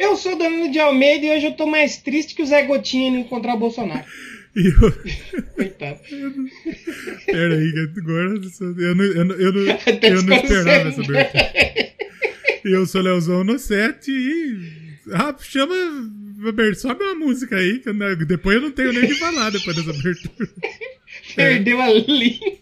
Eu 0.00 0.16
sou 0.16 0.34
Danilo 0.36 0.70
de 0.72 0.78
Almeida 0.78 1.26
e 1.26 1.30
hoje 1.36 1.46
eu 1.46 1.52
tô 1.52 1.66
mais 1.66 1.98
triste 1.98 2.34
que 2.34 2.42
o 2.42 2.46
Zé 2.46 2.62
Gotinha 2.62 3.08
indo 3.10 3.18
encontrar 3.18 3.54
o 3.54 3.58
Bolsonaro. 3.58 4.04
Eu... 4.56 4.72
Coitado. 5.54 6.00
Peraí, 7.26 7.72
agora 7.98 8.28
eu 8.30 8.40
não, 8.40 8.80
eu 8.80 8.94
não, 8.94 9.34
eu 9.34 9.52
não, 9.52 9.60
eu 10.02 10.22
não 10.22 10.36
esperava 10.36 10.88
essa 10.88 11.02
abertura. 11.02 11.52
Eu 12.64 12.86
sou 12.86 13.02
Leozão 13.02 13.44
no 13.44 13.58
set 13.58 14.10
e. 14.10 14.56
Ah, 15.12 15.34
chama. 15.38 15.74
Sobe 16.76 17.04
uma 17.04 17.14
música 17.14 17.56
aí, 17.56 17.78
que 17.80 17.90
eu 17.90 17.94
não- 17.94 18.16
depois 18.16 18.56
eu 18.56 18.62
não 18.62 18.70
tenho 18.70 18.92
nem 18.94 19.04
o 19.04 19.08
que 19.08 19.14
falar 19.16 19.50
depois 19.50 19.76
dessa 19.76 19.90
abertura. 19.90 20.48
Perdeu 21.36 21.80
a 21.80 21.88
linha. 21.90 22.59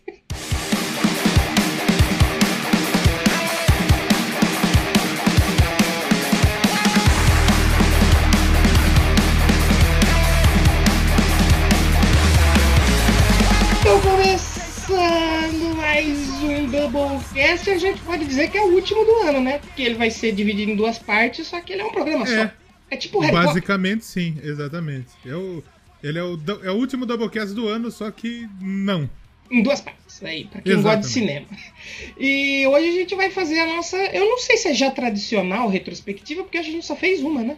Doublecast, 17.57 17.71
a 17.71 17.79
gente 17.79 18.01
pode 18.03 18.25
dizer 18.25 18.51
que 18.51 18.59
é 18.59 18.63
o 18.63 18.75
último 18.75 19.05
do 19.05 19.13
ano, 19.29 19.41
né? 19.41 19.59
Porque 19.59 19.83
ele 19.83 19.95
vai 19.95 20.11
ser 20.11 20.33
dividido 20.33 20.71
em 20.71 20.77
duas 20.77 20.99
partes, 20.99 21.47
só 21.47 21.61
que 21.61 21.73
ele 21.73 21.83
é 21.83 21.85
um 21.85 21.91
programa 21.93 22.25
É. 22.29 22.47
só. 22.47 22.53
É 22.91 22.97
tipo 22.97 23.23
o. 23.25 23.31
Basicamente, 23.31 24.05
sim, 24.05 24.37
exatamente. 24.43 25.09
É 25.27 25.35
o, 25.35 25.63
ele 26.03 26.19
é 26.19 26.23
o, 26.23 26.39
é 26.65 26.71
o 26.71 26.75
último 26.77 27.05
Doublecast 27.05 27.55
do 27.55 27.69
ano, 27.69 27.91
só 27.91 28.11
que 28.11 28.49
não. 28.61 29.09
Em 29.51 29.63
duas 29.63 29.81
partes, 29.81 30.23
aí, 30.23 30.45
pra 30.45 30.61
quem 30.61 30.73
Exatamente. 30.73 30.97
gosta 30.97 31.09
de 31.09 31.15
cinema. 31.15 31.47
E 32.19 32.67
hoje 32.67 32.89
a 32.89 32.93
gente 32.93 33.15
vai 33.15 33.31
fazer 33.31 33.59
a 33.61 33.67
nossa. 33.67 33.97
Eu 33.97 34.27
não 34.29 34.39
sei 34.39 34.57
se 34.59 34.69
é 34.69 34.75
já 34.75 34.91
tradicional 34.91 35.69
retrospectiva, 35.69 36.43
porque 36.43 36.59
a 36.59 36.63
gente 36.63 36.85
só 36.85 36.95
fez 36.95 37.21
uma, 37.23 37.43
né? 37.43 37.57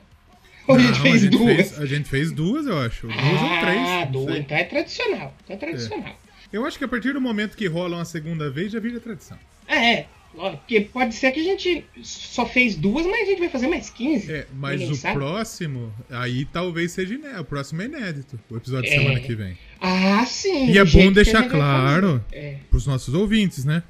Ou 0.68 0.76
a 0.76 0.78
gente 0.78 0.90
Não, 0.98 1.02
fez 1.02 1.28
duas. 1.30 1.56
fez- 1.56 1.78
a 1.80 1.86
gente 1.86 2.08
fez 2.08 2.30
duas, 2.30 2.66
eu 2.66 2.78
acho. 2.78 3.08
Duas 3.08 3.18
ou 3.42 3.60
três. 3.60 3.88
ah, 3.88 4.04
não 4.04 4.12
duas. 4.12 4.36
Então 4.38 4.56
é 4.56 4.64
tradicional. 4.64 5.34
Então 5.42 5.56
é 5.56 5.58
tradicional. 5.58 6.16
Eu 6.52 6.64
acho 6.66 6.78
que 6.78 6.84
a 6.84 6.88
partir 6.88 7.12
do 7.12 7.20
momento 7.20 7.56
que 7.56 7.66
rola 7.66 7.96
uma 7.96 8.04
segunda 8.04 8.50
vez, 8.50 8.72
já 8.72 8.80
vira 8.80 8.98
tradição. 9.00 9.38
É, 9.68 9.92
é. 9.92 10.06
Porque 10.32 10.80
pode 10.82 11.12
ser 11.14 11.32
que 11.32 11.40
a 11.40 11.44
gente 11.44 11.84
só 12.04 12.46
fez 12.46 12.76
duas, 12.76 13.04
mas 13.04 13.22
a 13.22 13.24
gente 13.30 13.40
vai 13.40 13.48
fazer 13.48 13.66
mais 13.66 13.90
15. 13.90 14.32
É, 14.32 14.46
mas 14.54 14.80
o 14.88 14.94
sabe. 14.94 15.16
próximo, 15.16 15.92
aí 16.08 16.44
talvez 16.44 16.92
seja 16.92 17.14
inédito. 17.14 17.40
O 17.40 17.44
próximo 17.44 17.82
é 17.82 17.86
inédito, 17.86 18.38
o 18.48 18.56
episódio 18.56 18.88
de 18.88 18.96
É. 18.96 18.98
semana 19.00 19.18
que 19.20 19.34
vem. 19.34 19.58
Ah, 19.80 20.24
sim. 20.24 20.70
E 20.70 20.78
é 20.78 20.84
bom 20.84 21.10
deixar 21.10 21.48
claro. 21.48 22.24
É. 22.30 22.58
pros 22.70 22.86
nossos 22.86 23.12
ouvintes, 23.12 23.64
né? 23.64 23.82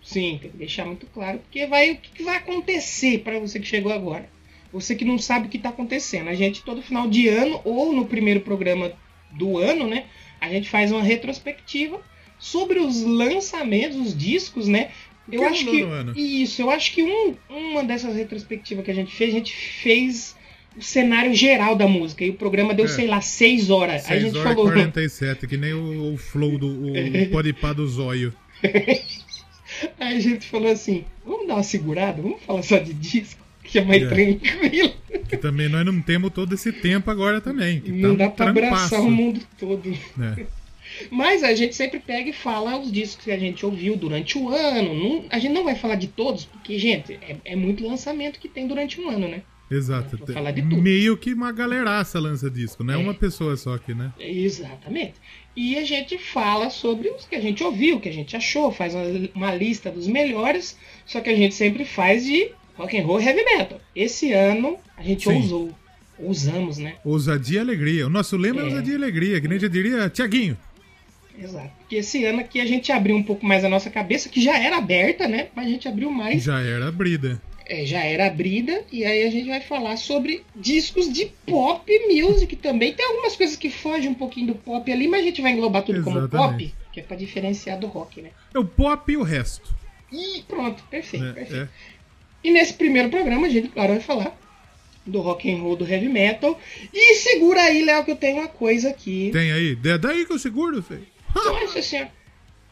Sim, 0.00 0.38
tem 0.40 0.50
que 0.50 0.56
deixar 0.56 0.86
muito 0.86 1.06
claro, 1.06 1.38
porque 1.40 1.66
vai 1.66 1.90
o 1.90 1.96
que 1.96 2.10
que 2.12 2.22
vai 2.22 2.36
acontecer 2.36 3.18
para 3.18 3.38
você 3.40 3.58
que 3.58 3.66
chegou 3.66 3.92
agora. 3.92 4.28
Você 4.72 4.94
que 4.94 5.04
não 5.04 5.18
sabe 5.18 5.46
o 5.46 5.50
que 5.50 5.56
está 5.56 5.70
acontecendo. 5.70 6.28
A 6.28 6.34
gente 6.34 6.62
todo 6.62 6.80
final 6.80 7.08
de 7.10 7.26
ano 7.28 7.60
ou 7.64 7.92
no 7.92 8.06
primeiro 8.06 8.40
programa 8.40 8.92
do 9.32 9.58
ano, 9.58 9.88
né, 9.88 10.04
a 10.40 10.48
gente 10.48 10.68
faz 10.68 10.90
uma 10.92 11.02
retrospectiva 11.02 12.00
sobre 12.38 12.78
os 12.78 13.02
lançamentos, 13.02 13.98
os 13.98 14.16
discos, 14.16 14.66
né? 14.66 14.90
Eu 15.30 15.44
acho 15.46 15.64
que 15.64 15.82
no 15.84 15.92
ano? 15.92 16.12
isso, 16.18 16.60
eu 16.62 16.70
acho 16.70 16.92
que 16.92 17.02
um- 17.04 17.36
uma 17.48 17.84
dessas 17.84 18.16
retrospectivas 18.16 18.84
que 18.84 18.90
a 18.90 18.94
gente 18.94 19.14
fez, 19.14 19.30
a 19.34 19.36
gente 19.38 19.54
fez 19.54 20.36
o 20.76 20.82
cenário 20.82 21.34
geral 21.34 21.76
da 21.76 21.86
música 21.86 22.24
e 22.24 22.30
o 22.30 22.34
programa 22.34 22.72
deu, 22.74 22.86
É. 22.86 22.88
sei 22.88 23.06
lá, 23.06 23.20
seis 23.20 23.70
horas. 23.70 24.10
Aí 24.10 24.18
a 24.18 24.20
6 24.20 24.22
gente 24.22 24.38
horas 24.38 24.54
falou, 24.54 24.72
47, 24.72 25.46
que 25.46 25.56
nem 25.56 25.72
o, 25.72 26.14
o 26.14 26.16
flow 26.16 26.56
do 26.58 26.66
o 26.92 26.92
podipá 27.30 27.72
do 27.72 27.86
zóio. 27.86 28.32
Aí 29.98 30.16
a 30.16 30.20
gente 30.20 30.46
falou 30.48 30.70
assim: 30.70 31.04
vamos 31.24 31.46
dar 31.46 31.54
uma 31.54 31.62
segurada, 31.62 32.20
vamos 32.22 32.42
falar 32.42 32.62
só 32.62 32.78
de 32.78 32.92
disco, 32.92 33.39
que 33.70 33.78
é 33.78 33.84
mais 33.84 34.02
É. 34.02 34.06
tranquilo. 34.08 34.92
Que 35.28 35.36
também 35.36 35.68
nós 35.68 35.84
não 35.86 36.00
temos 36.00 36.30
todo 36.32 36.54
esse 36.54 36.72
tempo 36.72 37.10
agora 37.10 37.40
também. 37.40 37.82
Não 37.86 38.16
tá 38.16 38.24
dá 38.24 38.28
um 38.28 38.30
pra 38.32 38.50
abraçar 38.50 39.00
o 39.00 39.10
mundo 39.10 39.40
todo. 39.58 39.90
né? 40.16 40.46
Mas 41.10 41.44
a 41.44 41.54
gente 41.54 41.74
sempre 41.76 42.00
pega 42.00 42.30
e 42.30 42.32
fala 42.32 42.76
os 42.78 42.90
discos 42.90 43.24
que 43.24 43.30
a 43.30 43.38
gente 43.38 43.64
ouviu 43.64 43.96
durante 43.96 44.36
o 44.36 44.48
ano. 44.48 44.92
Não- 44.94 45.24
a 45.30 45.38
gente 45.38 45.52
não 45.52 45.62
vai 45.64 45.74
falar 45.76 45.94
de 45.94 46.08
todos, 46.08 46.44
porque, 46.46 46.78
gente, 46.78 47.12
é, 47.22 47.36
é 47.44 47.56
muito 47.56 47.86
lançamento 47.86 48.40
que 48.40 48.48
tem 48.48 48.66
durante 48.66 49.00
um 49.00 49.08
ano, 49.08 49.28
né? 49.28 49.42
Exato. 49.70 50.18
Meio 50.82 51.16
que 51.16 51.32
uma 51.32 51.52
galeraça 51.52 52.18
lança 52.18 52.50
disco, 52.50 52.82
não 52.82 52.94
é 52.94 52.96
É. 52.96 53.00
uma 53.00 53.14
pessoa 53.14 53.56
só 53.56 53.74
aqui, 53.74 53.94
né? 53.94 54.12
Exatamente. 54.18 55.14
E 55.56 55.78
a 55.78 55.84
gente 55.84 56.18
fala 56.18 56.70
sobre 56.70 57.08
os 57.08 57.24
que 57.24 57.36
a 57.36 57.40
gente 57.40 57.62
ouviu, 57.62 57.96
o 57.96 58.00
que 58.00 58.08
a 58.08 58.12
gente 58.12 58.36
achou, 58.36 58.72
faz 58.72 58.94
uma, 58.96 59.04
uma 59.32 59.54
lista 59.54 59.88
dos 59.90 60.08
melhores, 60.08 60.76
só 61.06 61.20
que 61.20 61.30
a 61.30 61.36
gente 61.36 61.54
sempre 61.54 61.84
faz 61.84 62.24
de 62.24 62.50
rock 62.80 62.98
and 62.98 63.04
roll 63.06 63.20
e 63.20 63.24
heavy 63.24 63.44
metal. 63.44 63.80
Esse 63.94 64.32
ano 64.32 64.76
a 64.96 65.02
gente 65.02 65.24
Sim. 65.28 65.34
ousou. 65.36 65.74
Usamos, 66.18 66.76
né? 66.76 66.96
Ousadia 67.04 67.58
e 67.58 67.60
alegria. 67.60 68.06
O 68.06 68.10
nosso 68.10 68.36
lema 68.36 68.60
é, 68.60 68.64
É. 68.64 68.66
ousadia 68.66 68.92
e 68.92 68.96
alegria, 68.96 69.40
que 69.40 69.48
nem 69.48 69.58
já 69.58 69.68
diria 69.68 70.08
Tiaguinho. 70.10 70.56
Exato. 71.38 71.70
Porque 71.78 71.96
esse 71.96 72.24
ano 72.26 72.40
aqui 72.40 72.60
a 72.60 72.66
gente 72.66 72.92
abriu 72.92 73.16
um 73.16 73.22
pouco 73.22 73.46
mais 73.46 73.64
a 73.64 73.68
nossa 73.68 73.88
cabeça, 73.88 74.28
que 74.28 74.42
já 74.42 74.58
era 74.58 74.76
aberta, 74.76 75.26
né? 75.26 75.48
Mas 75.54 75.66
a 75.66 75.70
gente 75.70 75.88
abriu 75.88 76.10
mais. 76.10 76.42
Já 76.42 76.60
era 76.60 76.88
abrida. 76.88 77.40
É, 77.66 77.86
já 77.86 78.00
era 78.04 78.26
abrida. 78.26 78.84
E 78.92 79.04
aí 79.04 79.22
a 79.22 79.30
gente 79.30 79.48
vai 79.48 79.60
falar 79.62 79.96
sobre 79.96 80.42
discos 80.54 81.10
de 81.10 81.32
pop 81.46 81.90
music 82.12 82.54
também. 82.56 82.92
Tem 82.92 83.06
algumas 83.06 83.36
coisas 83.36 83.56
que 83.56 83.70
fogem 83.70 84.10
um 84.10 84.14
pouquinho 84.14 84.48
do 84.48 84.54
pop 84.56 84.92
ali, 84.92 85.08
mas 85.08 85.22
a 85.22 85.24
gente 85.24 85.40
vai 85.40 85.52
englobar 85.52 85.82
tudo 85.82 86.02
como 86.02 86.18
Exatamente. 86.18 86.64
pop, 86.68 86.74
que 86.92 87.00
é 87.00 87.02
pra 87.02 87.16
diferenciar 87.16 87.78
do 87.78 87.86
rock, 87.86 88.20
né? 88.20 88.30
É 88.52 88.58
o 88.58 88.64
pop 88.64 89.10
e 89.10 89.16
o 89.16 89.22
resto. 89.22 89.72
E 90.12 90.42
pronto, 90.46 90.82
perfeito, 90.90 91.24
né? 91.24 91.32
perfeito. 91.32 91.62
É. 91.62 91.68
E 92.42 92.50
nesse 92.50 92.74
primeiro 92.74 93.10
programa 93.10 93.46
a 93.46 93.50
gente, 93.50 93.68
claro, 93.68 93.92
vai 93.92 94.00
falar 94.00 94.38
do 95.06 95.20
rock 95.20 95.50
and 95.50 95.58
roll, 95.58 95.76
do 95.76 95.86
heavy 95.86 96.08
metal. 96.08 96.58
E 96.92 97.14
segura 97.16 97.62
aí, 97.62 97.84
Léo, 97.84 98.04
que 98.04 98.10
eu 98.10 98.16
tenho 98.16 98.38
uma 98.38 98.48
coisa 98.48 98.90
aqui. 98.90 99.30
Tem 99.32 99.52
aí. 99.52 99.78
É 99.84 99.98
daí 99.98 100.24
que 100.24 100.32
eu 100.32 100.38
seguro, 100.38 100.82
filho. 100.82 101.06
Nossa 101.34 101.82
senhora. 101.82 102.10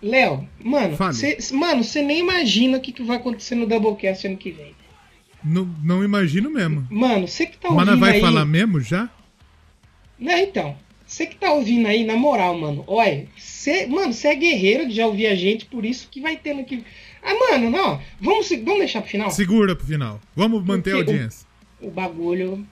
Léo, 0.00 0.48
mano, 0.62 0.96
Fale. 0.96 1.14
cê, 1.14 1.36
mano, 1.52 1.82
você 1.82 2.02
nem 2.02 2.20
imagina 2.20 2.78
o 2.78 2.80
que, 2.80 2.92
que 2.92 3.02
vai 3.02 3.16
acontecer 3.16 3.56
no 3.56 3.66
Doublecast 3.66 4.28
ano 4.28 4.36
que 4.36 4.52
vem. 4.52 4.72
Não, 5.42 5.64
não 5.82 6.04
imagino 6.04 6.50
mesmo. 6.50 6.86
Mano, 6.88 7.26
você 7.26 7.46
que 7.46 7.58
tá 7.58 7.68
ouvindo 7.68 7.86
nós 7.86 7.98
vai 7.98 8.14
aí... 8.14 8.20
falar 8.20 8.44
mesmo 8.44 8.80
já? 8.80 9.10
Né, 10.18 10.42
então. 10.42 10.76
Você 11.08 11.24
que 11.26 11.36
tá 11.36 11.50
ouvindo 11.52 11.88
aí, 11.88 12.04
na 12.04 12.16
moral, 12.16 12.56
mano, 12.58 12.84
olha, 12.86 13.26
você, 13.34 13.86
mano, 13.86 14.12
você 14.12 14.28
é 14.28 14.34
guerreiro 14.34 14.86
de 14.86 14.94
já 14.94 15.06
ouvir 15.06 15.26
a 15.26 15.34
gente, 15.34 15.64
por 15.64 15.84
isso 15.86 16.06
que 16.10 16.20
vai 16.20 16.36
tendo 16.36 16.62
que. 16.64 16.84
Ah, 17.22 17.32
mano, 17.34 17.70
não, 17.70 17.98
vamos, 18.20 18.48
vamos 18.50 18.78
deixar 18.80 19.00
pro 19.00 19.10
final? 19.10 19.30
Segura 19.30 19.74
pro 19.74 19.86
final. 19.86 20.20
Vamos 20.36 20.62
manter 20.64 20.92
a 20.92 20.96
Porque 20.96 21.10
o- 21.10 21.14
audiência. 21.14 21.46
O 21.80 21.90
bagulho. 21.90 22.66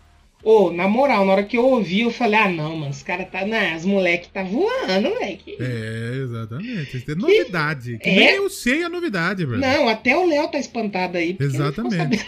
Ô, 0.44 0.70
na 0.70 0.86
moral, 0.86 1.24
na 1.24 1.32
hora 1.32 1.42
que 1.44 1.56
eu 1.56 1.64
ouvi, 1.64 2.02
eu 2.02 2.10
falei, 2.12 2.38
ah, 2.38 2.48
não, 2.48 2.76
mano, 2.76 2.91
os 2.91 3.02
caras 3.02 3.26
tá. 3.32 3.44
Não, 3.47 3.74
as 3.74 3.84
moleque 3.86 4.28
tá 4.28 4.42
voando, 4.44 5.08
moleque. 5.08 5.56
É, 5.58 6.20
exatamente. 6.22 6.94
Isso 6.98 7.10
é 7.10 7.14
novidade. 7.14 7.98
Que 7.98 8.10
É? 8.10 8.14
nem 8.14 8.28
eu 8.36 8.50
sei 8.50 8.84
a 8.84 8.88
novidade, 8.88 9.44
velho. 9.47 9.58
Não, 9.60 9.88
até 9.88 10.14
o 10.16 10.26
Léo 10.26 10.47
tá 10.48 10.58
espantado 10.58 11.16
aí. 11.16 11.36
Exatamente. 11.41 12.18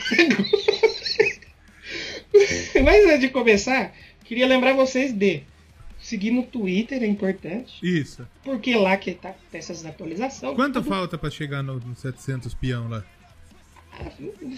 Mas 2.82 3.04
antes 3.06 3.20
de 3.20 3.28
começar, 3.28 3.94
queria 4.24 4.46
lembrar 4.46 4.72
vocês 4.74 5.12
de 5.12 5.42
seguir 6.08 6.30
no 6.30 6.42
Twitter, 6.44 7.02
é 7.02 7.06
importante. 7.06 7.74
Isso. 7.82 8.26
Porque 8.42 8.74
lá 8.74 8.96
que 8.96 9.12
tá 9.12 9.34
essas 9.52 9.84
atualizações. 9.84 10.54
Quanto 10.54 10.74
Tudo- 10.74 10.88
falta 10.88 11.18
pra 11.18 11.30
chegar 11.30 11.62
no, 11.62 11.78
no 11.80 11.94
700 11.94 12.54
peão 12.54 12.88
lá? 12.88 13.04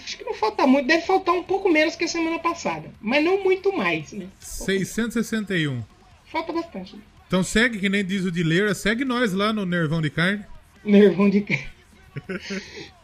Acho 0.04 0.18
que 0.18 0.24
não 0.24 0.34
falta 0.34 0.66
muito, 0.66 0.86
deve 0.86 1.02
faltar 1.06 1.34
um 1.34 1.42
pouco 1.42 1.70
menos 1.70 1.96
que 1.96 2.04
a 2.04 2.08
semana 2.08 2.38
passada. 2.38 2.90
Mas 3.00 3.24
não 3.24 3.42
muito 3.42 3.72
mais, 3.74 4.12
né? 4.12 4.26
661. 4.38 5.82
Falta 6.26 6.52
bastante. 6.52 6.96
Então 7.26 7.42
segue, 7.42 7.78
que 7.78 7.88
nem 7.88 8.04
diz 8.04 8.24
o 8.24 8.30
Dileira, 8.30 8.74
segue 8.74 9.04
nós 9.04 9.32
lá 9.32 9.52
no 9.52 9.64
Nervão 9.64 10.02
de 10.02 10.10
Carne. 10.10 10.44
Nervão 10.84 11.30
de 11.30 11.40
cara. 11.42 11.60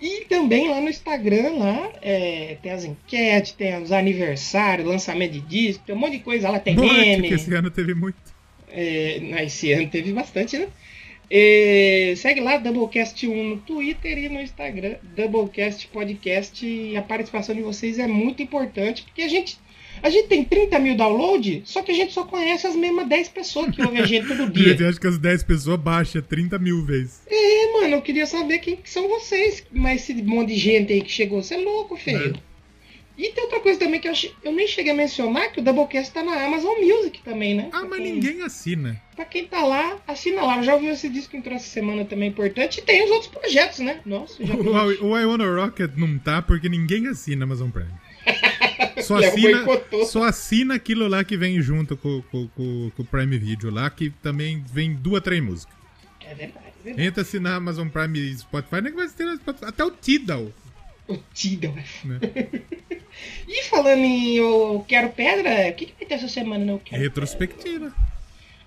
E 0.01 0.25
também 0.29 0.69
lá 0.69 0.81
no 0.81 0.89
Instagram, 0.89 1.51
lá, 1.59 1.93
é, 2.03 2.59
tem 2.61 2.73
as 2.73 2.85
enquetes, 2.85 3.53
tem 3.53 3.81
os 3.81 3.93
aniversários, 3.93 4.87
lançamento 4.87 5.33
de 5.33 5.41
disco, 5.41 5.85
tem 5.87 5.95
um 5.95 5.99
monte 5.99 6.13
de 6.13 6.25
coisa 6.25 6.51
lá, 6.51 6.59
tem 6.59 6.75
Morte, 6.75 6.93
meme. 6.93 7.29
que 7.29 7.35
esse 7.35 7.55
ano 7.55 7.71
teve 7.71 7.95
muito. 7.95 8.17
É, 8.71 9.45
esse 9.45 9.73
ano 9.73 9.89
teve 9.89 10.13
bastante, 10.13 10.59
né? 10.59 10.69
É, 11.29 12.15
segue 12.17 12.41
lá, 12.41 12.57
Doublecast 12.57 13.27
1 13.27 13.45
no 13.45 13.57
Twitter 13.59 14.17
e 14.17 14.29
no 14.29 14.41
Instagram, 14.41 14.95
Doublecast 15.17 15.89
Podcast. 15.89 16.65
E 16.65 16.97
a 16.97 17.03
participação 17.03 17.55
de 17.55 17.63
vocês 17.63 17.99
é 17.99 18.07
muito 18.07 18.43
importante, 18.43 19.03
porque 19.03 19.23
a 19.23 19.29
gente, 19.29 19.59
a 20.03 20.09
gente 20.09 20.29
tem 20.29 20.45
30 20.45 20.79
mil 20.79 20.97
downloads, 20.97 21.63
só 21.65 21.83
que 21.83 21.91
a 21.91 21.95
gente 21.95 22.13
só 22.13 22.25
conhece 22.25 22.67
as 22.67 22.77
mesmas 22.77 23.09
10 23.09 23.29
pessoas 23.31 23.75
que 23.75 23.83
ouvem 23.83 24.01
a 24.01 24.07
gente 24.07 24.29
todo 24.29 24.49
dia. 24.53 24.77
Eu 24.79 24.89
acho 24.89 25.01
que 25.01 25.07
as 25.09 25.19
10 25.19 25.43
pessoas 25.43 25.81
baixa 25.81 26.23
30 26.23 26.59
mil 26.61 26.85
vezes. 26.85 27.23
É, 27.27 27.73
mano, 27.73 27.97
eu 27.97 28.03
queria 28.03 28.27
saber 28.27 28.59
quem 28.59 28.77
que 28.77 28.89
são 28.89 29.09
vocês, 29.09 29.65
mas 29.73 30.03
esse 30.03 30.23
monte 30.23 30.49
de 30.55 30.59
gente 30.59 30.93
aí 30.93 31.03
que 31.03 31.11
chegou, 31.11 31.43
você 31.43 31.55
é 31.55 31.59
louco, 31.59 31.97
feio. 31.97 32.37
É. 32.37 32.56
E 33.19 33.31
tem 33.33 33.45
outra 33.45 33.61
coisa 33.61 33.79
também 33.79 33.99
que 33.99 34.07
eu, 34.07 34.13
eu 34.45 34.53
nem 34.53 34.67
cheguei 34.69 34.93
a 34.93 34.95
mencionar, 34.95 35.51
que 35.51 35.61
o 35.61 35.63
Doublecast 35.65 36.13
tá 36.13 36.23
na 36.23 36.45
Amazon 36.45 36.75
Music 36.81 37.23
também, 37.23 37.55
né? 37.55 37.69
Ah, 37.73 37.81
Pra 37.81 37.89
mas 37.89 37.99
quem- 38.03 38.13
ninguém 38.13 38.43
assina. 38.43 39.01
Pra 39.15 39.25
quem 39.25 39.47
tá 39.47 39.63
lá, 39.65 39.97
assina 40.07 40.43
lá. 40.43 40.63
Já 40.63 40.75
ouviu 40.75 40.93
esse 40.93 41.09
disco 41.09 41.31
que 41.31 41.37
entrou 41.39 41.57
essa 41.57 41.67
semana 41.67 42.05
também 42.05 42.29
importante. 42.29 42.81
E 42.81 42.83
tem 42.83 43.05
os 43.05 43.11
outros 43.11 43.31
projetos, 43.31 43.79
né? 43.79 44.01
Nossa, 44.05 44.45
já 44.45 44.55
O, 44.55 45.07
o 45.13 45.19
I 45.19 45.25
Wanna 45.25 45.47
Rocket 45.63 45.93
não 45.97 46.19
tá 46.19 46.43
porque 46.43 46.69
ninguém 46.69 47.07
assina 47.07 47.45
Amazon 47.45 47.71
Prime. 47.71 47.89
só, 49.03 49.17
assina, 49.17 49.65
só 50.07 50.23
assina 50.25 50.75
aquilo 50.75 51.09
lá 51.09 51.25
que 51.25 51.37
vem 51.39 51.61
junto 51.63 51.97
com, 51.97 52.21
com, 52.31 52.49
com, 52.49 52.91
com, 52.95 53.03
o 53.03 53.05
Prime 53.07 53.39
Video 53.39 53.71
lá, 53.71 53.89
que 53.89 54.11
também 54.23 54.63
vem 54.71 54.93
duas, 54.95 55.23
três 55.23 55.43
músicas. 55.43 55.75
É 56.21 56.35
verdade, 56.35 56.67
é 56.81 56.85
verdade. 56.85 57.09
Entra 57.09 57.23
assim 57.23 57.39
na 57.39 57.55
Amazon 57.55 57.89
Prime 57.89 58.19
e 58.19 58.37
Spotify, 58.37 58.83
nem 58.83 58.93
vai 58.93 59.09
ter 59.09 59.27
até 59.63 59.85
o 59.85 59.91
Tidal. 59.91 60.53
O 61.09 61.17
Tidal, 61.33 61.75
né? 62.05 62.19
e 63.47 63.63
falando 63.65 64.01
em 64.01 64.37
Eu 64.37 64.85
Quero 64.89 65.11
Pedra, 65.11 65.71
o 65.71 65.75
que, 65.75 65.87
que 65.87 65.95
vai 65.99 66.07
ter 66.07 66.15
essa 66.15 66.29
semana 66.29 66.65
no 66.65 66.73
Eu 66.73 66.79
Quero 66.81 67.03
Retrospectiva. 67.03 67.93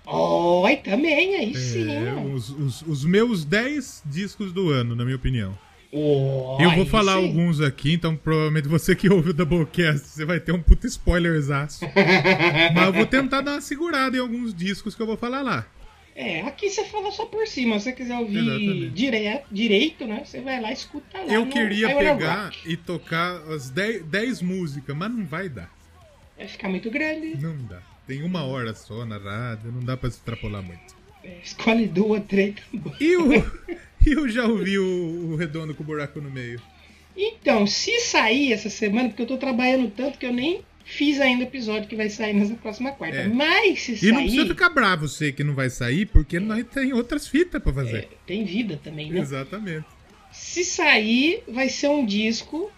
Oi, 0.06 0.76
também, 0.76 1.36
aí 1.36 1.52
é, 1.52 1.54
sim. 1.54 2.32
Os, 2.34 2.50
os, 2.50 2.82
os, 2.82 3.04
meus 3.04 3.44
10 3.44 4.02
discos 4.06 4.52
do 4.52 4.70
ano, 4.70 4.96
na 4.96 5.04
minha 5.04 5.16
opinião. 5.16 5.56
Oh, 5.92 6.56
eu 6.60 6.70
vou 6.72 6.86
falar 6.86 7.16
sim. 7.16 7.26
alguns 7.26 7.60
aqui, 7.60 7.92
então 7.92 8.16
provavelmente 8.16 8.68
você 8.68 8.94
que 8.94 9.08
ouve 9.08 9.30
o 9.30 9.32
Doublecast, 9.34 10.06
você 10.06 10.24
vai 10.24 10.40
ter 10.40 10.52
um 10.52 10.62
puta 10.62 10.86
spoilerzaço. 10.86 11.84
Mas 12.74 12.86
eu 12.86 12.92
vou 12.92 13.06
tentar 13.06 13.40
dar 13.40 13.52
uma 13.52 13.60
segurada 13.60 14.16
em 14.16 14.20
alguns 14.20 14.54
discos 14.54 14.94
que 14.94 15.02
eu 15.02 15.06
vou 15.06 15.16
falar 15.16 15.42
lá. 15.42 15.66
É, 16.14 16.42
aqui 16.42 16.68
você 16.68 16.84
fala 16.84 17.10
só 17.10 17.24
por 17.26 17.46
cima. 17.46 17.78
Se 17.78 17.84
você 17.84 17.92
quiser 17.92 18.18
ouvir 18.18 18.90
direto, 18.90 19.46
direito, 19.50 20.06
né? 20.06 20.22
Você 20.24 20.40
vai 20.40 20.60
lá 20.60 20.70
e 20.70 20.74
escuta 20.74 21.18
lá. 21.18 21.32
Eu 21.32 21.46
queria 21.46 21.94
pegar 21.94 22.52
e 22.66 22.76
tocar 22.76 23.36
as 23.48 23.70
10 23.70 24.42
músicas, 24.42 24.96
mas 24.96 25.10
não 25.10 25.24
vai 25.24 25.48
dar. 25.48 25.70
Vai 26.36 26.48
ficar 26.48 26.68
muito 26.68 26.90
grande. 26.90 27.36
Não 27.40 27.56
dá. 27.66 27.80
Tem 28.06 28.22
uma 28.22 28.44
hora 28.44 28.74
só 28.74 29.04
na 29.04 29.18
rádio, 29.18 29.70
não 29.70 29.84
dá 29.84 29.96
pra 29.96 30.10
se 30.10 30.16
extrapolar 30.16 30.62
muito. 30.62 30.96
É, 31.22 31.38
escolhe 31.44 31.86
duas, 31.86 32.24
três. 32.24 32.56
E 32.98 33.16
o, 33.16 33.30
eu 34.04 34.28
já 34.28 34.46
ouvi 34.46 34.78
o, 34.78 35.32
o 35.32 35.36
redondo 35.36 35.74
com 35.74 35.82
o 35.82 35.86
buraco 35.86 36.20
no 36.20 36.30
meio. 36.30 36.60
Então, 37.16 37.66
se 37.66 38.00
sair 38.00 38.52
essa 38.52 38.70
semana, 38.70 39.08
porque 39.08 39.22
eu 39.22 39.26
tô 39.26 39.36
trabalhando 39.36 39.90
tanto 39.90 40.18
que 40.18 40.26
eu 40.26 40.32
nem 40.32 40.64
fiz 40.84 41.20
ainda 41.20 41.44
o 41.44 41.46
episódio 41.46 41.88
que 41.88 41.96
vai 41.96 42.08
sair 42.08 42.32
nessa 42.32 42.54
próxima 42.54 42.92
quarta. 42.92 43.18
É. 43.18 43.28
Mas 43.28 43.82
se 43.82 43.92
e 43.92 43.96
sair. 43.96 44.08
E 44.08 44.12
não 44.12 44.22
precisa 44.22 44.46
ficar 44.46 44.70
bravo 44.70 45.08
você 45.08 45.32
que 45.32 45.44
não 45.44 45.54
vai 45.54 45.70
sair, 45.70 46.06
porque 46.06 46.36
é. 46.36 46.40
nós 46.40 46.64
tem 46.64 46.92
outras 46.92 47.26
fitas 47.26 47.62
para 47.62 47.72
fazer. 47.72 47.98
É, 47.98 48.08
tem 48.26 48.44
vida 48.44 48.80
também, 48.82 49.10
né? 49.10 49.20
Exatamente. 49.20 49.86
Se 50.32 50.64
sair, 50.64 51.42
vai 51.48 51.68
ser 51.68 51.88
um 51.88 52.04
disco 52.04 52.70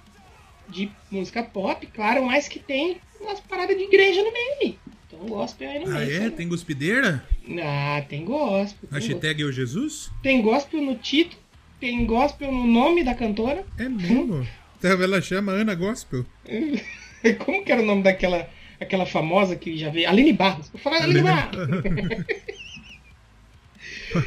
de 0.68 0.90
música 1.10 1.42
pop, 1.42 1.86
claro, 1.88 2.24
mas 2.24 2.48
que 2.48 2.58
tem 2.58 2.98
umas 3.20 3.40
paradas 3.40 3.76
de 3.76 3.84
igreja 3.84 4.22
no 4.22 4.32
meio. 4.32 4.78
Então 5.06 5.26
gospel 5.26 5.70
aí 5.70 5.78
no 5.80 5.86
ah, 5.86 5.98
meio. 5.98 6.22
Ah, 6.22 6.26
é? 6.26 6.30
Tem 6.30 6.48
guspideira? 6.48 7.26
Ah, 7.62 8.02
tem 8.08 8.24
gospel. 8.24 8.88
Tem 8.88 8.98
Hashtag 8.98 9.42
Eu 9.42 9.52
Jesus? 9.52 10.10
Tem 10.22 10.40
gospel 10.40 10.80
no 10.80 10.96
título, 10.96 11.40
tem 11.78 12.04
gospel 12.06 12.50
no 12.50 12.66
nome 12.66 13.04
da 13.04 13.14
cantora. 13.14 13.64
É 13.78 13.88
mesmo? 13.88 14.46
Então 14.82 15.00
ela 15.00 15.22
chama 15.22 15.52
Ana 15.52 15.76
Gospel. 15.76 16.26
Como 17.44 17.64
que 17.64 17.72
era 17.72 17.82
o 17.82 17.84
nome 17.84 18.02
daquela 18.02 18.48
aquela 18.80 19.06
famosa 19.06 19.56
que 19.56 19.76
já 19.76 19.90
veio? 19.90 20.08
Aline 20.08 20.32
Barros. 20.32 20.68
Vou 20.68 20.80
falar 20.80 21.02
Aline, 21.02 21.20
Aline 21.20 21.34
Barros. 21.34 22.24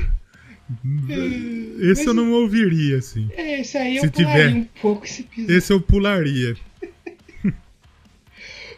esse 1.79 2.05
Mas, 2.05 2.07
eu 2.07 2.13
não 2.13 2.31
ouviria, 2.31 2.97
assim. 2.97 3.29
É, 3.35 3.59
esse 3.59 3.77
aí 3.77 3.97
eu 3.97 4.09
pularia 4.09 4.45
tiver. 4.45 4.57
um 4.57 4.63
pouco 4.81 5.05
esse 5.05 5.21
episódio. 5.21 5.57
Esse 5.57 5.73
eu 5.73 5.81
pularia. 5.81 6.55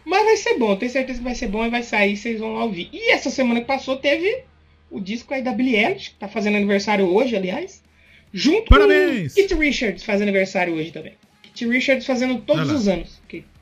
Mas 0.05 0.23
vai 0.23 0.37
ser 0.37 0.57
bom, 0.57 0.75
tenho 0.75 0.91
certeza 0.91 1.19
que 1.19 1.23
vai 1.23 1.35
ser 1.35 1.47
bom 1.47 1.65
e 1.65 1.69
vai 1.69 1.83
sair, 1.83 2.17
vocês 2.17 2.39
vão 2.39 2.55
lá 2.55 2.63
ouvir. 2.63 2.89
E 2.91 3.11
essa 3.11 3.29
semana 3.29 3.61
que 3.61 3.67
passou 3.67 3.97
teve 3.97 4.43
o 4.89 4.99
disco 4.99 5.33
aí 5.33 5.41
da 5.41 5.51
Billie 5.51 5.75
Eilish, 5.75 6.11
que 6.11 6.15
tá 6.15 6.27
fazendo 6.27 6.55
aniversário 6.55 7.05
hoje, 7.05 7.35
aliás. 7.35 7.83
Junto 8.33 8.69
Parabéns! 8.69 9.33
com 9.33 9.41
Kit 9.41 9.53
Richards 9.55 10.03
faz 10.03 10.21
aniversário 10.21 10.73
hoje 10.73 10.91
também. 10.91 11.13
Kit 11.43 11.67
Richards 11.67 12.05
fazendo 12.05 12.41
todos 12.41 12.69
os 12.69 12.87
anos. 12.87 13.16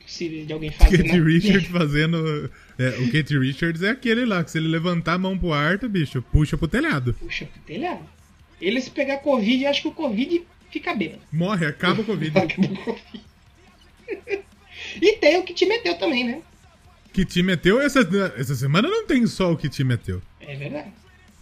De 0.06 0.52
alguém 0.52 0.70
fazer. 0.70 0.98
Kate 0.98 1.20
Richards 1.20 1.66
fazendo. 1.68 2.50
É, 2.78 2.88
o 3.00 3.10
Kate 3.10 3.36
Richards 3.38 3.82
é 3.82 3.90
aquele 3.90 4.24
lá, 4.24 4.44
que 4.44 4.52
se 4.52 4.58
ele 4.58 4.68
levantar 4.68 5.14
a 5.14 5.18
mão 5.18 5.36
pro 5.36 5.52
ar, 5.52 5.76
bicho, 5.78 6.22
puxa 6.22 6.56
pro 6.56 6.68
telhado. 6.68 7.12
Puxa 7.14 7.44
pro 7.46 7.60
telhado. 7.62 8.06
Ele 8.60 8.80
se 8.80 8.90
pegar 8.90 9.18
Covid, 9.18 9.66
acho 9.66 9.82
que 9.82 9.88
o 9.88 9.92
Covid 9.92 10.42
fica 10.70 10.94
bêbado. 10.94 11.20
Morre, 11.32 11.66
acaba 11.66 12.02
o 12.02 12.04
Covid. 12.06 12.38
acaba 12.38 12.68
o 12.68 12.76
Covid. 12.76 13.24
e 15.02 15.12
tem 15.16 15.38
o 15.38 15.42
que 15.42 15.52
te 15.52 15.66
meteu 15.66 15.98
também, 15.98 16.24
né? 16.24 16.40
Que 17.12 17.24
te 17.24 17.42
meteu? 17.42 17.80
Essa, 17.80 18.00
essa 18.36 18.54
semana 18.54 18.88
não 18.88 19.06
tem 19.06 19.26
só 19.26 19.52
o 19.52 19.56
que 19.56 19.68
te 19.68 19.82
meteu. 19.82 20.22
É 20.40 20.54
verdade. 20.54 20.92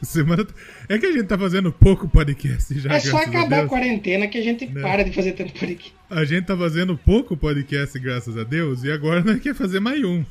Semana... 0.02 0.46
É 0.88 0.99
que 0.99 1.06
a 1.06 1.12
gente 1.12 1.26
tá 1.26 1.38
fazendo 1.38 1.72
pouco 1.72 2.08
podcast 2.08 2.78
já. 2.78 2.94
É 2.94 3.00
só 3.00 3.19
acabar 3.19 3.61
a, 3.61 3.64
a, 3.64 3.66
quarentena 3.66 4.28
que 4.28 4.38
a 4.38 4.43
gente 4.43 4.66
né? 4.66 4.81
para 4.81 5.02
de 5.02 5.12
fazer 5.12 5.32
tanto 5.32 5.52
podcast. 5.55 5.94
A 6.14 6.25
gente 6.25 6.46
tá 6.46 6.56
fazendo 6.56 6.96
pouco 6.96 7.37
podcast, 7.37 7.99
graças 7.99 8.38
a 8.38 8.44
Deus, 8.44 8.84
e 8.84 8.93
agora 8.93 9.20
nós 9.25 9.40
quer 9.40 9.52
fazer 9.52 9.81
mais 9.81 10.00
um. 10.05 10.25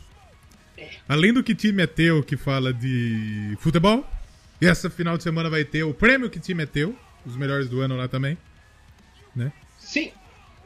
É. 0.77 0.91
Além 1.09 1.33
do 1.33 1.43
que 1.43 1.53
time 1.53 1.83
é 1.83 1.85
teu, 1.85 2.23
que 2.23 2.37
fala 2.37 2.73
de 2.73 3.57
futebol, 3.59 4.09
e 4.61 4.65
essa 4.65 4.89
final 4.89 5.17
de 5.17 5.23
semana 5.23 5.49
vai 5.49 5.65
ter 5.65 5.83
o 5.83 5.93
prêmio 5.93 6.29
que 6.29 6.39
time 6.39 6.63
é 6.63 6.65
teu, 6.65 6.97
os 7.25 7.35
melhores 7.35 7.67
do 7.67 7.81
ano 7.81 7.97
lá 7.97 8.07
também. 8.07 8.37
Né? 9.35 9.51
Sim. 9.77 10.13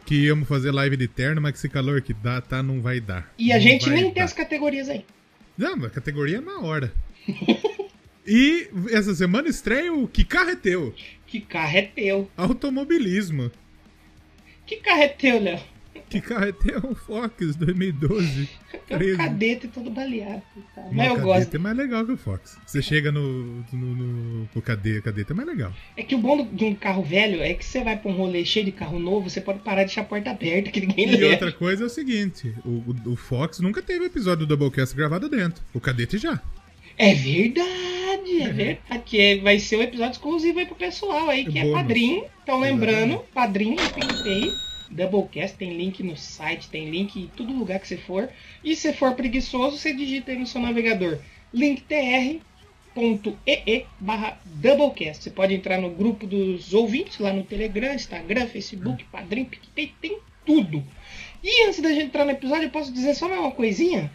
Que 0.05 0.25
íamos 0.25 0.47
fazer 0.47 0.69
live 0.69 0.95
de 0.95 1.07
terno, 1.07 1.41
mas 1.41 1.53
que 1.53 1.57
esse 1.57 1.69
calor 1.69 1.99
que 1.99 2.13
dá, 2.13 2.39
tá, 2.39 2.61
não 2.61 2.79
vai 2.79 2.99
dar. 2.99 3.33
E 3.39 3.51
a 3.51 3.57
gente 3.57 3.89
nem 3.89 4.09
dar. 4.09 4.13
tem 4.13 4.21
as 4.21 4.33
categorias 4.33 4.87
aí. 4.87 5.03
Não, 5.57 5.83
a 5.83 5.89
categoria 5.89 6.37
é 6.37 6.41
na 6.41 6.59
hora. 6.59 6.93
E 8.29 8.69
essa 8.91 9.15
semana 9.15 9.47
estreia 9.47 9.93
o 9.93 10.05
Que 10.05 10.25
Carro 10.25 10.49
é 10.49 10.55
Teu? 10.57 10.93
Que 11.25 11.39
Carro 11.39 11.77
é 11.77 11.83
Teu? 11.83 12.29
Automobilismo. 12.35 13.49
Que 14.67 14.75
carro 14.77 15.01
é 15.01 15.07
teu, 15.07 15.41
Léo? 15.41 15.59
Que 16.09 16.21
carro 16.21 16.45
é 16.45 16.51
teu? 16.53 16.77
Um 16.89 16.95
Fox 16.95 17.55
2012. 17.57 18.47
É 18.89 18.95
um 18.95 19.17
cadete 19.17 19.67
todo 19.67 19.89
baleado. 19.89 20.41
Tá? 20.73 20.83
Mas 20.91 21.07
eu 21.09 21.19
gosto. 21.19 21.53
é 21.55 21.57
mais 21.57 21.75
legal 21.75 22.05
que 22.05 22.11
o 22.13 22.17
Fox. 22.17 22.57
Você 22.65 22.81
chega 22.81 23.11
no, 23.11 23.63
no, 23.73 23.95
no, 23.95 24.49
no 24.55 24.61
cadete, 24.61 25.01
cadete 25.01 25.31
é 25.31 25.35
mais 25.35 25.47
legal. 25.49 25.73
É 25.97 26.03
que 26.03 26.15
o 26.15 26.17
bom 26.19 26.47
de 26.53 26.63
um 26.63 26.75
carro 26.75 27.03
velho 27.03 27.41
é 27.41 27.53
que 27.53 27.65
você 27.65 27.83
vai 27.83 27.97
pra 27.97 28.09
um 28.09 28.15
rolê 28.15 28.45
cheio 28.45 28.65
de 28.65 28.71
carro 28.71 28.99
novo, 28.99 29.29
você 29.29 29.41
pode 29.41 29.59
parar 29.59 29.81
de 29.81 29.87
deixar 29.87 30.01
a 30.01 30.05
porta 30.05 30.29
aberta, 30.31 30.71
que 30.71 30.79
ninguém 30.79 31.09
E 31.09 31.17
leva. 31.17 31.31
outra 31.33 31.51
coisa 31.51 31.83
é 31.83 31.87
o 31.87 31.89
seguinte: 31.89 32.53
o, 32.63 32.95
o 33.05 33.15
Fox 33.17 33.59
nunca 33.59 33.81
teve 33.81 34.05
episódio 34.05 34.45
do 34.45 34.55
Doublecast 34.55 34.95
gravado 34.95 35.27
dentro. 35.27 35.61
O 35.73 35.79
cadete 35.81 36.17
já. 36.17 36.41
É 36.97 37.13
verdade, 37.13 38.41
é 38.41 38.49
verdade. 38.49 39.03
Que 39.05 39.35
vai 39.35 39.59
ser 39.59 39.77
um 39.77 39.83
episódio 39.83 40.13
exclusivo 40.13 40.59
aí 40.59 40.65
pro 40.65 40.75
pessoal 40.75 41.29
aí, 41.29 41.45
que 41.45 41.59
é, 41.59 41.69
é 41.69 41.71
padrinho. 41.71 42.25
Então 42.43 42.59
lembrando, 42.59 43.19
padrinho 43.33 43.75
do 43.75 43.93
PicPay. 43.93 44.51
Doublecast, 44.89 45.57
tem 45.57 45.75
link 45.77 46.01
no 46.01 46.15
site, 46.15 46.69
tem 46.69 46.89
link 46.89 47.19
em 47.19 47.27
todo 47.35 47.51
lugar 47.51 47.79
que 47.79 47.87
você 47.87 47.97
for. 47.97 48.29
E 48.63 48.75
se 48.75 48.93
for 48.93 49.13
preguiçoso, 49.15 49.77
você 49.77 49.93
digita 49.93 50.31
aí 50.31 50.39
no 50.39 50.47
seu 50.47 50.61
navegador 50.61 51.19
linktr.ee 51.53 52.41
barra 53.99 54.39
Doublecast. 54.45 55.23
Você 55.23 55.29
pode 55.29 55.53
entrar 55.53 55.79
no 55.79 55.89
grupo 55.89 56.25
dos 56.25 56.73
ouvintes 56.73 57.19
lá 57.19 57.33
no 57.33 57.43
Telegram, 57.43 57.93
Instagram, 57.93 58.47
Facebook, 58.47 59.03
Padrim, 59.05 59.45
PicPay, 59.45 59.93
tem 60.01 60.19
tudo. 60.45 60.83
E 61.43 61.67
antes 61.67 61.81
da 61.81 61.89
gente 61.89 62.05
entrar 62.05 62.25
no 62.25 62.31
episódio, 62.31 62.63
eu 62.63 62.71
posso 62.71 62.91
dizer 62.91 63.13
só 63.13 63.27
uma 63.27 63.51
coisinha? 63.51 64.09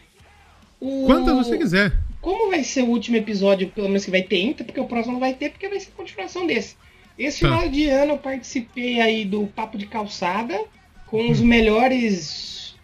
O... 0.80 1.06
Quantas 1.06 1.34
você 1.34 1.56
quiser. 1.58 1.92
Como 2.22 2.50
vai 2.50 2.62
ser 2.62 2.82
o 2.82 2.86
último 2.86 3.16
episódio, 3.16 3.68
pelo 3.68 3.88
menos 3.88 4.04
que 4.04 4.10
vai 4.10 4.22
ter 4.22 4.38
entra, 4.38 4.64
porque 4.64 4.80
o 4.80 4.86
próximo 4.86 5.14
não 5.14 5.20
vai 5.20 5.34
ter, 5.34 5.50
porque 5.50 5.68
vai 5.68 5.80
ser 5.80 5.90
continuação 5.90 6.46
desse. 6.46 6.76
Esse 7.18 7.40
tá. 7.40 7.48
final 7.48 7.68
de 7.68 7.88
ano 7.88 8.12
eu 8.12 8.18
participei 8.18 9.00
aí 9.00 9.24
do 9.24 9.46
Papo 9.48 9.76
de 9.76 9.86
Calçada 9.86 10.58
com 11.06 11.28
os 11.28 11.40
hum. 11.40 11.46
melhores 11.46 12.76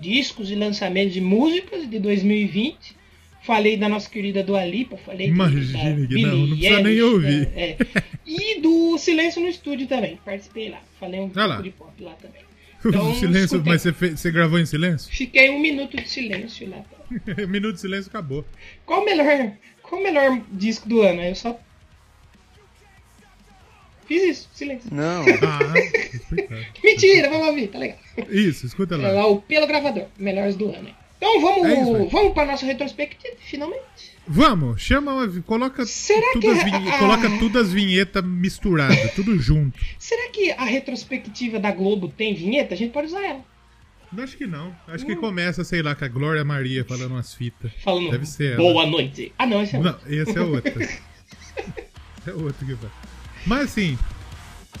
discos 0.00 0.50
e 0.50 0.54
lançamentos 0.54 1.12
de 1.12 1.20
músicas 1.20 1.90
de 1.90 1.98
2020. 1.98 2.96
Falei 3.42 3.76
da 3.76 3.88
nossa 3.88 4.08
querida 4.08 4.42
Dua 4.44 4.64
Lipa, 4.64 4.96
falei 4.96 5.28
Imagine 5.28 6.06
que 6.06 6.22
não, 6.22 6.36
não 6.36 6.56
precisa 6.56 6.82
nem 6.82 7.02
ouvir. 7.02 7.48
É, 7.56 7.76
e 8.26 8.60
do 8.60 8.96
Silêncio 8.98 9.42
no 9.42 9.48
Estúdio 9.48 9.86
também, 9.86 10.18
participei 10.24 10.68
lá. 10.68 10.80
Falei 11.00 11.18
um 11.18 11.26
ah 11.26 11.30
pouco 11.34 11.48
lá. 11.48 11.60
de 11.62 11.70
pop 11.70 12.02
lá 12.02 12.12
também. 12.12 12.47
Então, 12.84 13.14
silêncio, 13.16 13.62
mas 13.64 13.82
você, 13.82 13.92
fez, 13.92 14.20
você 14.20 14.30
gravou 14.30 14.58
em 14.58 14.66
silêncio? 14.66 15.10
Fiquei 15.10 15.50
um 15.50 15.58
minuto 15.58 15.96
de 15.96 16.08
silêncio 16.08 16.68
lá. 16.68 16.84
minuto 17.48 17.74
de 17.74 17.80
silêncio 17.80 18.08
acabou. 18.08 18.44
Qual 18.84 19.02
o 19.02 19.04
melhor, 19.04 19.52
qual 19.82 20.00
o 20.00 20.04
melhor 20.04 20.40
disco 20.52 20.88
do 20.88 21.02
ano? 21.02 21.22
Eu 21.22 21.34
só 21.34 21.58
Fiz 24.08 24.22
isso, 24.22 24.48
silêncio. 24.54 24.88
Não. 24.92 25.22
Ah, 25.42 25.74
Mentira, 26.82 27.28
vamos 27.28 27.48
ouvir, 27.48 27.68
tá 27.68 27.78
legal. 27.78 27.98
Isso, 28.30 28.64
escuta 28.64 28.96
lá. 28.96 29.08
É 29.08 29.12
lá 29.12 29.26
o 29.26 29.42
Pelo 29.42 29.66
Gravador, 29.66 30.06
melhores 30.18 30.56
do 30.56 30.70
ano. 30.70 30.88
Então 31.18 31.40
vamos, 31.40 31.66
é 31.66 31.82
isso, 31.82 32.08
vamos 32.08 32.32
para 32.32 32.46
nossa 32.46 32.64
retrospectiva, 32.64 33.36
finalmente. 33.40 34.16
Vamos, 34.30 34.82
chama, 34.82 35.26
coloca 35.46 35.86
Será 35.86 36.32
tudo 36.34 36.50
as 36.50 36.62
vinhe... 36.62 36.90
a... 36.90 36.98
coloca 36.98 37.38
tudo 37.38 37.58
as 37.58 37.72
vinhetas 37.72 38.22
misturadas, 38.22 39.14
tudo 39.14 39.38
junto. 39.38 39.78
Será 39.98 40.28
que 40.30 40.50
a 40.52 40.64
retrospectiva 40.64 41.58
da 41.58 41.70
Globo 41.70 42.08
tem 42.08 42.34
vinheta? 42.34 42.74
A 42.74 42.76
gente 42.76 42.92
pode 42.92 43.06
usar 43.06 43.24
ela. 43.24 43.44
Acho 44.16 44.36
que 44.36 44.46
não. 44.46 44.74
Acho 44.86 45.04
que 45.04 45.12
hum. 45.12 45.20
começa, 45.20 45.64
sei 45.64 45.82
lá, 45.82 45.94
com 45.94 46.04
a 46.04 46.08
Glória 46.08 46.44
Maria 46.44 46.84
falando 46.84 47.12
umas 47.12 47.34
fitas. 47.34 47.72
Falando 47.82 48.10
Deve 48.10 48.26
ser 48.26 48.56
Boa 48.56 48.82
ela. 48.82 48.90
noite. 48.90 49.32
Ah, 49.38 49.46
não, 49.46 49.62
esse 49.62 49.76
é 49.76 49.78
outro. 49.78 49.92
Não, 49.92 50.12
esse 50.12 50.38
é 50.38 50.40
outro. 50.40 50.82
é 52.26 52.32
outro 52.32 52.66
que 52.66 52.74
vai. 52.74 52.90
Mas 53.46 53.60
assim, 53.64 53.98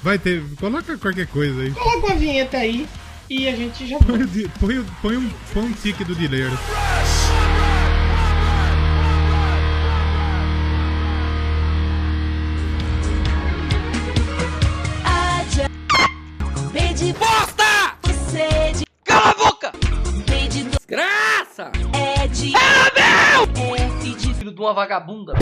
vai 0.02 0.18
ter. 0.18 0.42
Coloca 0.56 0.96
qualquer 0.98 1.26
coisa 1.26 1.62
aí. 1.62 1.70
Coloca 1.72 2.06
uma 2.06 2.16
vinheta 2.16 2.58
aí. 2.58 2.86
e 3.30 3.48
a 3.48 3.56
gente 3.56 3.86
já 3.86 3.98
põe, 3.98 4.26
põe, 4.60 4.84
põe, 5.02 5.16
um, 5.16 5.30
põe 5.52 5.62
um 5.64 5.72
tique 5.72 6.04
do 6.04 6.14
dileiro. 6.14 6.52
Bosta! 6.52 7.27
Vagabunda. 24.78 25.32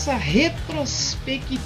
Nossa 0.00 0.16
retrospectiva 0.16 1.62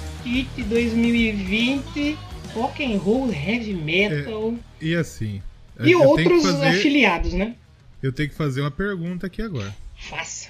2020 0.67 2.17
rock 2.53 2.83
and 2.83 2.97
roll, 2.97 3.31
heavy 3.31 3.73
metal. 3.73 4.55
É, 4.81 4.85
e 4.85 4.93
assim. 4.93 5.41
E 5.79 5.95
outros 5.95 6.43
fazer, 6.43 6.67
afiliados, 6.67 7.31
né? 7.31 7.55
Eu 8.03 8.11
tenho 8.11 8.27
que 8.27 8.35
fazer 8.35 8.59
uma 8.59 8.71
pergunta 8.71 9.27
aqui 9.27 9.41
agora. 9.41 9.73
Faça. 9.95 10.49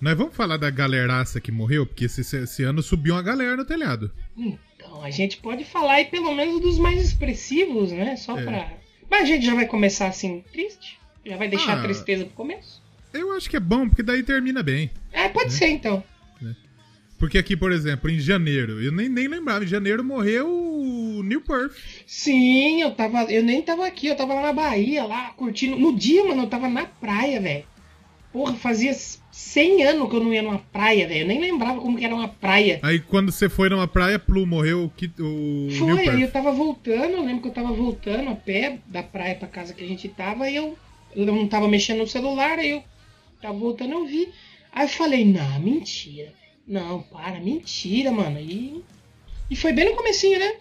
Nós 0.00 0.16
vamos 0.16 0.36
falar 0.36 0.58
da 0.58 0.70
galeraça 0.70 1.40
que 1.40 1.50
morreu, 1.50 1.84
porque 1.84 2.04
esse, 2.04 2.20
esse 2.20 2.62
ano 2.62 2.80
subiu 2.84 3.16
uma 3.16 3.22
galera 3.22 3.56
no 3.56 3.64
telhado. 3.64 4.12
Então, 4.36 5.02
a 5.02 5.10
gente 5.10 5.38
pode 5.38 5.64
falar 5.64 5.94
aí 5.94 6.04
pelo 6.04 6.32
menos 6.36 6.60
dos 6.60 6.78
mais 6.78 7.02
expressivos, 7.02 7.90
né? 7.90 8.14
Só 8.16 8.38
é. 8.38 8.44
pra. 8.44 8.72
Mas 9.10 9.22
a 9.22 9.26
gente 9.26 9.44
já 9.44 9.56
vai 9.56 9.66
começar 9.66 10.06
assim, 10.06 10.44
triste? 10.52 11.00
Já 11.26 11.36
vai 11.36 11.48
deixar 11.48 11.78
ah, 11.78 11.80
a 11.80 11.82
tristeza 11.82 12.24
pro 12.26 12.34
começo? 12.34 12.80
Eu 13.12 13.32
acho 13.32 13.50
que 13.50 13.56
é 13.56 13.60
bom, 13.60 13.88
porque 13.88 14.04
daí 14.04 14.22
termina 14.22 14.62
bem. 14.62 14.88
É, 15.12 15.28
pode 15.28 15.46
né? 15.46 15.58
ser 15.58 15.68
então. 15.68 16.04
Porque 17.24 17.38
aqui, 17.38 17.56
por 17.56 17.72
exemplo, 17.72 18.10
em 18.10 18.20
janeiro, 18.20 18.82
eu 18.82 18.92
nem, 18.92 19.08
nem 19.08 19.26
lembrava, 19.26 19.64
em 19.64 19.66
janeiro 19.66 20.04
morreu 20.04 20.46
o 20.46 21.22
New 21.22 21.40
Perth. 21.40 21.72
Sim, 22.06 22.82
eu 22.82 22.90
tava. 22.90 23.22
Eu 23.32 23.42
nem 23.42 23.62
tava 23.62 23.86
aqui, 23.86 24.08
eu 24.08 24.14
tava 24.14 24.34
lá 24.34 24.42
na 24.42 24.52
Bahia, 24.52 25.06
lá, 25.06 25.30
curtindo. 25.30 25.74
No 25.74 25.96
dia, 25.96 26.22
mano, 26.22 26.42
eu 26.42 26.48
tava 26.48 26.68
na 26.68 26.84
praia, 26.84 27.40
velho. 27.40 27.64
Porra, 28.30 28.52
fazia 28.52 28.92
100 28.92 29.84
anos 29.84 30.10
que 30.10 30.16
eu 30.16 30.20
não 30.22 30.34
ia 30.34 30.42
numa 30.42 30.58
praia, 30.58 31.08
velho. 31.08 31.22
Eu 31.22 31.26
nem 31.26 31.40
lembrava 31.40 31.80
como 31.80 31.96
que 31.96 32.04
era 32.04 32.14
uma 32.14 32.28
praia. 32.28 32.78
Aí 32.82 33.00
quando 33.00 33.32
você 33.32 33.48
foi 33.48 33.70
numa 33.70 33.88
praia, 33.88 34.18
Plu 34.18 34.44
morreu 34.44 34.92
o, 34.94 35.22
o 35.22 35.70
Foi, 35.78 36.06
aí 36.06 36.20
eu 36.20 36.30
tava 36.30 36.52
voltando, 36.52 37.14
eu 37.14 37.24
lembro 37.24 37.40
que 37.40 37.48
eu 37.48 37.52
tava 37.52 37.72
voltando 37.72 38.28
a 38.28 38.34
pé 38.34 38.80
da 38.86 39.02
praia 39.02 39.34
pra 39.34 39.48
casa 39.48 39.72
que 39.72 39.82
a 39.82 39.88
gente 39.88 40.10
tava, 40.10 40.50
e 40.50 40.56
eu, 40.56 40.76
eu 41.16 41.24
não 41.24 41.48
tava 41.48 41.68
mexendo 41.68 42.00
no 42.00 42.06
celular, 42.06 42.58
aí 42.58 42.72
eu 42.72 42.84
tava 43.40 43.56
voltando, 43.56 43.92
eu 43.92 44.04
vi. 44.04 44.28
Aí 44.70 44.84
eu 44.84 44.90
falei, 44.90 45.24
não, 45.24 45.58
mentira. 45.58 46.43
Não, 46.66 47.02
para, 47.02 47.40
mentira, 47.40 48.10
mano. 48.10 48.38
E, 48.38 48.82
e 49.50 49.56
foi 49.56 49.72
bem 49.72 49.90
no 49.90 49.96
comecinho, 49.96 50.38
né? 50.38 50.56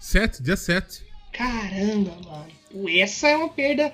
7, 0.00 0.42
dia 0.42 0.56
7. 0.56 1.02
Caramba, 1.32 2.16
mano. 2.24 2.88
Essa 2.88 3.28
é 3.28 3.36
uma 3.36 3.48
perda 3.48 3.92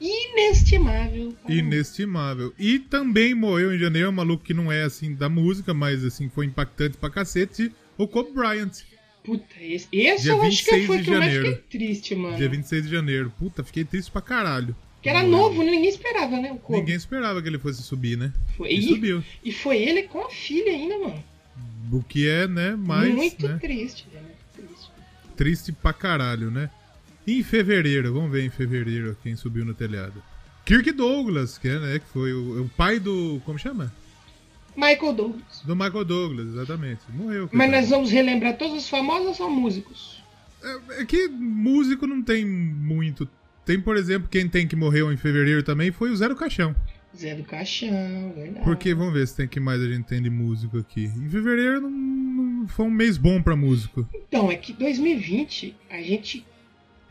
inestimável. 0.00 1.34
Inestimável. 1.48 2.52
E 2.58 2.78
também 2.78 3.34
morreu 3.34 3.74
em 3.74 3.78
janeiro 3.78 4.08
um 4.08 4.12
maluco 4.12 4.44
que 4.44 4.54
não 4.54 4.70
é 4.70 4.82
assim 4.82 5.14
da 5.14 5.28
música, 5.28 5.72
mas 5.72 6.04
assim 6.04 6.28
foi 6.28 6.46
impactante 6.46 6.96
pra 6.96 7.10
cacete, 7.10 7.72
o 7.96 8.08
Kobe 8.08 8.32
Bryant. 8.32 8.82
Puta, 9.22 9.44
esse, 9.60 9.86
esse 9.92 10.28
eu 10.28 10.42
acho 10.42 10.64
que 10.64 10.86
foi 10.86 11.00
que 11.02 11.10
eu 11.10 11.18
mais 11.18 11.32
fiquei 11.32 11.54
triste, 11.54 12.14
mano. 12.16 12.36
Dia 12.36 12.48
26 12.48 12.84
de 12.84 12.90
janeiro. 12.90 13.32
Puta, 13.38 13.62
fiquei 13.62 13.84
triste 13.84 14.10
pra 14.10 14.20
caralho. 14.20 14.74
Que 15.02 15.08
era 15.08 15.24
novo, 15.24 15.64
ninguém 15.64 15.88
esperava, 15.88 16.40
né? 16.40 16.56
O 16.64 16.72
Ninguém 16.72 16.94
esperava 16.94 17.42
que 17.42 17.48
ele 17.48 17.58
fosse 17.58 17.82
subir, 17.82 18.16
né? 18.16 18.32
Foi. 18.56 18.72
E, 18.72 18.82
subiu. 18.82 19.24
E 19.42 19.52
foi 19.52 19.78
ele 19.78 20.04
com 20.04 20.24
a 20.24 20.30
filha 20.30 20.70
ainda, 20.70 20.96
mano. 20.96 21.24
O 21.90 22.02
que 22.04 22.28
é, 22.28 22.46
né, 22.46 22.76
mais. 22.76 23.12
Muito 23.12 23.48
né? 23.48 23.58
triste, 23.60 24.06
né? 24.14 24.22
Triste. 24.54 24.90
Triste 25.36 25.72
pra 25.72 25.92
caralho, 25.92 26.52
né? 26.52 26.70
Em 27.26 27.42
fevereiro, 27.42 28.14
vamos 28.14 28.30
ver 28.30 28.44
em 28.44 28.50
fevereiro 28.50 29.16
quem 29.22 29.34
subiu 29.34 29.64
no 29.64 29.74
telhado. 29.74 30.22
Kirk 30.64 30.92
Douglas, 30.92 31.58
que 31.58 31.66
é, 31.66 31.78
né, 31.80 31.98
que 31.98 32.06
foi 32.06 32.32
o, 32.32 32.62
o 32.62 32.68
pai 32.68 33.00
do. 33.00 33.42
Como 33.44 33.58
chama? 33.58 33.92
Michael 34.76 35.12
Douglas. 35.12 35.62
Do 35.64 35.74
Michael 35.74 36.04
Douglas, 36.04 36.46
exatamente. 36.48 37.00
Morreu. 37.10 37.48
Mas 37.52 37.70
nós 37.70 37.90
vamos 37.90 38.10
relembrar 38.12 38.56
todos 38.56 38.76
os 38.76 38.88
famosos 38.88 39.26
ou 39.26 39.34
só 39.34 39.50
músicos? 39.50 40.22
É, 40.62 41.02
é 41.02 41.04
que 41.04 41.26
músico 41.28 42.06
não 42.06 42.22
tem 42.22 42.46
muito 42.46 43.28
tem, 43.64 43.80
por 43.80 43.96
exemplo, 43.96 44.28
quem 44.28 44.48
tem 44.48 44.66
que 44.66 44.76
morreu 44.76 45.12
em 45.12 45.16
fevereiro 45.16 45.62
também 45.62 45.90
foi 45.90 46.10
o 46.10 46.16
Zé 46.16 46.28
do 46.28 46.36
Caixão. 46.36 46.74
Zé 47.16 47.34
do 47.34 47.44
Caixão, 47.44 48.32
verdade. 48.34 48.64
Porque, 48.64 48.94
vamos 48.94 49.12
ver 49.12 49.26
se 49.26 49.36
tem 49.36 49.46
que 49.46 49.60
mais 49.60 49.80
a 49.80 49.86
gente 49.86 50.04
tem 50.04 50.22
de 50.22 50.30
músico 50.30 50.78
aqui. 50.78 51.04
Em 51.04 51.28
fevereiro 51.28 51.80
não, 51.80 51.90
não 51.90 52.68
foi 52.68 52.86
um 52.86 52.90
mês 52.90 53.18
bom 53.18 53.40
pra 53.42 53.54
músico. 53.54 54.08
Então, 54.14 54.50
é 54.50 54.56
que 54.56 54.72
2020 54.72 55.76
a 55.90 56.00
gente 56.00 56.44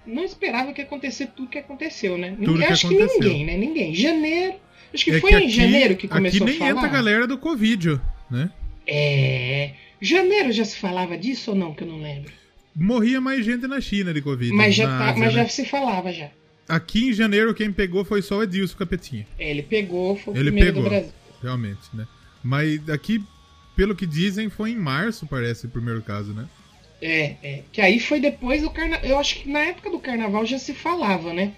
não 0.05 0.23
esperava 0.23 0.73
que 0.73 0.81
acontecer 0.81 1.27
tudo 1.35 1.49
que 1.49 1.59
aconteceu, 1.59 2.17
né? 2.17 2.31
Tudo 2.31 2.53
ninguém, 2.53 2.67
que 2.67 2.73
acho 2.73 2.87
aconteceu. 2.87 3.19
que 3.19 3.27
ninguém, 3.27 3.45
né? 3.45 3.57
Ninguém. 3.57 3.95
Janeiro. 3.95 4.55
Acho 4.93 5.05
que 5.05 5.11
é 5.11 5.19
foi 5.19 5.29
que 5.29 5.35
aqui, 5.35 5.45
em 5.45 5.49
janeiro 5.49 5.95
que 5.95 6.07
começou 6.07 6.45
aqui 6.45 6.45
nem 6.45 6.55
a 6.55 6.59
falar. 6.59 6.71
entra 6.71 6.85
a 6.85 6.91
galera 6.91 7.27
do 7.27 7.37
Covid, 7.37 8.01
né? 8.29 8.49
É. 8.85 9.73
Janeiro 10.01 10.51
já 10.51 10.65
se 10.65 10.75
falava 10.75 11.17
disso 11.17 11.51
ou 11.51 11.57
não? 11.57 11.73
Que 11.73 11.83
eu 11.83 11.87
não 11.87 12.01
lembro. 12.01 12.33
Morria 12.75 13.21
mais 13.21 13.45
gente 13.45 13.67
na 13.67 13.79
China 13.79 14.13
de 14.13 14.21
Covid. 14.21 14.51
Mas 14.53 14.75
já, 14.75 14.87
tá, 14.87 15.15
mas 15.17 15.33
já 15.33 15.43
né? 15.43 15.49
se 15.49 15.65
falava 15.65 16.11
já. 16.11 16.31
Aqui 16.67 17.09
em 17.09 17.13
janeiro 17.13 17.53
quem 17.53 17.71
pegou 17.71 18.05
foi 18.05 18.21
só 18.21 18.37
o 18.37 18.43
Edilson 18.43 18.77
Capetinha. 18.77 19.27
Ele 19.37 19.61
pegou, 19.61 20.15
foi 20.15 20.33
o 20.33 20.37
ele 20.37 20.51
primeiro 20.51 20.75
pegou, 20.75 20.83
do 20.83 20.89
Brasil. 20.89 21.11
Realmente, 21.41 21.81
né? 21.93 22.07
Mas 22.43 22.89
aqui, 22.89 23.23
pelo 23.75 23.95
que 23.95 24.05
dizem, 24.05 24.49
foi 24.49 24.71
em 24.71 24.77
março, 24.77 25.27
parece, 25.27 25.65
o 25.65 25.69
primeiro 25.69 26.01
caso, 26.01 26.33
né? 26.33 26.47
É, 27.01 27.35
é. 27.41 27.63
Que 27.71 27.81
aí 27.81 27.99
foi 27.99 28.19
depois 28.19 28.61
do 28.61 28.69
carnaval. 28.69 29.05
Eu 29.05 29.17
acho 29.17 29.39
que 29.39 29.49
na 29.49 29.59
época 29.59 29.89
do 29.89 29.99
carnaval 29.99 30.45
já 30.45 30.59
se 30.59 30.73
falava, 30.73 31.33
né? 31.33 31.53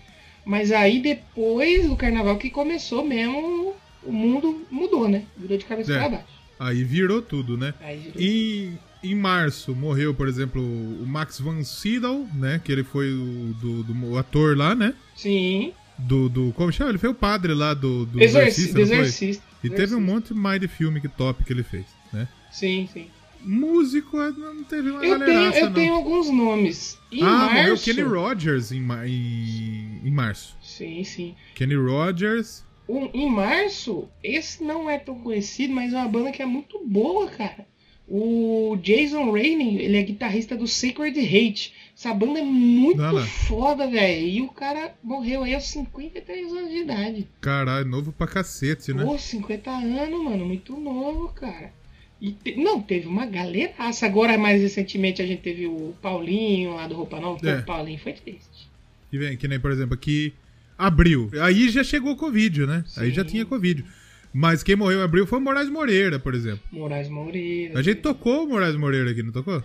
Mas 0.46 0.72
aí 0.72 1.02
depois 1.02 1.88
do 1.88 1.96
carnaval 1.96 2.38
que 2.38 2.50
começou 2.50 3.04
mesmo, 3.04 3.76
o 4.04 4.12
mundo 4.12 4.66
mudou, 4.72 5.08
né? 5.08 5.24
Virou 5.38 5.58
de 5.58 5.66
cabeça 5.66 5.94
é. 5.94 5.98
pra 5.98 6.10
baixo. 6.10 6.44
Aí 6.60 6.84
virou 6.84 7.22
tudo, 7.22 7.58
né? 7.58 7.74
Aí 7.82 7.98
virou 7.98 8.22
e 8.22 8.74
em 9.04 9.16
março 9.16 9.76
morreu, 9.76 10.14
por 10.14 10.28
exemplo, 10.28 10.62
o 10.62 11.06
Max 11.06 11.40
von 11.40 11.64
Sydow, 11.64 12.28
né? 12.34 12.62
Que 12.64 12.72
ele 12.72 12.84
foi 12.84 13.12
o 13.14 13.54
do, 13.60 13.84
do 13.84 14.06
o 14.08 14.18
ator 14.18 14.58
lá, 14.58 14.74
né? 14.74 14.94
Sim. 15.16 15.74
Do, 15.98 16.30
do. 16.30 16.54
Como 16.54 16.72
chama? 16.72 16.90
Ele 16.90 16.98
foi 16.98 17.10
o 17.10 17.14
padre 17.14 17.54
lá 17.54 17.74
do, 17.74 18.06
do 18.06 18.22
Exorcista. 18.22 18.80
Exorcista. 18.80 19.44
E 19.64 19.70
teve 19.70 19.94
um 19.94 20.02
monte 20.02 20.34
mais 20.34 20.60
de 20.60 20.68
filme 20.68 21.00
que 21.00 21.08
top 21.08 21.44
que 21.44 21.54
ele 21.54 21.64
fez, 21.64 21.86
né? 22.12 22.28
Sim, 22.52 22.88
sim. 22.92 23.08
Músico 23.42 24.22
é, 24.22 24.32
não 24.32 24.64
teve 24.64 24.90
uma 24.90 25.06
eu 25.06 25.20
tenho, 25.20 25.54
Eu 25.54 25.66
não. 25.66 25.74
tenho 25.74 25.94
alguns 25.94 26.30
nomes. 26.30 26.98
Em 27.12 27.22
ah, 27.22 27.26
março... 27.26 27.56
morreu 27.56 27.78
Kenny 27.78 28.02
Rogers 28.02 28.72
em, 28.72 28.82
em, 29.06 30.02
em 30.04 30.12
março. 30.12 30.56
Sim, 30.62 31.04
sim. 31.04 31.36
Kenny 31.54 31.76
Rogers. 31.76 32.66
Um, 32.88 33.10
em 33.14 33.30
março, 33.30 34.10
esse 34.24 34.64
não 34.64 34.90
é 34.90 34.98
tão 34.98 35.20
conhecido, 35.20 35.74
mas 35.74 35.94
é 35.94 35.98
uma 35.98 36.08
banda 36.08 36.32
que 36.32 36.42
é 36.42 36.46
muito 36.46 36.80
boa, 36.86 37.28
cara. 37.28 37.66
O 38.08 38.78
Jason 38.82 39.32
Rainey, 39.32 39.82
ele 39.82 39.98
é 39.98 40.04
guitarrista 40.04 40.58
do 40.58 40.68
Sacred 40.68 41.18
Hate. 41.20 41.74
Essa 41.96 42.14
banda 42.14 42.40
é 42.40 42.44
muito 42.44 42.98
não. 43.02 43.26
foda, 43.26 43.88
velho. 43.88 44.28
E 44.28 44.42
o 44.42 44.50
cara 44.50 44.94
morreu 45.02 45.44
aí 45.44 45.56
aos 45.56 45.68
53 45.68 46.52
anos 46.52 46.70
de 46.70 46.78
idade. 46.80 47.28
Caralho, 47.40 47.88
novo 47.88 48.12
pra 48.12 48.28
cacete, 48.28 48.94
né? 48.94 49.06
Pô, 49.06 49.18
50 49.18 49.72
anos, 49.72 50.24
mano. 50.24 50.46
Muito 50.46 50.76
novo, 50.76 51.30
cara. 51.30 51.72
E 52.20 52.32
te... 52.32 52.56
Não, 52.56 52.82
teve 52.82 53.08
uma 53.08 53.26
galeraça. 53.26 54.06
Agora, 54.06 54.38
mais 54.38 54.62
recentemente, 54.62 55.22
a 55.22 55.26
gente 55.26 55.42
teve 55.42 55.66
o 55.66 55.94
Paulinho 56.02 56.76
lá 56.76 56.88
do 56.88 56.96
Roupa 56.96 57.20
Nova. 57.20 57.48
É. 57.50 57.60
O 57.60 57.66
Paulinho 57.66 58.00
foi 58.00 58.14
triste. 58.14 58.68
E 59.12 59.18
vem, 59.18 59.38
que 59.38 59.48
nem, 59.48 59.60
por 59.60 59.72
exemplo, 59.72 59.94
aqui... 59.94 60.34
Abril. 60.76 61.30
Aí 61.42 61.70
já 61.70 61.84
chegou 61.84 62.14
o 62.14 62.18
Covid, 62.18 62.66
né? 62.66 62.84
Sim. 62.88 63.02
Aí 63.02 63.12
já 63.12 63.24
tinha 63.24 63.46
Covid. 63.46 63.86
Mas 64.34 64.64
quem 64.64 64.76
morreu 64.76 65.00
em 65.00 65.04
abril 65.04 65.28
foi 65.28 65.38
o 65.38 65.42
Moraes 65.42 65.70
Moreira, 65.70 66.20
por 66.20 66.34
exemplo. 66.34 66.62
Moraes 66.72 67.08
Moreira. 67.08 67.78
A 67.78 67.84
gente 67.84 68.02
tocou 68.02 68.46
o 68.46 68.50
Moraes 68.50 68.76
Moreira 68.76 69.12
aqui, 69.12 69.22
não 69.22 69.32
tocou? 69.32 69.64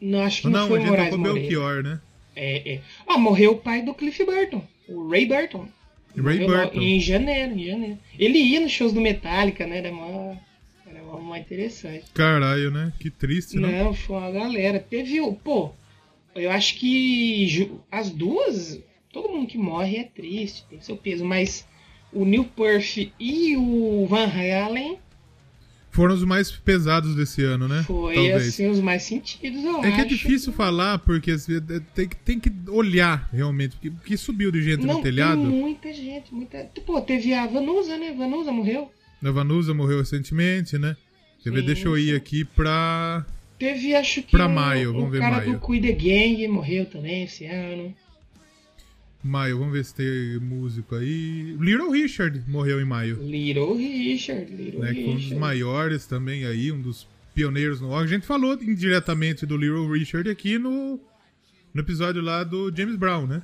Não, 0.00 0.22
acho 0.22 0.42
que 0.42 0.48
não, 0.48 0.60
não 0.60 0.68
foi 0.68 0.80
o 0.80 0.86
Moraes 0.86 1.16
Moreira. 1.16 1.40
Belchior, 1.40 1.82
né? 1.82 2.00
É, 2.34 2.74
é. 2.74 2.80
Ah, 3.06 3.16
morreu 3.16 3.52
o 3.52 3.58
pai 3.58 3.82
do 3.82 3.94
Cliff 3.94 4.24
Burton, 4.24 4.66
o 4.88 5.08
Ray 5.08 5.26
Burton. 5.26 5.68
Ray 6.16 6.40
morreu 6.40 6.48
Burton. 6.48 6.80
Em 6.80 7.00
janeiro, 7.00 7.52
em 7.52 7.66
janeiro. 7.66 7.98
Ele 8.18 8.38
ia 8.38 8.60
nos 8.60 8.72
shows 8.72 8.92
do 8.92 9.00
Metallica, 9.00 9.66
né? 9.66 9.78
Era 9.78 9.92
uma, 9.92 10.40
era 10.86 11.02
uma 11.02 11.38
interessante. 11.38 12.04
Caralho, 12.12 12.70
né? 12.72 12.92
Que 12.98 13.10
triste, 13.10 13.56
não? 13.56 13.70
Não, 13.70 13.94
foi 13.94 14.16
uma 14.16 14.30
galera. 14.32 14.80
Teve 14.80 15.20
o. 15.20 15.32
Pô, 15.32 15.72
eu 16.34 16.50
acho 16.50 16.74
que 16.76 17.70
as 17.92 18.10
duas 18.10 18.82
todo 19.14 19.28
mundo 19.28 19.46
que 19.46 19.56
morre 19.56 19.98
é 19.98 20.04
triste, 20.04 20.66
tem 20.68 20.80
seu 20.80 20.96
peso, 20.96 21.24
mas 21.24 21.64
o 22.14 22.24
Neil 22.24 22.44
Perth 22.44 23.10
e 23.18 23.56
o 23.56 24.06
Van 24.08 24.26
Halen 24.26 24.98
foram 25.90 26.12
os 26.14 26.24
mais 26.24 26.50
pesados 26.50 27.14
desse 27.14 27.42
ano, 27.44 27.68
né? 27.68 27.84
Foi, 27.86 28.14
Talvez. 28.14 28.48
assim, 28.48 28.66
os 28.68 28.80
mais 28.80 29.04
sentidos, 29.04 29.62
eu 29.62 29.76
É 29.76 29.86
acho. 29.86 29.94
que 29.96 30.00
é 30.00 30.04
difícil 30.04 30.52
falar, 30.52 30.98
porque 30.98 31.30
assim, 31.30 31.56
é, 31.56 31.80
tem, 31.94 32.08
que, 32.08 32.16
tem 32.16 32.40
que 32.40 32.50
olhar 32.68 33.28
realmente, 33.32 33.76
porque, 33.76 33.90
porque 33.92 34.16
subiu 34.16 34.50
de 34.50 34.60
gente 34.60 34.84
Não, 34.84 34.94
no 34.94 35.02
telhado. 35.02 35.40
Tem 35.40 35.50
muita 35.50 35.92
gente, 35.92 36.34
muita. 36.34 36.68
Pô, 36.84 37.00
teve 37.00 37.32
a 37.32 37.46
Vanusa, 37.46 37.96
né? 37.96 38.12
Vanusa 38.12 38.50
morreu. 38.50 38.90
A 39.22 39.30
Vanusa 39.30 39.72
morreu 39.72 39.98
recentemente, 40.00 40.76
né? 40.78 40.96
Quer 41.42 41.52
ver? 41.52 41.62
Deixa 41.62 41.86
eu 41.86 41.96
ir 41.96 42.16
aqui 42.16 42.44
pra. 42.44 43.24
Teve, 43.56 43.94
acho 43.94 44.20
que. 44.22 44.32
Pra 44.32 44.48
maio, 44.48 44.92
vamos 44.92 45.12
ver 45.12 45.20
maio. 45.20 45.32
O 45.32 45.36
cara 45.38 45.50
do 45.52 45.58
Cuida 45.60 45.92
Gang 45.92 46.48
morreu 46.48 46.86
também 46.86 47.22
esse 47.22 47.46
ano. 47.46 47.94
Maio, 49.24 49.58
vamos 49.58 49.72
ver 49.72 49.84
se 49.86 49.94
tem 49.94 50.38
músico 50.38 50.94
aí. 50.94 51.56
Little 51.58 51.90
Richard 51.90 52.42
morreu 52.46 52.78
em 52.78 52.84
maio. 52.84 53.16
Little 53.22 53.74
Richard, 53.74 54.54
Little 54.54 54.80
né, 54.80 54.90
Richard. 54.90 55.10
um 55.10 55.14
dos 55.14 55.38
maiores 55.38 56.06
também 56.06 56.44
aí, 56.44 56.70
um 56.70 56.80
dos 56.80 57.08
pioneiros 57.34 57.80
no 57.80 57.88
rock. 57.88 58.04
A 58.04 58.06
gente 58.06 58.26
falou 58.26 58.52
indiretamente 58.60 59.46
do 59.46 59.56
Little 59.56 59.90
Richard 59.90 60.28
aqui 60.28 60.58
no, 60.58 61.00
no 61.72 61.80
episódio 61.80 62.20
lá 62.20 62.44
do 62.44 62.70
James 62.76 62.96
Brown, 62.96 63.26
né? 63.26 63.42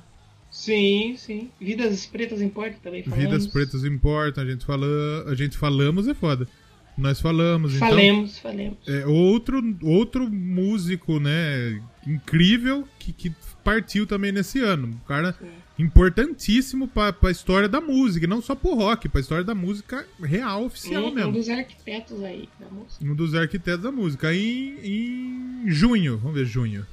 Sim, 0.51 1.15
sim. 1.17 1.49
Vidas 1.59 2.05
Pretas 2.05 2.41
Importam 2.41 2.79
também 2.83 3.03
falamos. 3.03 3.23
Vidas 3.23 3.47
Pretas 3.47 3.83
Importam, 3.83 4.43
a 4.43 4.47
gente, 4.47 4.63
fala, 4.63 4.85
a 5.25 5.33
gente 5.33 5.57
falamos 5.57 6.07
é 6.07 6.13
foda. 6.13 6.47
Nós 6.95 7.19
falamos, 7.19 7.75
falemos, 7.77 8.37
então... 8.37 8.51
Falemos, 8.51 8.77
É, 8.87 9.07
outro, 9.07 9.63
outro 9.81 10.29
músico, 10.29 11.19
né, 11.19 11.81
incrível, 12.05 12.87
que, 12.99 13.13
que 13.13 13.31
partiu 13.63 14.05
também 14.05 14.31
nesse 14.31 14.59
ano. 14.59 14.87
Um 14.87 15.07
cara 15.07 15.33
Sim. 15.33 15.47
Importantíssimo 15.81 16.87
para 16.87 17.15
a 17.23 17.31
história 17.31 17.67
da 17.67 17.81
música, 17.81 18.27
não 18.27 18.41
só 18.41 18.55
pro 18.55 18.75
rock, 18.75 19.09
para 19.09 19.19
a 19.19 19.21
história 19.21 19.43
da 19.43 19.55
música 19.55 20.05
real, 20.21 20.65
oficial 20.65 21.05
um, 21.05 21.11
mesmo. 21.11 21.29
Um 21.29 21.33
dos 21.33 21.49
arquitetos 21.49 22.23
aí 22.23 22.49
da 22.59 22.67
música. 22.67 23.05
Um 23.05 23.15
dos 23.15 23.35
arquitetos 23.35 23.83
da 23.83 23.91
música. 23.91 24.27
Aí 24.29 24.79
em 24.83 25.69
junho, 25.69 26.17
vamos 26.17 26.37
ver 26.37 26.45
junho. 26.45 26.85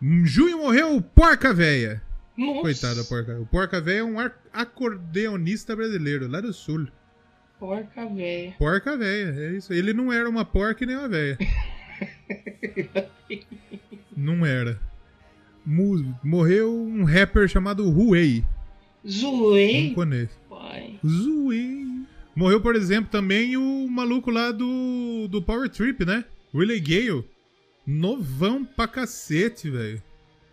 Em 0.00 0.26
junho 0.26 0.58
morreu 0.58 0.96
o 0.96 1.02
Porca 1.02 1.54
Véia. 1.54 2.02
Nossa. 2.36 2.60
Coitada 2.60 3.04
Porca. 3.04 3.40
O 3.40 3.46
Porca 3.46 3.80
Véia 3.80 4.00
é 4.00 4.04
um 4.04 4.16
acordeonista 4.52 5.74
brasileiro, 5.74 6.28
lá 6.28 6.40
do 6.40 6.52
sul. 6.52 6.86
Porca 7.58 8.06
véia. 8.06 8.54
Porca 8.58 8.96
véia, 8.96 9.34
é 9.38 9.52
isso. 9.52 9.72
Ele 9.72 9.92
não 9.92 10.12
era 10.12 10.28
uma 10.28 10.44
porca 10.44 10.84
nem 10.84 10.96
uma 10.96 11.08
véia. 11.08 11.38
não 14.16 14.44
era. 14.44 14.80
Morreu 15.64 16.72
um 16.72 17.04
rapper 17.04 17.48
chamado 17.48 17.88
Huey. 17.88 18.44
Zuei? 19.08 19.88
Não 19.88 19.94
conheço. 19.94 20.36
Zuei. 21.06 21.86
Morreu, 22.34 22.60
por 22.60 22.74
exemplo, 22.74 23.10
também 23.10 23.56
o 23.56 23.88
maluco 23.88 24.30
lá 24.30 24.50
do, 24.50 25.28
do 25.28 25.42
Power 25.42 25.68
Trip, 25.68 26.04
né? 26.04 26.24
Willie 26.54 26.80
Gale. 26.80 27.24
Novão 27.86 28.64
pra 28.64 28.86
cacete, 28.86 29.68
velho. 29.68 30.02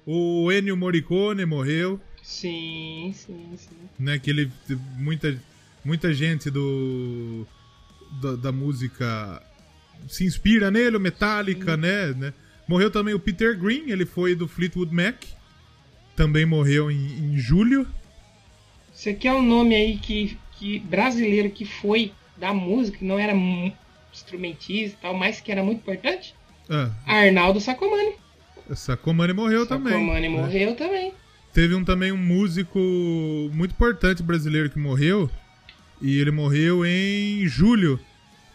O 0.06 0.52
Ennio 0.52 0.76
Morricone 0.76 1.46
morreu. 1.46 2.00
Sim, 2.24 3.14
sim, 3.16 3.54
sim. 3.56 3.76
Né, 3.98 4.18
que 4.20 4.30
ele. 4.30 4.52
Muita, 4.98 5.40
muita 5.86 6.14
gente 6.14 6.50
do. 6.50 7.46
Da, 8.22 8.36
da 8.36 8.52
música 8.52 9.42
se 10.08 10.26
inspira 10.26 10.72
nele, 10.72 10.98
o 10.98 11.00
Metallica, 11.00 11.78
né, 11.78 12.14
né? 12.14 12.34
Morreu 12.70 12.92
também 12.92 13.16
o 13.16 13.20
Peter 13.20 13.58
Green, 13.58 13.90
ele 13.90 14.06
foi 14.06 14.36
do 14.36 14.48
Fleetwood 14.48 14.94
Mac. 14.94 15.24
Também 16.16 16.46
morreu 16.46 16.92
em, 16.92 16.98
em 16.98 17.36
julho. 17.36 17.88
Você 18.94 19.12
quer 19.12 19.34
um 19.34 19.42
nome 19.42 19.74
aí 19.74 19.98
que, 19.98 20.38
que 20.52 20.78
brasileiro 20.78 21.50
que 21.50 21.66
foi 21.66 22.14
da 22.38 22.54
música, 22.54 23.00
que 23.00 23.06
não 23.06 23.18
era 23.18 23.34
instrumentista 24.14 24.96
e 25.00 25.02
tal, 25.02 25.16
mas 25.16 25.42
que 25.42 25.52
era 25.52 25.64
muito 25.64 25.80
importante? 25.80 26.36
Ah. 26.70 26.92
Arnaldo 27.08 27.60
Sacomani. 27.60 28.14
Sacomani 28.76 29.34
morreu 29.34 29.66
Sacomani 29.66 29.84
também. 29.84 30.06
Sacomani 30.06 30.30
né? 30.30 30.42
morreu 30.42 30.76
também. 30.76 31.14
Teve 31.52 31.74
um, 31.74 31.84
também 31.84 32.12
um 32.12 32.18
músico 32.18 32.78
muito 33.52 33.72
importante 33.72 34.22
brasileiro 34.22 34.70
que 34.70 34.78
morreu. 34.78 35.28
E 36.00 36.20
ele 36.20 36.30
morreu 36.30 36.86
em 36.86 37.48
julho. 37.48 38.00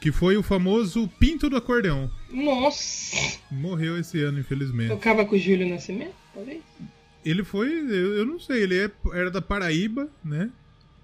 Que 0.01 0.13
foi 0.13 0.37
o 0.37 0.43
famoso 0.43 1.11
Pinto 1.19 1.51
do 1.51 1.57
Acordeão. 1.57 2.09
Nossa! 2.35 3.39
Morreu 3.51 3.99
esse 3.99 4.21
ano, 4.23 4.41
infelizmente. 4.41 4.89
Tocava 4.89 5.25
com 5.25 5.37
o 5.37 5.39
Júlio 5.39 5.69
Nascimento, 5.69 6.15
talvez? 6.35 6.61
Ele 7.25 7.45
foi, 7.45 7.69
eu, 7.69 8.19
eu 8.19 8.27
não 8.27 8.39
sei, 8.39 8.65
ele 8.65 8.79
é, 8.79 8.91
era 9.15 9.31
da 9.31 9.41
Paraíba, 9.41 10.09
né? 10.23 10.51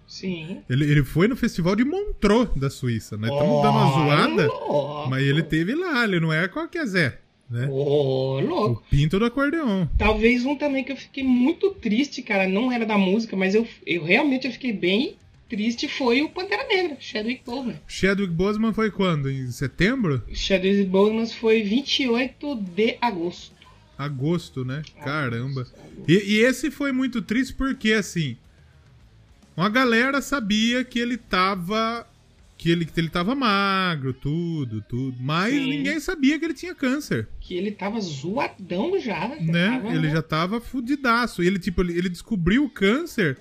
Sim. 0.06 0.60
Ele, 0.68 0.84
ele 0.90 1.04
foi 1.04 1.28
no 1.28 1.36
festival 1.36 1.76
de 1.76 1.84
Montreux, 1.84 2.50
da 2.56 2.68
Suíça, 2.68 3.16
né? 3.16 3.28
Estamos 3.28 3.58
oh, 3.58 3.62
dando 3.62 3.78
uma 3.78 3.92
zoada, 3.92 4.46
louco. 4.48 5.08
mas 5.08 5.22
ele 5.22 5.42
teve 5.42 5.74
lá, 5.74 6.02
ele 6.02 6.18
não 6.18 6.32
é 6.32 6.48
qualquer 6.48 6.84
Zé. 6.84 7.20
Né? 7.48 7.68
Ô, 7.68 8.36
oh, 8.36 8.40
louco. 8.40 8.82
O 8.86 8.90
pinto 8.90 9.18
do 9.18 9.24
acordeão. 9.24 9.88
Talvez 9.96 10.44
um 10.44 10.56
também 10.56 10.82
que 10.84 10.92
eu 10.92 10.96
fiquei 10.96 11.22
muito 11.22 11.70
triste, 11.70 12.22
cara. 12.22 12.48
Não 12.48 12.70
era 12.70 12.84
da 12.84 12.98
música, 12.98 13.36
mas 13.36 13.54
eu, 13.54 13.66
eu 13.86 14.04
realmente 14.04 14.46
eu 14.46 14.52
fiquei 14.52 14.72
bem 14.72 15.16
triste 15.50 15.88
foi 15.88 16.22
o 16.22 16.30
Pantera 16.30 16.66
Negra, 16.68 16.96
Chadwick 17.00 17.42
Boseman. 17.44 17.80
Chadwick 17.88 18.32
Boseman 18.32 18.72
foi 18.72 18.90
quando? 18.90 19.28
Em 19.28 19.50
setembro? 19.50 20.22
Chadwick 20.32 20.84
Boseman 20.84 21.26
foi 21.26 21.62
28 21.62 22.54
de 22.54 22.96
agosto. 23.00 23.56
Agosto, 23.98 24.64
né? 24.64 24.82
Caramba. 25.04 25.66
E, 26.08 26.14
e, 26.14 26.36
esse 26.38 26.70
foi 26.70 26.92
muito 26.92 27.20
triste 27.20 27.52
porque, 27.52 27.92
assim, 27.92 28.36
uma 29.56 29.68
galera 29.68 30.22
sabia 30.22 30.84
que 30.84 30.98
ele 30.98 31.18
tava... 31.18 32.06
Que 32.56 32.70
ele, 32.70 32.84
que 32.84 33.00
ele 33.00 33.08
tava 33.08 33.34
magro, 33.34 34.12
tudo, 34.12 34.84
tudo. 34.86 35.16
Mas 35.18 35.54
Sim. 35.54 35.70
ninguém 35.70 35.98
sabia 35.98 36.38
que 36.38 36.44
ele 36.44 36.52
tinha 36.52 36.74
câncer. 36.74 37.26
Que 37.40 37.54
ele 37.54 37.72
tava 37.72 37.98
zoadão 38.00 39.00
já. 39.00 39.28
né? 39.40 39.80
Tava... 39.80 39.94
Ele 39.94 40.10
já 40.10 40.20
tava 40.22 40.60
fudidaço. 40.60 41.42
Ele, 41.42 41.58
tipo, 41.58 41.80
ele, 41.80 41.96
ele 41.96 42.10
descobriu 42.10 42.64
o 42.64 42.70
câncer 42.70 43.38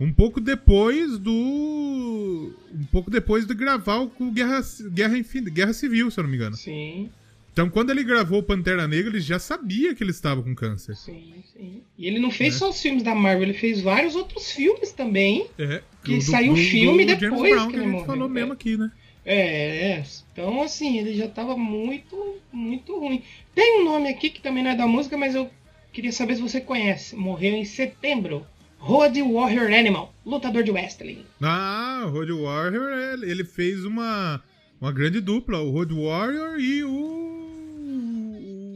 um 0.00 0.12
pouco 0.12 0.40
depois 0.40 1.18
do. 1.18 2.54
Um 2.72 2.84
pouco 2.92 3.10
depois 3.10 3.46
de 3.46 3.54
gravar 3.54 3.98
o 3.98 4.10
Guerra, 4.30 4.60
Guerra, 4.92 5.16
Guerra 5.50 5.72
Civil, 5.72 6.10
se 6.10 6.20
eu 6.20 6.24
não 6.24 6.30
me 6.30 6.36
engano. 6.36 6.56
Sim. 6.56 7.10
Então, 7.52 7.68
quando 7.68 7.90
ele 7.90 8.04
gravou 8.04 8.40
Pantera 8.40 8.86
Negra, 8.86 9.10
ele 9.10 9.20
já 9.20 9.36
sabia 9.36 9.92
que 9.92 10.04
ele 10.04 10.12
estava 10.12 10.40
com 10.40 10.54
câncer. 10.54 10.94
Sim, 10.94 11.42
sim. 11.52 11.82
E 11.98 12.06
ele 12.06 12.20
não 12.20 12.30
fez 12.30 12.54
né? 12.54 12.58
só 12.60 12.70
os 12.70 12.80
filmes 12.80 13.02
da 13.02 13.16
Marvel, 13.16 13.42
ele 13.42 13.54
fez 13.54 13.80
vários 13.80 14.14
outros 14.14 14.52
filmes 14.52 14.92
também. 14.92 15.48
É. 15.58 15.82
Que 16.04 16.18
do, 16.18 16.22
saiu 16.22 16.52
o 16.52 16.56
filme 16.56 17.04
do 17.04 17.16
depois 17.16 17.40
James 17.40 17.50
Brown, 17.50 17.66
que, 17.66 17.72
que 17.72 17.76
ele 17.76 17.82
a 17.82 17.86
gente 17.86 17.92
morreu. 17.94 18.06
falou 18.06 18.28
mesmo 18.28 18.52
aqui, 18.52 18.76
né? 18.76 18.92
É, 19.24 19.90
é. 19.90 20.04
Então, 20.32 20.62
assim, 20.62 20.98
ele 20.98 21.16
já 21.16 21.24
estava 21.24 21.56
muito, 21.56 22.36
muito 22.52 22.96
ruim. 22.96 23.24
Tem 23.56 23.80
um 23.80 23.84
nome 23.84 24.08
aqui 24.08 24.30
que 24.30 24.40
também 24.40 24.62
não 24.62 24.70
é 24.70 24.76
da 24.76 24.86
música, 24.86 25.16
mas 25.16 25.34
eu 25.34 25.50
queria 25.92 26.12
saber 26.12 26.36
se 26.36 26.42
você 26.42 26.60
conhece. 26.60 27.16
Morreu 27.16 27.54
em 27.54 27.64
setembro. 27.64 28.46
Road 28.78 29.20
Warrior 29.22 29.72
Animal, 29.72 30.14
lutador 30.24 30.62
de 30.62 30.70
wrestling. 30.70 31.24
Ah, 31.42 32.04
o 32.06 32.10
Road 32.10 32.32
Warrior, 32.32 33.22
ele 33.22 33.44
fez 33.44 33.84
uma, 33.84 34.42
uma 34.80 34.92
grande 34.92 35.20
dupla, 35.20 35.58
o 35.58 35.70
Road 35.70 35.94
Warrior 35.94 36.58
e 36.58 36.84
o, 36.84 36.90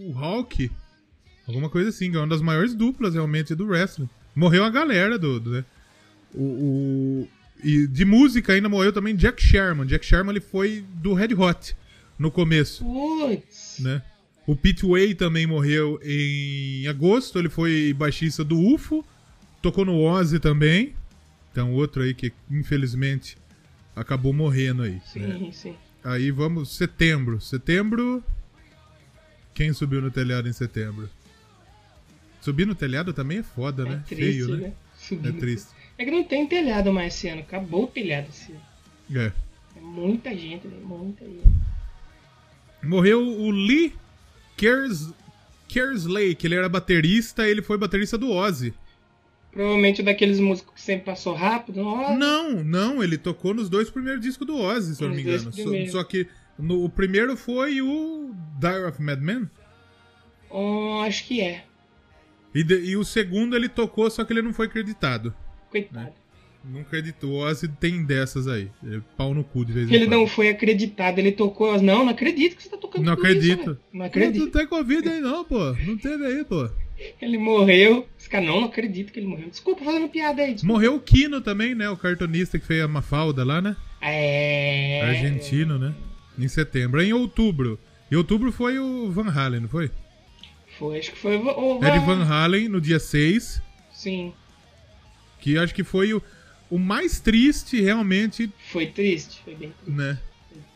o 0.08 0.12
Hulk. 0.12 0.70
Alguma 1.46 1.68
coisa 1.68 1.88
assim, 1.90 2.10
que 2.10 2.16
é 2.16 2.20
uma 2.20 2.28
das 2.28 2.42
maiores 2.42 2.74
duplas 2.74 3.14
realmente 3.14 3.54
do 3.54 3.66
wrestling. 3.66 4.08
Morreu 4.34 4.64
a 4.64 4.70
galera 4.70 5.18
do. 5.18 5.38
do 5.38 5.50
né? 5.50 5.64
o, 6.34 6.42
o, 6.42 7.28
e 7.62 7.86
de 7.86 8.04
música 8.04 8.52
ainda 8.52 8.68
morreu 8.68 8.92
também 8.92 9.14
Jack 9.14 9.42
Sherman. 9.42 9.86
Jack 9.86 10.04
Sherman 10.04 10.32
ele 10.32 10.40
foi 10.40 10.84
do 10.94 11.14
Red 11.14 11.34
Hot 11.34 11.76
no 12.18 12.30
começo. 12.30 12.84
Putz. 12.84 13.78
Né? 13.80 14.02
O 14.46 14.56
Pete 14.56 14.84
Way 14.84 15.14
também 15.14 15.46
morreu 15.46 16.00
em 16.02 16.86
agosto, 16.88 17.38
ele 17.38 17.48
foi 17.48 17.92
baixista 17.92 18.42
do 18.42 18.58
UFO. 18.58 19.04
Tocou 19.62 19.84
no 19.84 20.02
Ozzy 20.02 20.40
também. 20.40 20.94
Então, 21.50 21.72
outro 21.72 22.02
aí 22.02 22.12
que, 22.12 22.32
infelizmente, 22.50 23.38
acabou 23.94 24.32
morrendo 24.32 24.82
aí. 24.82 25.00
Sim, 25.06 25.20
né? 25.20 25.52
sim. 25.52 25.76
Aí 26.02 26.30
vamos, 26.30 26.74
setembro. 26.74 27.40
Setembro. 27.40 28.22
Quem 29.54 29.72
subiu 29.72 30.02
no 30.02 30.10
telhado 30.10 30.48
em 30.48 30.52
setembro? 30.52 31.08
Subir 32.40 32.66
no 32.66 32.74
telhado 32.74 33.12
também 33.12 33.38
é 33.38 33.42
foda, 33.42 33.84
é 33.84 33.90
né? 33.90 34.04
Triste, 34.06 34.24
Feio, 34.24 34.56
né? 34.56 34.72
né? 35.12 35.28
É 35.28 35.32
triste. 35.32 35.68
É 35.96 36.04
que 36.04 36.10
não 36.10 36.24
tem 36.24 36.46
telhado 36.48 36.92
mais 36.92 37.14
esse 37.14 37.28
ano. 37.28 37.42
Acabou 37.42 37.84
o 37.84 37.86
telhado 37.86 38.28
esse 38.30 38.50
ano. 38.50 38.62
É. 39.14 39.32
É 39.76 39.80
muita 39.80 40.36
gente, 40.36 40.66
né? 40.66 40.76
Muita 40.82 41.24
gente. 41.24 41.48
Morreu 42.82 43.22
o 43.22 43.50
Lee 43.50 43.94
Kers... 44.56 45.12
Kersley, 45.68 46.34
que 46.34 46.46
ele 46.46 46.54
era 46.54 46.68
baterista, 46.68 47.48
ele 47.48 47.62
foi 47.62 47.78
baterista 47.78 48.18
do 48.18 48.30
Ozzy. 48.30 48.74
Provavelmente 49.52 50.02
daqueles 50.02 50.40
músicos 50.40 50.74
que 50.74 50.80
sempre 50.80 51.04
passou 51.04 51.34
rápido. 51.34 51.82
Não, 51.82 52.16
Não, 52.18 52.64
não, 52.64 53.04
ele 53.04 53.18
tocou 53.18 53.52
nos 53.52 53.68
dois 53.68 53.90
primeiros 53.90 54.22
discos 54.22 54.46
do 54.46 54.56
Ozzy, 54.56 54.94
se 54.96 55.02
eu 55.04 55.08
não 55.08 55.14
me 55.14 55.20
engano. 55.22 55.52
Só, 55.52 55.98
só 55.98 56.04
que 56.04 56.26
no, 56.58 56.84
o 56.84 56.88
primeiro 56.88 57.36
foi 57.36 57.82
o 57.82 58.34
Dire 58.58 58.84
of 58.88 59.00
Madman. 59.02 59.50
Oh, 60.50 61.00
acho 61.06 61.26
que 61.26 61.40
é. 61.40 61.64
E, 62.54 62.62
de- 62.62 62.80
e 62.84 62.96
o 62.96 63.04
segundo 63.04 63.56
ele 63.56 63.68
tocou, 63.68 64.10
só 64.10 64.24
que 64.24 64.32
ele 64.32 64.42
não 64.42 64.52
foi 64.54 64.66
acreditado. 64.66 65.34
Coitado. 65.70 66.12
Não 66.64 66.80
acreditou. 66.82 67.30
O 67.32 67.36
Ozzy 67.38 67.66
tem 67.68 68.04
dessas 68.04 68.46
aí. 68.46 68.70
É 68.86 69.00
pau 69.16 69.34
no 69.34 69.42
cu 69.42 69.64
de 69.64 69.72
vez 69.72 69.90
em 69.90 69.94
Ele 69.94 70.06
quando. 70.06 70.12
não 70.20 70.26
foi 70.26 70.48
acreditado, 70.48 71.18
ele 71.18 71.32
tocou. 71.32 71.72
Não, 71.82 72.04
não 72.04 72.10
acredito 72.10 72.56
que 72.56 72.62
você 72.62 72.68
tá 72.70 72.76
tocando 72.76 73.04
Não 73.04 73.14
isso, 73.14 73.20
acredito. 73.22 73.64
velho. 73.64 73.80
não 73.92 73.98
Não, 74.00 74.06
acredito. 74.06 74.44
não 74.44 74.50
tem 74.50 74.66
Covid 74.66 75.08
aí 75.08 75.20
não, 75.20 75.44
pô. 75.44 75.72
Não 75.72 75.96
teve 75.98 76.24
aí, 76.24 76.44
pô. 76.44 76.70
Ele 77.20 77.38
morreu. 77.38 78.08
Esse 78.18 78.28
cara, 78.28 78.44
não, 78.44 78.60
não 78.60 78.68
acredito 78.68 79.12
que 79.12 79.18
ele 79.20 79.26
morreu. 79.26 79.48
Desculpa 79.48 79.84
fazendo 79.84 80.08
piada 80.08 80.42
aí. 80.42 80.54
Desculpa. 80.54 80.72
Morreu 80.72 80.94
o 80.96 81.00
Kino 81.00 81.40
também, 81.40 81.74
né? 81.74 81.88
O 81.90 81.96
cartunista 81.96 82.58
que 82.58 82.66
fez 82.66 82.82
a 82.82 82.88
Mafalda 82.88 83.44
lá, 83.44 83.60
né? 83.60 83.76
É. 84.00 85.00
Argentino, 85.02 85.78
né? 85.78 85.94
Em 86.38 86.48
setembro. 86.48 87.00
Em 87.02 87.12
outubro. 87.12 87.78
Em 88.10 88.16
outubro 88.16 88.52
foi 88.52 88.78
o 88.78 89.10
Van 89.10 89.30
Halen, 89.30 89.60
não 89.60 89.68
foi? 89.68 89.90
Foi, 90.78 90.98
acho 90.98 91.12
que 91.12 91.18
foi 91.18 91.36
o. 91.36 91.78
o 91.78 91.84
Ed 91.84 91.98
Van 92.04 92.24
Halen 92.24 92.68
no 92.68 92.80
dia 92.80 92.98
6. 92.98 93.62
Sim. 93.92 94.32
Que 95.40 95.58
acho 95.58 95.74
que 95.74 95.84
foi 95.84 96.12
o, 96.14 96.22
o 96.70 96.78
mais 96.78 97.20
triste, 97.20 97.80
realmente, 97.80 98.50
Foi 98.70 98.86
triste. 98.86 99.40
Foi 99.44 99.54
bem 99.54 99.70
triste. 99.82 99.90
né? 99.98 100.18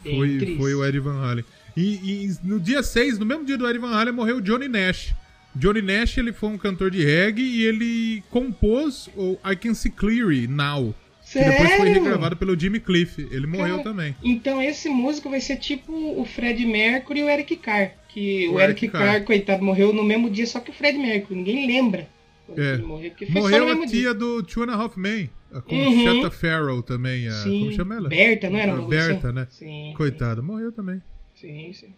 Bem 0.02 0.16
Foi, 0.16 0.38
triste. 0.38 0.56
foi 0.58 0.74
o 0.74 0.84
Ed 0.84 0.98
Van 1.00 1.20
Halen. 1.22 1.44
E, 1.76 2.24
e 2.24 2.36
no 2.42 2.58
dia 2.58 2.82
6, 2.82 3.18
no 3.18 3.26
mesmo 3.26 3.44
dia 3.44 3.56
do 3.58 3.68
Ed 3.68 3.78
Van 3.78 3.90
Halen, 3.94 4.14
morreu 4.14 4.36
o 4.38 4.42
Johnny 4.42 4.68
Nash. 4.68 5.14
Johnny 5.58 5.82
Nash 5.82 6.18
ele 6.18 6.32
foi 6.32 6.50
um 6.50 6.58
cantor 6.58 6.90
de 6.90 7.04
reggae 7.04 7.42
e 7.42 7.64
ele 7.64 8.22
compôs 8.30 9.08
o 9.16 9.38
I 9.44 9.56
Can 9.56 9.74
See 9.74 9.90
Clearly 9.90 10.46
Now. 10.46 10.94
Que 11.32 11.40
depois 11.40 11.68
foi 11.70 11.86
Sério? 11.86 11.92
regravado 11.94 12.36
pelo 12.36 12.58
Jimmy 12.58 12.78
Cliff. 12.78 13.26
Ele 13.32 13.46
morreu 13.48 13.78
Cara, 13.78 13.82
também. 13.82 14.14
Então 14.22 14.62
esse 14.62 14.88
músico 14.88 15.28
vai 15.28 15.40
ser 15.40 15.56
tipo 15.56 15.92
o 15.92 16.24
Fred 16.24 16.64
Mercury 16.64 17.20
e 17.20 17.22
o 17.24 17.28
Eric 17.28 17.56
Carr. 17.56 17.92
Que 18.08 18.48
o, 18.48 18.52
O 18.54 18.60
Eric, 18.60 18.84
Eric 18.84 18.88
Carr, 18.96 19.06
Carr. 19.14 19.24
coitado, 19.24 19.64
morreu 19.64 19.92
no 19.92 20.04
mesmo 20.04 20.30
dia, 20.30 20.46
só 20.46 20.60
que 20.60 20.70
o 20.70 20.72
Fred 20.72 20.96
Mercury. 20.96 21.34
Ninguém 21.38 21.66
lembra 21.66 22.08
É. 22.56 22.74
ele 22.74 22.82
morreu. 22.82 23.12
Morreu 23.30 23.68
a 23.68 23.74
dia. 23.74 23.86
tia 23.86 24.14
do 24.14 24.42
Two 24.44 24.62
and 24.62 24.72
a 24.72 24.76
Half 24.76 24.96
Men. 24.96 25.28
A 25.52 25.56
Uhum. 25.56 25.62
Conchetta 25.62 26.30
Farrell 26.30 26.82
também. 26.82 27.26
A, 27.28 27.32
Sim. 27.32 27.60
Como 27.60 27.72
chama 27.72 27.94
ela? 27.96 28.08
Berta, 28.08 28.48
não 28.50 28.58
era? 28.58 28.72
A 28.74 28.80
Berta, 28.82 29.32
né? 29.32 29.46
Sim. 29.50 29.94
Coitada, 29.96 30.40
morreu 30.42 30.70
também. 30.70 31.02
Sim, 31.34 31.72
sim. 31.72 31.94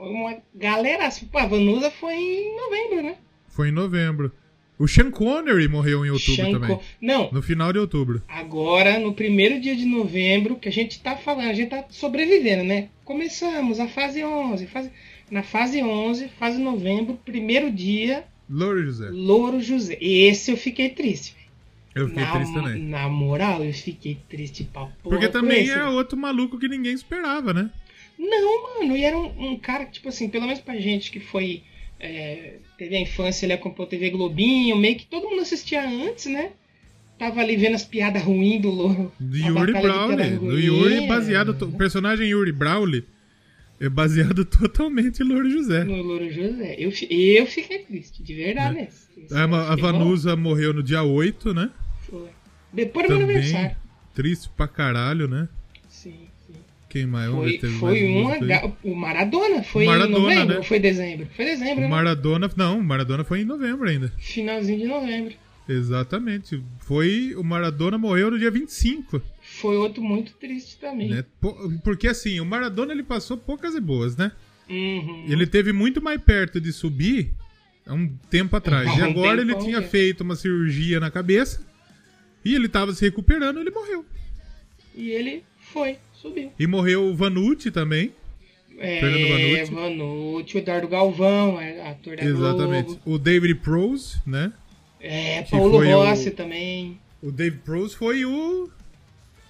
Foi 0.00 0.08
uma 0.08 0.36
galera. 0.54 1.08
Pô, 1.30 1.38
a 1.38 1.46
Vanusa 1.46 1.90
foi 1.90 2.14
em 2.14 2.56
novembro, 2.56 3.02
né? 3.02 3.16
Foi 3.48 3.68
em 3.68 3.72
novembro. 3.72 4.32
O 4.78 4.88
Sean 4.88 5.10
Connery 5.10 5.68
morreu 5.68 6.06
em 6.06 6.10
outubro 6.10 6.36
Sean 6.36 6.52
também. 6.52 6.70
Con- 6.70 6.82
Não, 7.02 7.30
No 7.30 7.42
final 7.42 7.70
de 7.70 7.78
outubro. 7.78 8.22
agora, 8.26 8.98
no 8.98 9.12
primeiro 9.12 9.60
dia 9.60 9.76
de 9.76 9.84
novembro, 9.84 10.56
que 10.56 10.70
a 10.70 10.72
gente 10.72 11.00
tá 11.02 11.16
falando, 11.16 11.50
a 11.50 11.52
gente 11.52 11.68
tá 11.68 11.84
sobrevivendo, 11.90 12.64
né? 12.64 12.88
Começamos 13.04 13.78
a 13.78 13.86
fase 13.88 14.24
11. 14.24 14.66
Fase... 14.68 14.90
Na 15.30 15.42
fase 15.42 15.82
11, 15.82 16.28
fase 16.38 16.58
novembro, 16.58 17.18
primeiro 17.24 17.70
dia, 17.70 18.24
Louro 18.48 18.82
José. 18.82 19.10
Louro 19.12 19.60
José. 19.60 19.98
Esse 20.00 20.50
eu 20.50 20.56
fiquei 20.56 20.88
triste. 20.88 21.36
Eu 21.94 22.08
fiquei 22.08 22.22
na, 22.24 22.32
triste 22.32 22.54
também. 22.54 22.82
Na 22.82 23.08
moral, 23.08 23.62
eu 23.62 23.72
fiquei 23.74 24.16
triste 24.28 24.64
pra 24.64 24.82
porra. 24.86 24.94
Porque 25.02 25.28
também 25.28 25.68
é 25.68 25.84
outro 25.84 26.16
maluco 26.16 26.58
que 26.58 26.68
ninguém 26.68 26.94
esperava, 26.94 27.52
né? 27.52 27.70
Não, 28.22 28.80
mano, 28.80 28.96
e 28.96 29.02
era 29.04 29.16
um, 29.16 29.52
um 29.52 29.56
cara 29.58 29.86
que, 29.86 29.92
tipo 29.92 30.08
assim, 30.10 30.28
pelo 30.28 30.44
menos 30.46 30.60
pra 30.60 30.76
gente 30.78 31.10
que 31.10 31.20
foi. 31.20 31.62
É, 31.98 32.54
teve 32.78 32.96
a 32.96 33.00
infância, 33.00 33.44
ele 33.46 33.52
acompanhou 33.54 33.88
TV 33.88 34.10
Globinho, 34.10 34.76
meio 34.76 34.96
que 34.96 35.06
todo 35.06 35.28
mundo 35.28 35.42
assistia 35.42 35.82
antes, 35.88 36.26
né? 36.26 36.50
Tava 37.18 37.40
ali 37.40 37.56
vendo 37.56 37.74
as 37.74 37.84
piadas 37.84 38.22
ruins 38.22 38.60
do 38.62 38.70
Louro. 38.70 39.12
Do 39.20 39.36
Yuri 39.36 39.72
Brawley. 39.72 40.16
piada 40.16 40.36
Do 40.38 40.58
Yuri 40.58 41.06
baseado. 41.06 41.52
to- 41.54 41.66
O 41.66 41.72
personagem 41.72 42.28
Yuri 42.28 42.52
Brawley 42.52 43.04
é 43.78 43.88
baseado 43.90 44.44
totalmente 44.46 45.22
em 45.22 45.26
Louro 45.26 45.50
José. 45.50 45.84
No 45.84 45.96
Louro 46.02 46.30
José. 46.32 46.76
Eu, 46.78 46.90
eu 47.10 47.46
fiquei 47.46 47.80
triste, 47.80 48.22
de 48.22 48.34
verdade. 48.34 48.74
né? 48.76 48.88
Isso 49.16 49.34
A, 49.36 49.72
a 49.72 49.76
Vanusa 49.76 50.34
morreu 50.36 50.72
no 50.72 50.82
dia 50.82 51.02
8, 51.02 51.52
né? 51.52 51.70
Foi. 52.08 52.28
Depois 52.72 53.06
do 53.08 53.16
meu 53.16 53.24
aniversário. 53.24 53.76
Triste 54.14 54.48
pra 54.56 54.66
caralho, 54.66 55.28
né? 55.28 55.48
Quem 56.90 57.06
mais? 57.06 57.30
Foi, 57.30 57.56
teve 57.58 57.72
foi 57.78 58.22
mais 58.22 58.42
uma. 58.42 58.76
O 58.82 58.94
Maradona 58.94 59.62
foi 59.62 59.86
Maradona, 59.86 60.18
em 60.18 60.20
novembro 60.22 60.48
né? 60.48 60.56
ou 60.58 60.62
foi 60.64 60.78
dezembro? 60.78 61.26
Foi 61.34 61.44
dezembro, 61.46 61.78
O 61.78 61.80
né? 61.82 61.88
Maradona. 61.88 62.50
Não, 62.56 62.78
o 62.80 62.84
Maradona 62.84 63.24
foi 63.24 63.40
em 63.40 63.44
novembro 63.44 63.88
ainda. 63.88 64.12
Finalzinho 64.18 64.78
de 64.80 64.86
novembro. 64.86 65.34
Exatamente. 65.68 66.60
Foi. 66.80 67.34
O 67.36 67.44
Maradona 67.44 67.96
morreu 67.96 68.30
no 68.32 68.38
dia 68.38 68.50
25. 68.50 69.22
Foi 69.40 69.76
outro 69.76 70.02
muito 70.02 70.32
triste 70.34 70.78
também. 70.78 71.08
Né? 71.10 71.24
Po- 71.40 71.56
Porque 71.84 72.08
assim, 72.08 72.40
o 72.40 72.44
Maradona 72.44 72.92
ele 72.92 73.04
passou 73.04 73.36
poucas 73.36 73.74
e 73.74 73.80
boas, 73.80 74.16
né? 74.16 74.32
Uhum. 74.68 75.26
Ele 75.28 75.46
teve 75.46 75.72
muito 75.72 76.02
mais 76.02 76.20
perto 76.20 76.60
de 76.60 76.72
subir 76.72 77.32
há 77.86 77.94
um 77.94 78.08
tempo 78.28 78.56
atrás. 78.56 78.88
Há 78.88 78.98
E 78.98 79.02
agora 79.02 79.40
ele 79.40 79.54
tinha 79.56 79.78
é. 79.78 79.82
feito 79.82 80.22
uma 80.22 80.34
cirurgia 80.34 80.98
na 80.98 81.10
cabeça. 81.10 81.64
E 82.44 82.54
ele 82.54 82.68
tava 82.68 82.92
se 82.92 83.04
recuperando, 83.04 83.60
ele 83.60 83.70
morreu. 83.70 84.04
E 84.94 85.10
ele 85.10 85.44
foi, 85.72 85.98
subiu. 86.20 86.52
E 86.58 86.66
morreu 86.66 87.04
o 87.06 87.14
Vanucci 87.14 87.70
também. 87.70 88.12
É, 88.78 89.00
Vanucci. 89.00 89.74
Vanucci, 89.74 90.56
o 90.56 90.58
Eduardo 90.58 90.88
Galvão, 90.88 91.60
é, 91.60 91.90
ator 91.90 92.16
da 92.16 92.24
Exatamente. 92.24 92.86
Globo. 92.86 93.00
O 93.04 93.18
David 93.18 93.54
Prose, 93.56 94.16
né? 94.26 94.52
É, 95.00 95.42
Que 95.42 95.50
Paulo 95.50 95.78
foi 95.78 95.92
o- 95.94 95.98
Rossi 96.04 96.30
também. 96.30 96.98
O 97.22 97.30
David 97.30 97.60
Prose 97.64 97.94
foi 97.96 98.24
o. 98.24 98.70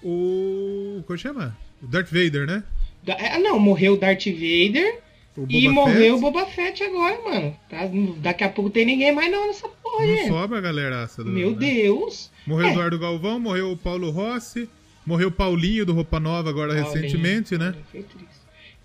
O. 0.03 1.03
Como 1.07 1.19
chama? 1.19 1.57
O 1.83 1.87
Darth 1.87 2.09
Vader, 2.11 2.47
né? 2.47 2.63
Da- 3.05 3.17
Ah, 3.19 3.39
não, 3.39 3.59
morreu 3.59 3.95
o 3.95 3.97
Darth 3.97 4.25
Vader 4.27 5.01
O 5.37 5.47
e 5.49 5.69
morreu 5.69 6.17
o. 6.17 6.21
Boba 6.21 6.47
Fett 6.47 6.83
agora, 6.83 7.21
mano. 7.23 7.57
Tá? 7.69 7.89
Daqui 8.19 8.45
a 8.45 8.49
pouco 8.49 8.71
tem 8.71 8.85
ninguém 8.85 9.13
mais 9.15 9.31
não 9.31 9.47
nessa 9.47 9.69
porra, 9.69 10.07
Não 10.07 10.17
gente. 10.17 10.29
sobra 10.29 10.59
a 10.59 10.61
galeraça. 10.61 11.23
do- 11.25 11.31
Meu 11.31 11.51
né? 11.53 11.57
Deus. 11.59 12.31
Morreu 12.47 12.67
o 12.67 12.69
É. 12.69 12.73
Eduardo 12.73 12.99
Galvão, 12.99 13.39
morreu 13.41 13.71
o 13.73 13.77
Paulo 13.77 14.11
Rossi, 14.11 14.69
morreu 15.05 15.29
o 15.29 15.33
Paulinho 15.33 15.87
do 15.87 15.93
Roupa 15.93 16.21
Nova 16.21 16.51
agora 16.51 16.73
Olha 16.73 16.83
recentemente, 16.83 17.57
né? 17.57 17.75
Foi 17.91 18.03
triste. 18.03 18.41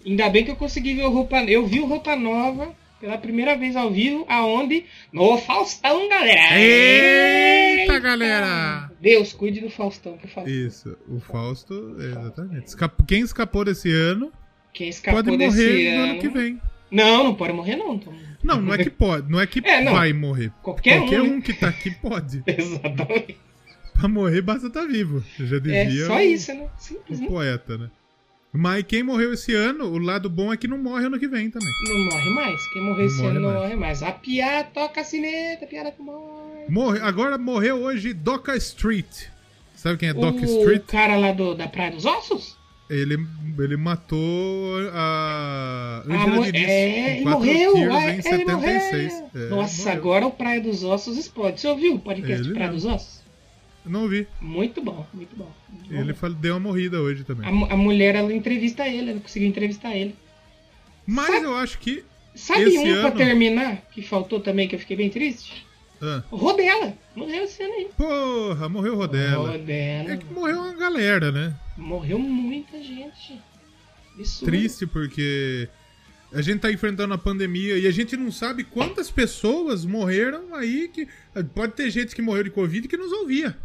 Ainda 0.05 0.29
bem 0.29 0.43
que 0.43 0.51
eu 0.51 0.55
consegui 0.55 0.93
ver 0.93 1.03
o 1.03 1.09
Roupa... 1.09 1.43
Eu 1.43 1.65
vi 1.65 1.79
o 1.79 1.85
Roupa 1.85 2.15
Nova 2.15 2.75
pela 2.99 3.17
primeira 3.17 3.55
vez 3.57 3.75
ao 3.75 3.91
vivo, 3.91 4.25
aonde? 4.27 4.85
No 5.11 5.37
Faustão, 5.37 6.07
galera! 6.09 6.59
Eita, 6.59 7.99
galera! 7.99 8.91
Deus, 8.99 9.33
cuide 9.33 9.61
do 9.61 9.69
Faustão, 9.69 10.17
por 10.17 10.29
favor. 10.29 10.49
Isso, 10.49 10.97
o 11.07 11.19
Fausto, 11.19 11.95
exatamente. 11.99 12.75
Quem 13.07 13.21
escapou 13.21 13.65
desse 13.65 13.91
ano 13.91 14.31
Quem 14.73 14.89
escapou 14.89 15.23
pode 15.23 15.37
morrer 15.37 15.95
no 15.95 16.03
ano... 16.03 16.11
ano 16.11 16.19
que 16.19 16.29
vem. 16.29 16.59
Não, 16.89 17.23
não 17.23 17.35
pode 17.35 17.53
morrer 17.53 17.75
não. 17.75 17.97
Tom. 17.97 18.13
Não, 18.43 18.61
não 18.61 18.73
é 18.73 18.77
que 18.77 18.89
pode, 18.89 19.29
não 19.29 19.39
é 19.39 19.47
que 19.47 19.61
É, 19.65 19.83
não. 19.83 19.93
vai 19.93 20.13
morrer. 20.13 20.51
Qualquer, 20.61 20.99
Qualquer 20.99 21.21
um. 21.21 21.25
um 21.25 21.35
né? 21.37 21.41
que 21.41 21.53
tá 21.53 21.67
aqui 21.67 21.91
pode. 21.91 22.43
Exatamente. 22.47 23.37
Pra 23.99 24.07
morrer 24.07 24.41
basta 24.41 24.67
estar 24.67 24.85
vivo. 24.85 25.23
Já 25.39 25.57
É 25.57 25.85
dizia 25.85 26.05
só 26.07 26.17
o- 26.17 26.19
isso, 26.21 26.53
né? 26.53 26.67
Simples, 26.77 27.19
o 27.19 27.21
né? 27.23 27.27
poeta, 27.27 27.77
né? 27.77 27.89
Mas 28.57 28.83
quem 28.87 29.03
morreu 29.03 29.33
esse 29.33 29.53
ano, 29.53 29.85
o 29.85 29.97
lado 29.97 30.29
bom 30.29 30.53
é 30.53 30.57
que 30.57 30.67
não 30.67 30.77
morre 30.77 31.05
ano 31.05 31.19
que 31.19 31.27
vem 31.27 31.49
também. 31.49 31.67
Não 31.89 32.05
morre 32.05 32.29
mais. 32.29 32.67
Quem 32.71 32.81
morrer 32.83 33.01
Não 33.01 33.07
esse 33.07 33.17
morre 33.17 33.29
ano 33.29 33.39
não 33.41 33.49
mais. 33.49 33.61
morre 33.63 33.75
mais. 33.75 34.03
A 34.03 34.11
piada 34.13 34.69
toca 34.73 35.01
a 35.01 35.03
sineta, 35.03 35.65
a 35.65 35.67
piada 35.67 35.91
que 35.91 36.01
morre. 36.01 36.65
Morre, 36.69 36.99
agora 37.01 37.37
morreu 37.37 37.75
hoje 37.83 38.13
Doca 38.13 38.55
Street. 38.55 39.25
Sabe 39.75 39.97
quem 39.97 40.09
é 40.09 40.13
Doc 40.13 40.35
o 40.35 40.45
Street? 40.45 40.83
cara 40.87 41.17
lá 41.17 41.31
do, 41.33 41.53
da 41.53 41.67
Praia 41.67 41.91
dos 41.91 42.05
Ossos? 42.05 42.55
Ele, 42.89 43.17
ele 43.59 43.75
matou 43.77 44.77
a 44.93 46.03
Ah, 46.07 46.13
Angela 46.13 46.35
mo- 46.35 46.43
Diniz 46.45 46.61
é, 46.69 47.15
ele 47.17 47.25
morreu. 47.25 47.93
ah, 47.93 48.05
em 48.05 48.13
ele 48.13 48.21
76. 48.21 49.13
morreu. 49.13 49.29
É, 49.35 49.49
Nossa, 49.49 49.77
morreu. 49.83 49.93
agora 49.97 50.27
o 50.27 50.31
Praia 50.31 50.61
dos 50.61 50.83
Ossos 50.83 51.17
explode. 51.17 51.59
Você 51.59 51.67
ouviu 51.67 51.95
o 51.95 51.99
podcast 51.99 52.41
Ele 52.45 52.53
Praia 52.53 52.71
mesmo. 52.71 52.87
dos 52.89 52.95
Ossos? 52.95 53.24
Não 53.85 54.07
vi. 54.07 54.27
Muito 54.41 54.81
bom, 54.81 55.05
muito 55.13 55.35
bom. 55.35 55.51
Muito 55.69 55.89
bom. 55.93 55.99
Ele 56.01 56.13
fal- 56.13 56.33
deu 56.33 56.53
uma 56.55 56.59
morrida 56.59 56.99
hoje 57.01 57.23
também. 57.23 57.45
A, 57.45 57.73
a 57.73 57.77
mulher, 57.77 58.15
ela 58.15 58.33
entrevista 58.33 58.87
ele, 58.87 59.11
ela 59.11 59.19
conseguiu 59.19 59.47
entrevistar 59.47 59.95
ele. 59.95 60.15
Mas 61.05 61.27
sabe- 61.27 61.45
eu 61.45 61.55
acho 61.55 61.77
que. 61.79 62.03
Sabe 62.33 62.77
um 62.77 62.83
pra 62.83 63.07
ano- 63.07 63.15
terminar, 63.17 63.81
que 63.91 64.01
faltou 64.01 64.39
também, 64.39 64.67
que 64.67 64.75
eu 64.75 64.79
fiquei 64.79 64.97
bem 64.97 65.09
triste? 65.09 65.65
Ah, 66.01 66.21
Rodela. 66.29 66.93
Morreu 67.15 67.43
esse 67.45 67.63
ano 67.63 67.73
aí. 67.73 67.87
porra, 67.95 68.67
morreu 68.67 68.93
o 68.93 68.97
Rodela. 68.97 69.51
Rodela. 69.51 70.11
É 70.11 70.17
que 70.17 70.25
morreu 70.33 70.59
uma 70.59 70.73
galera, 70.73 71.31
né? 71.31 71.55
Morreu 71.77 72.19
muita 72.19 72.77
gente. 72.83 73.39
Absurdo. 74.13 74.45
Triste 74.51 74.85
porque 74.85 75.69
a 76.33 76.41
gente 76.41 76.59
tá 76.59 76.71
enfrentando 76.71 77.13
a 77.13 77.17
pandemia 77.17 77.77
e 77.77 77.87
a 77.87 77.91
gente 77.91 78.17
não 78.17 78.31
sabe 78.31 78.63
quantas 78.65 79.09
pessoas 79.09 79.85
morreram 79.85 80.53
aí 80.55 80.89
que. 80.89 81.07
Pode 81.53 81.73
ter 81.73 81.89
gente 81.89 82.13
que 82.13 82.21
morreu 82.21 82.43
de 82.43 82.49
Covid 82.49 82.87
que 82.89 82.97
nos 82.97 83.11
ouvia. 83.13 83.57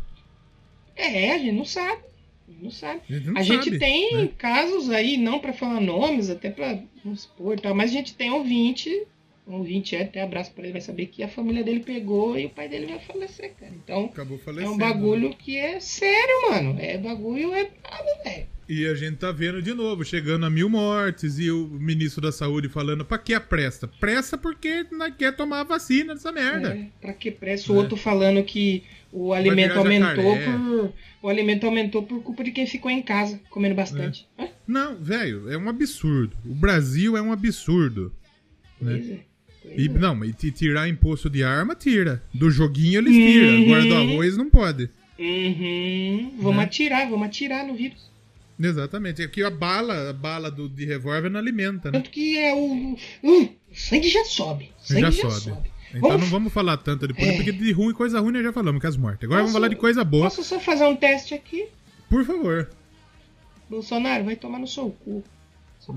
É, 1.00 1.34
a 1.34 1.38
gente 1.38 1.52
não 1.52 1.64
sabe. 1.64 2.02
A 2.48 2.52
gente 2.52 2.64
não 2.64 2.70
sabe. 2.70 3.00
A 3.08 3.12
gente 3.12 3.26
não 3.26 3.36
a 3.36 3.42
gente 3.42 3.64
sabe, 3.64 3.78
tem 3.78 4.14
né? 4.14 4.28
casos 4.36 4.90
aí, 4.90 5.16
não 5.16 5.38
pra 5.38 5.52
falar 5.52 5.80
nomes, 5.80 6.30
até 6.30 6.50
pra 6.50 6.78
não 7.04 7.12
expor 7.12 7.54
e 7.54 7.60
tal, 7.60 7.74
mas 7.74 7.90
a 7.90 7.94
gente 7.94 8.14
tem 8.14 8.30
ouvinte. 8.30 9.06
Um 9.46 9.54
ouvinte 9.54 9.96
é, 9.96 10.02
até 10.02 10.22
abraço 10.22 10.52
pra 10.52 10.62
ele, 10.62 10.72
vai 10.72 10.80
saber 10.80 11.06
que 11.06 11.24
a 11.24 11.28
família 11.28 11.64
dele 11.64 11.80
pegou 11.80 12.38
e 12.38 12.46
o 12.46 12.50
pai 12.50 12.68
dele 12.68 12.86
vai 12.86 13.00
falecer, 13.00 13.52
cara. 13.58 13.72
Então, 13.74 14.04
Acabou 14.04 14.38
é 14.56 14.68
um 14.68 14.78
bagulho 14.78 15.34
que 15.34 15.56
é 15.56 15.80
sério, 15.80 16.50
mano. 16.50 16.76
É 16.78 16.96
bagulho, 16.96 17.52
é 17.52 17.64
nada, 17.82 18.22
velho. 18.22 18.46
E 18.68 18.86
a 18.86 18.94
gente 18.94 19.16
tá 19.16 19.32
vendo 19.32 19.60
de 19.60 19.74
novo, 19.74 20.04
chegando 20.04 20.46
a 20.46 20.50
mil 20.50 20.68
mortes, 20.68 21.40
e 21.40 21.50
o 21.50 21.66
ministro 21.66 22.22
da 22.22 22.30
Saúde 22.30 22.68
falando, 22.68 23.04
pra 23.04 23.18
que 23.18 23.34
a 23.34 23.40
pressa? 23.40 23.88
Pressa 23.88 24.38
porque 24.38 24.86
não 24.92 25.10
quer 25.10 25.34
tomar 25.34 25.62
a 25.62 25.64
vacina 25.64 26.14
dessa 26.14 26.30
merda. 26.30 26.76
É, 26.76 26.86
pra 27.00 27.12
que 27.12 27.32
pressa? 27.32 27.72
O 27.72 27.74
é. 27.74 27.78
outro 27.78 27.96
falando 27.96 28.44
que 28.44 28.84
o 29.12 29.32
alimento 29.32 29.78
aumentou 29.78 30.36
por. 30.36 30.92
O 31.22 31.28
alimento 31.28 31.66
aumentou 31.66 32.02
por 32.02 32.22
culpa 32.22 32.42
de 32.42 32.50
quem 32.50 32.66
ficou 32.66 32.90
em 32.90 33.02
casa, 33.02 33.38
comendo 33.50 33.74
bastante. 33.74 34.26
É. 34.38 34.48
Não, 34.66 34.96
velho, 34.96 35.50
é 35.50 35.58
um 35.58 35.68
absurdo. 35.68 36.34
O 36.46 36.54
Brasil 36.54 37.16
é 37.16 37.20
um 37.20 37.32
absurdo. 37.32 38.12
Né? 38.80 38.92
Pois 38.96 39.10
é. 39.10 39.30
E, 39.76 39.86
é. 39.86 39.88
não, 39.88 40.14
mas 40.14 40.34
tirar 40.54 40.88
imposto 40.88 41.28
de 41.28 41.44
arma, 41.44 41.74
tira. 41.74 42.22
Do 42.32 42.50
joguinho 42.50 43.00
eles 43.00 43.14
tiram. 43.14 43.48
Uhum. 43.48 43.64
Agora 43.64 43.84
do 43.84 43.94
arroz 43.94 44.36
não 44.36 44.48
pode. 44.48 44.88
Uhum. 45.18 46.32
Vamos 46.38 46.56
né? 46.56 46.64
atirar, 46.64 47.10
vamos 47.10 47.26
atirar 47.26 47.66
no 47.66 47.74
vírus. 47.74 48.10
Exatamente. 48.58 49.22
Aqui 49.22 49.42
a 49.42 49.50
bala, 49.50 50.10
a 50.10 50.12
bala 50.12 50.50
do, 50.50 50.68
de 50.68 50.84
revólver 50.84 51.30
não 51.30 51.40
alimenta, 51.40 51.90
né? 51.90 51.98
Tanto 51.98 52.10
que 52.10 52.38
é 52.38 52.54
o. 52.54 52.96
Uh, 53.22 53.48
sangue 53.72 54.08
já 54.08 54.24
sobe. 54.24 54.70
Sangue 54.78 55.00
já, 55.02 55.10
já 55.10 55.30
sobe. 55.30 55.56
sobe. 55.56 55.70
Então 55.90 56.11
vamos... 56.11 56.20
não 56.22 56.29
vamos 56.29 56.53
falar 56.53 56.76
tanto 56.76 57.09
de 57.09 57.20
é. 57.20 57.37
porque 57.37 57.53
de 57.53 57.72
ruim, 57.72 57.92
coisa 57.92 58.20
ruim 58.20 58.33
nós 58.33 58.42
já 58.42 58.53
falamos, 58.53 58.81
que 58.81 58.87
as 58.87 58.96
mortes. 58.96 59.24
Agora 59.24 59.42
posso, 59.42 59.53
vamos 59.53 59.53
falar 59.53 59.68
de 59.68 59.76
coisa 59.76 60.05
boa. 60.05 60.24
Posso 60.24 60.44
só 60.44 60.61
fazer 60.61 60.85
um 60.85 60.96
teste 60.96 61.35
aqui? 61.35 61.68
Por 62.09 62.24
favor. 62.24 62.68
Bolsonaro, 63.68 64.24
vai 64.24 64.37
tomar 64.37 64.59
no 64.59 64.66
seu 64.66 64.90
cu. 64.90 65.22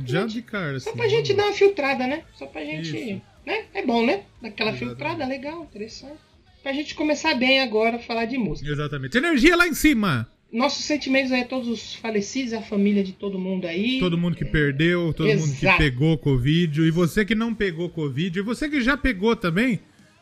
Já 0.06 0.22
gente, 0.22 0.34
de 0.34 0.42
cara, 0.42 0.80
Só 0.80 0.90
assim, 0.90 0.98
pra 0.98 1.08
gente 1.08 1.34
dar 1.34 1.46
uma 1.46 1.54
filtrada, 1.54 2.08
né? 2.08 2.24
Só 2.36 2.46
pra 2.46 2.64
gente. 2.64 2.96
Isso. 2.96 3.22
Né? 3.46 3.66
É 3.74 3.86
bom, 3.86 4.06
né? 4.06 4.24
Daquela 4.42 4.70
Exatamente. 4.72 4.80
filtrada, 4.80 5.26
legal, 5.26 5.64
interessante. 5.64 6.18
Pra 6.62 6.72
gente 6.72 6.96
começar 6.96 7.36
bem 7.36 7.60
agora 7.60 7.98
a 7.98 8.00
falar 8.00 8.26
de 8.26 8.38
música. 8.38 8.70
Exatamente. 8.70 9.18
Energia 9.18 9.56
lá 9.56 9.68
em 9.68 9.74
cima! 9.74 10.28
Nossos 10.54 10.86
sentimentos 10.86 11.32
aí 11.32 11.42
a 11.42 11.48
todos 11.48 11.68
os 11.68 11.96
falecidos, 11.96 12.54
a 12.54 12.62
família 12.62 13.04
de 13.04 13.12
todo 13.12 13.40
mundo 13.40 13.66
aí. 13.66 14.00
Todo 14.00 14.18
mundo 14.18 14.38
que 14.38 14.46
perdeu, 14.46 15.12
todo 15.12 15.28
Exato. 15.28 15.48
mundo 15.48 15.60
que 15.60 15.78
pegou 15.78 16.18
Covid. 16.18 16.82
E 16.82 16.92
você 16.92 17.26
que 17.26 17.34
não 17.34 17.56
pegou 17.56 17.90
Covid, 17.90 18.38
e 18.38 18.42
você 18.44 18.70
que 18.70 18.80
já 18.80 18.96
pegou 18.96 19.36
também, 19.36 19.80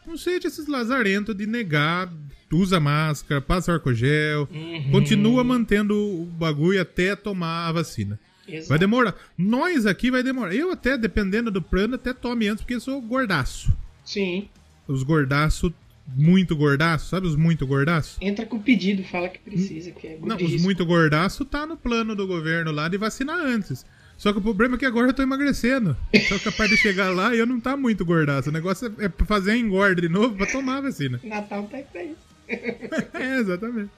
não 0.08 0.18
seja 0.18 0.48
esses 0.48 0.68
lazarentos 0.68 1.36
de 1.36 1.46
negar, 1.46 2.10
usa 2.50 2.80
máscara, 2.80 3.42
passa 3.42 3.74
álcool 3.74 3.94
gel, 3.94 4.48
uhum. 4.50 4.90
continua 4.90 5.44
mantendo 5.44 5.96
o 5.96 6.26
bagulho 6.26 6.82
até 6.82 7.14
tomar 7.14 7.68
a 7.68 7.72
vacina. 7.74 8.18
Exato. 8.48 8.70
Vai 8.70 8.80
demorar. 8.80 9.16
Nós 9.38 9.86
aqui 9.86 10.10
vai 10.10 10.24
demorar. 10.24 10.56
Eu 10.56 10.72
até, 10.72 10.98
dependendo 10.98 11.52
do 11.52 11.62
plano, 11.62 11.96
até 11.96 12.14
tome 12.14 12.48
antes, 12.48 12.62
porque 12.62 12.76
eu 12.76 12.80
sou 12.80 13.02
gordaço. 13.02 13.72
Sim. 14.04 14.48
Os 14.88 15.04
gordaço 15.04 15.74
muito 16.16 16.56
gordaço, 16.56 17.10
sabe 17.10 17.28
os 17.28 17.36
muito 17.36 17.66
gordaço? 17.66 18.18
Entra 18.22 18.46
com 18.46 18.58
o 18.58 18.62
pedido, 18.62 19.04
fala 19.04 19.30
que 19.30 19.40
precisa, 19.40 19.92
que 19.92 20.08
é 20.08 20.18
Não, 20.22 20.36
os 20.36 20.62
muito 20.62 20.86
gordaço 20.86 21.46
tá 21.46 21.66
no 21.66 21.78
plano 21.78 22.16
do 22.16 22.28
governo 22.28 22.72
lá 22.72 22.88
de 22.88 22.98
vacinar 22.98 23.38
antes. 23.38 23.86
Só 24.18 24.32
que 24.32 24.38
o 24.38 24.42
problema 24.42 24.76
é 24.76 24.78
que 24.78 24.86
agora 24.86 25.08
eu 25.08 25.14
tô 25.14 25.24
emagrecendo. 25.24 25.98
Sou 26.28 26.40
capaz 26.40 26.70
de 26.70 26.78
chegar 26.78 27.10
lá 27.10 27.34
e 27.34 27.40
eu 27.40 27.48
não 27.48 27.60
tá 27.60 27.76
muito 27.76 28.06
gordaço. 28.06 28.50
O 28.50 28.54
negócio 28.54 28.94
é, 29.00 29.10
fazer 29.26 29.56
engorda 29.56 30.00
de 30.00 30.10
novo 30.10 30.36
pra 30.36 30.46
tomar 30.46 30.78
a 30.78 30.82
vacina. 30.82 31.20
Natal 31.26 31.64
tá 31.64 31.80
pra 31.92 32.04
isso. 32.04 32.32
é, 32.48 33.40
exatamente. 33.40 33.90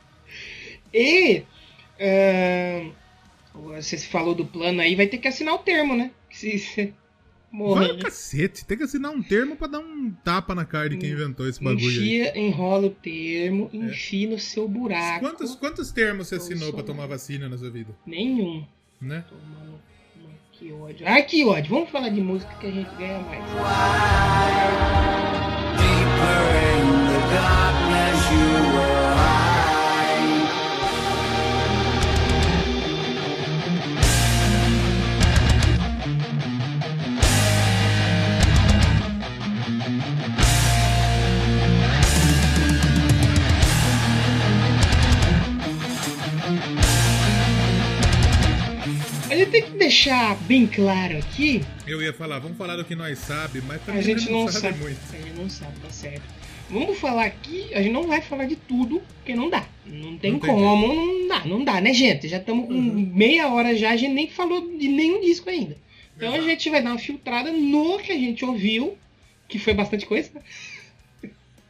E 0.93 1.43
uh, 1.99 2.93
você 3.53 3.97
falou 3.97 4.33
do 4.33 4.45
plano 4.45 4.79
aí, 4.79 4.95
vai 4.95 5.07
ter 5.07 5.17
que 5.17 5.27
assinar 5.27 5.55
o 5.55 5.59
termo, 5.59 5.93
né? 5.93 6.11
Se, 6.31 6.93
Morre. 7.53 7.89
Vai 7.89 7.97
cacete, 7.97 8.65
tem 8.65 8.75
que 8.75 8.83
assinar 8.83 9.11
um 9.11 9.21
termo 9.21 9.55
pra 9.55 9.67
dar 9.67 9.77
um 9.77 10.11
tapa 10.23 10.55
na 10.55 10.65
cara 10.65 10.89
de 10.89 10.97
quem 10.97 11.11
inventou 11.11 11.47
esse 11.47 11.63
bagulho 11.63 11.85
Enfia, 11.85 12.31
aí. 12.33 12.41
enrola 12.47 12.87
o 12.87 12.89
termo, 12.89 13.69
é. 13.71 13.77
enfia 13.77 14.27
no 14.27 14.39
seu 14.39 14.67
buraco. 14.67 15.19
Quantos, 15.19 15.53
quantos 15.53 15.91
termos 15.91 16.27
você 16.27 16.37
assinou 16.37 16.73
pra 16.73 16.81
tomar 16.81 17.05
vacina 17.05 17.47
na 17.47 17.55
sua 17.55 17.69
vida? 17.69 17.95
Nenhum. 18.07 18.65
Né? 18.99 19.23
Tomando... 19.29 19.79
Que 20.51 20.71
ódio. 20.71 21.07
Ah, 21.07 21.21
que 21.21 21.45
ódio. 21.45 21.69
Vamos 21.69 21.91
falar 21.91 22.09
de 22.09 22.21
música 22.21 22.51
que 22.55 22.65
a 22.65 22.71
gente 22.71 22.89
ganha 22.95 23.19
mais. 23.19 23.43
Deeper 25.77 26.41
in 26.73 26.87
the 27.05 27.19
darkness 27.35 28.31
you 28.31 28.49
were 28.73 29.52
tem 49.53 49.61
que 49.61 49.77
deixar 49.77 50.35
bem 50.47 50.65
claro 50.65 51.17
aqui. 51.19 51.63
Eu 51.85 52.01
ia 52.01 52.11
falar, 52.11 52.39
vamos 52.39 52.57
falar 52.57 52.75
do 52.75 52.83
que 52.83 52.95
nós 52.95 53.19
sabe, 53.19 53.61
mas 53.61 53.79
também 53.83 54.01
a 54.01 54.03
gente 54.03 54.29
não, 54.31 54.45
não 54.45 54.47
sabe, 54.47 54.61
sabe, 54.61 54.79
muito. 54.79 54.99
A 55.13 55.17
gente 55.17 55.39
não 55.39 55.49
sabe, 55.49 55.79
tá 55.79 55.89
certo. 55.91 56.23
Vamos 56.71 56.97
falar 56.97 57.25
aqui, 57.25 57.71
a 57.73 57.81
gente 57.83 57.91
não 57.91 58.07
vai 58.07 58.19
falar 58.19 58.45
de 58.45 58.55
tudo, 58.55 58.99
porque 59.17 59.35
não 59.35 59.49
dá. 59.51 59.63
Não 59.85 60.17
tem, 60.17 60.31
não 60.31 60.39
como, 60.39 60.87
não 60.87 61.27
dá, 61.27 61.45
não 61.45 61.63
dá, 61.63 61.79
né, 61.79 61.93
gente? 61.93 62.27
Já 62.27 62.37
estamos 62.37 62.65
com 62.65 62.73
uhum. 62.73 63.11
meia 63.13 63.49
hora 63.49 63.75
já, 63.75 63.91
a 63.91 63.95
gente 63.95 64.13
nem 64.13 64.27
falou 64.27 64.75
de 64.75 64.87
nenhum 64.87 65.21
disco 65.21 65.49
ainda. 65.49 65.77
Então 66.17 66.29
Exato. 66.29 66.43
a 66.43 66.49
gente 66.49 66.69
vai 66.71 66.81
dar 66.81 66.89
uma 66.91 66.99
filtrada 66.99 67.51
no 67.51 67.99
que 67.99 68.11
a 68.11 68.17
gente 68.17 68.43
ouviu, 68.43 68.97
que 69.47 69.59
foi 69.59 69.75
bastante 69.75 70.07
coisa. 70.07 70.31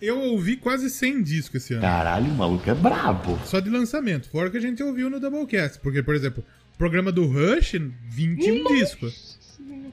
Eu 0.01 0.19
ouvi 0.19 0.55
quase 0.55 0.89
100 0.89 1.23
discos 1.23 1.63
esse 1.63 1.73
ano. 1.73 1.81
Caralho, 1.81 2.25
o 2.25 2.35
maluco 2.35 2.69
é 2.69 2.73
brabo. 2.73 3.39
Só 3.45 3.59
de 3.59 3.69
lançamento, 3.69 4.29
fora 4.29 4.49
que 4.49 4.57
a 4.57 4.61
gente 4.61 4.81
ouviu 4.83 5.09
no 5.09 5.19
Doublecast. 5.19 5.79
Porque, 5.79 6.03
por 6.03 6.13
exemplo, 6.13 6.43
programa 6.77 7.11
do 7.11 7.25
Rush, 7.25 7.73
21 8.09 8.63
Nossa. 8.63 8.75
discos. 8.75 9.39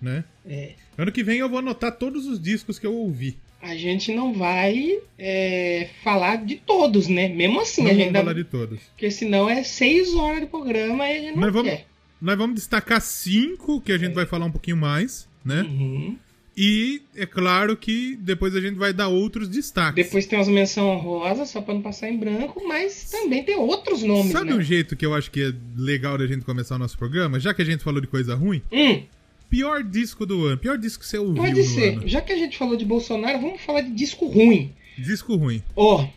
Né? 0.00 0.24
É. 0.46 0.72
Ano 0.96 1.12
que 1.12 1.22
vem 1.22 1.38
eu 1.38 1.48
vou 1.48 1.58
anotar 1.58 1.92
todos 1.92 2.26
os 2.26 2.40
discos 2.40 2.78
que 2.78 2.86
eu 2.86 2.94
ouvi. 2.94 3.36
A 3.62 3.76
gente 3.76 4.14
não 4.14 4.32
vai 4.32 4.98
é, 5.18 5.90
falar 6.02 6.36
de 6.36 6.56
todos, 6.56 7.08
né? 7.08 7.28
Mesmo 7.28 7.60
assim, 7.60 7.82
não 7.82 7.90
a 7.90 7.94
gente 7.94 8.04
vamos 8.04 8.20
falar 8.20 8.32
de 8.32 8.44
todos. 8.44 8.80
Porque 8.80 9.10
senão 9.10 9.50
é 9.50 9.62
6 9.62 10.14
horas 10.14 10.40
de 10.40 10.46
programa 10.46 11.06
e 11.06 11.10
a 11.10 11.20
gente 11.20 11.34
não 11.34 11.42
nós 11.42 11.52
vamos, 11.52 11.70
quer. 11.70 11.86
Nós 12.20 12.38
vamos 12.38 12.56
destacar 12.56 13.00
cinco 13.00 13.80
que 13.80 13.92
a 13.92 13.98
gente 13.98 14.12
é. 14.12 14.14
vai 14.14 14.26
falar 14.26 14.46
um 14.46 14.50
pouquinho 14.50 14.76
mais, 14.76 15.28
né? 15.44 15.62
Uhum. 15.62 16.16
E 16.62 17.00
é 17.16 17.24
claro 17.24 17.74
que 17.74 18.16
depois 18.16 18.54
a 18.54 18.60
gente 18.60 18.76
vai 18.76 18.92
dar 18.92 19.08
outros 19.08 19.48
destaques. 19.48 20.04
Depois 20.04 20.26
tem 20.26 20.38
as 20.38 20.46
menções 20.46 21.02
rosas, 21.02 21.48
só 21.48 21.62
para 21.62 21.72
não 21.72 21.80
passar 21.80 22.10
em 22.10 22.18
branco, 22.18 22.62
mas 22.68 23.10
também 23.10 23.42
tem 23.42 23.56
outros 23.56 24.02
nomes. 24.02 24.30
Sabe 24.30 24.50
né? 24.50 24.56
um 24.56 24.60
jeito 24.60 24.94
que 24.94 25.06
eu 25.06 25.14
acho 25.14 25.30
que 25.30 25.42
é 25.42 25.54
legal 25.74 26.18
da 26.18 26.26
gente 26.26 26.44
começar 26.44 26.74
o 26.74 26.78
nosso 26.78 26.98
programa? 26.98 27.40
Já 27.40 27.54
que 27.54 27.62
a 27.62 27.64
gente 27.64 27.82
falou 27.82 27.98
de 27.98 28.06
coisa 28.06 28.34
ruim. 28.34 28.60
Hum. 28.70 29.02
Pior 29.48 29.82
disco 29.82 30.26
do 30.26 30.44
ano. 30.44 30.58
Pior 30.58 30.76
disco 30.76 31.02
que 31.02 31.08
você 31.08 31.16
ouviu. 31.16 31.42
Pode 31.42 31.64
ser. 31.64 31.94
Ano. 31.94 32.06
Já 32.06 32.20
que 32.20 32.30
a 32.34 32.36
gente 32.36 32.58
falou 32.58 32.76
de 32.76 32.84
Bolsonaro, 32.84 33.40
vamos 33.40 33.62
falar 33.62 33.80
de 33.80 33.92
disco 33.92 34.26
ruim. 34.26 34.74
Disco 34.98 35.36
ruim. 35.36 35.62
Ó, 35.74 36.02
oh, 36.02 36.08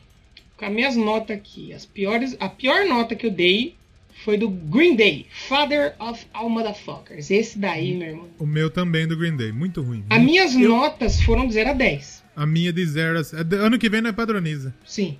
com 0.58 0.66
as 0.66 0.74
minhas 0.74 0.98
notas 0.98 1.38
aqui. 1.38 1.72
As 1.72 1.86
piores, 1.86 2.36
a 2.38 2.50
pior 2.50 2.86
nota 2.86 3.16
que 3.16 3.26
eu 3.26 3.32
dei 3.32 3.78
foi 4.24 4.38
do 4.38 4.50
Green 4.50 4.96
Day, 4.96 5.28
Father 5.30 5.96
of 6.00 6.26
All 6.34 6.50
Motherfuckers. 6.50 7.30
Esse 7.30 7.60
daí, 7.60 7.94
meu 7.94 8.08
irmão. 8.08 8.30
O 8.40 8.46
meu 8.46 8.70
também 8.70 9.06
do 9.06 9.18
Green 9.18 9.36
Day, 9.36 9.52
muito 9.52 9.82
ruim. 9.82 10.04
As 10.10 10.22
minhas 10.22 10.56
eu... 10.56 10.70
notas 10.70 11.22
foram 11.22 11.46
de 11.46 11.54
0 11.54 11.72
a 11.72 11.74
10. 11.74 12.24
A 12.36 12.46
minha 12.46 12.72
de 12.72 12.86
0 12.86 13.20
a... 13.20 13.22
É 13.22 13.66
ano 13.66 13.78
que 13.78 13.90
vem 13.90 14.02
não 14.02 14.10
é 14.10 14.14
padroniza. 14.14 14.74
Sim. 14.86 15.18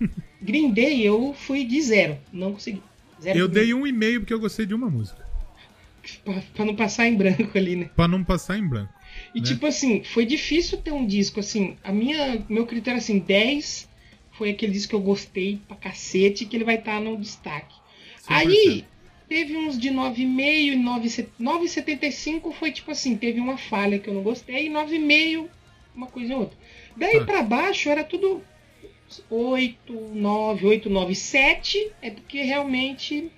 Green 0.40 0.72
Day 0.72 1.04
eu 1.04 1.34
fui 1.36 1.64
de 1.64 1.82
0, 1.82 2.16
não 2.32 2.52
consegui. 2.52 2.80
Zero 3.20 3.38
eu 3.38 3.48
dei 3.48 3.74
um 3.74 3.86
e 3.86 3.92
meio 3.92 4.20
porque 4.20 4.32
eu 4.32 4.40
gostei 4.40 4.66
de 4.66 4.74
uma 4.74 4.88
música. 4.88 5.24
Pra, 6.22 6.34
pra, 6.54 6.64
não 6.66 6.76
passar 6.76 7.06
em 7.06 7.16
branco 7.16 7.56
ali, 7.56 7.76
né? 7.76 7.90
Pra 7.96 8.06
não 8.06 8.22
passar 8.22 8.58
em 8.58 8.68
branco. 8.68 8.92
E 9.34 9.40
né? 9.40 9.46
tipo 9.46 9.64
assim, 9.64 10.04
foi 10.04 10.26
difícil 10.26 10.76
ter 10.76 10.92
um 10.92 11.06
disco 11.06 11.40
assim. 11.40 11.78
A 11.82 11.90
minha, 11.90 12.44
meu 12.46 12.66
critério 12.66 12.98
assim, 12.98 13.18
10 13.18 13.88
foi 14.32 14.50
aquele 14.50 14.72
disco 14.72 14.90
que 14.90 14.96
eu 14.96 15.00
gostei 15.00 15.60
pra 15.66 15.76
cacete 15.76 16.44
que 16.44 16.54
ele 16.54 16.64
vai 16.64 16.74
estar 16.74 16.98
tá 16.98 17.00
no 17.00 17.16
destaque. 17.16 17.74
Aí 18.28 18.84
teve 19.28 19.56
uns 19.56 19.78
de 19.78 19.90
9,5 19.90 20.18
e 20.18 21.42
9,75 21.42 22.52
foi 22.52 22.72
tipo 22.72 22.90
assim, 22.90 23.16
teve 23.16 23.40
uma 23.40 23.56
falha 23.56 23.98
que 23.98 24.08
eu 24.08 24.14
não 24.14 24.22
gostei, 24.22 24.66
e 24.66 24.70
9,5 24.70 25.48
uma 25.94 26.06
coisa 26.06 26.32
e 26.32 26.36
outra. 26.36 26.56
Daí 26.96 27.18
ah. 27.18 27.24
para 27.24 27.42
baixo 27.42 27.88
era 27.88 28.02
tudo 28.02 28.42
8, 29.30 29.92
9, 29.92 30.66
8, 30.66 30.90
9, 30.90 31.14
7, 31.14 31.92
é 32.02 32.10
porque 32.10 32.42
realmente 32.42 33.30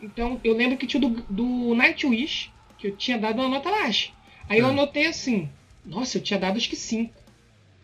então 0.00 0.40
eu 0.44 0.54
lembro 0.54 0.76
que 0.76 0.86
tinha 0.86 1.00
do, 1.00 1.08
do 1.28 1.74
Nightwish, 1.74 2.50
que 2.78 2.88
eu 2.88 2.96
tinha 2.96 3.18
dado 3.18 3.40
uma 3.40 3.48
nota 3.48 3.70
baixa. 3.70 4.10
Aí 4.48 4.58
ah. 4.58 4.62
eu 4.62 4.66
anotei 4.66 5.06
assim, 5.06 5.48
nossa, 5.84 6.18
eu 6.18 6.22
tinha 6.22 6.38
dado 6.38 6.56
acho 6.56 6.68
que 6.68 6.76
5. 6.76 7.12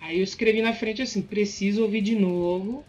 Aí 0.00 0.18
eu 0.18 0.24
escrevi 0.24 0.60
na 0.60 0.72
frente 0.72 1.00
assim, 1.02 1.22
preciso 1.22 1.82
ouvir 1.82 2.00
de 2.00 2.14
novo 2.14 2.84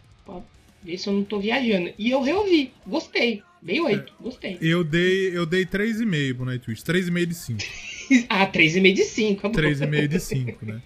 Ver 0.83 0.97
se 0.97 1.07
eu 1.07 1.13
não 1.13 1.23
tô 1.23 1.39
viajando. 1.39 1.93
E 1.97 2.11
eu 2.11 2.21
reouvi. 2.21 2.71
Gostei. 2.85 3.41
Dei 3.61 3.79
8. 3.79 4.13
É. 4.19 4.23
Gostei. 4.23 4.57
Eu 4.61 4.83
dei, 4.83 5.35
eu 5.35 5.45
dei 5.45 5.65
3,5 5.65 6.35
pro 6.35 6.45
Nightwish. 6.45 6.83
3,5 6.83 7.25
de 7.25 7.33
5. 7.33 7.63
ah, 8.29 8.47
3,5 8.47 8.93
de 8.93 9.03
5. 9.03 9.49
3,5 9.49 10.07
de 10.07 10.19
5, 10.19 10.65
né? 10.65 10.81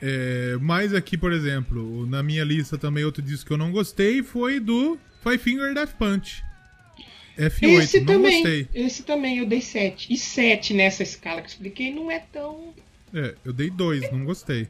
É, 0.00 0.56
mas 0.60 0.94
aqui, 0.94 1.16
por 1.16 1.32
exemplo, 1.32 2.06
na 2.06 2.22
minha 2.22 2.44
lista 2.44 2.78
também 2.78 3.04
outro 3.04 3.22
disco 3.22 3.46
que 3.46 3.52
eu 3.52 3.58
não 3.58 3.72
gostei 3.72 4.22
foi 4.22 4.60
do 4.60 4.98
Five 5.22 5.38
Finger 5.38 5.74
Death 5.74 5.94
Punch. 5.98 6.44
F8, 7.36 7.82
esse 7.82 8.00
não 8.00 8.06
também, 8.06 8.42
gostei. 8.42 8.68
Esse 8.74 9.02
também 9.04 9.38
eu 9.38 9.46
dei 9.46 9.60
7. 9.60 10.12
E 10.12 10.16
7 10.16 10.74
nessa 10.74 11.02
escala 11.02 11.40
que 11.40 11.46
eu 11.46 11.50
expliquei 11.50 11.94
não 11.94 12.10
é 12.10 12.18
tão. 12.18 12.74
É, 13.14 13.34
eu 13.44 13.52
dei 13.52 13.70
2, 13.70 14.12
não 14.12 14.24
gostei. 14.24 14.68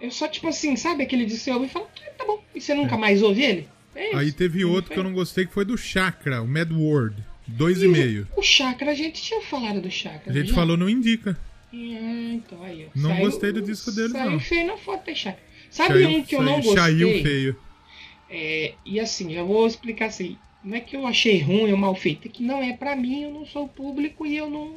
Eu 0.00 0.10
só, 0.10 0.26
tipo 0.28 0.48
assim, 0.48 0.76
sabe 0.76 1.02
aquele 1.02 1.26
de 1.26 1.36
você 1.36 1.50
ouve 1.50 1.66
e 1.66 1.68
fala, 1.68 1.86
ah, 2.06 2.10
tá 2.16 2.24
bom. 2.24 2.42
E 2.54 2.60
você 2.60 2.74
nunca 2.74 2.96
mais 2.96 3.22
ouve 3.22 3.42
ele? 3.42 3.68
É 3.94 4.08
isso. 4.10 4.16
Aí 4.18 4.32
teve 4.32 4.60
Não 4.62 4.70
outro 4.70 4.86
foi? 4.88 4.94
que 4.94 5.00
eu 5.00 5.04
não 5.04 5.12
gostei, 5.12 5.46
que 5.46 5.52
foi 5.52 5.64
do 5.64 5.76
Chakra, 5.76 6.40
o 6.42 6.46
Mad 6.48 6.70
World. 6.72 7.22
E 7.48 7.52
2,5. 7.52 8.26
O 8.36 8.42
Chakra, 8.42 8.92
a 8.92 8.94
gente 8.94 9.20
tinha 9.20 9.40
falado 9.42 9.80
do 9.80 9.90
Chakra. 9.90 10.32
A 10.32 10.34
gente 10.36 10.48
já? 10.48 10.54
falou 10.54 10.76
no 10.76 10.88
Indica. 10.88 11.36
Ah, 11.72 12.32
então 12.32 12.62
aí, 12.62 12.86
ó. 12.86 12.90
Não 12.98 13.16
gostei 13.18 13.52
do 13.52 13.60
disco 13.60 13.90
dele, 13.92 14.10
saiu 14.10 14.30
não. 14.32 14.40
feio 14.40 14.66
na 14.66 14.76
foto 14.76 15.06
da 15.06 15.14
Chakra. 15.14 15.42
Sabe 15.70 16.04
um 16.06 16.22
que 16.22 16.34
eu 16.34 16.42
não 16.42 16.62
saiu- 16.62 16.74
Saiu 16.76 17.08
gostei? 17.08 17.22
feio. 17.22 17.56
É, 18.28 18.74
e 18.86 18.98
assim, 19.00 19.32
já 19.34 19.42
vou 19.42 19.66
explicar 19.66 20.06
assim. 20.06 20.36
Não 20.62 20.76
é 20.76 20.80
que 20.80 20.94
eu 20.96 21.06
achei 21.06 21.40
ruim 21.40 21.72
ou 21.72 21.76
mal 21.78 21.94
feito, 21.94 22.28
é 22.28 22.30
que 22.30 22.42
não 22.42 22.62
é 22.62 22.72
pra 22.72 22.94
mim, 22.94 23.22
eu 23.24 23.30
não 23.32 23.46
sou 23.46 23.66
público 23.66 24.26
e 24.26 24.36
eu 24.36 24.48
não. 24.50 24.74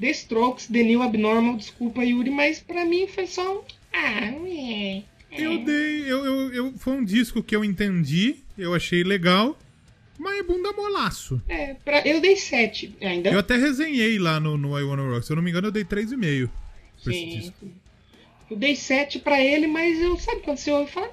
The 0.00 0.10
Strokes, 0.10 0.66
The 0.66 0.82
New 0.82 1.02
Abnormal, 1.02 1.56
desculpa 1.56 2.04
Yuri, 2.04 2.30
mas 2.30 2.58
pra 2.60 2.84
mim 2.84 3.06
foi 3.06 3.26
só 3.26 3.42
é. 3.42 3.60
Eu 5.32 5.64
dei. 5.64 6.02
Eu, 6.10 6.24
eu, 6.24 6.52
eu- 6.52 6.72
foi 6.78 6.94
um 6.94 7.04
disco 7.04 7.42
que 7.42 7.54
eu 7.54 7.64
entendi, 7.64 8.36
eu 8.58 8.74
achei 8.74 9.02
legal, 9.04 9.56
mas 10.18 10.38
é 10.38 10.42
bunda 10.42 10.72
molaço. 10.72 11.40
É, 11.48 11.74
pra, 11.74 12.06
eu 12.06 12.20
dei 12.20 12.36
7 12.36 12.96
ainda. 13.00 13.30
Eu 13.30 13.38
até 13.38 13.56
resenhei 13.56 14.18
lá 14.18 14.40
no, 14.40 14.56
no 14.56 14.78
I 14.78 14.82
Wanna 14.82 15.02
Rock. 15.08 15.26
Se 15.26 15.32
eu 15.32 15.36
não 15.36 15.42
me 15.42 15.50
engano, 15.50 15.68
eu 15.68 15.72
dei 15.72 15.84
3,5 15.84 16.48
pra 17.02 17.12
esse 17.12 17.20
Sim. 17.20 17.28
disco. 17.38 17.68
Eu 18.50 18.56
dei 18.56 18.74
7 18.74 19.20
pra 19.20 19.40
ele, 19.40 19.66
mas 19.68 20.00
eu 20.00 20.16
sabe 20.18 20.40
quando 20.40 20.56
você 20.58 20.72
ouve 20.72 20.90
e 20.90 20.92
fala. 20.92 21.10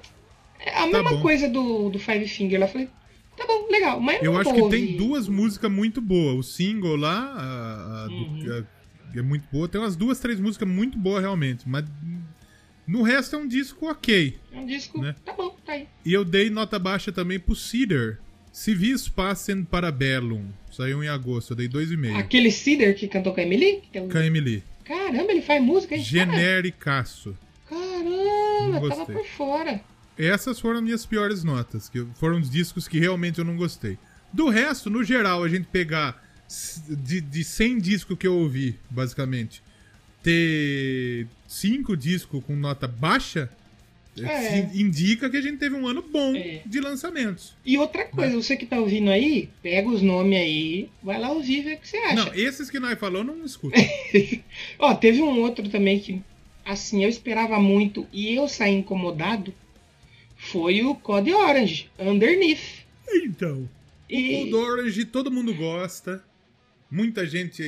É 0.60 0.80
a 0.80 0.88
mesma 0.88 1.04
Tá 1.04 1.10
bom. 1.12 1.22
coisa 1.22 1.48
do, 1.48 1.90
do 1.90 2.00
Five 2.00 2.28
Finger. 2.28 2.60
Eu 2.60 2.68
falei, 2.68 2.90
tá 3.38 3.46
bom, 3.46 3.68
legal, 3.70 4.00
mas 4.00 4.22
Eu 4.24 4.34
não 4.34 4.40
acho 4.40 4.50
que 4.52 4.56
tem 4.56 4.64
ouvir. 4.64 4.98
duas 4.98 5.28
músicas 5.28 5.72
muito 5.72 6.02
boas. 6.02 6.36
O 6.40 6.44
single 6.44 6.96
lá, 6.96 7.16
a, 7.38 8.04
a 8.06 8.08
do- 8.08 8.14
Uhum. 8.14 8.64
a- 9.14 9.18
é 9.20 9.22
muito 9.22 9.48
boa. 9.52 9.68
Tem 9.70 9.80
umas 9.80 9.96
duas, 9.96 10.20
três 10.20 10.40
músicas 10.40 10.68
muito 10.68 10.98
boas 10.98 11.22
realmente. 11.22 11.70
Mas 11.70 11.86
no 12.88 13.02
resto 13.02 13.36
é 13.36 13.40
um 13.40 13.48
disco 13.48 13.88
ok. 13.88 14.38
É 14.54 14.58
um 14.58 14.66
disco, 14.66 15.02
né? 15.02 15.14
tá 15.26 15.34
bom, 15.34 15.56
tá 15.66 15.74
aí. 15.74 15.88
E 16.06 16.14
eu 16.14 16.24
dei 16.24 16.50
nota 16.50 16.80
baixa 16.80 17.12
também 17.12 17.40
pro 17.40 17.56
Cedar. 17.56 18.18
Civis 18.52 19.08
Passem 19.08 19.64
Parabellum. 19.64 20.46
Saiu 20.72 21.04
em 21.04 21.08
agosto, 21.08 21.52
eu 21.52 21.58
dei 21.58 21.70
2,5. 21.70 22.18
Aquele 22.18 22.50
Cider 22.50 22.96
que 22.96 23.08
cantou 23.08 23.34
com 23.34 23.40
a 23.40 23.44
Emily? 23.44 23.84
que 23.92 24.00
é 24.00 24.08
Com 24.08 24.18
a 24.18 24.26
Emily. 24.26 24.64
Caramba, 24.84 25.32
ele 25.32 25.42
faz 25.42 25.62
música, 25.62 25.96
hein? 25.96 26.02
Genericaço. 26.02 27.38
Caramba, 27.70 28.80
tava 28.90 28.96
gostei. 28.96 29.16
por 29.16 29.26
fora. 29.28 29.82
Essas 30.18 30.60
foram 30.60 30.82
minhas 30.82 31.06
piores 31.06 31.44
notas, 31.44 31.88
que 31.88 32.04
foram 32.16 32.40
os 32.40 32.50
discos 32.50 32.88
que 32.88 33.00
realmente 33.00 33.38
eu 33.38 33.46
não 33.46 33.56
gostei. 33.56 33.98
Do 34.34 34.50
resto, 34.50 34.90
no 34.90 35.04
geral, 35.04 35.44
a 35.44 35.50
gente 35.50 35.68
pegar 35.68 36.24
de, 36.90 37.22
de 37.22 37.44
100 37.44 37.78
discos 37.80 38.18
que 38.18 38.26
eu 38.26 38.36
ouvi, 38.36 38.80
basicamente, 38.90 39.62
ter 40.28 41.26
5 41.48 41.96
discos 41.96 42.44
com 42.44 42.54
nota 42.54 42.86
baixa, 42.86 43.50
É. 44.22 44.42
se- 44.68 44.82
indica 44.82 45.30
que 45.30 45.38
a 45.38 45.42
gente 45.42 45.58
teve 45.58 45.76
um 45.76 45.88
ano 45.88 46.02
bom 46.02 46.36
É. 46.36 46.62
de 46.66 46.82
lançamentos. 46.82 47.56
E 47.66 47.78
outra 47.78 48.04
coisa, 48.06 48.36
você 48.36 48.58
que 48.58 48.66
tá 48.66 48.78
ouvindo 48.78 49.10
aí, 49.10 49.48
pega 49.64 49.88
os 49.88 50.02
nomes 50.02 50.38
aí, 50.38 50.90
vai 51.02 51.18
lá 51.18 51.32
ouvir 51.32 51.60
e 51.60 51.62
vê 51.62 51.74
o 51.76 51.78
que 51.78 51.88
você 51.88 51.98
acha. 51.98 52.16
Não, 52.16 52.34
esses 52.34 52.70
que 52.70 52.78
nós 52.80 53.00
falou, 53.00 53.24
não 53.24 53.46
escuto. 53.46 53.74
Ó, 54.80 54.94
teve 54.96 55.22
um 55.22 55.40
outro 55.40 55.70
também 55.70 55.98
que, 56.00 56.22
assim, 56.66 57.04
eu 57.06 57.10
esperava 57.10 57.58
muito 57.60 58.06
e 58.12 58.34
eu 58.36 58.48
saí 58.50 58.74
incomodado. 58.76 59.54
Foi 60.36 60.84
o 60.84 60.94
Code 60.94 61.32
Orange, 61.34 61.90
Underneath. 61.98 62.86
então, 63.14 63.62
o 63.62 64.14
E, 64.14 64.50
Cold 64.52 64.56
Orange 64.56 65.06
todo 65.06 65.32
mundo 65.32 65.54
gosta, 65.54 66.22
muita 66.92 67.26
gente. 67.26 67.62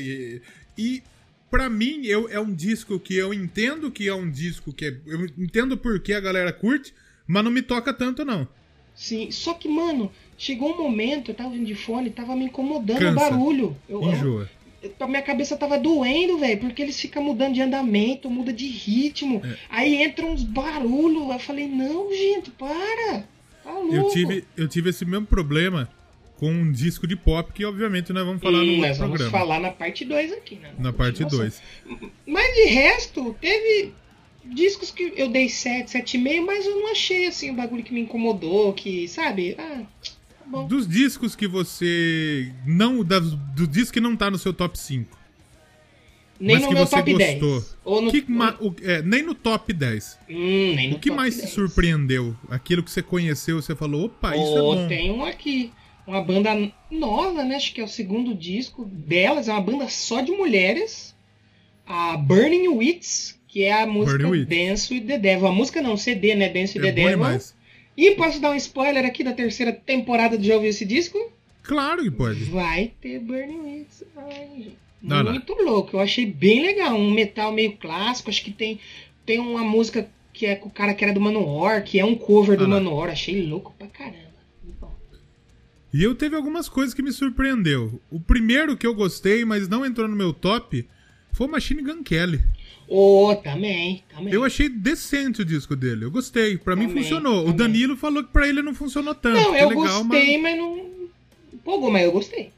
E, 0.77 1.01
pra 1.49 1.69
mim 1.69 2.05
eu, 2.05 2.29
é 2.29 2.39
um 2.39 2.53
disco 2.53 2.99
que 2.99 3.15
eu 3.15 3.33
entendo 3.33 3.91
que 3.91 4.07
é 4.07 4.13
um 4.13 4.29
disco 4.29 4.71
que 4.73 4.85
é, 4.85 4.97
eu 5.05 5.25
entendo 5.37 5.77
por 5.77 5.99
que 5.99 6.13
a 6.13 6.19
galera 6.19 6.51
curte, 6.53 6.93
mas 7.27 7.43
não 7.43 7.51
me 7.51 7.61
toca 7.61 7.93
tanto 7.93 8.23
não. 8.25 8.47
sim, 8.95 9.31
só 9.31 9.53
que, 9.53 9.67
mano, 9.67 10.11
chegou 10.37 10.73
um 10.73 10.77
momento, 10.77 11.31
eu 11.31 11.35
tava 11.35 11.57
de 11.57 11.75
fone, 11.75 12.09
tava 12.09 12.35
me 12.35 12.45
incomodando 12.45 12.99
Cansa. 12.99 13.11
o 13.11 13.29
barulho. 13.29 13.77
Eu, 13.87 14.01
Enjoa. 14.03 14.49
eu- 14.81 14.91
a 14.99 15.07
minha 15.07 15.21
cabeça 15.21 15.57
tava 15.57 15.77
doendo, 15.77 16.37
velho, 16.37 16.59
porque 16.59 16.81
eles 16.81 16.99
ficam 16.99 17.21
mudando 17.23 17.53
de 17.53 17.61
andamento, 17.61 18.29
muda 18.29 18.53
de 18.53 18.65
ritmo. 18.67 19.41
É. 19.43 19.57
Aí 19.69 20.03
entram 20.03 20.31
uns 20.31 20.43
barulhos. 20.43 21.29
Eu 21.29 21.39
falei, 21.39 21.67
não, 21.67 22.09
gente, 22.13 22.49
para. 22.51 23.25
Tá 23.63 23.71
louco. 23.73 23.93
Eu 23.93 24.07
tive, 24.09 24.45
eu 24.55 24.67
tive 24.69 24.89
esse 24.89 25.03
mesmo 25.05 25.25
problema 25.27 25.89
com 26.39 26.49
um 26.51 26.71
disco 26.71 27.05
de 27.05 27.15
pop 27.17 27.51
que 27.51 27.65
obviamente 27.65 28.13
nós 28.13 28.25
vamos 28.25 28.41
falar 28.41 28.59
Hum, 28.59 28.75
no 28.77 28.77
nós 28.87 28.97
vamos 28.97 29.17
programa. 29.19 29.31
falar 29.45 29.59
na 29.59 29.71
parte 29.71 30.05
2 30.05 30.31
aqui, 30.31 30.55
né? 30.55 30.71
Na 30.79 30.93
parte 30.93 31.23
continuação. 31.23 31.61
2. 31.99 32.11
Mas 32.25 32.55
de 32.55 32.63
resto, 32.63 33.35
teve 33.41 33.93
discos 34.45 34.89
que 34.89 35.11
eu 35.17 35.27
dei 35.29 35.49
7, 35.49 35.91
7,5, 35.91 36.45
mas 36.45 36.65
eu 36.65 36.75
não 36.77 36.91
achei 36.91 37.27
assim 37.27 37.51
o 37.51 37.53
bagulho 37.55 37.83
que 37.83 37.93
me 37.93 37.99
incomodou, 38.01 38.71
que, 38.73 39.05
sabe? 39.09 39.55
Ah, 39.59 39.81
tá 40.01 40.45
bom. 40.47 40.65
Dos 40.65 40.87
discos 40.87 41.35
que 41.35 41.45
você 41.45 42.51
não 42.65 43.03
das- 43.03 43.31
do 43.55 43.67
disco 43.67 43.93
que 43.93 43.99
não 43.99 44.15
tá 44.15 44.31
no 44.31 44.37
seu 44.37 44.53
top 44.53 44.79
5. 44.79 45.19
Nem 46.39 46.55
mas 46.55 46.63
no 46.63 46.69
que 46.69 46.73
meu 46.75 46.85
você 46.87 46.95
top 46.95 47.11
gostou. 47.13 47.59
10. 47.59 47.77
Ou 47.83 48.01
no, 48.01 48.11
Que 48.11 48.23
ma- 48.31 48.55
o- 48.61 48.73
é, 48.81 49.01
nem 49.01 49.21
no 49.21 49.35
top 49.35 49.73
10. 49.73 50.17
Hum, 50.29 50.73
nem 50.73 50.89
no 50.91 50.95
O 50.95 50.99
que 50.99 51.11
mais 51.11 51.35
te 51.35 51.41
10. 51.41 51.51
surpreendeu? 51.53 52.33
Aquilo 52.49 52.81
que 52.81 52.89
você 52.89 53.01
conheceu, 53.03 53.61
você 53.61 53.75
falou, 53.75 54.05
opa, 54.05 54.33
isso 54.37 54.45
Oh, 54.53 54.73
é 54.73 54.75
bom. 54.77 54.87
tem 54.87 55.11
um 55.11 55.25
aqui. 55.25 55.73
Uma 56.09 56.21
banda 56.21 56.71
nova, 56.89 57.43
né? 57.43 57.55
Acho 57.55 57.73
que 57.73 57.79
é 57.81 57.83
o 57.83 57.87
segundo 57.87 58.33
disco 58.33 58.83
delas. 58.85 59.47
É 59.47 59.51
uma 59.51 59.61
banda 59.61 59.87
só 59.87 60.21
de 60.21 60.31
mulheres. 60.31 61.15
A 61.85 62.17
Burning 62.17 62.67
Wits, 62.67 63.39
que 63.47 63.63
é 63.63 63.73
a 63.81 63.85
música 63.85 64.17
Burning. 64.27 64.45
Dance 64.45 64.91
with 64.93 65.01
the 65.01 65.17
Devil. 65.19 65.47
A 65.47 65.51
música 65.51 65.81
não, 65.81 65.95
CD, 65.95 66.33
né? 66.35 66.49
Dance 66.49 66.77
with 66.77 66.85
É 66.87 66.89
the 66.89 66.95
Devil. 66.95 67.11
demais. 67.17 67.55
E 67.95 68.11
posso 68.11 68.39
dar 68.39 68.51
um 68.51 68.55
spoiler 68.55 69.05
aqui 69.05 69.23
da 69.23 69.33
terceira 69.33 69.71
temporada 69.71 70.37
de 70.37 70.47
Já 70.47 70.55
ouviu 70.55 70.69
esse 70.69 70.85
disco? 70.85 71.17
Claro 71.63 72.01
que 72.01 72.09
pode. 72.11 72.43
Vai 72.45 72.91
ter 72.99 73.19
Burning 73.19 73.59
Witch. 73.59 74.01
Ai. 74.17 74.71
Não, 75.01 75.23
não. 75.23 75.31
Muito 75.33 75.53
louco. 75.53 75.95
Eu 75.95 75.99
achei 75.99 76.25
bem 76.25 76.61
legal. 76.61 76.95
Um 76.95 77.11
metal 77.11 77.51
meio 77.51 77.73
clássico. 77.77 78.29
Acho 78.29 78.43
que 78.43 78.51
tem, 78.51 78.79
tem 79.25 79.37
uma 79.39 79.63
música 79.63 80.09
que 80.33 80.45
é 80.45 80.55
com 80.55 80.69
o 80.69 80.71
cara 80.71 80.93
que 80.93 81.03
era 81.03 81.13
do 81.13 81.19
Manowar, 81.21 81.83
que 81.83 81.99
é 81.99 82.05
um 82.05 82.15
cover 82.15 82.57
do 82.57 82.63
Ah. 82.63 82.67
Manowar. 82.67 83.09
Achei 83.11 83.41
louco 83.45 83.73
pra 83.77 83.87
caramba. 83.87 84.28
E 85.93 86.03
eu 86.03 86.13
teve 86.13 86.35
algumas 86.35 86.69
coisas 86.69 86.93
que 86.93 87.01
me 87.01 87.11
surpreendeu. 87.11 88.01
O 88.11 88.19
primeiro 88.19 88.77
que 88.77 88.85
eu 88.85 88.93
gostei, 88.93 89.43
mas 89.43 89.67
não 89.67 89.85
entrou 89.85 90.07
no 90.07 90.15
meu 90.15 90.31
top, 90.33 90.87
foi 91.31 91.47
o 91.47 91.51
Machine 91.51 91.81
Gun 91.81 92.03
Kelly. 92.03 92.41
Ô, 92.87 93.35
também, 93.43 94.03
também. 94.13 94.33
Eu 94.33 94.43
achei 94.43 94.67
decente 94.67 95.41
o 95.41 95.45
disco 95.45 95.75
dele. 95.75 96.05
Eu 96.05 96.11
gostei. 96.11 96.57
Pra 96.57 96.75
mim 96.75 96.87
Também, 96.87 97.03
funcionou. 97.03 97.41
O 97.41 97.51
também. 97.51 97.57
Danilo 97.57 97.95
falou 97.95 98.23
que 98.23 98.31
pra 98.31 98.47
ele 98.47 98.61
não 98.61 98.73
funcionou 98.73 99.13
tanto. 99.13 99.39
Não, 99.39 99.51
que 99.51 99.57
é 99.57 99.63
eu 99.63 99.69
legal, 99.69 100.03
gostei, 100.03 100.37
mas... 100.37 100.41
mas 100.41 100.57
não. 100.57 100.89
Empolgou, 101.53 101.91
mas 101.91 102.03
eu 102.03 102.11
gostei. 102.11 102.51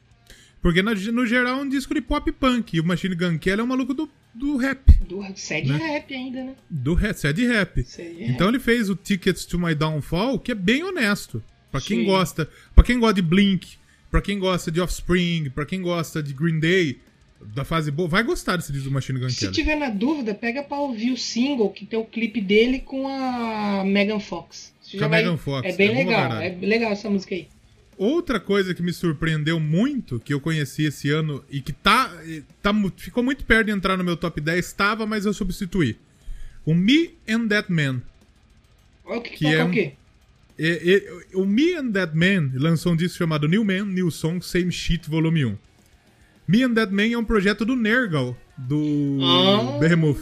Porque 0.62 0.82
no, 0.82 0.94
no 0.94 1.26
geral 1.26 1.60
é 1.60 1.62
um 1.63 1.67
disco 1.67 1.94
de 1.94 2.02
pop 2.02 2.32
punk. 2.32 2.78
E 2.78 2.80
o 2.80 2.84
Machine 2.86 3.15
Gun 3.15 3.38
Kelly 3.39 3.60
é 3.60 3.63
um 3.63 3.67
maluco 3.67 3.94
do, 3.94 4.10
do 4.34 4.56
rap. 4.58 4.91
Do 5.02 5.22
sad 5.36 5.67
Né? 5.67 5.78
rap 5.78 6.13
ainda, 6.13 6.44
né? 6.44 6.56
Do 6.70 6.94
rap, 6.94 7.15
sad 7.17 7.46
rap. 7.46 7.84
Sad 7.84 8.15
Então 8.24 8.48
ele 8.50 8.60
fez 8.60 8.89
o 8.89 8.96
Tickets 8.96 9.46
to 9.46 9.60
My 9.60 9.76
Downfall, 9.76 10.39
que 10.39 10.52
é 10.52 10.56
bem 10.56 10.84
honesto. 10.84 11.44
Pra 11.72 11.80
quem 11.82 12.00
Sim. 12.00 12.06
gosta, 12.06 12.50
para 12.76 12.84
quem 12.84 13.00
gosta 13.00 13.14
de 13.16 13.22
Blink, 13.22 13.78
pra 14.10 14.22
quem 14.22 14.38
gosta 14.40 14.70
de 14.72 14.82
Offspring, 14.82 15.50
pra 15.52 15.66
quem 15.66 15.82
gosta 15.82 16.22
de 16.22 16.34
Green 16.34 16.60
Day, 16.60 17.00
da 17.56 17.64
fase 17.64 17.90
boa, 17.90 18.08
vai 18.10 18.24
gostar 18.24 18.58
desse 18.58 18.72
disco 18.72 18.90
do 18.90 18.94
Machine 18.94 19.20
Gun 19.20 19.30
Se 19.30 19.40
Kelly. 19.40 19.54
tiver 19.54 19.76
na 19.76 19.90
dúvida, 19.90 20.36
pega 20.36 20.62
pra 20.64 20.78
ouvir 20.78 21.12
o 21.12 21.18
single 21.18 21.70
que 21.70 21.86
tem 21.86 21.98
o 21.98 22.06
clipe 22.06 22.40
dele 22.42 22.80
com 22.80 23.08
a 23.08 23.84
Megan 23.86 24.20
Fox. 24.20 24.74
Você 24.82 24.98
Com 24.98 25.06
a 25.06 25.10
Megan 25.10 25.38
Fox, 25.38 25.68
É 25.68 25.72
bem 25.76 25.90
é 25.90 25.94
legal. 25.94 26.34
É 26.34 26.50
legal 26.62 26.92
essa 26.92 27.10
música 27.10 27.34
aí. 27.34 27.48
Outra 27.98 28.40
coisa 28.40 28.74
que 28.74 28.82
me 28.82 28.92
surpreendeu 28.92 29.60
muito, 29.60 30.20
que 30.20 30.34
eu 30.34 30.42
conheci 30.42 30.84
esse 30.86 31.10
ano 31.10 31.44
e 31.50 31.62
que 31.62 31.72
tá, 31.72 32.12
tá 32.62 32.72
ficou 32.98 33.24
muito 33.24 33.46
perto 33.46 33.68
de 33.68 33.72
entrar 33.72 33.96
no 33.96 34.04
meu 34.04 34.18
top 34.18 34.42
10, 34.42 34.66
estava, 34.66 35.06
mas 35.06 35.26
eu 35.26 35.34
substituí. 35.34 35.98
O 36.66 36.74
Me 36.74 37.14
and 37.30 37.48
That 37.48 37.72
Man. 37.72 38.02
O 39.06 39.22
que, 39.22 39.30
Que 39.32 39.38
que 39.38 39.44
toca 39.46 39.56
é 39.56 39.63
o 39.63 39.67
um- 39.67 39.72
quê? 39.72 39.94
E- 40.64 41.04
e- 41.34 41.36
o 41.36 41.46
Me 41.46 41.74
and 41.74 41.92
That 41.92 42.16
Man 42.16 42.52
lançou 42.54 42.94
um 42.94 42.96
disco 42.96 43.18
chamado 43.18 43.48
New 43.48 43.64
Man, 43.66 43.86
New 43.86 44.12
Song, 44.12 44.40
Same 44.42 44.72
Shit, 44.72 45.10
Volume 45.10 45.46
1. 45.46 45.58
Me 46.48 46.64
and 46.64 46.74
That 46.76 46.94
Man 46.94 47.08
é 47.14 47.18
um 47.18 47.24
projeto 47.24 47.66
do 47.66 47.76
Nergal, 47.76 48.38
do 48.58 49.18
Ah. 49.24 49.78
Behemoth. 49.80 50.20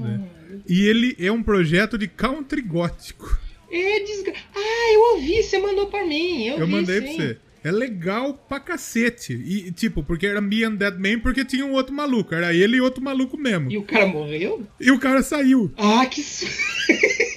né? 0.00 0.20
E 0.68 0.86
ele 0.86 1.16
é 1.18 1.30
um 1.32 1.42
projeto 1.42 1.96
de 1.96 2.06
country 2.08 2.60
gótico. 2.60 3.38
É 3.70 4.00
desgra... 4.00 4.34
Ah, 4.54 4.92
eu 4.92 5.00
ouvi, 5.14 5.42
você 5.42 5.58
mandou 5.58 5.86
pra 5.86 6.04
mim. 6.06 6.44
Eu, 6.48 6.58
Eu 6.58 6.66
vi, 6.66 6.72
mandei 6.72 7.00
sim. 7.00 7.04
pra 7.04 7.12
você. 7.26 7.38
É 7.64 7.70
legal 7.70 8.34
pra 8.48 8.58
cacete. 8.60 9.32
E, 9.32 9.70
tipo, 9.70 10.02
porque 10.02 10.26
era 10.26 10.40
Me 10.40 10.64
and 10.64 10.76
That 10.76 10.98
Man 10.98 11.20
porque 11.20 11.44
tinha 11.44 11.64
um 11.64 11.72
outro 11.72 11.94
maluco. 11.94 12.34
Era 12.34 12.52
ele 12.52 12.76
e 12.76 12.80
outro 12.80 13.02
maluco 13.02 13.38
mesmo. 13.38 13.70
E 13.70 13.78
o 13.78 13.82
cara 13.82 14.06
morreu? 14.06 14.66
E 14.80 14.90
o 14.90 14.98
cara 14.98 15.22
saiu. 15.22 15.72
Ah, 15.78 16.04
que. 16.06 16.20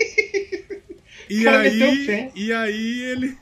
E 1.29 1.43
cara 1.43 1.61
aí, 1.61 2.31
e 2.35 2.53
aí 2.53 3.01
ele. 3.01 3.37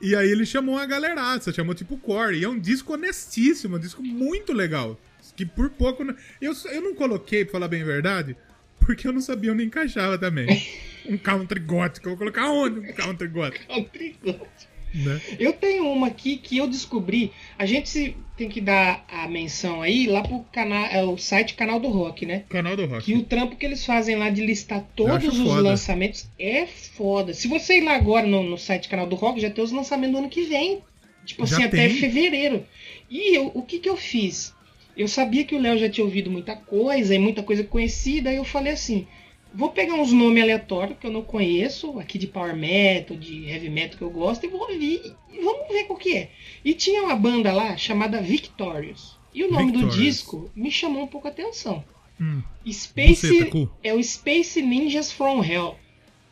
E 0.00 0.16
aí 0.16 0.28
ele 0.28 0.44
chamou 0.44 0.74
uma 0.74 0.86
galeraça, 0.86 1.52
chamou 1.52 1.74
tipo 1.74 1.96
Core. 1.96 2.38
E 2.38 2.44
é 2.44 2.48
um 2.48 2.58
disco 2.58 2.92
honestíssimo, 2.92 3.76
um 3.76 3.80
disco 3.80 4.02
muito 4.02 4.52
legal. 4.52 4.98
Que 5.36 5.46
por 5.46 5.70
pouco. 5.70 6.02
Eu, 6.40 6.52
eu 6.72 6.82
não 6.82 6.94
coloquei, 6.94 7.44
pra 7.44 7.52
falar 7.52 7.68
bem 7.68 7.82
a 7.82 7.86
verdade, 7.86 8.36
porque 8.80 9.06
eu 9.06 9.12
não 9.12 9.20
sabia 9.20 9.52
onde 9.52 9.64
encaixava 9.64 10.18
também. 10.18 10.46
Um 11.04 11.18
country 11.18 11.58
gótico. 11.58 12.06
Eu 12.06 12.10
vou 12.10 12.18
colocar 12.18 12.48
onde 12.48 12.78
um 12.78 12.92
country 12.92 13.26
gótico? 13.26 13.66
country 13.66 14.16
gótico. 14.22 14.71
Né? 14.94 15.20
Eu 15.38 15.52
tenho 15.52 15.90
uma 15.90 16.08
aqui 16.08 16.36
que 16.36 16.58
eu 16.58 16.66
descobri. 16.66 17.32
A 17.58 17.64
gente 17.64 18.16
tem 18.36 18.48
que 18.48 18.60
dar 18.60 19.04
a 19.08 19.28
menção 19.28 19.82
aí 19.82 20.06
lá 20.06 20.22
pro 20.22 20.44
canal, 20.52 20.86
é 20.86 21.02
o 21.04 21.16
site 21.16 21.54
Canal 21.54 21.78
do 21.78 21.88
Rock, 21.88 22.26
né? 22.26 22.44
Canal 22.48 22.76
do 22.76 22.86
Rock. 22.86 23.04
Que 23.04 23.14
o 23.14 23.22
trampo 23.22 23.56
que 23.56 23.64
eles 23.64 23.84
fazem 23.84 24.16
lá 24.16 24.30
de 24.30 24.44
listar 24.44 24.84
todos 24.96 25.26
os 25.26 25.48
foda. 25.48 25.62
lançamentos 25.62 26.28
é 26.38 26.66
foda. 26.66 27.32
Se 27.34 27.48
você 27.48 27.78
ir 27.78 27.82
lá 27.82 27.94
agora 27.94 28.26
no, 28.26 28.42
no 28.42 28.58
site 28.58 28.88
Canal 28.88 29.06
do 29.06 29.16
Rock, 29.16 29.40
já 29.40 29.50
tem 29.50 29.62
os 29.62 29.72
lançamentos 29.72 30.12
do 30.12 30.18
ano 30.18 30.28
que 30.28 30.42
vem. 30.42 30.82
Tipo 31.24 31.46
já 31.46 31.56
assim, 31.56 31.68
tem? 31.68 31.84
até 31.86 31.94
fevereiro. 31.94 32.66
E 33.08 33.36
eu, 33.36 33.50
o 33.54 33.62
que 33.62 33.78
que 33.78 33.88
eu 33.88 33.96
fiz? 33.96 34.54
Eu 34.96 35.08
sabia 35.08 35.44
que 35.44 35.54
o 35.54 35.60
Léo 35.60 35.78
já 35.78 35.88
tinha 35.88 36.04
ouvido 36.04 36.30
muita 36.30 36.54
coisa 36.54 37.14
e 37.14 37.18
muita 37.18 37.42
coisa 37.42 37.64
conhecida, 37.64 38.30
aí 38.30 38.36
eu 38.36 38.44
falei 38.44 38.72
assim: 38.72 39.06
Vou 39.54 39.70
pegar 39.70 39.94
uns 39.94 40.12
nomes 40.12 40.42
aleatórios 40.42 40.96
que 40.98 41.06
eu 41.06 41.10
não 41.10 41.22
conheço, 41.22 41.98
aqui 41.98 42.18
de 42.18 42.26
power 42.26 42.56
metal, 42.56 43.16
de 43.16 43.46
heavy 43.46 43.68
metal 43.68 43.98
que 43.98 44.04
eu 44.04 44.10
gosto, 44.10 44.44
e 44.44 44.48
vou 44.48 44.60
ouvir 44.60 45.14
e 45.32 45.40
vamos 45.40 45.68
ver 45.68 45.84
qual 45.84 45.98
que 45.98 46.16
é. 46.16 46.30
E 46.64 46.74
tinha 46.74 47.02
uma 47.02 47.16
banda 47.16 47.52
lá 47.52 47.76
chamada 47.76 48.20
Victorious. 48.20 49.18
E 49.34 49.44
o 49.44 49.50
nome 49.50 49.72
Victorious. 49.72 49.94
do 49.94 50.02
disco 50.02 50.50
me 50.54 50.70
chamou 50.70 51.04
um 51.04 51.06
pouco 51.06 51.28
a 51.28 51.30
atenção. 51.30 51.84
Hum. 52.20 52.42
Space 52.70 53.50
é 53.82 53.92
o 53.92 54.02
Space 54.02 54.62
Ninjas 54.62 55.12
from 55.12 55.42
Hell. 55.44 55.76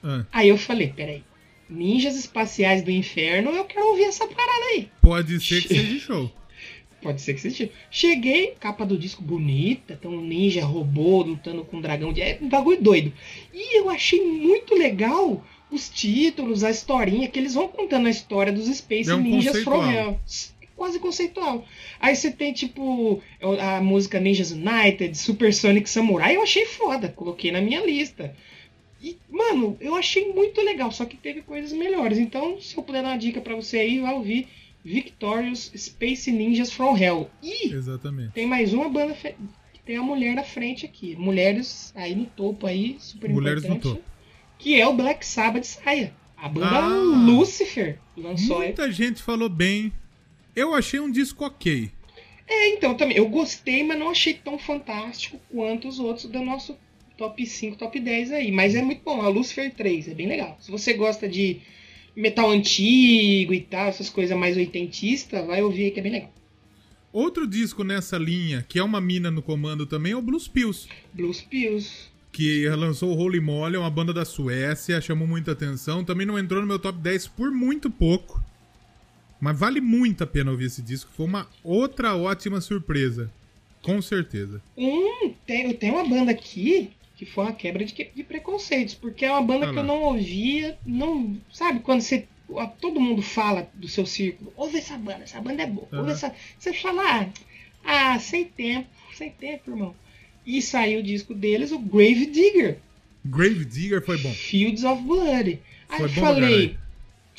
Ah. 0.02 0.24
Aí 0.32 0.48
eu 0.48 0.56
falei, 0.56 0.88
peraí, 0.88 1.22
Ninjas 1.68 2.16
Espaciais 2.16 2.82
do 2.82 2.90
Inferno, 2.90 3.50
eu 3.50 3.64
quero 3.64 3.86
ouvir 3.88 4.04
essa 4.04 4.26
parada 4.26 4.64
aí. 4.72 4.88
Pode 5.00 5.40
ser 5.40 5.62
que 5.62 5.68
seja 5.74 5.98
show. 5.98 6.30
Pode 7.02 7.22
ser 7.22 7.34
que 7.34 7.40
seja. 7.40 7.70
Cheguei, 7.90 8.54
capa 8.60 8.84
do 8.84 8.98
disco 8.98 9.22
bonita, 9.22 9.96
tem 9.96 10.10
um 10.10 10.20
ninja 10.20 10.64
robô 10.64 11.22
lutando 11.22 11.64
com 11.64 11.78
um 11.78 11.80
dragão 11.80 12.12
de. 12.12 12.20
É 12.20 12.38
um 12.40 12.48
bagulho 12.48 12.80
doido. 12.80 13.12
E 13.54 13.78
eu 13.78 13.88
achei 13.88 14.24
muito 14.24 14.74
legal 14.74 15.42
os 15.70 15.88
títulos, 15.88 16.64
a 16.64 16.70
historinha, 16.70 17.28
que 17.28 17.38
eles 17.38 17.54
vão 17.54 17.68
contando 17.68 18.06
a 18.06 18.10
história 18.10 18.52
dos 18.52 18.66
Space 18.66 19.08
é 19.08 19.14
um 19.14 19.20
Ninjas 19.20 19.62
from 19.62 19.90
Hell. 19.90 20.20
Quase 20.76 20.98
conceitual. 20.98 21.64
Aí 22.00 22.16
você 22.16 22.30
tem, 22.30 22.52
tipo, 22.52 23.22
a 23.60 23.80
música 23.82 24.18
Ninjas 24.18 24.50
United, 24.50 25.16
Super 25.16 25.52
Sonic 25.52 25.88
Samurai, 25.88 26.36
eu 26.36 26.42
achei 26.42 26.64
foda, 26.64 27.08
coloquei 27.08 27.52
na 27.52 27.60
minha 27.60 27.84
lista. 27.84 28.34
E, 29.02 29.16
mano, 29.30 29.76
eu 29.80 29.94
achei 29.94 30.32
muito 30.32 30.60
legal, 30.60 30.90
só 30.90 31.04
que 31.04 31.16
teve 31.16 31.42
coisas 31.42 31.72
melhores. 31.72 32.18
Então, 32.18 32.60
se 32.60 32.76
eu 32.76 32.82
puder 32.82 33.02
dar 33.02 33.10
uma 33.10 33.18
dica 33.18 33.40
para 33.40 33.54
você 33.54 33.78
aí, 33.78 34.00
vai 34.00 34.12
ouvir 34.14 34.48
Victorious 34.84 35.70
Space 35.76 36.30
Ninjas 36.30 36.72
from 36.72 36.96
Hell. 36.96 37.30
E 37.42 37.72
Exatamente. 37.72 38.32
tem 38.32 38.46
mais 38.46 38.72
uma 38.72 38.88
banda 38.88 39.14
que 39.14 39.80
tem 39.84 39.96
a 39.96 40.02
mulher 40.02 40.34
na 40.34 40.42
frente 40.42 40.86
aqui. 40.86 41.14
Mulheres 41.16 41.92
aí 41.94 42.14
no 42.14 42.26
topo 42.26 42.66
aí, 42.66 42.96
super 42.98 43.30
Mulheres 43.30 43.64
importante. 43.64 43.88
No 43.88 43.94
topo. 43.96 44.10
Que 44.58 44.80
é 44.80 44.86
o 44.86 44.94
Black 44.94 45.24
Sabbath 45.24 45.64
saia. 45.64 46.14
A 46.36 46.48
banda 46.48 46.66
ah, 46.66 46.88
Lucifer 46.88 47.98
lançou 48.16 48.58
Muita 48.58 48.90
gente 48.90 49.22
falou 49.22 49.48
bem. 49.48 49.92
Eu 50.56 50.74
achei 50.74 50.98
um 50.98 51.10
disco 51.10 51.44
ok. 51.44 51.90
É, 52.48 52.68
então 52.70 52.94
também. 52.94 53.16
Eu 53.16 53.28
gostei, 53.28 53.84
mas 53.84 53.98
não 53.98 54.10
achei 54.10 54.34
tão 54.34 54.58
fantástico 54.58 55.38
quanto 55.52 55.86
os 55.86 55.98
outros 55.98 56.26
do 56.26 56.40
nosso 56.42 56.76
top 57.16 57.44
5, 57.44 57.76
top 57.76 58.00
10 58.00 58.32
aí. 58.32 58.50
Mas 58.50 58.74
é 58.74 58.82
muito 58.82 59.02
bom. 59.04 59.20
A 59.20 59.28
Lucifer 59.28 59.72
3 59.72 60.08
é 60.08 60.14
bem 60.14 60.26
legal. 60.26 60.56
Se 60.60 60.70
você 60.70 60.94
gosta 60.94 61.28
de 61.28 61.60
metal 62.14 62.50
antigo 62.50 63.54
e 63.54 63.60
tal, 63.60 63.88
essas 63.88 64.08
coisas 64.08 64.36
mais 64.36 64.56
oitentista, 64.56 65.42
vai 65.42 65.62
ouvir 65.62 65.84
aí 65.84 65.90
que 65.90 66.00
é 66.00 66.02
bem 66.02 66.12
legal. 66.12 66.32
Outro 67.12 67.46
disco 67.46 67.82
nessa 67.82 68.16
linha, 68.16 68.64
que 68.68 68.78
é 68.78 68.82
uma 68.82 69.00
mina 69.00 69.30
no 69.30 69.42
comando 69.42 69.84
também, 69.84 70.12
é 70.12 70.16
o 70.16 70.22
Blues 70.22 70.46
Pills. 70.46 70.88
Blues 71.12 71.40
Pills. 71.40 72.10
Que 72.30 72.68
lançou 72.68 73.10
o 73.10 73.18
Holy 73.18 73.40
Moly, 73.40 73.74
é 73.74 73.78
uma 73.78 73.90
banda 73.90 74.12
da 74.12 74.24
Suécia, 74.24 75.00
chamou 75.00 75.26
muita 75.26 75.50
atenção. 75.50 76.04
Também 76.04 76.24
não 76.24 76.38
entrou 76.38 76.60
no 76.60 76.68
meu 76.68 76.78
top 76.78 76.98
10 77.00 77.26
por 77.28 77.50
muito 77.50 77.90
pouco. 77.90 78.40
Mas 79.40 79.58
vale 79.58 79.80
muito 79.80 80.22
a 80.22 80.26
pena 80.26 80.52
ouvir 80.52 80.66
esse 80.66 80.80
disco. 80.80 81.10
Foi 81.16 81.26
uma 81.26 81.48
outra 81.64 82.14
ótima 82.14 82.60
surpresa. 82.60 83.32
Com 83.82 84.00
certeza. 84.00 84.62
Hum, 84.76 85.32
tem, 85.44 85.74
tem 85.74 85.90
uma 85.90 86.06
banda 86.06 86.30
aqui 86.30 86.90
que 87.20 87.26
foi 87.26 87.44
uma 87.44 87.52
quebra 87.52 87.84
de, 87.84 87.92
de 87.92 88.24
preconceitos, 88.24 88.94
porque 88.94 89.26
é 89.26 89.30
uma 89.30 89.42
banda 89.42 89.68
ah, 89.68 89.72
que 89.74 89.78
eu 89.78 89.84
não 89.84 90.04
ouvia, 90.04 90.78
não, 90.86 91.36
sabe, 91.52 91.80
quando 91.80 92.00
você 92.00 92.26
todo 92.80 92.98
mundo 92.98 93.20
fala 93.20 93.70
do 93.74 93.86
seu 93.86 94.06
círculo, 94.06 94.50
ouve 94.56 94.78
essa 94.78 94.96
banda, 94.96 95.24
essa 95.24 95.38
banda 95.38 95.62
é 95.62 95.66
boa, 95.66 95.86
uhum. 95.92 95.98
ouve 95.98 96.12
essa, 96.12 96.34
você 96.58 96.72
fala, 96.72 97.02
ah, 97.04 97.28
ah, 97.84 98.18
sem 98.18 98.46
tempo, 98.46 98.88
sem 99.12 99.30
tempo, 99.30 99.70
irmão. 99.70 99.94
E 100.46 100.62
saiu 100.62 101.00
o 101.00 101.02
disco 101.02 101.34
deles, 101.34 101.72
o 101.72 101.78
Grave 101.78 102.24
Digger. 102.24 102.78
Grave 103.22 103.66
Digger 103.66 104.02
foi 104.02 104.16
bom. 104.16 104.32
Fields 104.32 104.82
of 104.82 105.02
Blood. 105.02 105.60
Aí 105.90 105.98
foi 105.98 106.06
eu 106.06 106.08
falei, 106.08 106.78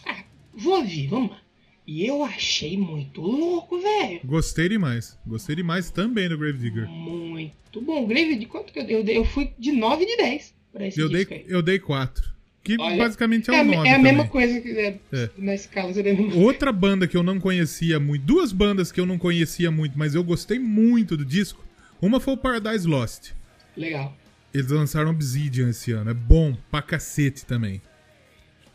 ah, 0.06 0.24
vou 0.54 0.76
ouvir, 0.76 1.08
vamos 1.08 1.32
lá. 1.32 1.42
E 1.86 2.06
eu 2.06 2.24
achei 2.24 2.78
muito 2.78 3.22
louco, 3.22 3.80
velho. 3.80 4.22
Gostei 4.24 4.70
demais. 4.70 5.18
Gostei 5.26 5.56
demais 5.56 5.90
também 5.90 6.30
do 6.30 6.38
Grave 6.38 6.58
Digger. 6.58 6.88
Muito 6.88 7.82
bom. 7.82 8.06
Grave 8.08 8.36
Digger, 8.36 8.48
quanto 8.48 8.72
que 8.72 8.80
eu 8.80 8.86
dei? 8.86 8.96
Eu, 8.96 9.04
dei, 9.04 9.18
eu 9.18 9.26
fui 9.26 9.52
de 9.58 9.72
9 9.72 10.06
de 10.06 10.18
10 10.18 10.54
pra 10.72 10.88
esse 10.88 11.00
eu 11.00 11.10
dei, 11.10 11.28
aí. 11.30 11.46
Eu 11.48 11.62
dei 11.62 11.80
4. 11.80 12.32
Que 12.64 12.78
Olha, 12.80 12.96
basicamente 12.96 13.50
é, 13.50 13.56
é 13.56 13.62
o 13.62 13.66
9 13.66 13.76
É 13.76 13.80
a 13.80 13.96
também. 13.98 14.14
mesma 14.14 14.28
coisa 14.28 14.62
que 14.62 14.70
é, 14.70 15.00
é. 15.12 15.30
na 15.38 15.56
escala. 15.56 15.92
Seria 15.94 16.16
Outra 16.36 16.72
banda 16.72 17.08
que 17.08 17.18
eu 17.18 17.24
não 17.24 17.40
conhecia 17.40 18.00
muito. 18.00 18.24
Duas 18.24 18.52
bandas 18.52 18.92
que 18.92 19.00
eu 19.00 19.06
não 19.06 19.18
conhecia 19.18 19.72
muito, 19.72 19.98
mas 19.98 20.14
eu 20.14 20.24
gostei 20.24 20.60
muito 20.60 21.18
do 21.18 21.26
disco. 21.26 21.66
Uma 22.00 22.20
foi 22.20 22.36
o 22.36 22.38
Paradise 22.38 22.88
Lost. 22.88 23.32
Legal. 23.76 24.16
Eles 24.54 24.70
lançaram 24.70 25.10
Obsidian 25.10 25.70
esse 25.70 25.92
ano. 25.92 26.12
É 26.12 26.14
bom 26.14 26.56
pra 26.70 26.82
cacete 26.82 27.46
também. 27.46 27.82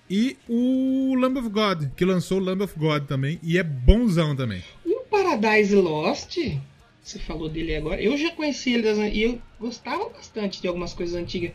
E 0.08 0.36
o 0.48 1.14
Lamb 1.16 1.38
of 1.38 1.48
God, 1.48 1.90
que 1.96 2.04
lançou 2.04 2.38
o 2.38 2.44
Lamb 2.44 2.62
of 2.62 2.78
God 2.78 3.04
também, 3.04 3.40
e 3.42 3.58
é 3.58 3.62
bonzão 3.62 4.36
também. 4.36 4.62
O 4.84 5.00
Paradise 5.10 5.74
Lost, 5.74 6.38
você 7.02 7.18
falou 7.18 7.48
dele 7.48 7.74
agora, 7.74 8.00
eu 8.00 8.16
já 8.16 8.30
conheci 8.30 8.74
ele 8.74 8.82
das, 8.82 8.98
e 8.98 9.22
eu 9.22 9.40
gostava 9.58 10.08
bastante 10.08 10.60
de 10.60 10.68
algumas 10.68 10.92
coisas 10.94 11.16
antigas. 11.16 11.52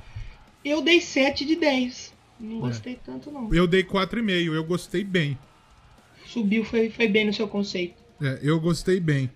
Eu 0.64 0.82
dei 0.82 1.00
7 1.00 1.46
de 1.46 1.56
10. 1.56 2.14
Não 2.40 2.58
é. 2.58 2.60
gostei 2.62 2.94
é. 2.94 3.00
tanto, 3.06 3.32
não. 3.32 3.54
Eu 3.54 3.68
dei 3.68 3.84
4,5, 3.84 4.54
eu 4.54 4.64
gostei 4.64 5.04
bem. 5.04 5.38
Subiu, 6.26 6.66
foi, 6.66 6.90
foi 6.90 7.08
bem 7.08 7.26
no 7.26 7.34
seu 7.34 7.48
conceito. 7.48 7.96
É, 8.22 8.40
eu 8.42 8.60
gostei 8.60 9.00
bem. 9.00 9.30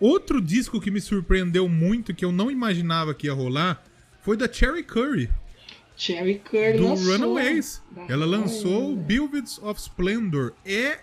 Outro 0.00 0.40
disco 0.40 0.80
que 0.80 0.90
me 0.90 1.00
surpreendeu 1.00 1.68
muito, 1.68 2.14
que 2.14 2.24
eu 2.24 2.30
não 2.30 2.50
imaginava 2.50 3.14
que 3.14 3.26
ia 3.26 3.32
rolar, 3.32 3.82
foi 4.22 4.36
da 4.36 4.50
Cherry 4.50 4.82
Curry. 4.82 5.28
Cherry 5.98 6.38
Curry 6.38 6.78
do 6.78 6.84
lançou. 6.84 7.12
Runaways. 7.12 7.82
Ela 8.08 8.24
lançou 8.24 8.94
Buildings 8.94 9.58
of 9.58 9.80
Splendor. 9.80 10.54
É, 10.64 11.00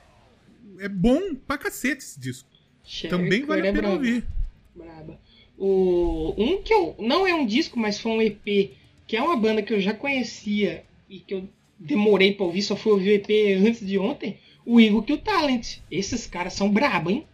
é 0.80 0.88
bom 0.88 1.36
pra 1.36 1.58
cacete 1.58 1.98
esse 1.98 2.18
disco. 2.18 2.48
Cherry 2.82 3.10
Também 3.10 3.42
Curry 3.42 3.46
vale 3.46 3.68
a 3.68 3.70
é 3.72 3.74
pena 3.74 3.88
é 3.90 3.92
ouvir. 3.92 4.26
Braba. 4.74 5.20
O, 5.58 6.34
um 6.38 6.64
que 6.64 6.74
eu. 6.74 6.96
Não 6.98 7.28
é 7.28 7.34
um 7.36 7.46
disco, 7.46 7.78
mas 7.78 8.00
foi 8.00 8.12
um 8.14 8.22
EP, 8.22 8.72
que 9.06 9.18
é 9.18 9.22
uma 9.22 9.36
banda 9.36 9.62
que 9.62 9.74
eu 9.74 9.82
já 9.82 9.94
conhecia 9.94 10.86
e 11.10 11.20
que 11.20 11.34
eu 11.34 11.50
demorei 11.78 12.34
pra 12.34 12.46
ouvir, 12.46 12.62
só 12.62 12.78
fui 12.78 12.94
ouvir 12.94 13.10
o 13.10 13.14
EP 13.14 13.68
antes 13.68 13.86
de 13.86 14.00
ontem. 14.00 14.38
O 14.66 14.80
Eagle 14.80 15.04
Kill 15.04 15.18
Talent. 15.18 15.80
Esses 15.92 16.26
caras 16.26 16.54
são 16.54 16.72
brabo, 16.72 17.10
hein? 17.10 17.28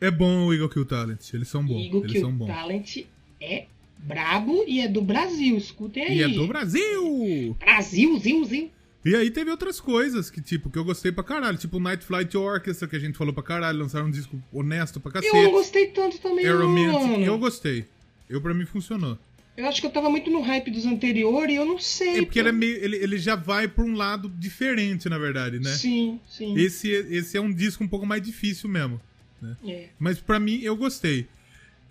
É 0.00 0.10
bom 0.10 0.46
o 0.46 0.52
Eagle 0.52 0.68
Kill 0.68 0.84
Talent. 0.84 1.32
Eles 1.32 1.46
são 1.46 1.64
bons. 1.64 1.80
Eagle 1.84 2.00
Eles 2.00 2.12
Kill 2.12 2.20
são 2.22 2.32
bons. 2.32 2.46
Talent 2.48 3.04
é 3.40 3.66
brabo 4.04 4.64
e 4.66 4.80
é 4.80 4.88
do 4.88 5.02
Brasil. 5.02 5.56
Escutem 5.56 6.04
aí. 6.04 6.18
E 6.18 6.22
é 6.22 6.28
do 6.28 6.46
Brasil! 6.46 7.56
Brasil, 7.58 8.18
zil, 8.18 8.44
zil. 8.44 8.70
E 9.04 9.14
aí 9.14 9.30
teve 9.30 9.50
outras 9.50 9.80
coisas 9.80 10.30
que, 10.30 10.40
tipo, 10.40 10.70
que 10.70 10.78
eu 10.78 10.84
gostei 10.84 11.12
pra 11.12 11.22
caralho. 11.22 11.58
Tipo 11.58 11.76
o 11.76 11.80
Night 11.80 12.04
Flight 12.04 12.34
Orchestra, 12.36 12.88
que 12.88 12.96
a 12.96 12.98
gente 12.98 13.18
falou 13.18 13.34
pra 13.34 13.42
caralho. 13.42 13.78
Lançaram 13.78 14.06
um 14.06 14.10
disco 14.10 14.42
honesto 14.50 14.98
pra 14.98 15.12
cacete. 15.12 15.36
Eu 15.36 15.42
não 15.44 15.50
gostei 15.52 15.88
tanto 15.88 16.18
também, 16.18 16.46
Aeromint, 16.46 17.24
Eu 17.26 17.38
gostei. 17.38 17.84
Eu, 18.28 18.40
pra 18.40 18.54
mim, 18.54 18.64
funcionou. 18.64 19.18
Eu 19.56 19.66
acho 19.68 19.80
que 19.80 19.86
eu 19.86 19.90
tava 19.90 20.10
muito 20.10 20.30
no 20.30 20.40
hype 20.40 20.70
dos 20.70 20.84
anteriores 20.84 21.54
e 21.54 21.56
eu 21.56 21.64
não 21.64 21.78
sei. 21.78 22.18
É 22.18 22.22
porque 22.22 22.40
ele, 22.40 22.48
é 22.48 22.52
meio, 22.52 22.76
ele, 22.82 22.96
ele 22.96 23.18
já 23.18 23.36
vai 23.36 23.68
pra 23.68 23.84
um 23.84 23.94
lado 23.94 24.28
diferente, 24.28 25.08
na 25.08 25.16
verdade, 25.16 25.60
né? 25.60 25.70
Sim, 25.70 26.18
sim. 26.26 26.58
Esse, 26.58 26.90
esse 26.90 27.36
é 27.36 27.40
um 27.40 27.52
disco 27.52 27.84
um 27.84 27.88
pouco 27.88 28.04
mais 28.04 28.20
difícil 28.20 28.68
mesmo. 28.68 29.00
Né? 29.40 29.56
É. 29.64 29.88
Mas 29.98 30.18
pra 30.18 30.40
mim, 30.40 30.60
eu 30.62 30.74
gostei. 30.76 31.28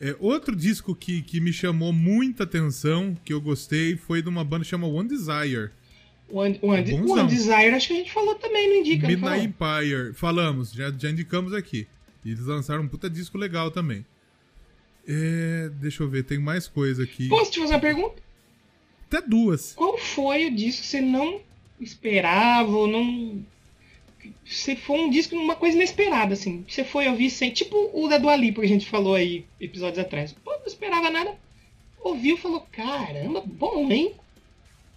É, 0.03 0.13
outro 0.19 0.53
disco 0.53 0.93
que, 0.93 1.21
que 1.21 1.39
me 1.39 1.53
chamou 1.53 1.93
muita 1.93 2.43
atenção, 2.43 3.15
que 3.23 3.31
eu 3.31 3.39
gostei, 3.39 3.95
foi 3.95 4.21
de 4.21 4.27
uma 4.27 4.43
banda 4.43 4.65
chamada 4.65 4.91
One 4.91 5.07
Desire. 5.07 5.69
One, 6.29 6.59
One, 6.61 6.91
é 6.91 6.95
One 6.95 7.29
Desire, 7.29 7.69
acho 7.73 7.87
que 7.87 7.93
a 7.93 7.97
gente 7.97 8.11
falou 8.11 8.35
também, 8.35 8.67
não 8.67 8.75
indica, 8.81 9.07
Midnight 9.07 9.45
Empire, 9.45 10.13
falamos, 10.13 10.73
já, 10.73 10.91
já 10.91 11.09
indicamos 11.09 11.53
aqui. 11.53 11.87
E 12.25 12.31
eles 12.31 12.45
lançaram 12.45 12.83
um 12.83 12.87
puta 12.87 13.09
disco 13.09 13.37
legal 13.37 13.71
também. 13.71 14.05
É, 15.07 15.69
deixa 15.79 16.03
eu 16.03 16.09
ver, 16.09 16.23
tem 16.23 16.37
mais 16.37 16.67
coisa 16.67 17.03
aqui. 17.03 17.29
Posso 17.29 17.51
te 17.51 17.59
fazer 17.59 17.73
uma 17.73 17.79
pergunta? 17.79 18.21
Até 19.07 19.21
duas. 19.21 19.71
Qual 19.73 19.97
foi 19.97 20.47
o 20.47 20.55
disco 20.55 20.81
que 20.81 20.87
você 20.87 20.99
não 20.99 21.39
esperava 21.79 22.71
ou 22.71 22.87
não. 22.87 23.45
Você 24.45 24.75
foi 24.75 24.99
um 24.99 25.09
disco, 25.09 25.35
uma 25.35 25.55
coisa 25.55 25.75
inesperada, 25.75 26.33
assim. 26.33 26.65
Você 26.67 26.83
foi 26.83 27.07
ouvir 27.07 27.29
sem. 27.29 27.51
Tipo 27.51 27.89
o 27.93 28.07
da 28.07 28.17
Dua 28.17 28.35
Lipa 28.35 28.61
que 28.61 28.67
a 28.67 28.69
gente 28.69 28.89
falou 28.89 29.15
aí 29.15 29.45
episódios 29.59 29.99
atrás. 29.99 30.33
Pô, 30.33 30.51
não 30.51 30.65
esperava 30.65 31.09
nada. 31.09 31.35
Ouviu 32.01 32.35
e 32.35 32.39
falou: 32.39 32.61
caramba, 32.71 33.41
bom, 33.45 33.91
hein? 33.91 34.13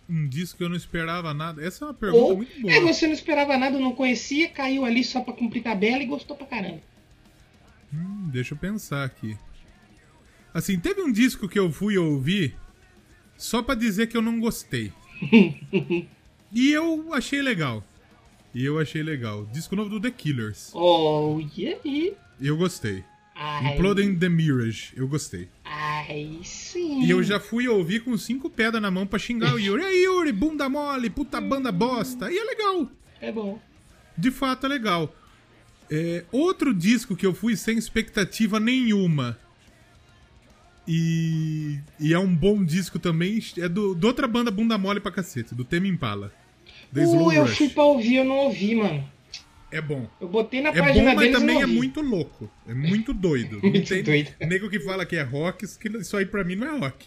Um 0.08 0.28
disco 0.28 0.58
que 0.58 0.64
eu 0.64 0.68
não 0.68 0.76
esperava 0.76 1.34
nada. 1.34 1.64
Essa 1.64 1.84
é 1.84 1.88
uma 1.88 1.94
pergunta 1.94 2.24
Ou, 2.24 2.36
muito 2.36 2.60
boa. 2.60 2.72
É, 2.72 2.80
você 2.80 3.06
não 3.06 3.14
esperava 3.14 3.56
nada, 3.56 3.78
não 3.78 3.92
conhecia, 3.92 4.48
caiu 4.48 4.84
ali 4.84 5.02
só 5.02 5.20
pra 5.20 5.32
cumprir 5.32 5.62
tabela 5.62 6.02
e 6.02 6.06
gostou 6.06 6.36
pra 6.36 6.46
caramba. 6.46 6.80
Hum, 7.92 8.28
deixa 8.30 8.54
eu 8.54 8.58
pensar 8.58 9.04
aqui. 9.04 9.36
Assim, 10.54 10.78
teve 10.78 11.02
um 11.02 11.10
disco 11.10 11.48
que 11.48 11.58
eu 11.58 11.70
fui 11.72 11.98
ouvir 11.98 12.56
só 13.36 13.62
pra 13.62 13.74
dizer 13.74 14.06
que 14.06 14.16
eu 14.16 14.22
não 14.22 14.40
gostei. 14.40 14.92
e 16.52 16.70
eu 16.70 17.12
achei 17.12 17.42
legal. 17.42 17.84
E 18.56 18.64
eu 18.64 18.78
achei 18.78 19.02
legal. 19.02 19.44
Disco 19.52 19.76
novo 19.76 19.90
do 19.90 20.00
The 20.00 20.10
Killers. 20.10 20.70
Oh, 20.72 21.38
aí? 21.84 22.16
Eu 22.40 22.56
gostei. 22.56 23.04
Ai. 23.34 23.74
Imploding 23.74 24.18
the 24.18 24.30
Mirage, 24.30 24.94
eu 24.96 25.06
gostei. 25.06 25.50
Ai, 25.62 26.40
sim. 26.42 27.04
E 27.04 27.10
eu 27.10 27.22
já 27.22 27.38
fui 27.38 27.68
ouvir 27.68 28.00
com 28.00 28.16
cinco 28.16 28.48
pedras 28.48 28.80
na 28.80 28.90
mão 28.90 29.06
pra 29.06 29.18
xingar 29.18 29.52
o 29.52 29.58
Yuri. 29.60 29.84
Aí, 29.84 30.04
Yuri, 30.04 30.32
bunda 30.32 30.70
mole, 30.70 31.10
puta 31.10 31.38
banda 31.38 31.70
bosta. 31.70 32.32
E 32.32 32.38
é 32.38 32.44
legal. 32.44 32.90
É 33.20 33.30
bom. 33.30 33.60
De 34.16 34.30
fato 34.30 34.64
é 34.64 34.70
legal. 34.70 35.14
É, 35.90 36.24
outro 36.32 36.72
disco 36.72 37.14
que 37.14 37.26
eu 37.26 37.34
fui 37.34 37.58
sem 37.58 37.76
expectativa 37.76 38.58
nenhuma. 38.58 39.38
E, 40.88 41.78
e 42.00 42.14
é 42.14 42.18
um 42.18 42.34
bom 42.34 42.64
disco 42.64 42.98
também. 42.98 43.38
É 43.58 43.68
do, 43.68 43.94
do 43.94 44.06
outra 44.06 44.26
banda 44.26 44.50
bunda 44.50 44.78
mole 44.78 44.98
pra 44.98 45.12
cacete, 45.12 45.54
do 45.54 45.62
Temi 45.62 45.90
Impala. 45.90 46.32
Uh, 47.04 47.32
eu 47.32 47.46
fui 47.46 47.68
pra 47.68 47.84
ouvir, 47.84 48.16
eu 48.16 48.24
não 48.24 48.36
ouvi, 48.36 48.74
mano. 48.74 49.04
É 49.70 49.80
bom. 49.80 50.08
Eu 50.20 50.28
botei 50.28 50.60
na 50.60 50.70
é 50.70 50.72
página 50.72 51.10
bom, 51.10 51.16
mas 51.16 51.32
também 51.32 51.60
é 51.60 51.66
muito 51.66 52.00
louco. 52.00 52.50
É 52.66 52.74
muito 52.74 53.12
doido. 53.12 53.60
muito 53.62 53.88
tem 53.88 54.02
doido. 54.02 54.30
nego 54.40 54.70
que 54.70 54.80
fala 54.80 55.04
que 55.04 55.16
é 55.16 55.22
rock, 55.22 55.64
isso 55.64 56.16
aí 56.16 56.24
pra 56.24 56.44
mim 56.44 56.56
não 56.56 56.66
é 56.66 56.78
rock. 56.78 57.06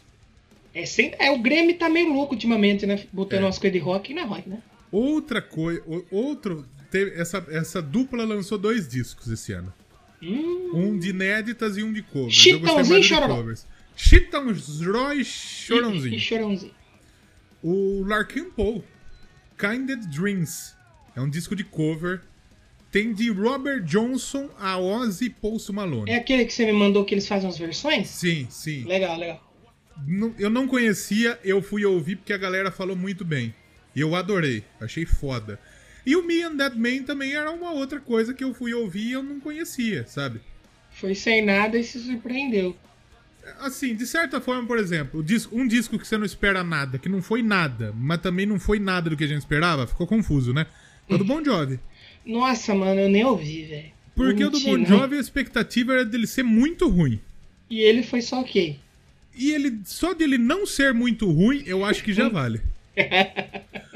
É, 0.73 0.85
sem, 0.85 1.13
é 1.17 1.31
o 1.31 1.39
Grêmio 1.39 1.77
tá 1.77 1.89
meio 1.89 2.13
louco 2.13 2.33
ultimamente, 2.33 2.85
né? 2.85 3.03
Botando 3.11 3.41
é. 3.41 3.45
umas 3.45 3.57
coisas 3.57 3.79
de 3.79 3.83
rock 3.83 4.11
e 4.11 4.15
não 4.15 4.23
é 4.23 4.25
rock, 4.25 4.49
né? 4.49 4.59
Outra 4.91 5.41
coisa, 5.41 5.81
outro, 6.11 6.65
teve, 6.91 7.19
essa, 7.19 7.45
essa 7.49 7.81
dupla 7.81 8.23
lançou 8.23 8.57
dois 8.57 8.87
discos 8.87 9.27
esse 9.29 9.53
ano. 9.53 9.73
Hum. 10.21 10.71
Um 10.73 10.99
de 10.99 11.09
inéditas 11.09 11.77
e 11.77 11.83
um 11.83 11.93
de 11.93 12.01
covers. 12.01 12.33
Chitãozinho 12.33 12.99
e 12.99 13.27
covers. 13.27 13.67
Chitãozinho 13.95 15.13
e 15.13 15.25
Chorãozinho. 15.25 16.15
E, 16.15 16.19
Chorãozinho. 16.19 16.73
O 17.61 18.03
Larkin 18.05 18.49
Paul, 18.51 18.83
Kinded 19.59 20.07
Dreams. 20.07 20.73
É 21.15 21.21
um 21.21 21.29
disco 21.29 21.55
de 21.55 21.63
cover 21.63 22.21
tem 22.91 23.13
de 23.13 23.29
Robert 23.29 23.83
Johnson 23.83 24.49
a 24.57 24.79
Ozzy 24.79 25.29
Post 25.29 25.71
Malone. 25.71 26.09
É 26.09 26.15
aquele 26.15 26.45
que 26.45 26.53
você 26.53 26.65
me 26.65 26.73
mandou 26.73 27.05
que 27.05 27.13
eles 27.13 27.27
fazem 27.27 27.47
as 27.47 27.57
versões? 27.57 28.07
Sim, 28.07 28.47
sim. 28.49 28.83
Legal, 28.83 29.17
legal. 29.17 29.43
Eu 30.39 30.49
não 30.49 30.67
conhecia, 30.67 31.37
eu 31.43 31.61
fui 31.61 31.85
ouvir 31.85 32.15
porque 32.15 32.33
a 32.33 32.37
galera 32.37 32.71
falou 32.71 32.95
muito 32.95 33.23
bem. 33.23 33.53
E 33.95 33.99
eu 33.99 34.15
adorei, 34.15 34.63
achei 34.79 35.05
foda. 35.05 35.59
E 36.05 36.15
o 36.15 36.25
Me 36.25 36.41
and 36.41 36.57
That 36.57 36.77
Man 36.77 37.03
também 37.03 37.33
era 37.33 37.51
uma 37.51 37.71
outra 37.71 37.99
coisa 37.99 38.33
que 38.33 38.43
eu 38.43 38.53
fui 38.53 38.73
ouvir 38.73 39.09
e 39.09 39.11
eu 39.11 39.21
não 39.21 39.39
conhecia, 39.39 40.07
sabe? 40.07 40.41
Foi 40.91 41.13
sem 41.13 41.45
nada 41.45 41.77
e 41.77 41.83
se 41.83 41.99
surpreendeu. 41.99 42.75
Assim, 43.59 43.95
de 43.95 44.05
certa 44.05 44.39
forma, 44.39 44.65
por 44.67 44.77
exemplo, 44.77 45.25
um 45.51 45.67
disco 45.67 45.97
que 45.97 46.07
você 46.07 46.17
não 46.17 46.25
espera 46.25 46.63
nada, 46.63 46.97
que 46.97 47.09
não 47.09 47.21
foi 47.21 47.41
nada, 47.41 47.93
mas 47.97 48.21
também 48.21 48.45
não 48.45 48.59
foi 48.59 48.79
nada 48.79 49.09
do 49.09 49.17
que 49.17 49.23
a 49.23 49.27
gente 49.27 49.39
esperava, 49.39 49.87
ficou 49.87 50.07
confuso, 50.07 50.53
né? 50.53 50.65
É 51.07 51.17
do 51.17 51.25
Bon 51.25 51.43
Jovi. 51.43 51.79
Nossa, 52.25 52.75
mano, 52.75 53.01
eu 53.01 53.09
nem 53.09 53.25
ouvi, 53.25 53.65
velho. 53.65 53.91
Porque 54.15 54.43
o 54.43 54.49
do 54.49 54.59
Bon 54.59 54.85
Jovi 54.85 55.15
a 55.15 55.19
expectativa 55.19 55.93
era 55.93 56.05
dele 56.05 56.27
ser 56.27 56.43
muito 56.43 56.87
ruim. 56.87 57.19
E 57.69 57.79
ele 57.79 58.03
foi 58.03 58.21
só 58.21 58.41
ok. 58.41 58.79
E 59.35 59.51
ele 59.51 59.79
só 59.85 60.13
dele 60.13 60.37
não 60.37 60.65
ser 60.65 60.93
muito 60.93 61.31
ruim, 61.31 61.63
eu 61.65 61.85
acho 61.85 62.03
que 62.03 62.13
já 62.13 62.27
vale. 62.29 62.61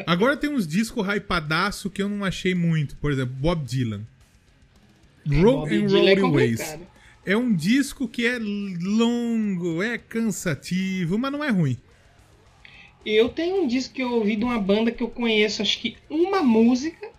Agora 0.07 0.37
tem 0.37 0.49
uns 0.49 0.67
discos 0.67 1.05
hypadaço 1.05 1.89
que 1.89 2.01
eu 2.01 2.09
não 2.09 2.23
achei 2.23 2.55
muito. 2.55 2.95
Por 2.97 3.11
exemplo, 3.11 3.33
Bob 3.35 3.65
Dylan. 3.65 4.01
É, 5.29 5.41
Road 5.41 5.75
and 5.75 5.87
Rolling 5.87 6.11
é 6.11 6.21
Ways. 6.21 6.61
É 6.61 6.79
um 7.25 7.53
disco 7.53 8.07
que 8.07 8.25
é 8.25 8.37
longo, 8.37 9.81
é 9.81 9.97
cansativo, 9.97 11.17
mas 11.17 11.31
não 11.31 11.43
é 11.43 11.49
ruim. 11.49 11.77
Eu 13.05 13.29
tenho 13.29 13.63
um 13.63 13.67
disco 13.67 13.93
que 13.93 14.03
eu 14.03 14.11
ouvi 14.13 14.35
de 14.35 14.43
uma 14.43 14.59
banda 14.59 14.91
que 14.91 15.03
eu 15.03 15.09
conheço, 15.09 15.61
acho 15.61 15.79
que 15.79 15.97
uma 16.09 16.41
música, 16.41 17.13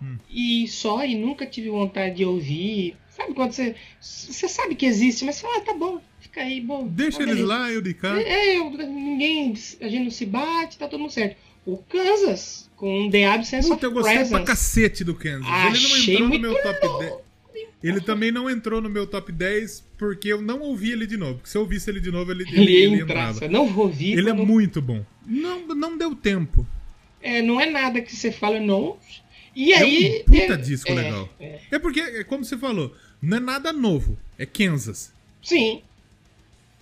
Hum. 0.00 0.16
E 0.30 0.68
só, 0.68 1.04
e 1.04 1.14
nunca 1.14 1.46
tive 1.46 1.70
vontade 1.70 2.16
de 2.16 2.24
ouvir. 2.24 2.96
Sabe 3.08 3.32
quando 3.34 3.52
você. 3.52 3.74
Você 4.00 4.48
sabe 4.48 4.74
que 4.74 4.84
existe, 4.84 5.24
mas 5.24 5.36
você 5.36 5.42
fala, 5.42 5.58
ah, 5.58 5.60
tá 5.62 5.74
bom, 5.74 6.00
fica 6.20 6.42
aí, 6.42 6.60
bom. 6.60 6.86
Deixa 6.86 7.22
eles 7.22 7.40
lá, 7.40 7.70
eu 7.70 7.80
de 7.80 7.94
cá. 7.94 8.20
É, 8.20 8.22
é, 8.22 8.58
eu, 8.58 8.70
ninguém. 8.70 9.54
A 9.80 9.88
gente 9.88 10.04
não 10.04 10.10
se 10.10 10.26
bate, 10.26 10.76
tá 10.76 10.86
tudo 10.86 11.00
mundo 11.00 11.12
certo. 11.12 11.36
O 11.64 11.78
Kansas, 11.78 12.70
com 12.76 13.10
The 13.10 13.26
Absence 13.26 13.68
Puta, 13.68 13.74
of 13.74 13.84
eu 13.86 13.92
gostei 13.92 14.14
Presence. 14.14 14.36
pra 14.36 14.44
cacete 14.44 15.02
do 15.02 15.14
Kansas. 15.14 15.48
Achei 15.48 16.14
ele 16.14 16.22
não 16.22 16.26
entrou 16.26 16.28
no 16.28 16.38
meu 16.38 16.62
top 16.62 16.98
10. 17.00 17.14
Ele 17.88 18.00
também 18.00 18.32
não 18.32 18.50
entrou 18.50 18.80
no 18.80 18.88
meu 18.88 19.06
top 19.06 19.30
10 19.30 19.84
porque 19.96 20.28
eu 20.28 20.42
não 20.42 20.60
ouvi 20.60 20.92
ele 20.92 21.06
de 21.06 21.16
novo. 21.16 21.34
Porque 21.34 21.48
se 21.48 21.56
eu 21.56 21.62
ouvisse 21.62 21.88
ele 21.88 22.00
de 22.00 22.10
novo, 22.10 22.30
ele, 22.30 22.42
ele, 22.42 22.60
ele, 22.60 22.76
ele 22.76 23.02
entrava. 23.02 23.48
Não 23.48 23.66
vou 23.66 23.86
ouvir. 23.86 24.12
Ele 24.12 24.30
quando... 24.30 24.42
é 24.42 24.44
muito 24.44 24.82
bom. 24.82 25.04
Não, 25.26 25.66
não 25.68 25.96
deu 25.96 26.14
tempo. 26.14 26.66
É, 27.22 27.42
não 27.42 27.60
é 27.60 27.70
nada 27.70 28.00
que 28.00 28.14
você 28.14 28.32
fala, 28.32 28.60
não. 28.60 28.96
E 29.54 29.72
aí. 29.72 30.06
É 30.06 30.20
um 30.20 30.24
puta 30.24 30.54
é, 30.54 30.56
disco 30.56 30.90
é, 30.90 30.94
legal. 30.94 31.28
É. 31.40 31.60
é 31.70 31.78
porque, 31.78 32.00
é 32.00 32.24
como 32.24 32.44
você 32.44 32.58
falou, 32.58 32.94
não 33.22 33.38
é 33.38 33.40
nada 33.40 33.72
novo. 33.72 34.18
É 34.38 34.44
Kansas. 34.44 35.12
Sim. 35.42 35.82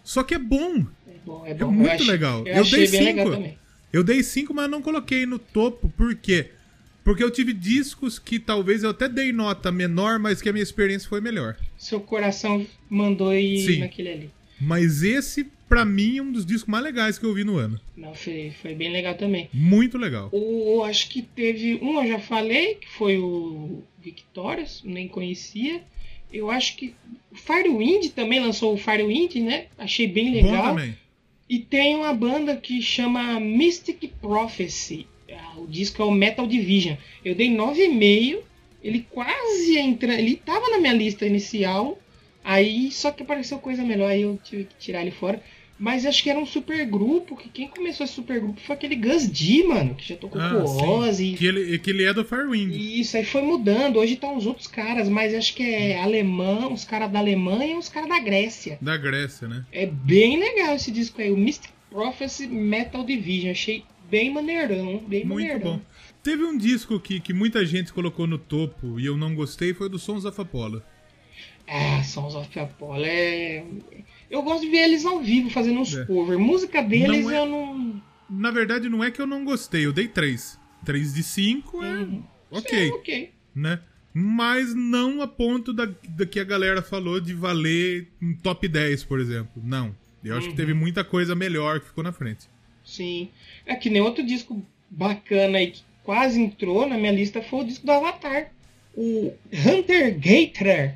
Só 0.02 0.22
que 0.22 0.34
é 0.34 0.38
bom. 0.38 0.86
É, 1.06 1.12
bom, 1.24 1.46
é, 1.46 1.54
bom. 1.54 1.68
é 1.68 1.70
muito 1.70 2.02
eu 2.02 2.06
legal. 2.06 2.46
Eu, 2.46 2.56
eu 2.56 2.64
dei 2.64 2.86
cinco. 2.86 3.54
Eu 3.92 4.02
dei 4.02 4.22
cinco, 4.22 4.52
mas 4.52 4.68
não 4.68 4.82
coloquei 4.82 5.24
no 5.24 5.38
topo. 5.38 5.88
Por 5.96 6.14
quê? 6.16 6.50
Porque 7.04 7.22
eu 7.22 7.30
tive 7.30 7.52
discos 7.52 8.18
que 8.18 8.38
talvez 8.38 8.82
eu 8.82 8.90
até 8.90 9.08
dei 9.08 9.30
nota 9.30 9.70
menor, 9.70 10.18
mas 10.18 10.40
que 10.40 10.48
a 10.48 10.52
minha 10.52 10.62
experiência 10.62 11.08
foi 11.08 11.20
melhor. 11.20 11.56
Seu 11.76 12.00
coração 12.00 12.66
mandou 12.88 13.32
ir 13.34 13.58
Sim. 13.58 13.78
naquele 13.80 14.08
ali. 14.08 14.30
Mas 14.58 15.02
esse 15.02 15.46
pra 15.68 15.84
mim, 15.84 16.20
um 16.20 16.32
dos 16.32 16.46
discos 16.46 16.70
mais 16.70 16.84
legais 16.84 17.18
que 17.18 17.26
eu 17.26 17.34
vi 17.34 17.44
no 17.44 17.56
ano. 17.56 17.80
Não, 17.96 18.14
foi, 18.14 18.52
foi 18.62 18.74
bem 18.74 18.90
legal 18.90 19.14
também. 19.14 19.48
Muito 19.52 19.98
legal. 19.98 20.30
O, 20.32 20.82
acho 20.84 21.08
que 21.10 21.20
teve 21.20 21.78
um, 21.82 22.00
eu 22.00 22.08
já 22.08 22.18
falei, 22.18 22.76
que 22.76 22.88
foi 22.88 23.18
o 23.18 23.82
Victorious, 24.02 24.82
nem 24.84 25.08
conhecia. 25.08 25.82
Eu 26.32 26.50
acho 26.50 26.76
que 26.76 26.94
o 27.30 27.36
Firewind 27.36 28.08
também 28.10 28.40
lançou 28.40 28.74
o 28.74 28.78
Firewind, 28.78 29.34
né? 29.36 29.66
Achei 29.76 30.06
bem 30.06 30.32
legal. 30.32 30.62
Bom 30.62 30.68
também. 30.70 30.96
E 31.48 31.58
tem 31.58 31.96
uma 31.96 32.14
banda 32.14 32.56
que 32.56 32.80
chama 32.80 33.38
Mystic 33.38 34.10
Prophecy. 34.20 35.06
O 35.56 35.66
disco 35.66 36.02
é 36.02 36.04
o 36.04 36.10
Metal 36.10 36.46
Division. 36.46 36.96
Eu 37.24 37.34
dei 37.34 37.48
9,5. 37.48 38.38
Ele 38.82 39.06
quase 39.10 39.78
entra. 39.78 40.14
Ele 40.14 40.36
tava 40.36 40.70
na 40.70 40.78
minha 40.78 40.92
lista 40.92 41.26
inicial. 41.26 41.98
Aí 42.42 42.90
só 42.90 43.10
que 43.10 43.22
apareceu 43.22 43.58
coisa 43.58 43.82
melhor. 43.82 44.10
Aí 44.10 44.22
eu 44.22 44.38
tive 44.42 44.64
que 44.64 44.74
tirar 44.76 45.02
ele 45.02 45.10
fora. 45.10 45.42
Mas 45.78 46.06
acho 46.06 46.22
que 46.22 46.30
era 46.30 46.38
um 46.38 46.46
super 46.46 46.86
grupo, 46.86 47.36
que 47.36 47.48
quem 47.48 47.68
começou 47.68 48.04
esse 48.04 48.14
super 48.14 48.40
grupo 48.40 48.60
foi 48.60 48.76
aquele 48.76 48.94
Gus 48.94 49.26
D, 49.26 49.64
mano, 49.64 49.94
que 49.96 50.08
já 50.08 50.16
tocou 50.16 50.40
ah, 50.40 50.50
com 50.50 51.00
Ozzy. 51.00 51.34
Que 51.36 51.46
ele, 51.46 51.78
que 51.78 51.90
ele 51.90 52.04
é 52.04 52.14
do 52.14 52.24
Firewind. 52.24 52.72
Isso, 52.72 53.16
aí 53.16 53.24
foi 53.24 53.42
mudando. 53.42 53.98
Hoje 53.98 54.14
tá 54.14 54.30
os 54.32 54.46
outros 54.46 54.68
caras, 54.68 55.08
mas 55.08 55.34
acho 55.34 55.52
que 55.54 55.64
é 55.64 56.00
alemão, 56.00 56.72
os 56.72 56.84
caras 56.84 57.10
da 57.10 57.18
Alemanha 57.18 57.74
e 57.74 57.76
os 57.76 57.88
caras 57.88 58.08
da 58.08 58.20
Grécia. 58.20 58.78
Da 58.80 58.96
Grécia, 58.96 59.48
né? 59.48 59.64
É 59.72 59.84
bem 59.84 60.38
legal 60.38 60.76
esse 60.76 60.92
disco 60.92 61.20
aí, 61.20 61.32
o 61.32 61.36
Mystic 61.36 61.72
Prophecy 61.90 62.46
Metal 62.46 63.02
Division. 63.02 63.50
Achei 63.50 63.84
bem 64.14 64.32
maneirão, 64.32 64.98
bem 65.08 65.24
Muito 65.24 65.42
maneirão. 65.42 65.76
bom. 65.78 65.80
Teve 66.22 66.44
um 66.44 66.56
disco 66.56 67.00
que, 67.00 67.18
que 67.18 67.32
muita 67.32 67.66
gente 67.66 67.92
colocou 67.92 68.28
no 68.28 68.38
topo 68.38 69.00
e 69.00 69.06
eu 69.06 69.16
não 69.16 69.34
gostei, 69.34 69.74
foi 69.74 69.88
do 69.88 69.98
Sons 69.98 70.24
of 70.24 70.40
Apollo. 70.40 70.80
Ah, 71.66 72.00
Sons 72.04 72.36
of 72.36 72.56
Apollo 72.56 73.04
é 73.04 73.64
eu 74.30 74.40
gosto 74.42 74.62
de 74.62 74.70
ver 74.70 74.84
eles 74.84 75.04
ao 75.04 75.20
vivo 75.20 75.50
fazendo 75.50 75.80
uns 75.80 75.96
é. 75.96 76.04
covers. 76.04 76.38
Música 76.38 76.80
deles 76.80 77.24
não 77.24 77.30
é... 77.30 77.38
eu 77.38 77.46
não. 77.46 78.02
Na 78.30 78.52
verdade, 78.52 78.88
não 78.88 79.02
é 79.02 79.10
que 79.10 79.20
eu 79.20 79.26
não 79.26 79.44
gostei, 79.44 79.84
eu 79.84 79.92
dei 79.92 80.06
3. 80.06 80.60
3 80.84 81.14
de 81.14 81.22
5 81.22 81.84
é. 81.84 81.90
Uhum. 81.96 82.24
Ok. 82.52 82.86
Sim, 82.86 82.92
ok. 82.92 83.32
Né? 83.52 83.80
Mas 84.12 84.72
não 84.76 85.22
a 85.22 85.26
ponto 85.26 85.72
da, 85.72 85.88
da 86.08 86.24
que 86.24 86.38
a 86.38 86.44
galera 86.44 86.82
falou 86.82 87.20
de 87.20 87.34
valer 87.34 88.12
um 88.22 88.32
top 88.32 88.68
10, 88.68 89.02
por 89.04 89.18
exemplo. 89.18 89.60
Não. 89.64 89.94
Eu 90.22 90.32
uhum. 90.32 90.38
acho 90.38 90.46
que 90.46 90.52
uhum. 90.52 90.56
teve 90.56 90.72
muita 90.72 91.02
coisa 91.02 91.34
melhor 91.34 91.80
que 91.80 91.86
ficou 91.86 92.04
na 92.04 92.12
frente. 92.12 92.53
Sim. 92.84 93.28
É 93.66 93.74
que 93.74 93.90
nem 93.90 94.02
outro 94.02 94.24
disco 94.24 94.62
bacana 94.90 95.58
aí 95.58 95.70
que 95.70 95.82
quase 96.02 96.40
entrou 96.40 96.86
na 96.86 96.96
minha 96.96 97.12
lista 97.12 97.42
foi 97.42 97.60
o 97.60 97.64
disco 97.64 97.86
do 97.86 97.92
Avatar. 97.92 98.50
O 98.96 99.32
Hunter 99.52 100.16
Gator. 100.18 100.94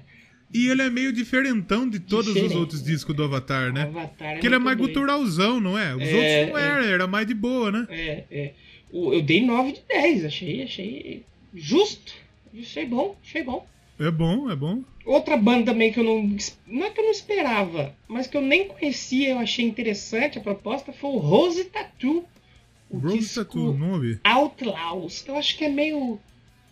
E 0.53 0.69
ele 0.69 0.83
é 0.83 0.89
meio 0.89 1.13
diferentão 1.13 1.89
de 1.89 1.99
todos 1.99 2.33
Diferente. 2.33 2.53
os 2.53 2.57
outros 2.57 2.83
discos 2.83 3.15
do 3.15 3.25
Avatar, 3.25 3.73
né? 3.73 3.83
Avatar 3.83 4.29
é 4.29 4.33
Porque 4.35 4.47
ele 4.47 4.55
é 4.55 4.59
mais 4.59 4.79
guturalzão, 4.79 5.61
não 5.61 5.77
é? 5.79 5.95
Os 5.95 6.03
é, 6.03 6.15
outros 6.15 6.53
não 6.53 6.59
era, 6.59 6.87
é. 6.87 6.91
era 6.93 7.07
mais 7.07 7.27
de 7.27 7.35
boa, 7.35 7.71
né? 7.71 7.87
É, 7.91 8.25
é. 8.31 8.53
Eu 8.91 9.21
dei 9.21 9.45
9 9.45 9.73
de 9.73 9.83
10, 9.87 10.25
achei, 10.25 10.63
achei 10.63 11.23
justo. 11.55 12.15
Achei 12.59 12.87
bom, 12.87 13.15
achei 13.23 13.43
bom. 13.43 13.67
É 13.99 14.11
bom, 14.11 14.51
é 14.51 14.55
bom. 14.55 14.83
Outra 15.05 15.37
banda 15.37 15.73
também 15.73 15.93
que 15.93 15.99
eu 15.99 16.05
não. 16.05 16.37
Não 16.67 16.87
é 16.87 16.91
que 16.91 17.01
eu 17.01 17.05
não 17.05 17.11
esperava, 17.11 17.95
mas 18.07 18.27
que 18.27 18.37
eu 18.37 18.41
nem 18.41 18.69
conhecia, 18.69 19.31
eu 19.31 19.39
achei 19.39 19.65
interessante 19.65 20.39
a 20.39 20.43
proposta, 20.43 20.93
foi 20.93 21.11
o 21.11 21.19
Rose 21.19 21.65
Tattoo. 21.65 22.25
O 22.89 22.99
Rose 22.99 23.35
Tattoo, 23.35 23.77
não 23.77 23.95
ouvi. 23.95 24.21
Outlaws. 24.23 25.25
Eu 25.27 25.37
acho 25.37 25.57
que 25.57 25.65
é 25.65 25.69
meio. 25.69 26.19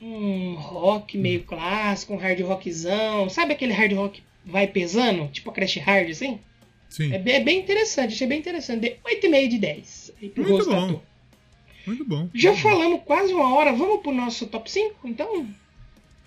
Um 0.00 0.54
rock 0.54 1.16
meio 1.16 1.42
clássico, 1.44 2.12
um 2.12 2.18
hard 2.18 2.38
rockzão. 2.42 3.30
Sabe 3.30 3.54
aquele 3.54 3.72
hard 3.72 3.92
rock 3.94 4.22
vai 4.44 4.66
pesando? 4.66 5.26
Tipo 5.28 5.50
a 5.50 5.52
Crash 5.54 5.76
Hard, 5.78 6.10
assim? 6.10 6.38
Sim. 6.88 7.12
É 7.12 7.18
bem, 7.18 7.34
é 7.34 7.40
bem 7.40 7.58
interessante, 7.58 8.12
achei 8.12 8.26
bem 8.26 8.38
interessante. 8.38 8.80
Dei 8.80 8.98
8,5 9.04 9.48
de 9.48 9.58
10. 9.58 10.12
Muito 10.20 10.42
Rose 10.42 10.68
bom. 10.68 10.80
Tattoo. 10.80 11.02
Muito 11.86 12.04
bom. 12.04 12.28
Já 12.34 12.54
falamos 12.54 13.00
quase 13.04 13.32
uma 13.32 13.54
hora, 13.54 13.72
vamos 13.72 14.00
pro 14.00 14.12
nosso 14.12 14.46
top 14.46 14.70
5, 14.70 15.08
então? 15.08 15.48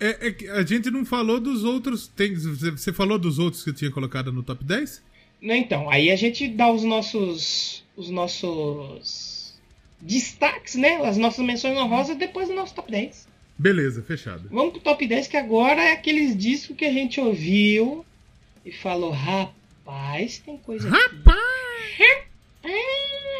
É, 0.00 0.28
é, 0.28 0.50
a 0.52 0.64
gente 0.64 0.90
não 0.90 1.04
falou 1.04 1.38
dos 1.38 1.62
outros. 1.62 2.08
Tem, 2.08 2.34
você 2.34 2.92
falou 2.92 3.18
dos 3.18 3.38
outros 3.38 3.62
que 3.62 3.70
eu 3.70 3.74
tinha 3.74 3.90
colocado 3.90 4.32
no 4.32 4.42
top 4.42 4.64
10? 4.64 5.02
Não, 5.42 5.54
então. 5.54 5.90
Aí 5.90 6.10
a 6.10 6.16
gente 6.16 6.48
dá 6.48 6.72
os 6.72 6.82
nossos. 6.82 7.84
Os 7.94 8.08
nossos. 8.08 9.60
Destaques, 10.00 10.76
né? 10.76 10.96
As 11.04 11.18
nossas 11.18 11.44
menções 11.44 11.76
honrosas 11.76 12.16
depois 12.16 12.48
do 12.48 12.54
nosso 12.54 12.74
top 12.74 12.90
10. 12.90 13.28
Beleza, 13.58 14.02
fechado. 14.02 14.48
Vamos 14.50 14.72
pro 14.72 14.80
top 14.80 15.06
10, 15.06 15.28
que 15.28 15.36
agora 15.36 15.82
é 15.82 15.92
aqueles 15.92 16.34
discos 16.34 16.74
que 16.74 16.86
a 16.86 16.92
gente 16.92 17.20
ouviu 17.20 18.04
e 18.64 18.72
falou: 18.72 19.10
rapaz, 19.10 20.38
tem 20.38 20.56
coisa. 20.56 20.88
Rapaz! 20.88 21.36
Aqui. 21.92 22.02
Rapaz! 22.02 23.39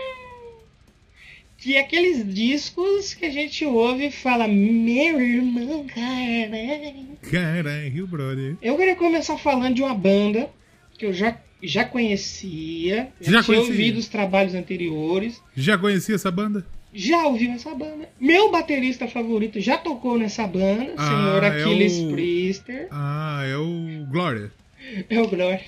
Que 1.60 1.76
é 1.76 1.80
aqueles 1.80 2.26
discos 2.34 3.12
que 3.14 3.26
a 3.26 3.30
gente 3.30 3.64
ouve 3.64 4.06
e 4.06 4.10
fala, 4.10 4.48
meu 4.48 5.20
irmão, 5.20 5.84
caralho. 5.86 7.18
Caralho, 7.30 8.06
brother. 8.06 8.56
Eu 8.62 8.76
queria 8.76 8.96
começar 8.96 9.36
falando 9.36 9.74
de 9.74 9.82
uma 9.82 9.94
banda 9.94 10.48
que 10.96 11.04
eu 11.06 11.12
já, 11.12 11.36
já 11.62 11.84
conhecia, 11.84 13.08
já, 13.20 13.32
já 13.32 13.42
tinha 13.42 13.56
conhecia. 13.58 13.72
ouvido 13.72 13.98
os 13.98 14.08
trabalhos 14.08 14.54
anteriores. 14.54 15.42
Já 15.54 15.76
conhecia 15.76 16.14
essa 16.14 16.30
banda? 16.30 16.64
Já 16.92 17.26
ouviu 17.26 17.52
essa 17.52 17.74
banda. 17.74 18.08
Meu 18.18 18.50
baterista 18.50 19.06
favorito 19.06 19.60
já 19.60 19.76
tocou 19.78 20.18
nessa 20.18 20.46
banda, 20.46 20.94
Ah, 20.96 21.06
senhor 21.08 21.42
é 21.44 21.46
Aquiles 21.62 21.98
o- 21.98 22.10
Priester. 22.10 22.88
Ah, 22.90 23.42
é 23.46 23.56
o 23.56 24.06
Glória. 24.10 24.50
É 25.08 25.20
o 25.20 25.28
Glória. 25.28 25.60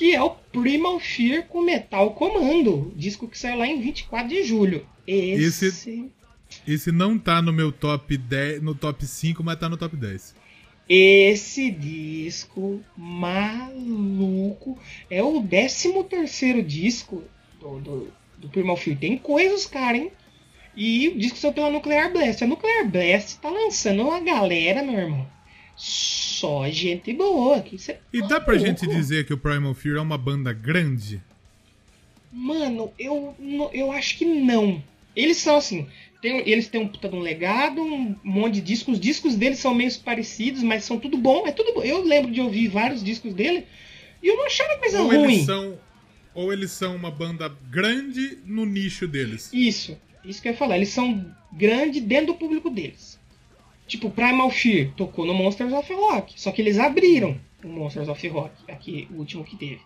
Que 0.00 0.14
é 0.14 0.22
o 0.22 0.30
Primal 0.30 0.98
Fear 0.98 1.46
com 1.46 1.60
Metal 1.60 2.10
Comando. 2.14 2.90
Disco 2.96 3.28
que 3.28 3.38
saiu 3.38 3.58
lá 3.58 3.66
em 3.66 3.82
24 3.82 4.28
de 4.28 4.42
julho. 4.44 4.86
Esse. 5.06 5.66
Esse- 5.66 6.10
Esse 6.66 6.90
não 6.90 7.18
tá 7.18 7.42
no 7.42 7.52
meu 7.52 7.70
top 7.70 8.16
10, 8.16 8.62
no 8.62 8.74
top 8.74 9.04
5, 9.06 9.44
mas 9.44 9.58
tá 9.58 9.68
no 9.68 9.76
top 9.76 9.94
10. 9.96 10.34
Esse 10.88 11.70
disco 11.70 12.80
maluco 12.96 14.78
é 15.10 15.22
o 15.22 15.42
13 15.42 16.02
terceiro 16.04 16.62
disco 16.62 17.22
do, 17.60 17.78
do, 17.80 18.08
do 18.38 18.48
Primal 18.48 18.76
Fear. 18.78 18.96
Tem 18.98 19.18
coisas, 19.18 19.66
cara, 19.66 19.96
hein? 19.98 20.10
E 20.76 21.08
o 21.08 21.18
disco 21.18 21.36
saiu 21.36 21.52
pela 21.52 21.70
Nuclear 21.70 22.10
Blast. 22.10 22.42
A 22.42 22.46
Nuclear 22.46 22.88
Blast 22.88 23.38
tá 23.38 23.50
lançando 23.50 24.02
uma 24.02 24.18
galera, 24.20 24.82
meu 24.82 24.94
irmão. 24.98 25.26
Só 25.82 26.68
gente 26.68 27.10
boa. 27.14 27.64
Cê 27.78 27.96
E 28.12 28.20
tá 28.20 28.26
dá 28.26 28.40
pra 28.40 28.52
louco? 28.54 28.66
gente 28.68 28.86
dizer 28.86 29.24
que 29.24 29.32
o 29.32 29.38
Primal 29.38 29.72
Fear 29.72 29.96
é 29.96 30.00
uma 30.00 30.18
banda 30.18 30.52
grande? 30.52 31.22
Mano, 32.30 32.92
eu, 32.98 33.34
eu 33.72 33.90
acho 33.90 34.18
que 34.18 34.24
não. 34.26 34.82
Eles 35.16 35.38
são 35.38 35.56
assim. 35.56 35.86
tem- 36.22 36.46
eles 36.48 36.68
têm 36.68 36.82
um 36.82 36.86
puta 36.88 37.08
de 37.08 37.16
um 37.16 37.20
legado, 37.20 37.82
um 37.82 38.14
monte 38.22 38.54
de 38.56 38.60
discos. 38.60 38.94
Os 38.94 39.00
discos 39.00 39.34
deles 39.36 39.58
são 39.58 39.74
meio 39.74 39.90
parecidos, 40.00 40.62
mas 40.62 40.84
são 40.84 40.98
tudo 40.98 41.16
bom. 41.16 41.46
É 41.46 41.50
tudo 41.52 41.72
bom. 41.72 41.82
Eu 41.82 42.02
lembro 42.04 42.30
de 42.30 42.40
ouvir 42.42 42.68
vários 42.68 43.02
discos 43.02 43.32
dele 43.32 43.64
e 44.22 44.28
eu 44.28 44.36
não 44.36 44.46
achava 44.46 44.76
coisa 44.78 45.00
Ou 45.00 45.08
ruim. 45.08 45.32
eles 45.32 45.46
são 45.46 45.78
ou 46.34 46.52
eles 46.52 46.70
são 46.70 46.94
uma 46.94 47.10
banda 47.10 47.48
grande 47.70 48.38
no 48.44 48.64
nicho 48.64 49.08
deles? 49.08 49.50
Isso, 49.52 49.98
isso 50.24 50.40
que 50.42 50.48
eu 50.48 50.52
ia 50.52 50.58
falar. 50.58 50.76
Eles 50.76 50.90
são 50.90 51.24
grandes 51.52 52.02
dentro 52.02 52.26
do 52.28 52.34
público 52.34 52.70
deles. 52.70 53.18
Tipo, 53.90 54.08
Primal 54.10 54.50
Fear 54.50 54.92
tocou 54.96 55.26
no 55.26 55.34
Monsters 55.34 55.72
of 55.72 55.92
Rock. 55.92 56.40
Só 56.40 56.52
que 56.52 56.62
eles 56.62 56.78
abriram 56.78 57.36
o 57.64 57.68
Monsters 57.68 58.08
of 58.08 58.28
Rock, 58.28 58.52
aqui, 58.68 59.08
o 59.10 59.16
último 59.16 59.44
que 59.44 59.56
teve. 59.56 59.80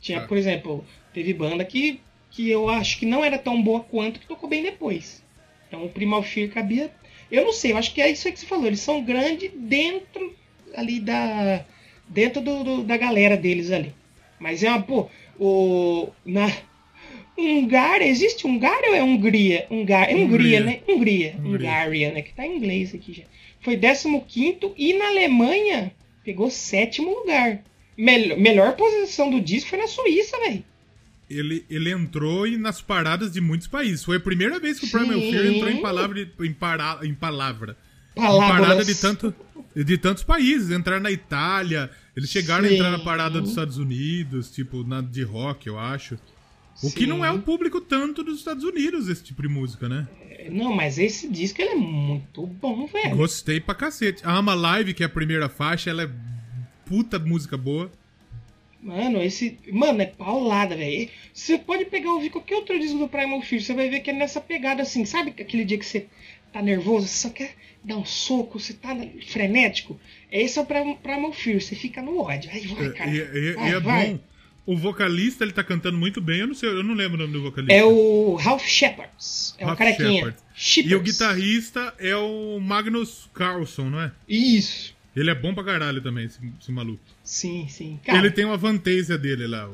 Tinha, 0.00 0.20
Tá. 0.20 0.26
por 0.28 0.36
exemplo, 0.36 0.84
teve 1.12 1.34
banda 1.34 1.64
que, 1.64 2.00
que 2.30 2.48
eu 2.48 2.68
acho 2.68 2.98
que 2.98 3.04
não 3.06 3.24
era 3.24 3.36
tão 3.36 3.60
boa 3.62 3.80
quanto 3.80 4.20
que 4.20 4.26
tocou 4.26 4.48
bem 4.48 4.62
depois. 4.62 5.22
Então 5.66 5.84
o 5.84 5.88
Primal 5.88 6.22
Fear 6.22 6.50
cabia. 6.50 6.90
Eu 7.30 7.44
não 7.44 7.52
sei, 7.52 7.72
eu 7.72 7.76
acho 7.78 7.92
que 7.92 8.00
é 8.00 8.10
isso 8.10 8.28
aí 8.28 8.32
que 8.32 8.38
você 8.40 8.46
falou. 8.46 8.66
Eles 8.66 8.80
são 8.80 9.02
grandes 9.02 9.50
dentro 9.54 10.34
ali 10.76 11.00
da. 11.00 11.64
Dentro 12.06 12.40
do, 12.42 12.62
do- 12.62 12.84
da 12.84 12.96
galera 12.96 13.36
deles 13.36 13.70
ali. 13.72 13.92
Mas 14.38 14.62
é 14.62 14.68
uma, 14.70 14.82
pô, 14.82 15.08
o. 15.40 16.08
Na, 16.24 16.50
Hungária, 17.36 18.04
existe 18.06 18.46
Hungária 18.46 18.90
ou 18.90 18.94
é 18.94 19.02
Hungria? 19.02 19.66
Hungar, 19.70 20.08
é 20.08 20.14
Hungria, 20.14 20.60
Hungria. 20.60 20.60
né? 20.64 20.80
Hungria. 20.88 21.34
Hungria. 21.38 21.54
Hungária, 21.70 22.12
né? 22.12 22.22
Que 22.22 22.32
tá 22.32 22.46
em 22.46 22.56
inglês 22.56 22.94
aqui 22.94 23.12
já. 23.12 23.24
Foi 23.60 23.76
15 23.76 24.72
e 24.76 24.92
na 24.94 25.06
Alemanha 25.08 25.92
pegou 26.24 26.50
sétimo 26.50 27.10
lugar. 27.10 27.62
Melhor, 27.96 28.38
melhor 28.38 28.76
posição 28.76 29.30
do 29.30 29.40
disco 29.40 29.70
foi 29.70 29.78
na 29.78 29.86
Suíça, 29.86 30.36
velho. 30.38 30.64
Ele, 31.30 31.64
ele 31.70 31.90
entrou 31.90 32.46
em- 32.46 32.58
nas 32.58 32.80
paradas 32.82 33.32
de 33.32 33.40
muitos 33.40 33.66
países. 33.66 34.04
Foi 34.04 34.16
a 34.18 34.20
primeira 34.20 34.58
vez 34.60 34.78
que 34.78 34.84
o 34.86 34.88
Sim. 34.88 34.98
Primal 34.98 35.20
Fear 35.20 35.46
entrou 35.46 35.70
em 35.70 35.80
palavra, 35.80 36.28
em, 36.40 36.52
para, 36.52 36.98
em 37.02 37.14
palavra. 37.14 37.76
Em 38.16 38.20
Palavras. 38.20 38.60
parada 38.60 38.84
de, 38.84 38.94
tanto, 38.94 39.34
de 39.74 39.98
tantos 39.98 40.22
países. 40.22 40.70
Entrar 40.70 41.00
na 41.00 41.10
Itália. 41.10 41.90
Eles 42.16 42.30
chegaram 42.30 42.68
a 42.68 42.72
entrar 42.72 42.90
na 42.90 42.98
Sim. 42.98 43.04
parada 43.04 43.40
dos 43.40 43.50
Estados 43.50 43.78
Unidos, 43.78 44.50
tipo, 44.52 44.84
na 44.84 45.00
de 45.00 45.22
rock, 45.22 45.66
eu 45.66 45.78
acho. 45.78 46.16
O 46.82 46.90
que 46.90 47.00
Sim. 47.00 47.06
não 47.06 47.24
é 47.24 47.30
um 47.30 47.40
público 47.40 47.80
tanto 47.80 48.22
dos 48.24 48.38
Estados 48.38 48.64
Unidos, 48.64 49.08
esse 49.08 49.22
tipo 49.22 49.40
de 49.42 49.48
música, 49.48 49.88
né? 49.88 50.06
Não, 50.50 50.74
mas 50.74 50.98
esse 50.98 51.28
disco 51.28 51.62
ele 51.62 51.70
é 51.70 51.74
muito 51.76 52.46
bom, 52.46 52.86
velho. 52.86 53.16
Gostei 53.16 53.60
pra 53.60 53.74
cacete. 53.74 54.22
A 54.26 54.32
Ama 54.36 54.54
Live, 54.54 54.92
que 54.92 55.02
é 55.02 55.06
a 55.06 55.08
primeira 55.08 55.48
faixa, 55.48 55.88
ela 55.90 56.02
é 56.02 56.10
puta 56.84 57.18
música 57.18 57.56
boa. 57.56 57.90
Mano, 58.82 59.22
esse. 59.22 59.58
Mano, 59.72 60.02
é 60.02 60.06
paulada, 60.06 60.76
velho. 60.76 61.08
Você 61.32 61.56
pode 61.56 61.86
pegar 61.86 62.06
e 62.06 62.10
ouvir 62.10 62.28
qualquer 62.30 62.56
outro 62.56 62.78
disco 62.78 62.98
do 62.98 63.08
Primal 63.08 63.40
Fear, 63.40 63.62
você 63.62 63.72
vai 63.72 63.88
ver 63.88 64.00
que 64.00 64.10
é 64.10 64.12
nessa 64.12 64.40
pegada 64.40 64.82
assim, 64.82 65.06
sabe 65.06 65.30
aquele 65.30 65.64
dia 65.64 65.78
que 65.78 65.86
você 65.86 66.06
tá 66.52 66.60
nervoso, 66.60 67.06
você 67.08 67.28
só 67.28 67.30
quer 67.30 67.54
dar 67.82 67.96
um 67.96 68.04
soco, 68.04 68.60
você 68.60 68.74
tá 68.74 68.94
frenético? 69.26 69.98
Esse 70.30 70.58
é 70.58 70.62
o 70.62 70.66
Primal 70.66 71.32
Fear, 71.32 71.60
você 71.62 71.74
fica 71.74 72.02
no 72.02 72.18
ódio. 72.20 72.50
Ai, 72.52 72.60
vai, 72.66 72.92
cara. 72.92 73.10
E, 73.10 73.16
e- 73.16 73.48
e 73.48 73.52
vai, 73.54 73.70
é 73.70 73.80
vai. 73.80 74.10
bom. 74.10 74.20
O 74.66 74.76
vocalista, 74.76 75.44
ele 75.44 75.52
tá 75.52 75.62
cantando 75.62 75.98
muito 75.98 76.20
bem. 76.22 76.40
Eu 76.40 76.46
não 76.46 76.54
sei, 76.54 76.70
eu 76.70 76.82
não 76.82 76.94
lembro 76.94 77.16
o 77.16 77.20
nome 77.20 77.32
do 77.34 77.42
vocalista. 77.42 77.74
É 77.74 77.84
o 77.84 78.34
Ralph 78.36 78.64
Shepard. 78.66 79.10
É 79.58 79.64
o 79.64 79.66
Ralph 79.66 79.78
carequinha. 79.78 80.34
Shepard. 80.54 80.90
E 80.90 80.94
o 80.94 81.00
guitarrista 81.00 81.94
é 81.98 82.16
o 82.16 82.58
Magnus 82.60 83.28
Carlson, 83.34 83.90
não 83.90 84.00
é? 84.00 84.10
Isso. 84.28 84.94
Ele 85.14 85.30
é 85.30 85.34
bom 85.34 85.52
pra 85.54 85.62
caralho 85.62 86.00
também, 86.00 86.24
esse, 86.26 86.38
esse 86.60 86.72
maluco. 86.72 86.98
Sim, 87.22 87.66
sim. 87.68 88.00
Cara, 88.04 88.18
Ele 88.18 88.30
tem 88.30 88.44
uma 88.44 88.56
vantagem 88.56 89.16
dele 89.18 89.46
lá. 89.46 89.68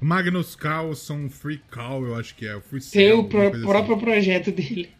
O 0.00 0.04
Magnus 0.04 0.54
Carlson 0.56 1.30
Free 1.30 1.60
Call, 1.70 2.04
eu 2.04 2.16
acho 2.16 2.34
que 2.34 2.46
é. 2.46 2.56
O 2.56 2.60
Free 2.60 2.80
tem 2.80 2.88
Cell, 2.90 3.20
o 3.20 3.24
pro- 3.28 3.50
coisa 3.50 3.64
próprio 3.66 3.94
assim. 3.94 4.04
projeto 4.04 4.50
dele. 4.50 4.90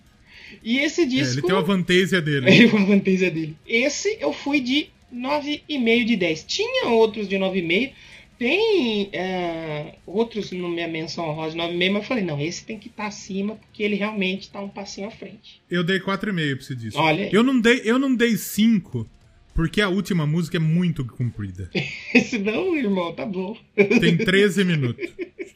E 0.62 0.78
esse 0.78 1.03
É, 1.03 1.07
disco. 1.07 1.35
ele 1.41 1.43
tem 1.47 1.55
uma 1.57 1.62
vantagem 1.62 2.20
dele. 2.22 2.49
Ele 2.51 2.68
com 2.68 2.78
a 2.78 2.85
vantagem 2.85 3.30
dele. 3.30 3.57
Esse 3.66 4.16
eu 4.20 4.32
fui 4.32 4.61
de 4.61 4.89
9,5 5.12 6.05
de 6.05 6.16
10. 6.16 6.45
Tinha 6.45 6.89
outros 6.91 7.28
de 7.28 7.37
9,5. 7.37 7.93
Tem 8.39 9.09
é, 9.12 9.95
outros 10.07 10.51
na 10.53 10.68
minha 10.68 10.89
menção 10.89 11.26
de 11.49 11.57
9,5, 11.57 11.93
mas 11.93 12.03
eu 12.03 12.03
falei, 12.03 12.24
não, 12.24 12.41
esse 12.41 12.64
tem 12.64 12.78
que 12.78 12.89
estar 12.89 13.07
acima, 13.07 13.57
porque 13.57 13.82
ele 13.82 13.95
realmente 13.97 14.51
tá 14.51 14.61
um 14.61 14.68
passinho 14.68 15.09
à 15.09 15.11
frente. 15.11 15.62
Eu 15.70 15.85
dei 15.85 16.01
4,5 16.01 16.16
pra 16.16 16.32
esse 16.35 16.74
disco. 16.74 17.01
Olha 17.01 17.24
aí. 17.24 17.30
Eu 17.32 17.43
não 17.43 17.61
dei, 17.61 17.82
eu 17.85 17.99
não 17.99 18.14
dei 18.14 18.37
5, 18.37 19.07
porque 19.55 19.80
a 19.80 19.89
última 19.89 20.26
música 20.26 20.57
é 20.57 20.61
muito 20.61 21.05
comprida. 21.05 21.70
Esse 22.14 22.39
não, 22.39 22.76
irmão, 22.76 23.12
tá 23.12 23.24
bom. 23.24 23.57
Tem 23.74 24.16
13 24.16 24.64
minutos. 24.64 25.09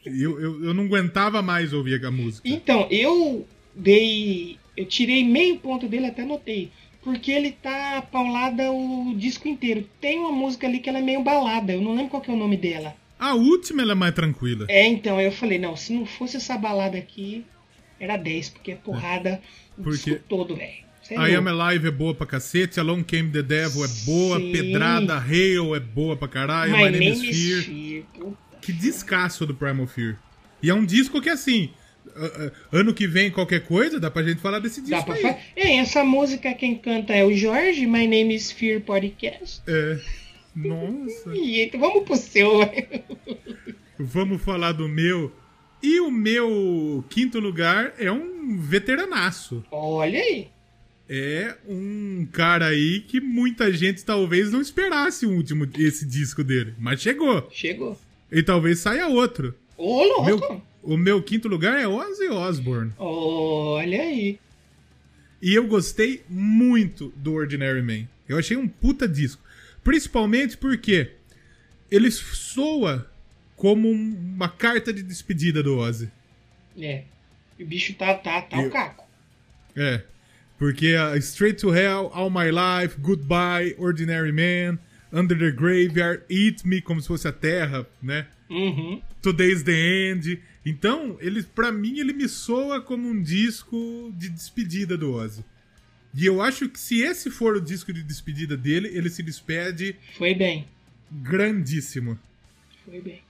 Eu, 0.05 0.39
eu, 0.39 0.63
eu 0.65 0.73
não 0.73 0.85
aguentava 0.85 1.41
mais 1.41 1.73
ouvir 1.73 2.03
a 2.03 2.11
música. 2.11 2.47
Então, 2.47 2.87
eu 2.89 3.45
dei. 3.75 4.57
Eu 4.75 4.85
tirei 4.85 5.23
meio 5.25 5.57
ponto 5.57 5.87
dele, 5.87 6.05
até 6.05 6.23
notei. 6.23 6.71
Porque 7.03 7.31
ele 7.31 7.51
tá 7.51 8.01
paulada 8.11 8.71
o 8.71 9.13
disco 9.17 9.47
inteiro. 9.47 9.87
Tem 10.01 10.19
uma 10.19 10.31
música 10.31 10.67
ali 10.67 10.79
que 10.79 10.89
ela 10.89 10.99
é 10.99 11.01
meio 11.01 11.23
balada, 11.23 11.71
eu 11.73 11.81
não 11.81 11.93
lembro 11.95 12.09
qual 12.11 12.21
que 12.21 12.29
é 12.29 12.33
o 12.33 12.37
nome 12.37 12.57
dela. 12.57 12.93
A 13.17 13.33
última 13.33 13.81
ela 13.81 13.91
é 13.93 13.95
mais 13.95 14.13
tranquila. 14.13 14.65
É, 14.69 14.85
então, 14.87 15.17
aí 15.17 15.25
eu 15.25 15.31
falei, 15.31 15.57
não, 15.59 15.75
se 15.75 15.93
não 15.93 16.05
fosse 16.05 16.37
essa 16.37 16.57
balada 16.57 16.97
aqui, 16.97 17.45
era 17.99 18.15
10, 18.17 18.49
porque 18.49 18.71
é 18.71 18.75
porrada 18.75 19.41
o 19.77 19.83
Porque- 19.83 20.11
disco 20.11 20.25
todo, 20.27 20.55
velho. 20.55 20.89
É 21.11 21.15
A 21.15 21.39
Am. 21.39 21.47
Alive 21.47 21.87
é 21.87 21.91
boa 21.91 22.13
pra 22.13 22.27
cacete, 22.27 22.79
Along 22.79 23.01
Came 23.03 23.31
the 23.31 23.41
Devil 23.41 23.83
é 23.83 23.87
boa, 24.05 24.37
Sim. 24.39 24.51
Pedrada, 24.51 25.17
Hail 25.17 25.73
é 25.75 25.79
boa 25.79 26.15
pra 26.15 26.27
caralho, 26.27 26.71
My 26.71 26.77
My 26.77 26.83
Name 26.91 26.99
Name 26.99 27.11
is 27.11 27.23
is 27.23 27.65
Fear. 27.65 28.03
Fear. 28.13 28.33
Que 28.61 28.71
descasso 28.71 29.43
do 29.45 29.55
Primal 29.55 29.87
Fear. 29.87 30.17
E 30.61 30.69
é 30.69 30.73
um 30.73 30.85
disco 30.85 31.19
que, 31.19 31.29
assim, 31.29 31.71
ano 32.71 32.93
que 32.93 33.07
vem, 33.07 33.31
qualquer 33.31 33.65
coisa, 33.65 33.99
dá 33.99 34.11
pra 34.11 34.23
gente 34.23 34.41
falar 34.41 34.59
desse 34.59 34.81
disco. 34.81 34.97
Dá 34.97 35.03
pra 35.03 35.15
falar. 35.15 35.39
É, 35.55 35.75
essa 35.77 36.03
música 36.03 36.53
quem 36.53 36.75
canta 36.75 37.13
é 37.13 37.23
o 37.23 37.33
Jorge, 37.33 37.85
My 37.85 38.07
Name 38.07 38.35
is 38.35 38.51
Fear 38.51 38.81
Podcast. 38.81 39.61
É. 39.67 39.99
Nossa. 40.55 41.31
e 41.35 41.61
então 41.61 41.79
vamos 41.79 42.03
pro 42.03 42.15
seu. 42.15 42.59
vamos 43.97 44.41
falar 44.41 44.73
do 44.73 44.87
meu. 44.87 45.31
E 45.81 45.99
o 46.01 46.11
meu 46.11 47.03
quinto 47.09 47.39
lugar 47.39 47.93
é 47.97 48.11
um 48.11 48.57
veteranaço. 48.57 49.63
Olha 49.71 50.19
aí. 50.19 50.47
É 51.11 51.55
um 51.67 52.27
cara 52.31 52.67
aí 52.67 52.99
que 52.99 53.19
muita 53.19 53.71
gente 53.73 54.05
talvez 54.05 54.51
não 54.51 54.61
esperasse 54.61 55.25
o 55.25 55.31
último 55.31 55.67
esse 55.79 56.05
disco 56.05 56.43
dele, 56.43 56.75
mas 56.77 57.01
chegou. 57.01 57.47
Chegou. 57.49 57.97
E 58.31 58.43
talvez 58.43 58.79
saia 58.79 59.07
outro. 59.07 59.55
Ô, 59.75 60.03
louco. 60.03 60.23
Meu, 60.23 60.61
o 60.83 60.97
meu 60.97 61.21
quinto 61.21 61.47
lugar 61.47 61.79
é 61.79 61.87
Ozzy 61.87 62.27
Osbourne. 62.27 62.93
Olha 62.97 64.01
aí. 64.01 64.39
E 65.41 65.53
eu 65.53 65.67
gostei 65.67 66.23
muito 66.29 67.13
do 67.15 67.33
Ordinary 67.33 67.81
Man. 67.81 68.07
Eu 68.27 68.37
achei 68.37 68.57
um 68.57 68.67
puta 68.67 69.07
disco. 69.07 69.41
Principalmente 69.83 70.57
porque 70.57 71.11
ele 71.89 72.11
soa 72.11 73.09
como 73.55 73.89
uma 73.89 74.49
carta 74.49 74.93
de 74.93 75.01
despedida 75.01 75.63
do 75.63 75.77
Ozzy. 75.77 76.09
É. 76.77 77.03
O 77.59 77.65
bicho 77.65 77.93
tá, 77.95 78.13
tá, 78.15 78.41
tá 78.41 78.61
eu... 78.61 78.67
o 78.67 78.71
caco. 78.71 79.07
É. 79.75 80.03
Porque 80.57 80.95
uh, 80.95 81.15
Straight 81.17 81.59
to 81.61 81.73
Hell, 81.73 82.11
All 82.13 82.29
My 82.29 82.51
Life, 82.51 82.99
Goodbye, 82.99 83.75
Ordinary 83.77 84.31
Man, 84.31 84.77
Under 85.11 85.37
the 85.37 85.51
Graveyard, 85.51 86.23
Eat 86.29 86.67
Me, 86.67 86.81
como 86.81 87.01
se 87.01 87.07
fosse 87.07 87.27
a 87.27 87.31
terra, 87.31 87.87
né? 88.01 88.27
Uhum. 88.49 89.01
Today's 89.21 89.63
the 89.63 89.71
End. 89.71 90.41
Então, 90.65 91.17
ele, 91.19 91.43
para 91.43 91.71
mim, 91.71 91.99
ele 91.99 92.13
me 92.13 92.27
soa 92.27 92.81
como 92.81 93.07
um 93.07 93.21
disco 93.21 94.13
de 94.17 94.29
despedida 94.29 94.97
do 94.97 95.13
Ozzy. 95.13 95.43
E 96.13 96.25
eu 96.25 96.41
acho 96.41 96.67
que 96.67 96.79
se 96.79 97.01
esse 97.01 97.29
for 97.29 97.55
o 97.55 97.61
disco 97.61 97.93
de 97.93 98.03
despedida 98.03 98.57
dele, 98.57 98.89
ele 98.91 99.09
se 99.09 99.21
despede. 99.21 99.95
Foi 100.17 100.33
bem. 100.33 100.67
Grandíssimo. 101.11 102.17
Foi 102.85 102.99
bem. 103.01 103.21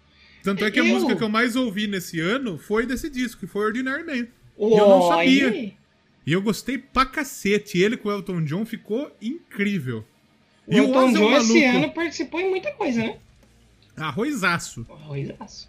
Tanto 0.44 0.64
é 0.64 0.72
que 0.72 0.80
eu... 0.80 0.86
a 0.86 0.88
música 0.88 1.16
que 1.16 1.24
eu 1.24 1.30
mais 1.30 1.56
ouvi 1.56 1.88
nesse 1.88 2.20
ano 2.20 2.58
foi 2.58 2.86
desse 2.86 3.10
disco, 3.10 3.42
que 3.42 3.48
foi 3.48 3.66
Ordinary 3.66 4.04
Man. 4.04 4.28
Oh, 4.56 4.70
e 4.70 4.78
eu 4.78 4.88
não 4.88 5.08
sabia. 5.08 5.50
Aí. 5.50 5.74
E 6.26 6.32
eu 6.32 6.42
gostei 6.42 6.78
pra 6.78 7.06
cacete. 7.06 7.80
Ele 7.80 7.98
com 7.98 8.10
o 8.10 8.12
Elton 8.12 8.44
John 8.44 8.66
ficou 8.66 9.16
incrível. 9.22 10.06
E 10.70 10.80
o 10.80 10.94
é 10.94 11.00
um 11.00 11.38
esse 11.38 11.64
ano 11.64 11.92
participou 11.92 12.40
em 12.40 12.50
muita 12.50 12.72
coisa, 12.74 13.02
né? 13.02 13.18
Arrozaço. 13.98 14.86
Arrozaço. 14.90 15.68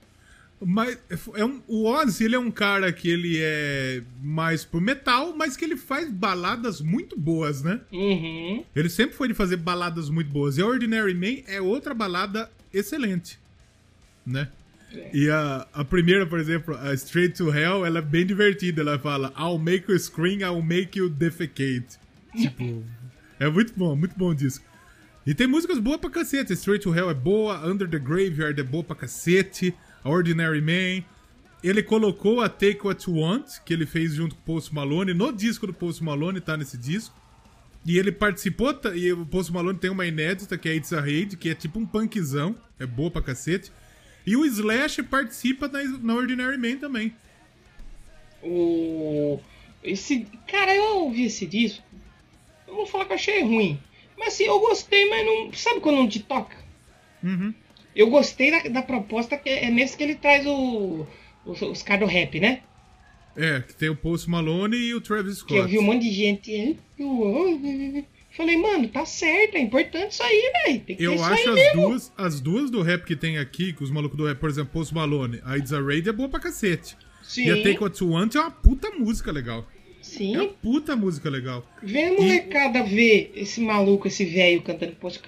Mas 0.63 0.99
é 1.35 1.45
um, 1.45 1.63
o 1.67 1.87
Ozzy, 1.87 2.25
ele 2.25 2.35
é 2.35 2.39
um 2.39 2.51
cara 2.51 2.93
que 2.93 3.09
ele 3.09 3.39
é 3.41 4.03
mais 4.23 4.63
pro 4.63 4.79
metal, 4.79 5.35
mas 5.35 5.57
que 5.57 5.65
ele 5.65 5.77
faz 5.77 6.11
baladas 6.11 6.83
muito 6.83 7.19
boas, 7.19 7.63
né? 7.63 7.81
Uhum. 7.91 8.63
Ele 8.77 8.91
sempre 8.91 9.17
foi 9.17 9.29
de 9.29 9.35
fazer 9.35 9.57
baladas 9.57 10.11
muito 10.11 10.31
boas. 10.31 10.59
E 10.59 10.63
a 10.63 10.67
Ordinary 10.67 11.15
Man 11.15 11.43
é 11.47 11.63
outra 11.63 11.95
balada 11.95 12.51
excelente, 12.75 13.39
né? 14.27 14.49
É. 14.93 15.11
E 15.15 15.31
a, 15.31 15.67
a 15.73 15.83
primeira, 15.83 16.27
por 16.27 16.39
exemplo, 16.39 16.77
a 16.77 16.93
Straight 16.93 17.39
to 17.39 17.55
Hell, 17.55 17.87
ela 17.87 18.01
é 18.01 18.03
bem 18.03 18.27
divertida. 18.27 18.83
Ela 18.83 18.99
fala, 18.99 19.33
I'll 19.39 19.59
make 19.59 19.91
you 19.91 19.99
scream, 19.99 20.41
I'll 20.41 20.63
make 20.63 20.99
you 20.99 21.09
defecate. 21.09 21.99
tipo, 22.37 22.85
é 23.41 23.49
muito 23.49 23.73
bom, 23.75 23.97
muito 23.97 24.15
bom 24.15 24.35
disco. 24.35 24.70
E 25.27 25.35
tem 25.35 25.47
músicas 25.47 25.79
boas 25.79 26.01
pra 26.01 26.11
cacete. 26.11 26.53
Straight 26.55 26.83
to 26.83 26.95
Hell 26.95 27.11
é 27.11 27.15
boa, 27.15 27.67
Under 27.67 27.89
the 27.89 27.99
Graveyard 27.99 28.59
é 28.59 28.65
boa 28.65 28.83
pra 28.83 28.97
cacete. 28.97 29.75
Ordinary 30.05 30.61
Man. 30.61 31.05
Ele 31.63 31.83
colocou 31.83 32.41
a 32.41 32.49
Take 32.49 32.81
What 32.83 33.09
You 33.09 33.19
Want, 33.19 33.59
que 33.65 33.75
ele 33.75 33.85
fez 33.85 34.15
junto 34.15 34.35
com 34.35 34.41
o 34.41 34.45
Post 34.45 34.75
Malone, 34.75 35.13
no 35.13 35.31
disco 35.31 35.67
do 35.67 35.75
Post 35.75 36.03
Malone, 36.03 36.41
tá 36.41 36.57
nesse 36.57 36.79
disco. 36.79 37.15
E 37.85 37.99
ele 37.99 38.11
participou, 38.11 38.75
e 38.95 39.13
o 39.13 39.27
Post 39.27 39.53
Malone 39.53 39.79
tem 39.79 39.91
uma 39.91 40.07
inédita, 40.07 40.57
que 40.57 40.69
é 40.69 40.75
It's 40.75 40.93
a 40.93 41.01
Raid, 41.01 41.37
que 41.37 41.51
é 41.51 41.55
tipo 41.55 41.79
um 41.79 41.85
punkzão, 41.85 42.57
é 42.79 42.87
boa 42.87 43.11
pra 43.11 43.21
cacete. 43.21 43.71
E 44.27 44.37
o 44.37 44.45
Slash 44.47 45.03
participa 45.03 45.69
na, 45.69 45.83
na 45.85 46.15
Ordinary 46.15 46.57
Man 46.57 46.79
também. 46.79 47.15
O... 48.43 49.39
Esse... 49.83 50.27
Cara, 50.49 50.75
eu 50.75 51.05
ouvi 51.05 51.25
esse 51.25 51.47
disco, 51.47 51.83
eu 52.67 52.75
vou 52.75 52.87
falar 52.87 53.05
que 53.05 53.13
eu 53.13 53.17
achei 53.17 53.43
ruim. 53.43 53.79
Mas 54.21 54.35
assim, 54.35 54.45
eu 54.45 54.61
gostei, 54.61 55.09
mas 55.09 55.27
não... 55.27 55.53
Sabe 55.55 55.81
quando 55.81 55.97
não 55.97 56.09
te 56.09 56.21
toca? 56.21 56.55
Uhum. 57.25 57.53
Eu 57.97 58.11
gostei 58.11 58.51
da, 58.51 58.69
da 58.69 58.83
proposta, 58.83 59.37
que 59.37 59.49
é 59.49 59.71
nesse 59.71 59.97
que 59.97 60.05
ele 60.05 60.15
traz 60.15 60.47
o, 60.47 61.07
os, 61.45 61.61
os 61.63 61.83
caras 61.83 62.07
do 62.07 62.13
rap, 62.13 62.39
né? 62.39 62.61
É, 63.37 63.61
que 63.61 63.75
tem 63.75 63.89
o 63.89 63.97
Post 63.97 64.29
Malone 64.29 64.77
e 64.77 64.95
o 64.95 65.01
Travis 65.01 65.39
Scott. 65.39 65.53
Que 65.53 65.59
eu 65.59 65.67
vi 65.67 65.79
um 65.79 65.83
monte 65.83 66.03
de 66.03 66.13
gente. 66.13 66.79
Falei, 68.37 68.57
mano, 68.57 68.89
tá 68.89 69.05
certo, 69.07 69.57
é 69.57 69.61
importante 69.61 70.13
isso 70.13 70.23
aí, 70.23 70.53
velho. 70.67 70.97
Eu 70.99 71.25
acho 71.25 71.49
as 71.49 71.55
mesmo. 71.55 71.89
duas, 71.89 72.13
as 72.17 72.41
duas 72.41 72.71
do 72.71 72.83
rap 72.83 73.05
que 73.05 73.17
tem 73.17 73.39
aqui, 73.39 73.73
com 73.73 73.83
os 73.83 73.91
malucos 73.91 74.17
do 74.17 74.27
rap, 74.27 74.39
por 74.39 74.49
exemplo, 74.49 74.73
Post 74.73 74.95
Malone, 74.95 75.41
a 75.45 75.57
It's 75.57 75.73
a 75.73 75.81
Raid 75.81 76.09
é 76.09 76.13
boa 76.13 76.29
pra 76.29 76.39
cacete. 76.39 76.97
Sim. 77.23 77.47
E 77.47 77.51
a 77.51 77.57
Take 77.57 77.83
What 77.83 78.03
You 78.03 78.11
Want 78.11 78.35
é 78.35 78.41
uma 78.41 78.51
puta 78.51 78.91
música 78.91 79.33
legal. 79.33 79.67
Sim. 80.11 80.35
É 80.35 80.43
uma 80.43 80.49
puta 80.49 80.97
música 80.97 81.31
legal. 81.31 81.65
Vem 81.81 82.09
a 82.09 82.13
molecada 82.15 82.81
e... 82.81 82.83
ver 82.83 83.33
esse 83.37 83.61
maluco, 83.61 84.09
esse 84.09 84.25
velho 84.25 84.61
cantando 84.61 84.93
Post 84.97 85.23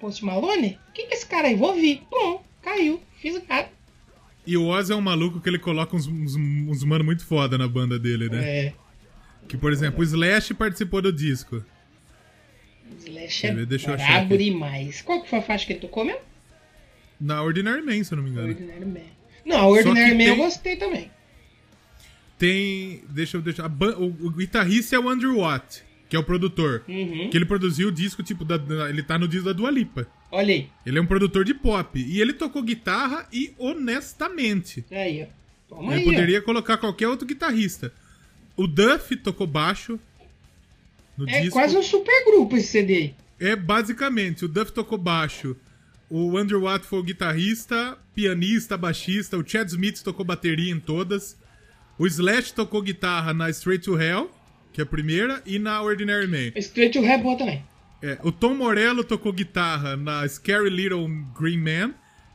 Post 0.00 0.24
Malone? 0.24 0.78
Quem 0.92 1.06
que 1.06 1.14
é 1.14 1.16
esse 1.16 1.26
cara 1.26 1.48
aí? 1.48 1.54
Vou 1.54 1.68
ouvir. 1.68 2.02
Bom, 2.10 2.44
caiu. 2.60 3.00
Fiz 3.20 3.36
o 3.36 3.40
cara. 3.40 3.70
E 4.44 4.56
o 4.56 4.66
Oz 4.66 4.90
é 4.90 4.94
um 4.94 5.00
maluco 5.00 5.40
que 5.40 5.48
ele 5.48 5.58
coloca 5.58 5.94
uns, 5.94 6.06
uns, 6.08 6.34
uns 6.34 6.84
mano 6.84 7.04
muito 7.04 7.24
foda 7.24 7.56
na 7.56 7.68
banda 7.68 7.96
dele, 7.96 8.28
né? 8.28 8.44
É. 8.44 8.72
Que, 9.48 9.56
por 9.56 9.72
exemplo, 9.72 10.00
o 10.00 10.02
Slash 10.02 10.52
participou 10.54 11.00
do 11.00 11.12
disco. 11.12 11.64
Slash 13.06 13.46
é 13.46 13.96
brabo 13.96 14.36
demais. 14.36 15.00
Qual 15.00 15.22
que 15.22 15.30
foi 15.30 15.38
a 15.38 15.42
faixa 15.42 15.64
que 15.64 15.74
ele 15.74 15.80
tocou 15.80 16.04
mesmo? 16.04 16.20
Na 17.20 17.40
Ordinary 17.42 17.82
Man, 17.82 18.02
se 18.02 18.12
eu 18.12 18.16
não 18.16 18.24
me 18.24 18.30
engano. 18.30 18.48
Ordinary 18.48 18.84
Man. 18.84 19.00
Não, 19.46 19.58
a 19.60 19.66
Ordinary 19.68 20.12
Man 20.12 20.18
tem... 20.18 20.26
eu 20.26 20.36
gostei 20.36 20.76
também. 20.76 21.10
Tem. 22.38 23.02
Deixa 23.08 23.36
eu 23.36 23.42
deixar. 23.42 23.66
O, 23.66 24.26
o 24.26 24.30
guitarrista 24.30 24.96
é 24.96 24.98
o 24.98 25.08
Andrew 25.08 25.38
Watt 25.38 25.82
que 26.14 26.16
é 26.16 26.20
o 26.20 26.22
produtor. 26.22 26.84
Uhum. 26.86 27.28
Que 27.28 27.36
ele 27.36 27.44
produziu 27.44 27.88
o 27.88 27.92
disco, 27.92 28.22
tipo, 28.22 28.44
da, 28.44 28.56
ele 28.88 29.02
tá 29.02 29.18
no 29.18 29.26
disco 29.26 29.46
da 29.46 29.52
Dua 29.52 29.68
Lipa. 29.68 30.06
Olha 30.30 30.54
aí. 30.54 30.68
Ele 30.86 30.96
é 30.98 31.02
um 31.02 31.06
produtor 31.06 31.44
de 31.44 31.52
pop. 31.52 31.98
E 31.98 32.20
ele 32.20 32.32
tocou 32.32 32.62
guitarra 32.62 33.26
e 33.32 33.52
honestamente. 33.58 34.84
É 34.92 35.02
aí, 35.02 35.22
ó. 35.22 35.26
Toma 35.74 35.92
ele 35.92 36.02
aí, 36.02 36.04
poderia 36.04 36.38
ó. 36.38 36.42
colocar 36.42 36.76
qualquer 36.76 37.08
outro 37.08 37.26
guitarrista. 37.26 37.92
O 38.56 38.68
Duff 38.68 39.16
tocou 39.16 39.46
baixo. 39.46 39.98
No 41.18 41.28
é 41.28 41.40
disco. 41.40 41.54
quase 41.54 41.76
um 41.76 41.82
super 41.82 42.24
grupo 42.26 42.56
esse 42.56 42.68
CD. 42.68 43.12
É 43.40 43.56
basicamente, 43.56 44.44
o 44.44 44.48
Duff 44.48 44.70
tocou 44.70 44.96
baixo. 44.96 45.56
O 46.08 46.36
Andrew 46.36 46.62
Watt 46.62 46.86
foi 46.86 47.00
o 47.00 47.02
guitarrista, 47.02 47.98
pianista, 48.14 48.76
baixista. 48.76 49.36
O 49.36 49.44
Chad 49.44 49.66
Smith 49.68 50.00
tocou 50.02 50.24
bateria 50.24 50.72
em 50.72 50.78
todas. 50.78 51.36
O 51.98 52.06
Slash 52.06 52.52
tocou 52.52 52.82
guitarra 52.82 53.32
na 53.32 53.48
Straight 53.50 53.84
to 53.84 54.00
Hell 54.00 54.30
que 54.74 54.80
é 54.80 54.84
a 54.84 54.86
primeira, 54.86 55.40
e 55.46 55.56
na 55.56 55.80
Ordinary 55.80 56.26
Man. 56.26 56.52
Straight 56.56 56.98
to 56.98 57.04
Hell 57.04 57.12
é 57.12 57.18
boa 57.18 57.38
também. 57.38 57.64
É, 58.02 58.18
o 58.24 58.32
Tom 58.32 58.54
Morello 58.54 59.04
tocou 59.04 59.32
guitarra 59.32 59.96
na 59.96 60.28
Scary 60.28 60.68
Little 60.68 61.08
Green 61.38 61.58
Man 61.58 61.94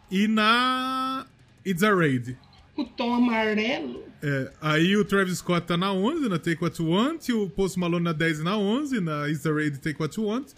e 0.10 0.26
na 0.26 1.28
It's 1.66 1.84
a 1.84 1.94
Raid. 1.94 2.38
O 2.78 2.86
Tom 2.86 3.14
Amarelo. 3.14 4.06
É, 4.24 4.52
aí 4.62 4.96
o 4.96 5.04
Travis 5.04 5.40
Scott 5.40 5.68
tá 5.68 5.76
na 5.76 5.92
11, 5.92 6.30
na 6.30 6.40
Take 6.40 6.64
What 6.64 6.82
You 6.82 6.90
Want, 6.90 7.28
e 7.28 7.34
o 7.34 7.50
Post 7.50 7.78
Malone 7.78 8.06
na 8.06 8.14
10 8.14 8.40
e 8.40 8.44
na 8.44 8.58
11, 8.58 9.02
na 9.02 9.30
It's 9.30 9.46
a 9.46 9.54
Raid 9.54 9.78
Take 9.80 10.02
What 10.02 10.18
You 10.18 10.28
Want. 10.28 10.54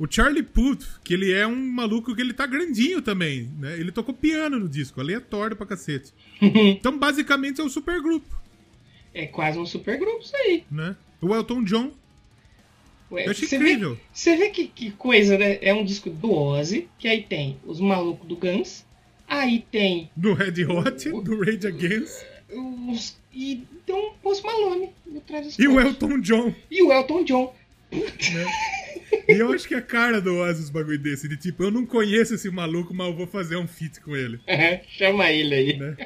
O 0.00 0.10
Charlie 0.10 0.42
Puth, 0.42 0.86
que 1.04 1.12
ele 1.12 1.30
é 1.30 1.46
um 1.46 1.54
maluco 1.54 2.16
que 2.16 2.22
ele 2.22 2.32
tá 2.32 2.46
grandinho 2.46 3.02
também, 3.02 3.50
né? 3.58 3.78
Ele 3.78 3.92
tocou 3.92 4.14
piano 4.14 4.58
no 4.58 4.66
disco, 4.66 4.98
aleatório 4.98 5.54
pra 5.54 5.66
cacete. 5.66 6.10
então, 6.40 6.98
basicamente, 6.98 7.60
é 7.60 7.64
um 7.64 7.68
supergrupo. 7.68 8.34
É 9.12 9.26
quase 9.26 9.58
um 9.58 9.66
supergrupo 9.66 10.20
isso 10.22 10.34
aí. 10.34 10.64
Né? 10.70 10.96
O 11.20 11.34
Elton 11.34 11.62
John. 11.64 11.92
Ué, 13.12 13.26
eu 13.26 13.30
achei 13.32 13.46
você 13.46 13.56
incrível. 13.56 13.96
Vê, 13.96 14.00
você 14.10 14.36
vê 14.38 14.48
que, 14.48 14.68
que 14.68 14.90
coisa, 14.92 15.36
né? 15.36 15.58
É 15.60 15.74
um 15.74 15.84
disco 15.84 16.08
do 16.08 16.32
Ozzy, 16.32 16.88
que 16.98 17.06
aí 17.06 17.22
tem 17.22 17.58
os 17.66 17.78
malucos 17.78 18.26
do 18.26 18.36
Guns, 18.36 18.86
aí 19.28 19.66
tem. 19.70 20.10
Do 20.16 20.32
Red 20.32 20.64
Hot, 20.64 21.08
o, 21.10 21.20
do 21.20 21.38
Rage 21.40 21.66
Against. 21.66 22.24
Os, 22.48 23.18
e 23.34 23.64
tem 23.84 23.94
um 23.94 24.14
Post 24.22 24.46
Malone 24.46 24.88
do 25.04 25.20
Travis 25.20 25.58
E 25.58 25.68
o 25.68 25.78
Elton 25.78 26.20
John. 26.20 26.54
E 26.70 26.82
o 26.82 26.90
Elton 26.90 27.22
John. 27.24 27.54
Né? 27.92 28.46
E 29.28 29.32
eu 29.32 29.52
acho 29.52 29.66
que 29.66 29.74
a 29.74 29.82
cara 29.82 30.20
do 30.20 30.36
Ozzy 30.36 30.62
os 30.62 30.70
bagulho 30.70 30.98
desse, 30.98 31.28
de 31.28 31.36
tipo, 31.36 31.62
eu 31.62 31.70
não 31.70 31.84
conheço 31.86 32.34
esse 32.34 32.50
maluco, 32.50 32.92
mas 32.94 33.06
eu 33.08 33.14
vou 33.14 33.26
fazer 33.26 33.56
um 33.56 33.66
feat 33.66 34.00
com 34.00 34.16
ele. 34.16 34.40
chama 34.96 35.30
ele 35.30 35.54
aí. 35.54 35.76
Né? 35.78 35.96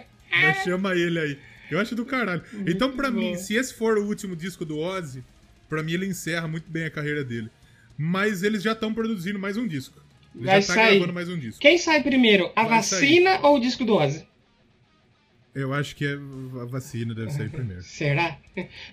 chama 0.65 0.95
ele 0.95 1.19
aí. 1.19 1.39
Eu 1.71 1.79
acho 1.79 1.95
do 1.95 2.05
caralho. 2.05 2.43
Muito 2.53 2.71
então, 2.71 2.93
para 2.93 3.11
mim, 3.11 3.37
se 3.37 3.55
esse 3.55 3.75
for 3.75 3.99
o 3.99 4.07
último 4.07 4.37
disco 4.37 4.65
do 4.65 4.79
Ozzy, 4.79 5.25
para 5.69 5.83
mim 5.83 5.93
ele 5.95 6.07
encerra 6.07 6.47
muito 6.47 6.71
bem 6.71 6.85
a 6.85 6.91
carreira 6.91 7.25
dele. 7.25 7.49
Mas 7.97 8.43
eles 8.43 8.63
já 8.63 8.73
estão 8.73 8.93
produzindo 8.93 9.39
mais 9.39 9.57
um 9.57 9.67
disco. 9.67 10.03
Ele 10.35 10.47
Vai 10.47 10.61
já 10.61 10.67
tá 10.69 10.75
sair. 10.75 10.91
gravando 10.97 11.13
mais 11.13 11.29
um 11.29 11.39
disco. 11.39 11.61
Quem 11.61 11.79
sai 11.79 12.03
primeiro, 12.03 12.51
a 12.57 12.63
Vai 12.65 12.79
vacina 12.79 13.31
sair. 13.31 13.45
ou 13.45 13.57
o 13.57 13.61
disco 13.61 13.85
do 13.85 13.95
Ozzy? 13.95 14.27
Eu 15.55 15.73
acho 15.73 15.95
que 15.95 16.05
é 16.05 16.15
a 16.15 16.65
vacina 16.65 17.15
deve 17.15 17.31
sair 17.31 17.49
primeiro. 17.49 17.83
Será? 17.85 18.37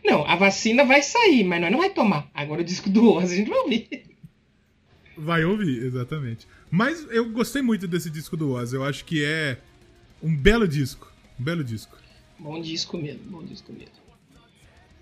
Não, 0.05 0.26
a 0.26 0.36
vacina 0.36 0.86
vai 0.86 1.01
sair, 1.01 1.43
mas 1.43 1.59
nós 1.59 1.72
não 1.72 1.80
vai 1.80 1.89
tomar. 1.89 2.30
Agora 2.34 2.62
o 2.62 2.64
disco 2.64 2.89
do 2.89 3.12
Oz 3.12 3.32
a 3.32 3.36
gente 3.36 3.49
vai 3.49 3.59
ouvir. 3.59 4.03
Vai 5.18 5.43
ouvir, 5.43 5.84
exatamente. 5.84 6.47
Mas 6.70 7.05
eu 7.09 7.30
gostei 7.30 7.62
muito 7.62 7.88
desse 7.88 8.09
disco 8.09 8.38
do 8.38 8.51
Oz. 8.51 8.74
Eu 8.74 8.84
acho 8.84 9.03
que 9.05 9.24
é 9.24 9.57
um 10.22 10.36
belo 10.36 10.68
disco. 10.68 11.12
Um 11.39 11.43
belo 11.43 11.64
disco. 11.64 11.97
Bom 12.38 12.62
disco 12.62 12.97
mesmo, 12.97 13.24
bom 13.26 13.43
disco 13.43 13.74
mesmo. 13.74 14.01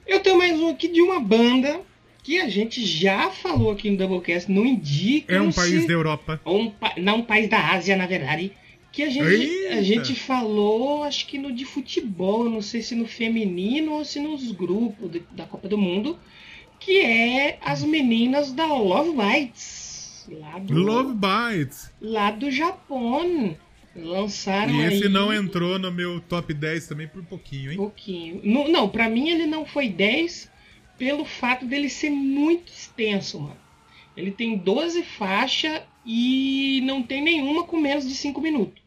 Eu 0.07 0.21
tenho 0.21 0.37
mais 0.37 0.59
um 0.59 0.69
aqui 0.69 0.87
de 0.87 1.01
uma 1.01 1.19
banda 1.19 1.81
que 2.23 2.39
a 2.39 2.49
gente 2.49 2.85
já 2.85 3.29
falou 3.31 3.71
aqui 3.71 3.89
no 3.89 3.97
Doublecast, 3.97 4.51
não 4.51 4.65
indica. 4.65 5.33
É 5.33 5.41
um 5.41 5.51
país 5.51 5.85
da 5.85 5.93
Europa. 5.93 6.41
Um, 6.45 6.71
não, 6.97 7.17
um 7.17 7.23
país 7.23 7.49
da 7.49 7.71
Ásia, 7.71 7.95
na 7.95 8.07
verdade. 8.07 8.51
Que 8.99 9.03
a 9.03 9.09
gente, 9.09 9.67
a 9.67 9.81
gente 9.81 10.13
falou, 10.13 11.03
acho 11.03 11.25
que 11.25 11.37
no 11.37 11.53
de 11.53 11.63
futebol, 11.63 12.49
não 12.49 12.61
sei 12.61 12.81
se 12.81 12.93
no 12.93 13.07
feminino 13.07 13.93
ou 13.93 14.03
se 14.03 14.19
nos 14.19 14.51
grupos 14.51 15.09
de, 15.09 15.23
da 15.31 15.45
Copa 15.45 15.69
do 15.69 15.77
Mundo, 15.77 16.19
que 16.81 16.99
é 16.99 17.57
as 17.61 17.81
meninas 17.81 18.51
da 18.51 18.65
Love 18.65 19.11
Bites. 19.11 20.27
Lá 20.29 20.59
do, 20.59 20.73
Love 20.73 21.13
Bites. 21.13 21.93
Lá 22.01 22.29
do 22.29 22.51
Japão. 22.51 23.55
Lançaram 23.95 24.75
E 24.75 24.83
esse 24.83 25.03
aí, 25.05 25.09
não 25.09 25.33
entrou 25.33 25.79
no 25.79 25.93
meu 25.93 26.19
top 26.19 26.53
10 26.53 26.87
também 26.87 27.07
por 27.07 27.23
pouquinho, 27.23 27.71
hein? 27.71 27.77
Pouquinho. 27.77 28.41
Não, 28.43 28.67
não, 28.67 28.89
pra 28.89 29.07
mim 29.07 29.29
ele 29.29 29.45
não 29.45 29.65
foi 29.65 29.87
10 29.87 30.51
pelo 30.97 31.23
fato 31.23 31.65
dele 31.65 31.87
ser 31.87 32.09
muito 32.09 32.69
extenso, 32.69 33.39
mano. 33.39 33.57
Ele 34.17 34.31
tem 34.31 34.57
12 34.57 35.03
faixas 35.03 35.81
e 36.05 36.81
não 36.83 37.01
tem 37.01 37.21
nenhuma 37.21 37.63
com 37.63 37.79
menos 37.79 38.05
de 38.05 38.13
5 38.13 38.41
minutos. 38.41 38.78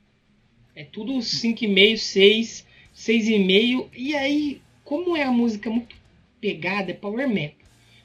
É 0.74 0.84
tudo 0.84 1.12
5,5, 1.18 1.96
6, 1.98 2.66
6,5. 2.96 3.88
E 3.94 4.14
aí, 4.14 4.60
como 4.84 5.16
é 5.16 5.22
a 5.22 5.30
música 5.30 5.68
muito 5.70 5.94
pegada, 6.40 6.90
é 6.90 6.94
power 6.94 7.28
metal. 7.28 7.56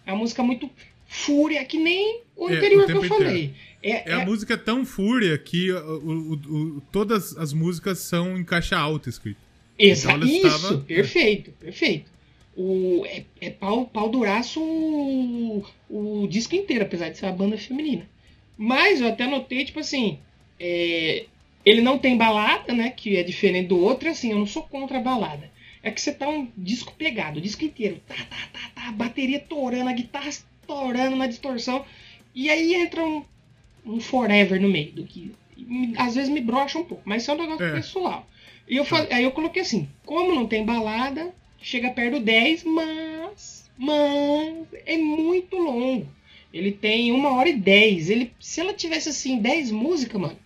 É 0.05 0.11
uma 0.11 0.19
música 0.19 0.43
muito 0.43 0.69
fúria, 1.07 1.63
que 1.65 1.77
nem 1.77 2.21
o 2.35 2.49
É, 2.49 2.55
anterior 2.57 2.83
o 2.83 2.85
que 2.87 2.91
eu 2.93 3.03
falei. 3.03 3.53
É, 3.81 3.89
É 3.91 4.03
é- 4.07 4.13
a 4.13 4.25
música 4.25 4.57
tão 4.57 4.85
fúria 4.85 5.37
que 5.37 5.71
uh, 5.71 5.77
o- 5.79 6.33
o- 6.77 6.81
todas 6.91 7.37
as 7.37 7.53
músicas 7.53 7.99
são 7.99 8.37
em 8.37 8.43
caixa 8.43 8.77
alta 8.77 9.09
escrito. 9.09 9.37
Exa 9.79 10.11
Então 10.13 10.27
isso, 10.27 10.47
estava- 10.47 10.77
perfeito, 10.79 11.51
perfeito. 11.51 12.11
O, 12.55 13.03
é, 13.05 13.23
é 13.39 13.49
pau, 13.51 13.85
pau 13.85 14.09
duraço 14.09 14.59
o, 14.59 15.63
o 15.89 16.27
disco 16.27 16.55
inteiro, 16.55 16.83
apesar 16.83 17.09
de 17.09 17.17
ser 17.17 17.25
uma 17.27 17.31
banda 17.33 17.57
feminina. 17.57 18.09
Mas 18.57 18.99
eu 18.99 19.07
até 19.07 19.27
notei, 19.27 19.63
tipo 19.63 19.79
assim, 19.79 20.17
é, 20.59 21.25
ele 21.69 21.81
não 21.81 21.97
tem 21.97 22.15
balada, 22.17 22.73
né? 22.73 22.89
Que 22.91 23.17
é 23.17 23.23
diferente 23.23 23.67
do 23.67 23.79
outro, 23.83 24.09
assim, 24.09 24.31
eu 24.31 24.39
não 24.39 24.45
sou 24.45 24.63
contra 24.63 24.97
a 24.97 25.01
balada. 25.01 25.51
É 25.83 25.91
que 25.91 26.01
você 26.01 26.11
tá 26.11 26.27
um 26.27 26.47
disco 26.57 26.93
pegado, 26.97 27.39
o 27.39 27.41
disco 27.41 27.63
inteiro. 27.63 28.01
Tá, 28.07 28.15
tá, 28.15 28.37
tá, 28.51 28.71
tá, 28.75 28.87
a 28.89 28.91
bateria 28.91 29.39
torando, 29.39 29.89
a 29.89 29.93
guitarra 29.93 30.29
torando 30.65 31.15
na 31.15 31.27
distorção. 31.27 31.85
E 32.35 32.49
aí 32.49 32.73
entra 32.73 33.03
um, 33.03 33.23
um 33.85 33.99
forever 33.99 34.59
no 34.61 34.69
meio, 34.69 34.91
do 34.91 35.03
que 35.05 35.31
às 35.97 36.15
vezes 36.15 36.29
me 36.29 36.39
brocha 36.41 36.77
um 36.77 36.83
pouco, 36.83 37.01
mas 37.05 37.21
isso 37.23 37.31
é 37.31 37.33
um 37.33 37.37
negócio 37.37 37.65
É. 37.65 37.71
pessoal. 37.73 38.27
E 38.67 38.75
eu 38.75 38.85
fa- 38.85 39.07
aí 39.09 39.23
eu 39.23 39.31
coloquei 39.31 39.61
assim, 39.61 39.87
como 40.05 40.35
não 40.35 40.45
tem 40.45 40.63
balada, 40.63 41.33
chega 41.59 41.89
perto 41.89 42.19
do 42.19 42.19
10, 42.19 42.63
mas, 42.65 43.69
mas 43.77 44.67
é 44.85 44.97
muito 44.97 45.55
longo. 45.57 46.07
Ele 46.53 46.71
tem 46.71 47.11
uma 47.11 47.31
hora 47.31 47.49
e 47.49 47.53
10. 47.57 48.09
Ele, 48.09 48.31
se 48.39 48.59
ela 48.61 48.73
tivesse 48.73 49.09
assim 49.09 49.39
10 49.39 49.71
músicas, 49.71 50.19
mano, 50.19 50.37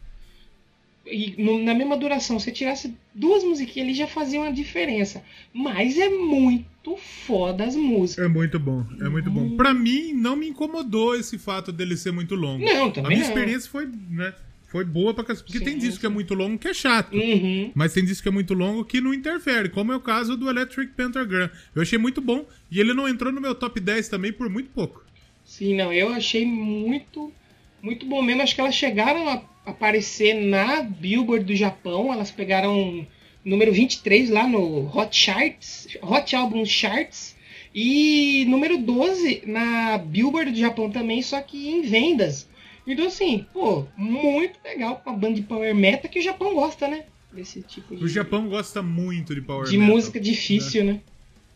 e 1.12 1.36
na 1.64 1.74
mesma 1.74 1.98
duração, 1.98 2.40
se 2.40 2.52
tirasse 2.52 2.94
duas 3.14 3.44
musiquinhas 3.44 3.88
ali 3.88 3.98
já 3.98 4.08
fazia 4.08 4.40
uma 4.40 4.52
diferença. 4.52 5.24
Mas 5.54 5.98
é 5.98 6.10
muito 6.10 6.96
foda 6.98 7.64
as 7.66 7.76
músicas. 7.76 8.26
É 8.26 8.28
muito 8.28 8.58
bom, 8.60 8.86
é 9.00 9.10
muito 9.10 9.30
bom. 9.30 9.56
Pra 9.58 9.74
mim, 9.74 10.14
não 10.14 10.36
me 10.36 10.48
incomodou 10.48 11.16
esse 11.16 11.38
fato 11.38 11.72
dele 11.72 11.98
ser 11.98 12.12
muito 12.12 12.36
longo. 12.36 12.64
Não, 12.64 12.88
A 12.88 12.92
também 12.92 13.18
minha 13.18 13.24
não. 13.24 13.28
experiência 13.28 13.70
foi, 13.70 13.90
né, 14.10 14.34
foi 14.68 14.86
boa 14.86 15.14
pra. 15.14 15.24
Porque 15.26 15.58
Sim, 15.60 15.66
tem 15.66 15.78
disco 15.78 16.00
que 16.00 16.06
é 16.06 16.10
sim. 16.10 16.16
muito 16.16 16.34
longo 16.34 16.58
que 16.58 16.70
é 16.70 16.74
chato. 16.74 17.14
Uhum. 17.14 17.72
Mas 17.76 17.92
tem 17.94 18.06
disco 18.06 18.24
que 18.24 18.30
é 18.30 18.32
muito 18.32 18.54
longo 18.54 18.86
que 18.86 19.02
não 19.02 19.14
interfere, 19.14 19.68
como 19.70 19.92
é 19.92 19.96
o 19.96 20.00
caso 20.00 20.38
do 20.38 20.50
Electric 20.50 20.94
Pentagram. 20.94 21.50
Eu 21.76 21.82
achei 21.82 22.00
muito 22.00 22.22
bom 22.22 22.46
e 22.72 22.80
ele 22.80 22.94
não 22.94 23.08
entrou 23.08 23.34
no 23.34 23.42
meu 23.42 23.54
top 23.54 23.80
10 23.80 24.08
também 24.08 24.32
por 24.32 24.50
muito 24.50 24.70
pouco. 24.70 25.04
Sim, 25.44 25.76
não, 25.76 25.92
eu 25.92 26.10
achei 26.14 26.46
muito, 26.46 27.34
muito 27.82 28.06
bom 28.06 28.22
mesmo. 28.22 28.42
Acho 28.42 28.56
que 28.56 28.62
elas 28.62 28.74
chegaram 28.76 29.28
a 29.28 29.51
aparecer 29.66 30.34
na 30.34 30.82
Billboard 30.82 31.46
do 31.46 31.56
Japão. 31.56 32.14
Elas 32.14 32.32
pegaram 32.32 33.06
número 33.44 33.72
23 33.72 34.30
lá 34.30 34.48
no 34.48 34.86
Hot 34.96 35.16
Charts, 35.16 35.88
Hot 36.02 36.36
Album 36.36 36.66
Charts. 36.66 37.36
E 37.74 38.46
número 38.50 38.78
12 38.78 39.44
na 39.46 39.98
Billboard 39.98 40.52
do 40.52 40.58
Japão 40.60 40.92
também, 40.92 41.22
só 41.22 41.40
que 41.42 41.70
em 41.70 41.82
vendas. 41.84 42.50
Então, 42.86 43.08
assim, 43.08 43.46
pô, 43.54 43.86
muito 43.96 44.60
legal 44.64 45.02
uma 45.06 45.16
banda 45.16 45.36
de 45.36 45.44
power 45.44 45.74
metal 45.74 46.12
que 46.12 46.20
o 46.20 46.24
Japão 46.24 46.54
gosta, 46.54 46.88
né? 46.88 47.06
Desse 47.32 47.62
tipo 47.62 47.96
de, 47.96 48.04
O 48.04 48.08
Japão 48.10 48.50
gosta 48.50 48.82
muito 48.82 49.34
de 49.34 49.42
power 49.42 49.70
de 49.70 49.78
metal, 49.78 49.96
música 49.96 50.20
difícil, 50.20 50.84
né? 50.84 51.00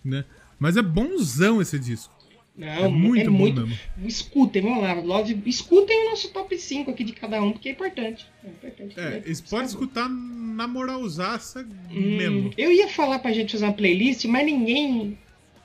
né? 0.03 0.25
Mas 0.57 0.77
é 0.77 0.81
bonzão 0.81 1.61
esse 1.61 1.77
disco. 1.77 2.14
Não, 2.57 2.67
É 2.67 2.87
muito 2.87 3.29
bom 3.31 3.37
mesmo. 3.51 3.77
Escutem, 4.05 4.61
vamos 4.61 4.81
lá, 4.81 4.93
Love, 4.93 5.37
escutem 5.45 6.07
o 6.07 6.09
nosso 6.11 6.29
top 6.31 6.57
5 6.57 6.89
aqui 6.91 7.03
de 7.03 7.11
cada 7.11 7.41
um, 7.41 7.51
porque 7.51 7.67
é 7.69 7.71
importante. 7.73 8.25
É 8.43 8.47
importante. 8.47 8.99
É, 8.99 9.21
eles 9.25 9.41
podem 9.41 9.65
escutar 9.65 10.07
na 10.09 10.65
moralzaça 10.67 11.67
Hum, 11.91 12.17
mesmo. 12.17 12.51
Eu 12.57 12.71
ia 12.71 12.87
falar 12.87 13.19
pra 13.19 13.33
gente 13.33 13.51
fazer 13.51 13.65
uma 13.65 13.73
playlist, 13.73 14.23
mas 14.25 14.45
ninguém 14.45 15.17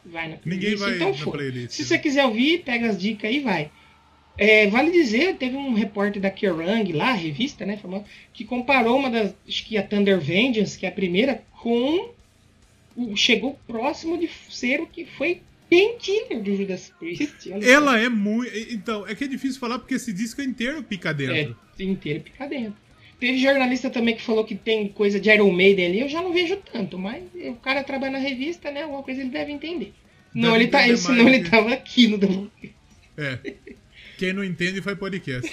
vai 0.05 0.31
na 0.31 0.37
playlist. 0.37 0.65
Ninguém 0.65 0.77
vai 0.77 0.95
então 0.97 1.13
na 1.27 1.33
playlist, 1.33 1.71
Se 1.71 1.83
né? 1.83 1.89
você 1.89 1.99
quiser 1.99 2.25
ouvir, 2.25 2.65
pega 2.65 2.89
as 2.89 2.99
dicas 3.01 3.31
aí 3.31 3.37
e 3.37 3.41
vai. 3.41 3.71
É, 4.37 4.67
vale 4.69 4.91
dizer, 4.91 5.37
teve 5.37 5.55
um 5.57 5.75
repórter 5.75 6.21
da 6.21 6.31
Kerrang 6.31 6.93
lá, 6.93 7.11
a 7.11 7.15
revista, 7.15 7.67
né, 7.67 7.77
famosa, 7.77 8.05
que 8.33 8.43
comparou 8.45 8.97
uma 8.99 9.11
das, 9.11 9.35
acho 9.47 9.67
que 9.67 9.77
a 9.77 9.83
Thunder 9.83 10.19
Vengeance, 10.19 10.79
que 10.79 10.87
é 10.87 10.89
a 10.89 10.93
primeira, 10.93 11.45
com 11.61 12.09
chegou 13.15 13.59
próximo 13.67 14.19
de 14.19 14.29
ser 14.49 14.81
o 14.81 14.87
que 14.87 15.05
foi 15.05 15.43
Painkiller 15.71 16.43
do 16.43 16.57
Judas 16.57 16.93
Priest. 16.99 17.51
Ela 17.63 17.99
é 17.99 18.09
muito. 18.09 18.51
Então, 18.71 19.07
é 19.07 19.15
que 19.15 19.25
é 19.25 19.29
difícil 19.29 19.61
falar 19.61 19.79
porque 19.79 19.95
esse 19.95 20.13
disco 20.13 20.41
é 20.41 20.45
inteiro 20.45 20.83
pica 20.83 21.15
dentro. 21.15 21.57
É, 21.79 21.83
inteiro 21.83 22.21
pica 22.21 22.49
dentro. 22.49 22.75
Teve 23.21 23.39
jornalista 23.39 23.89
também 23.91 24.17
que 24.17 24.23
falou 24.23 24.45
que 24.45 24.55
tem 24.55 24.89
coisa 24.89 25.21
de 25.21 25.31
Iron 25.31 25.53
Maiden 25.53 25.87
ali, 25.87 26.01
eu 26.01 26.09
já 26.09 26.23
não 26.23 26.33
vejo 26.33 26.57
tanto, 26.73 26.99
mas 26.99 27.23
o 27.35 27.55
cara 27.57 27.85
trabalha 27.85 28.13
na 28.13 28.19
revista, 28.19 28.71
né? 28.71 28.83
Alguma 28.83 29.03
coisa 29.03 29.21
ele 29.21 29.29
deve 29.29 29.53
entender. 29.53 29.93
não, 30.35 30.53
Deve 30.53 30.65
ele 30.65 30.71
tá, 30.71 30.97
senão 30.97 31.25
mais 31.25 31.37
ele 31.37 31.49
tava 31.49 31.73
aqui 31.73 32.09
no 32.09 32.17
Doublecast. 32.19 32.75
É. 33.17 33.39
Quem 34.19 34.33
não 34.33 34.43
entende 34.43 34.83
faz 34.83 34.99
podcast. 34.99 35.51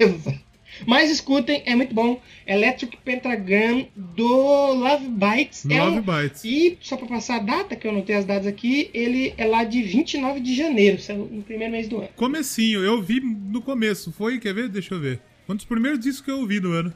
Exato. 0.00 0.51
Mas 0.86 1.10
escutem, 1.10 1.62
é 1.66 1.74
muito 1.76 1.94
bom. 1.94 2.20
Electric 2.46 2.96
Pentagram 2.98 3.86
do 3.96 4.26
Love 4.74 5.08
Bites. 5.08 5.64
é 5.68 5.82
Love 5.82 5.98
um- 5.98 6.02
Bites. 6.02 6.44
E 6.44 6.78
só 6.80 6.96
pra 6.96 7.06
passar 7.06 7.36
a 7.36 7.38
data, 7.40 7.76
que 7.76 7.86
eu 7.86 7.92
não 7.92 8.02
tenho 8.02 8.18
as 8.18 8.24
datas 8.24 8.46
aqui, 8.46 8.90
ele 8.94 9.34
é 9.36 9.44
lá 9.46 9.64
de 9.64 9.82
29 9.82 10.40
de 10.40 10.54
janeiro, 10.54 11.00
saiu 11.00 11.26
no 11.30 11.42
primeiro 11.42 11.72
mês 11.72 11.88
do 11.88 11.98
ano. 11.98 12.08
Comecinho, 12.16 12.80
eu 12.82 13.00
vi 13.02 13.20
no 13.20 13.60
começo. 13.62 14.12
Foi, 14.12 14.38
quer 14.38 14.54
ver? 14.54 14.68
Deixa 14.68 14.94
eu 14.94 15.00
ver. 15.00 15.20
Um 15.48 15.54
dos 15.54 15.64
primeiros 15.64 16.00
discos 16.00 16.20
que 16.24 16.30
eu 16.30 16.38
ouvi 16.38 16.58
do 16.60 16.72
ano. 16.72 16.92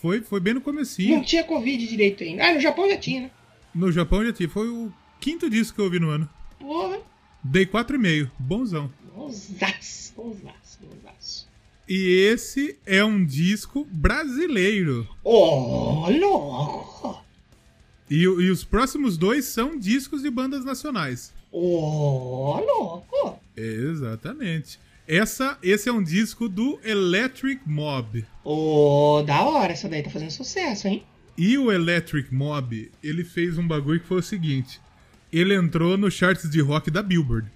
Foi, 0.00 0.20
foi 0.20 0.38
bem 0.40 0.52
no 0.54 0.60
Não 0.60 0.64
comecinho. 0.64 1.22
tinha 1.24 1.42
Covid 1.42 1.86
direito 1.86 2.22
ainda. 2.22 2.44
Ah, 2.46 2.54
no 2.54 2.60
Japão 2.60 2.88
já 2.88 2.96
tinha, 2.96 3.22
né? 3.22 3.30
No 3.74 3.90
Japão 3.90 4.24
já 4.24 4.32
tinha. 4.32 4.48
Foi 4.48 4.68
o 4.68 4.92
quinto 5.20 5.48
disco 5.48 5.74
que 5.76 5.80
eu 5.80 5.86
ouvi 5.86 5.98
no 5.98 6.10
ano. 6.10 6.28
Porra. 6.58 6.98
Dei 7.42 7.64
4,5. 7.64 8.30
Bonzão. 8.38 8.90
Bonzaço, 9.14 10.12
bonzaço, 10.16 10.78
bonzaço. 10.82 11.15
E 11.88 12.28
esse 12.32 12.78
é 12.84 13.04
um 13.04 13.24
disco 13.24 13.86
brasileiro. 13.90 15.06
Louco! 15.22 17.24
E, 18.10 18.22
e 18.22 18.50
os 18.50 18.64
próximos 18.64 19.16
dois 19.16 19.44
são 19.44 19.78
discos 19.78 20.22
de 20.22 20.30
bandas 20.30 20.64
nacionais. 20.64 21.32
Louco! 21.52 23.38
Exatamente. 23.56 24.80
Essa, 25.06 25.56
esse 25.62 25.88
é 25.88 25.92
um 25.92 26.02
disco 26.02 26.48
do 26.48 26.80
Electric 26.82 27.62
Mob. 27.64 28.24
Ô, 28.42 29.22
da 29.24 29.42
hora, 29.42 29.72
essa 29.72 29.88
daí 29.88 30.02
tá 30.02 30.10
fazendo 30.10 30.32
sucesso, 30.32 30.88
hein? 30.88 31.04
E 31.38 31.56
o 31.56 31.70
Electric 31.70 32.34
Mob, 32.34 32.90
ele 33.00 33.22
fez 33.22 33.58
um 33.58 33.66
bagulho 33.66 34.00
que 34.00 34.06
foi 34.06 34.18
o 34.18 34.22
seguinte. 34.22 34.80
Ele 35.32 35.54
entrou 35.54 35.96
no 35.96 36.10
charts 36.10 36.50
de 36.50 36.60
rock 36.60 36.90
da 36.90 37.02
Billboard. 37.02 37.48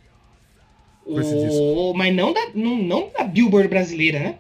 Com 1.15 1.21
esse 1.21 1.35
Ô, 1.35 1.93
mas 1.95 2.15
não 2.15 2.33
da, 2.33 2.51
não, 2.55 2.77
não 2.77 3.11
da 3.17 3.25
Billboard 3.25 3.69
brasileira, 3.69 4.19
né? 4.21 4.39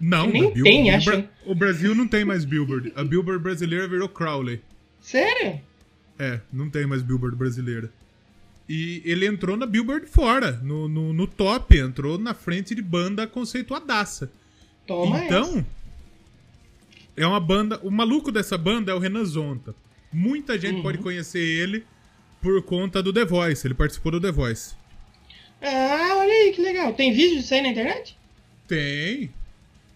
Não, 0.00 0.26
Nem 0.26 0.52
Billboard. 0.52 0.62
tem, 0.62 0.90
O 0.90 0.96
acho. 0.96 1.24
O 1.46 1.54
Brasil 1.54 1.94
não 1.94 2.06
tem 2.06 2.24
mais 2.24 2.44
Billboard. 2.44 2.92
A 2.94 3.04
Billboard 3.04 3.42
brasileira 3.42 3.88
virou 3.88 4.08
Crowley. 4.08 4.60
Sério? 5.00 5.60
É, 6.18 6.40
não 6.52 6.68
tem 6.68 6.86
mais 6.86 7.02
Billboard 7.02 7.36
brasileira. 7.36 7.90
E 8.68 9.02
ele 9.04 9.26
entrou 9.26 9.56
na 9.56 9.66
Billboard 9.66 10.06
fora, 10.06 10.52
no, 10.62 10.88
no, 10.88 11.12
no 11.12 11.26
top, 11.26 11.76
entrou 11.76 12.18
na 12.18 12.32
frente 12.34 12.74
de 12.74 12.82
banda 12.82 13.26
conceituadaça. 13.26 14.30
Toma 14.86 15.24
então, 15.24 15.42
essa. 15.42 15.66
é 17.16 17.26
uma 17.26 17.40
banda. 17.40 17.80
O 17.82 17.90
maluco 17.90 18.30
dessa 18.30 18.56
banda 18.56 18.92
é 18.92 18.94
o 18.94 18.98
Renan 18.98 19.24
Zonta. 19.24 19.74
Muita 20.12 20.58
gente 20.58 20.76
uhum. 20.76 20.82
pode 20.82 20.98
conhecer 20.98 21.40
ele 21.40 21.84
por 22.40 22.62
conta 22.62 23.02
do 23.02 23.12
The 23.12 23.24
Voice. 23.24 23.66
Ele 23.66 23.74
participou 23.74 24.12
do 24.12 24.20
The 24.20 24.32
Voice. 24.32 24.74
Ah, 25.62 26.16
olha 26.16 26.32
aí, 26.32 26.52
que 26.52 26.60
legal. 26.60 26.92
Tem 26.92 27.12
vídeo 27.12 27.36
disso 27.38 27.54
aí 27.54 27.62
na 27.62 27.68
internet? 27.68 28.16
Tem. 28.66 29.32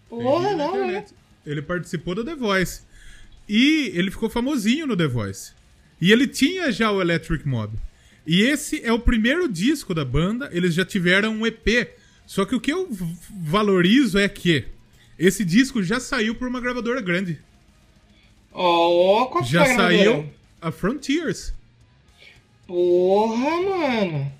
Porra, 0.08 0.48
Tem 0.48 0.56
não, 0.56 0.86
né? 0.86 1.04
Ele 1.44 1.60
participou 1.60 2.14
do 2.14 2.24
The 2.24 2.34
Voice. 2.36 2.82
E 3.48 3.92
ele 3.94 4.10
ficou 4.10 4.30
famosinho 4.30 4.86
no 4.86 4.96
The 4.96 5.06
Voice. 5.06 5.52
E 6.00 6.12
ele 6.12 6.26
tinha 6.26 6.70
já 6.70 6.90
o 6.90 7.00
Electric 7.00 7.46
Mob. 7.46 7.76
E 8.26 8.42
esse 8.42 8.84
é 8.84 8.92
o 8.92 8.98
primeiro 8.98 9.48
disco 9.48 9.94
da 9.94 10.04
banda. 10.04 10.48
Eles 10.52 10.74
já 10.74 10.84
tiveram 10.84 11.32
um 11.32 11.46
EP. 11.46 11.88
Só 12.26 12.44
que 12.44 12.54
o 12.54 12.60
que 12.60 12.72
eu 12.72 12.88
valorizo 13.30 14.18
é 14.18 14.28
que 14.28 14.66
esse 15.18 15.44
disco 15.44 15.82
já 15.82 15.98
saiu 15.98 16.34
por 16.34 16.46
uma 16.48 16.60
gravadora 16.60 17.00
grande. 17.00 17.40
Oh, 18.52 19.28
qual 19.30 19.44
Já 19.44 19.64
saiu 19.74 20.28
a 20.60 20.72
Frontiers. 20.72 21.54
Porra, 22.66 23.62
mano. 23.62 24.32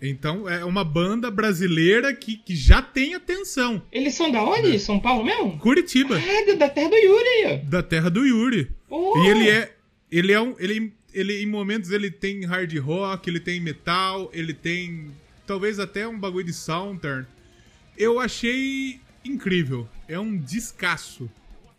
Então 0.00 0.48
é 0.48 0.64
uma 0.64 0.84
banda 0.84 1.30
brasileira 1.30 2.14
que, 2.14 2.36
que 2.36 2.54
já 2.54 2.82
tem 2.82 3.14
atenção. 3.14 3.82
Eles 3.90 4.14
são 4.14 4.30
da 4.30 4.42
onde? 4.42 4.76
É. 4.76 4.78
São 4.78 5.00
Paulo 5.00 5.24
mesmo? 5.24 5.58
Curitiba. 5.58 6.16
Ah, 6.18 6.54
da 6.54 6.68
terra 6.68 6.90
do 6.90 6.96
Yuri. 6.96 7.58
Da 7.64 7.82
terra 7.82 8.10
do 8.10 8.24
Yuri. 8.24 8.70
Porra. 8.88 9.24
E 9.24 9.30
ele 9.30 9.50
é. 9.50 9.72
Ele 10.10 10.32
é 10.32 10.40
um. 10.40 10.54
Ele, 10.58 10.92
ele, 11.12 11.42
em 11.42 11.46
momentos 11.46 11.90
ele 11.90 12.10
tem 12.10 12.44
hard 12.44 12.76
rock, 12.78 13.28
ele 13.28 13.40
tem 13.40 13.58
metal, 13.60 14.30
ele 14.32 14.52
tem. 14.52 15.10
Talvez 15.46 15.78
até 15.78 16.06
um 16.06 16.18
bagulho 16.18 16.44
de 16.44 16.52
southern. 16.52 17.26
Eu 17.96 18.20
achei 18.20 19.00
incrível. 19.24 19.88
É 20.06 20.18
um 20.18 20.36
descasso. 20.36 21.30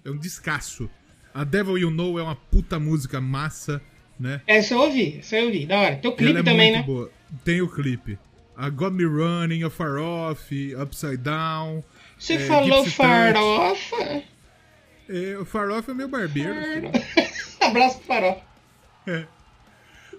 É 0.03 0.09
um 0.09 0.17
descasso. 0.17 0.89
A 1.33 1.43
Devil 1.43 1.77
You 1.77 1.91
Know 1.91 2.17
é 2.17 2.23
uma 2.23 2.35
puta 2.35 2.79
música 2.79 3.21
massa, 3.21 3.79
né? 4.19 4.41
Essa 4.47 4.73
eu 4.73 4.79
ouvi, 4.79 5.17
essa 5.19 5.37
eu 5.37 5.45
ouvi, 5.45 5.67
da 5.67 5.79
hora. 5.79 5.95
Tem 5.97 6.09
o 6.09 6.15
clipe 6.15 6.39
é 6.39 6.43
também, 6.43 6.71
né? 6.71 6.81
Boa. 6.81 7.11
Tem 7.43 7.61
o 7.61 7.69
clipe. 7.69 8.17
A 8.55 8.69
Got 8.69 8.91
Me 8.91 9.05
Running, 9.05 9.63
a 9.63 9.69
Far 9.69 9.97
Off, 9.97 10.75
Upside 10.75 11.17
Down. 11.17 11.83
Você 12.17 12.33
é, 12.33 12.39
falou 12.39 12.85
Far 12.85 13.35
Off? 13.35 13.93
É, 15.09 15.37
o 15.39 15.45
Far 15.45 15.69
Off 15.69 15.89
é 15.89 15.93
meu 15.93 16.07
barbeiro. 16.07 16.51
Abraço 17.61 17.97
pro 17.99 18.07
Far 18.07 18.23
Off. 18.23 18.41
É. 19.05 19.25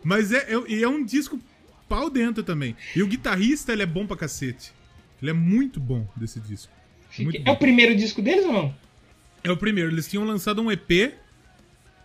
Mas 0.05 0.33
é, 0.33 0.47
é, 0.49 0.83
é 0.83 0.89
um 0.89 1.05
disco 1.05 1.41
pau 1.89 2.09
dentro 2.09 2.43
também. 2.43 2.77
E 2.95 3.03
o 3.03 3.07
guitarrista, 3.07 3.73
ele 3.73 3.83
é 3.83 3.87
bom 3.87 4.07
pra 4.07 4.17
cacete. 4.17 4.73
Ele 5.21 5.31
é 5.31 5.35
muito 5.35 5.81
bom 5.81 6.07
desse 6.15 6.39
disco. 6.41 6.73
Muito 7.19 7.41
é 7.41 7.45
bom. 7.45 7.53
o 7.53 7.57
primeiro 7.57 7.97
disco 7.97 8.23
deles 8.23 8.45
ou 8.45 8.53
não? 8.53 8.75
É 9.43 9.51
o 9.51 9.57
primeiro. 9.57 9.91
Eles 9.91 10.09
tinham 10.09 10.25
lançado 10.25 10.63
um 10.63 10.71
EP, 10.71 11.15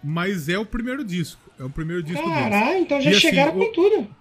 mas 0.03 0.49
é 0.49 0.57
o 0.57 0.65
primeiro 0.65 1.03
disco. 1.03 1.39
É 1.59 1.63
o 1.63 1.69
primeiro 1.69 2.01
disco 2.01 2.23
Caralho, 2.23 2.43
deles. 2.43 2.59
Caralho, 2.59 2.79
então 2.79 3.01
já 3.01 3.11
e, 3.11 3.13
assim, 3.13 3.21
chegaram 3.21 3.51
assim, 3.51 3.59
com 3.59 3.65
o, 3.65 3.71
tudo. 3.71 4.15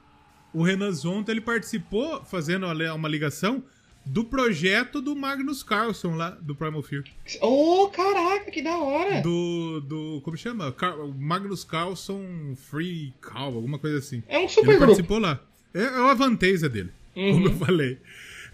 O 0.53 0.62
Renan 0.62 0.92
Zonta, 0.92 1.30
ele 1.30 1.40
participou, 1.40 2.24
fazendo 2.24 2.66
uma 2.66 3.09
ligação, 3.09 3.62
do 4.05 4.24
projeto 4.24 5.00
do 5.00 5.14
Magnus 5.14 5.62
Carlson 5.62 6.14
lá, 6.16 6.30
do 6.30 6.55
Primal 6.55 6.82
Fear. 6.82 7.05
Oh, 7.40 7.88
caraca, 7.88 8.50
que 8.50 8.61
da 8.61 8.76
hora! 8.76 9.20
Do, 9.22 9.80
do 9.80 10.20
como 10.22 10.36
chama? 10.36 10.72
Car 10.72 10.96
Magnus 11.16 11.64
Carlson 11.64 12.55
Free 12.57 13.14
Call, 13.20 13.55
alguma 13.55 13.78
coisa 13.78 13.98
assim. 13.98 14.22
É 14.28 14.38
um 14.38 14.48
super 14.48 14.70
Ele 14.70 14.78
grupo. 14.78 14.86
participou 14.86 15.18
lá. 15.18 15.40
É, 15.72 15.82
é 15.82 16.11
a 16.11 16.14
Vanteza 16.14 16.68
dele, 16.68 16.90
uhum. 17.14 17.32
como 17.32 17.48
eu 17.48 17.57
falei. 17.57 17.98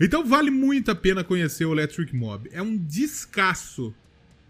Então 0.01 0.25
vale 0.25 0.51
muito 0.51 0.91
a 0.91 0.95
pena 0.95 1.25
conhecer 1.25 1.65
o 1.65 1.73
Electric 1.73 2.15
Mob. 2.15 2.49
É 2.53 2.63
um 2.63 2.77
descasso. 2.77 3.95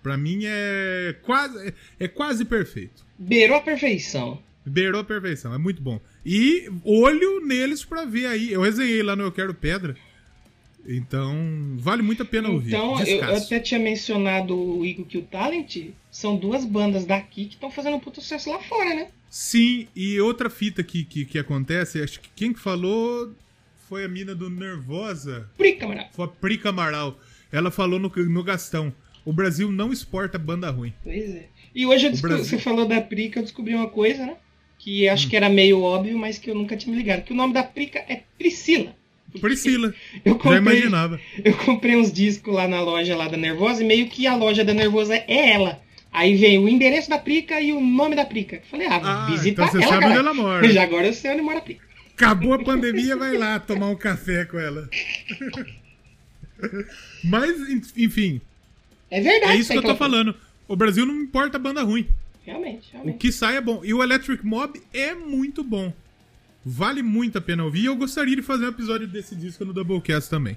Pra 0.03 0.17
mim 0.17 0.43
é 0.45 1.17
quase, 1.23 1.75
é 1.99 2.09
quase 2.09 2.45
perfeito. 2.45 3.05
Beirou 3.19 3.57
a 3.57 3.61
perfeição. 3.61 4.43
Beirou 4.65 5.01
a 5.01 5.05
perfeição, 5.05 5.55
é 5.55 5.59
muito 5.59 5.83
bom. 5.83 6.01
E 6.31 6.69
olho 6.85 7.41
neles 7.47 7.87
pra 7.87 8.05
ver 8.05 8.27
aí. 8.27 8.53
Eu 8.53 8.61
resenhei 8.61 9.03
lá 9.03 9.17
no 9.17 9.23
Eu 9.23 9.33
Quero 9.33 9.55
Pedra. 9.55 9.97
Então, 10.87 11.35
vale 11.79 12.03
muito 12.03 12.23
a 12.23 12.27
pena 12.27 12.51
ouvir. 12.51 12.69
Então, 12.69 13.01
eu, 13.01 13.17
eu, 13.17 13.37
até 13.37 13.59
tinha 13.59 13.81
mencionado 13.81 14.55
o 14.55 14.85
Eagle 14.85 15.07
Kill 15.07 15.23
Talent. 15.23 15.87
São 16.11 16.37
duas 16.37 16.67
bandas 16.67 17.07
daqui 17.07 17.47
que 17.47 17.55
estão 17.55 17.71
fazendo 17.71 17.97
um 17.97 18.01
puto 18.01 18.21
sucesso 18.21 18.51
lá 18.51 18.59
fora, 18.61 18.95
né? 18.95 19.09
Sim, 19.31 19.89
e 19.97 20.21
outra 20.21 20.51
fita 20.51 20.83
que, 20.83 21.03
que, 21.03 21.25
que 21.25 21.39
acontece, 21.39 22.03
acho 22.03 22.21
que 22.21 22.29
quem 22.37 22.53
que 22.53 22.61
falou 22.61 23.35
foi 23.89 24.05
a 24.05 24.09
mina 24.09 24.35
do 24.35 24.51
Nervosa. 24.51 25.49
Prica 25.57 25.87
Amaral. 25.87 26.09
Foi 26.13 26.25
a 26.27 26.29
Prica 26.29 26.69
Amaral. 26.69 27.19
Ela 27.51 27.71
falou 27.71 27.99
no, 27.99 28.13
no 28.15 28.45
Gastão. 28.45 28.93
O 29.25 29.33
Brasil 29.33 29.73
não 29.73 29.91
exporta 29.91 30.39
banda 30.39 30.71
ruim. 30.71 30.93
Pois 31.03 31.31
é. 31.31 31.49
E 31.75 31.87
hoje 31.87 32.11
descobri, 32.11 32.37
Brasil... 32.37 32.59
você 32.59 32.63
falou 32.63 32.87
da 32.87 33.01
Prica, 33.01 33.39
eu 33.39 33.45
descobri 33.45 33.75
uma 33.75 33.89
coisa, 33.89 34.27
né? 34.27 34.37
Que 34.79 35.09
acho 35.09 35.27
hum. 35.27 35.31
que 35.31 35.37
era 35.37 35.49
meio 35.49 35.83
óbvio, 35.83 36.19
mas 36.19 36.39
que 36.39 36.51
eu 36.51 36.55
nunca 36.55 36.77
tinha 36.77 36.93
me 36.93 36.99
ligado. 36.99 37.25
Que 37.25 37.33
o 37.33 37.37
nome 37.37 37.53
da 37.53 37.63
Prica 37.63 37.99
é 38.09 38.23
Priscila. 38.39 38.97
Priscila. 39.41 39.93
Eu 40.25 40.37
comprei, 40.37 40.55
Já 40.55 40.61
imaginava. 40.61 41.21
Eu 41.45 41.57
comprei 41.57 41.97
uns 41.97 42.13
discos 42.13 42.55
lá 42.55 42.67
na 42.67 42.81
loja 42.81 43.17
lá 43.17 43.29
da 43.29 43.37
Nervosa 43.37 43.83
e 43.83 43.87
meio 43.87 44.09
que 44.09 44.27
a 44.27 44.35
loja 44.35 44.65
da 44.65 44.73
Nervosa 44.73 45.15
é 45.15 45.51
ela. 45.51 45.81
Aí 46.11 46.37
vem 46.37 46.59
o 46.59 46.69
endereço 46.69 47.11
da 47.11 47.19
Prica 47.19 47.61
e 47.61 47.73
o 47.73 47.81
nome 47.81 48.17
da 48.17 48.25
Prica. 48.25 48.63
Falei, 48.71 48.87
ah, 48.87 49.01
ah, 49.03 49.27
visitar 49.31 49.69
então 49.69 49.81
você 49.81 49.85
ela. 49.85 49.93
Sabe 49.93 50.07
onde 50.07 50.17
ela 50.17 50.35
mora. 50.35 50.69
Já 50.73 50.83
agora 50.83 51.07
eu 51.07 51.13
sei 51.13 51.33
onde 51.33 51.43
mora 51.43 51.59
a 51.59 51.63
Prica. 51.63 51.87
Acabou 52.17 52.55
a 52.55 52.59
pandemia, 52.59 53.17
vai 53.17 53.37
lá 53.37 53.61
tomar 53.61 53.89
um 53.89 53.97
café 53.97 54.45
com 54.45 54.59
ela. 54.59 54.89
Mas, 57.23 57.57
enfim. 57.97 58.41
É 59.11 59.21
verdade. 59.21 59.53
É 59.53 59.57
isso 59.57 59.71
que 59.71 59.79
eu 59.79 59.83
tô 59.83 59.95
falando. 59.95 60.35
O 60.67 60.75
Brasil 60.75 61.07
não 61.07 61.15
importa 61.15 61.59
banda 61.59 61.83
ruim. 61.83 62.09
Realmente, 62.49 62.89
realmente. 62.91 63.17
O 63.17 63.19
que 63.19 63.31
sai 63.31 63.59
é 63.59 63.61
bom. 63.61 63.85
E 63.85 63.93
o 63.93 64.03
Electric 64.03 64.45
Mob 64.45 64.81
é 64.95 65.15
muito 65.15 65.63
bom. 65.63 65.93
Vale 66.65 67.03
muito 67.03 67.37
a 67.37 67.41
pena 67.43 67.63
ouvir. 67.63 67.83
E 67.83 67.87
eu 67.87 67.95
gostaria 67.95 68.35
de 68.35 68.41
fazer 68.41 68.65
um 68.65 68.71
episódio 68.71 69.07
desse 69.07 69.37
disco 69.37 69.67
no 69.67 69.75
Doublecast 69.75 70.31
também. 70.31 70.57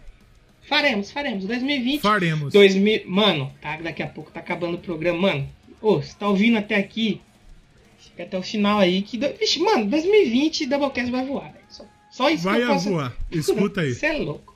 Faremos, 0.69 1.11
faremos. 1.11 1.43
2020. 1.43 1.99
Faremos. 1.99 2.53
2000... 2.53 3.03
Mano, 3.07 3.51
tá, 3.61 3.75
daqui 3.75 4.01
a 4.01 4.07
pouco 4.07 4.31
tá 4.31 4.39
acabando 4.39 4.75
o 4.75 4.79
programa. 4.79 5.19
Mano, 5.19 5.49
ô, 5.81 6.01
você 6.01 6.15
tá 6.17 6.29
ouvindo 6.29 6.57
até 6.57 6.75
aqui? 6.75 7.19
Fica 7.99 8.23
até 8.23 8.37
o 8.37 8.43
final 8.43 8.79
aí 8.79 9.01
que. 9.01 9.17
Vixe, 9.17 9.59
mano, 9.59 9.85
2020 9.87 10.67
Doublecast 10.67 11.11
vai 11.11 11.25
voar. 11.25 11.53
Só, 11.67 11.85
só 12.09 12.29
isso 12.29 12.45
vai 12.45 12.59
que 12.59 12.63
eu 12.63 12.67
posso... 12.67 12.89
voar. 12.89 13.17
Escuta 13.29 13.81
aí. 13.81 13.93
Você 13.93 14.05
é 14.05 14.13
louco. 14.13 14.55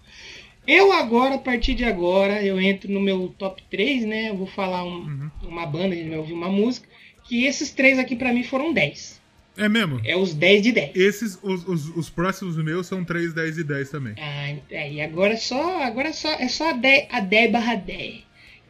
Eu 0.66 0.94
agora, 0.94 1.36
a 1.36 1.40
partir 1.40 1.74
de 1.76 1.84
agora, 1.84 2.42
eu 2.42 2.62
entro 2.62 2.90
no 2.90 3.02
meu 3.02 3.28
top 3.38 3.62
3, 3.70 4.06
né? 4.06 4.30
Eu 4.30 4.38
vou 4.38 4.48
falar 4.48 4.86
um, 4.86 5.00
uhum. 5.00 5.32
uma 5.44 5.66
banda, 5.66 5.94
a 5.94 5.98
gente 5.98 6.10
vai 6.10 6.18
ouvir 6.18 6.34
uma 6.34 6.50
música. 6.50 6.95
Que 7.28 7.46
esses 7.46 7.72
três 7.72 8.00
aqui 8.00 8.16
para 8.16 8.32
mim 8.32 8.44
foram 8.44 8.74
10. 8.74 9.22
É 9.58 9.70
mesmo? 9.70 10.02
É 10.04 10.16
os 10.16 10.34
10 10.34 10.64
de 10.64 10.72
10. 10.72 10.96
Esses, 10.96 11.40
os, 11.42 11.68
os, 11.68 11.90
os 11.96 12.10
próximos 12.10 12.58
meus 12.58 12.88
são 12.88 13.04
3, 13.04 13.34
10 13.34 13.58
e 13.60 13.64
10 13.64 13.90
também. 13.90 14.14
Ah, 14.18 14.56
é, 14.70 14.94
e 14.94 15.02
agora 15.02 15.34
é 15.34 15.38
só, 15.38 15.84
agora 15.84 16.10
é 16.10 16.14
só, 16.14 16.32
é 16.34 16.48
só 16.48 16.72
a 16.72 16.74
10, 16.74 17.08
a 17.10 17.20
10 17.22 17.52
barra 17.52 17.76
10. 17.76 18.24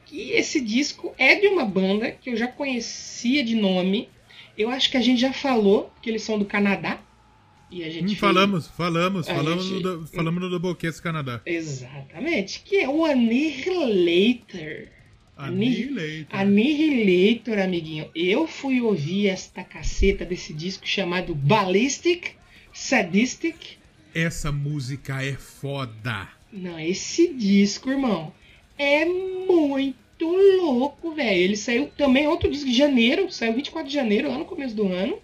Que 0.06 0.32
esse 0.32 0.62
disco 0.62 1.14
é 1.18 1.36
de 1.36 1.48
uma 1.48 1.66
banda 1.66 2.12
que 2.12 2.30
eu 2.30 2.38
já 2.38 2.48
conhecia 2.48 3.44
de 3.44 3.56
nome, 3.56 4.08
eu 4.58 4.70
acho 4.70 4.90
que 4.92 4.98
a 4.98 5.02
gente 5.02 5.20
já 5.20 5.34
falou 5.34 5.92
que 6.02 6.10
eles 6.10 6.22
são 6.22 6.38
do 6.38 6.46
Canadá. 6.46 7.00
E 7.72 7.84
a 7.84 7.90
gente 7.90 8.06
hum, 8.06 8.08
fez... 8.10 8.20
Falamos, 8.20 8.68
falamos, 8.68 9.28
falamos, 9.28 9.66
gente... 9.66 9.84
no, 9.84 10.08
falamos 10.08 10.42
no 10.42 10.50
Doublecast 10.52 11.02
Canadá. 11.02 11.42
Exatamente, 11.46 12.62
que 12.62 12.78
é 12.78 12.88
o 12.88 13.04
Annihilator. 13.04 14.88
Annihilator. 15.38 16.40
Annihilator, 16.40 17.60
amiguinho. 17.60 18.10
Eu 18.16 18.48
fui 18.48 18.82
ouvir 18.82 19.28
esta 19.28 19.64
caceta 19.64 20.24
desse 20.24 20.54
disco 20.54 20.88
chamado 20.88 21.36
Ballistic 21.36 22.36
Sadistic. 22.76 23.78
Essa 24.14 24.52
música 24.52 25.24
é 25.24 25.34
foda. 25.34 26.28
Não, 26.52 26.78
esse 26.78 27.34
disco, 27.34 27.90
irmão, 27.90 28.34
é 28.78 29.06
muito 29.06 30.26
louco, 30.26 31.14
velho. 31.14 31.40
Ele 31.40 31.56
saiu 31.56 31.88
também 31.98 32.28
outro 32.28 32.52
disco 32.52 32.70
de 32.70 32.78
janeiro, 32.78 33.32
saiu 33.32 33.54
24 33.54 33.88
de 33.88 33.96
janeiro, 33.96 34.30
lá 34.30 34.38
no 34.38 34.46
começo 34.46 34.76
do 34.76 34.88
ano. 34.88 35.18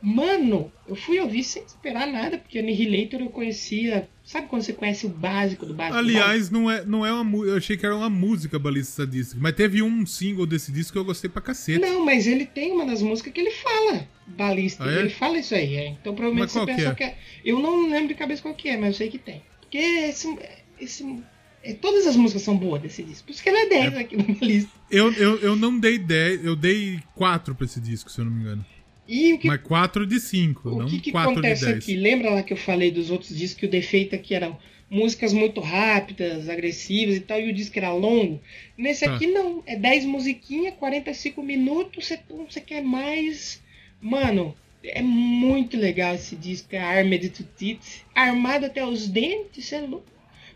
Mano, 0.00 0.72
eu 0.86 0.94
fui 0.94 1.18
ouvir 1.18 1.42
sem 1.42 1.64
esperar 1.64 2.06
nada, 2.06 2.38
porque 2.38 2.60
Annihilator 2.60 3.20
eu 3.20 3.30
conhecia. 3.30 4.08
Sabe 4.24 4.48
quando 4.48 4.62
você 4.62 4.72
conhece 4.72 5.04
o 5.04 5.10
básico 5.10 5.66
do 5.66 5.74
básico? 5.74 5.98
Aliás, 5.98 6.50
não 6.50 6.70
é, 6.70 6.82
não 6.82 7.04
é 7.04 7.12
uma 7.12 7.44
Eu 7.44 7.58
achei 7.58 7.76
que 7.76 7.84
era 7.84 7.94
uma 7.94 8.08
música 8.08 8.58
Balista 8.58 9.04
Sadistic, 9.04 9.38
mas 9.38 9.54
teve 9.54 9.82
um 9.82 10.06
single 10.06 10.46
desse 10.46 10.72
disco 10.72 10.94
que 10.94 10.98
eu 10.98 11.04
gostei 11.04 11.28
pra 11.28 11.42
cacete. 11.42 11.78
Não, 11.78 12.02
mas 12.02 12.26
ele 12.26 12.46
tem 12.46 12.72
uma 12.72 12.86
das 12.86 13.02
músicas 13.02 13.34
que 13.34 13.40
ele 13.40 13.50
fala 13.50 14.08
Balista. 14.26 14.82
Ah, 14.82 14.92
é? 14.92 15.00
Ele 15.00 15.10
fala 15.10 15.38
isso 15.38 15.54
aí, 15.54 15.76
é. 15.76 15.88
Então 15.88 16.14
provavelmente 16.14 16.52
você 16.52 16.64
pensou 16.64 16.94
que 16.94 17.04
é? 17.04 17.10
que 17.10 17.14
é. 17.14 17.18
Eu 17.44 17.60
não 17.60 17.90
lembro 17.90 18.08
de 18.08 18.14
cabeça 18.14 18.40
qual 18.40 18.54
que 18.54 18.70
é, 18.70 18.78
mas 18.78 18.88
eu 18.88 18.94
sei 18.94 19.10
que 19.10 19.18
tem. 19.18 19.42
Porque 19.60 19.76
esse, 19.76 20.38
esse 20.80 21.22
é, 21.62 21.74
todas 21.74 22.06
as 22.06 22.16
músicas 22.16 22.42
são 22.42 22.56
boas 22.56 22.80
desse 22.80 23.02
disco. 23.02 23.26
Por 23.26 23.32
isso 23.32 23.42
que 23.42 23.48
ele 23.50 23.58
é 23.58 23.68
10 23.68 23.94
é. 23.94 23.98
aqui 23.98 24.16
na 24.16 24.46
lista. 24.46 24.70
Eu, 24.90 25.12
eu, 25.12 25.36
eu 25.40 25.56
não 25.56 25.78
dei 25.78 25.98
10, 25.98 26.44
eu 26.44 26.56
dei 26.56 27.00
4 27.14 27.54
pra 27.54 27.64
esse 27.64 27.80
disco, 27.80 28.10
se 28.10 28.20
eu 28.20 28.24
não 28.24 28.32
me 28.32 28.40
engano. 28.40 28.64
E 29.06 29.34
o 29.34 29.38
que, 29.38 29.48
Mas 29.48 29.60
4 29.62 30.06
de 30.06 30.18
5, 30.18 30.70
não 30.70 30.86
que, 30.86 31.00
que 31.00 31.12
4 31.12 31.32
acontece 31.32 31.60
de 31.60 31.72
10. 31.72 31.78
aqui? 31.78 31.96
Lembra 31.96 32.30
lá 32.30 32.42
que 32.42 32.52
eu 32.52 32.56
falei 32.56 32.90
dos 32.90 33.10
outros 33.10 33.36
discos 33.36 33.60
que 33.60 33.66
o 33.66 33.70
defeito 33.70 34.14
aqui 34.14 34.34
eram 34.34 34.56
músicas 34.88 35.32
muito 35.32 35.60
rápidas, 35.60 36.48
agressivas 36.48 37.16
e 37.16 37.20
tal, 37.20 37.38
e 37.38 37.50
o 37.50 37.52
disco 37.52 37.78
era 37.78 37.92
longo? 37.92 38.40
Nesse 38.78 39.04
tá. 39.04 39.14
aqui 39.14 39.26
não, 39.26 39.62
é 39.66 39.76
10 39.76 40.06
musiquinhas, 40.06 40.74
45 40.74 41.42
minutos, 41.42 42.06
você, 42.06 42.18
você 42.48 42.60
quer 42.60 42.82
mais 42.82 43.62
Mano, 44.04 44.54
é 44.82 45.00
muito 45.00 45.78
legal 45.78 46.14
esse 46.14 46.36
disco, 46.36 46.68
é 46.76 46.78
Armed 46.78 47.30
to 47.30 47.42
Teeth. 47.42 48.04
Armado 48.14 48.66
até 48.66 48.84
os 48.84 49.08
dentes, 49.08 49.72
é 49.72 49.80
louco. 49.80 50.04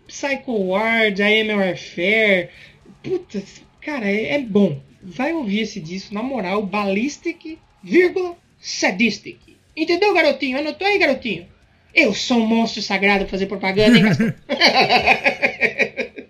Psycho 0.06 0.52
Ward, 0.52 1.22
Am 1.22 1.56
Warfare. 1.56 2.50
Puta, 3.02 3.42
cara, 3.80 4.04
é, 4.04 4.34
é, 4.34 4.38
bom. 4.38 4.78
Vai 5.02 5.32
ouvir 5.32 5.60
esse 5.60 5.80
disco, 5.80 6.12
na 6.12 6.22
moral, 6.22 6.66
Ballistic, 6.66 7.58
vírgula, 7.82 8.36
Sadistic. 8.60 9.38
Entendeu, 9.76 10.12
garotinho? 10.12 10.58
Anotou 10.58 10.86
aí, 10.86 10.98
garotinho? 10.98 11.46
Eu 11.94 12.14
sou 12.14 12.38
um 12.38 12.46
monstro 12.46 12.82
sagrado 12.82 13.26
fazer 13.26 13.46
propaganda, 13.46 13.98
hein? 13.98 14.04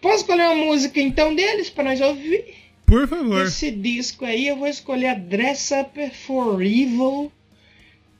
Posso 0.00 0.16
escolher 0.16 0.42
uma 0.42 0.66
música 0.66 1.00
então 1.00 1.34
deles 1.34 1.70
para 1.70 1.84
nós 1.84 2.00
ouvir? 2.00 2.54
Por 2.84 3.08
favor. 3.08 3.46
Esse 3.46 3.70
disco 3.70 4.24
aí 4.24 4.46
eu 4.46 4.56
vou 4.56 4.68
escolher 4.68 5.06
a 5.06 5.14
Dress 5.14 5.72
Up 5.74 6.10
for 6.10 6.62
Evil. 6.62 7.32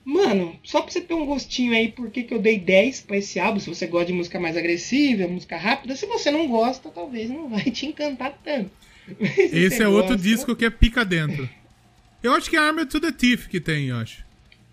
Mano, 0.05 0.59
só 0.63 0.83
pra 0.83 0.91
você 0.91 1.01
ter 1.01 1.15
um 1.15 1.25
gostinho 1.25 1.73
aí, 1.73 1.89
por 1.89 2.11
que 2.11 2.27
eu 2.31 2.39
dei 2.39 2.59
10 2.59 3.03
pra 3.03 3.17
esse 3.17 3.41
álbum? 3.41 3.59
Se 3.59 3.69
você 3.69 3.87
gosta 3.87 4.07
de 4.07 4.13
música 4.13 4.39
mais 4.39 4.57
agressiva, 4.57 5.27
música 5.27 5.57
rápida. 5.57 5.97
Se 5.97 6.07
você 6.07 6.31
não 6.31 6.47
gosta, 6.47 6.91
talvez 6.91 7.31
não 7.31 7.49
vai 7.49 7.65
te 7.65 7.87
encantar 7.87 8.39
tanto. 8.45 8.71
Esse 9.19 9.83
é 9.83 9.87
gosta, 9.87 9.91
outro 9.91 10.17
disco 10.17 10.57
que 10.57 10.65
é 10.65 10.71
pica 10.71 11.05
dentro. 11.05 11.49
Eu 12.25 12.33
acho 12.33 12.49
que 12.49 12.57
é 12.57 12.59
Armored 12.59 12.91
to 12.91 12.99
the 12.99 13.13
Teeth 13.13 13.49
que 13.51 13.61
tem, 13.61 13.89
eu 13.89 13.97
acho. 13.97 14.25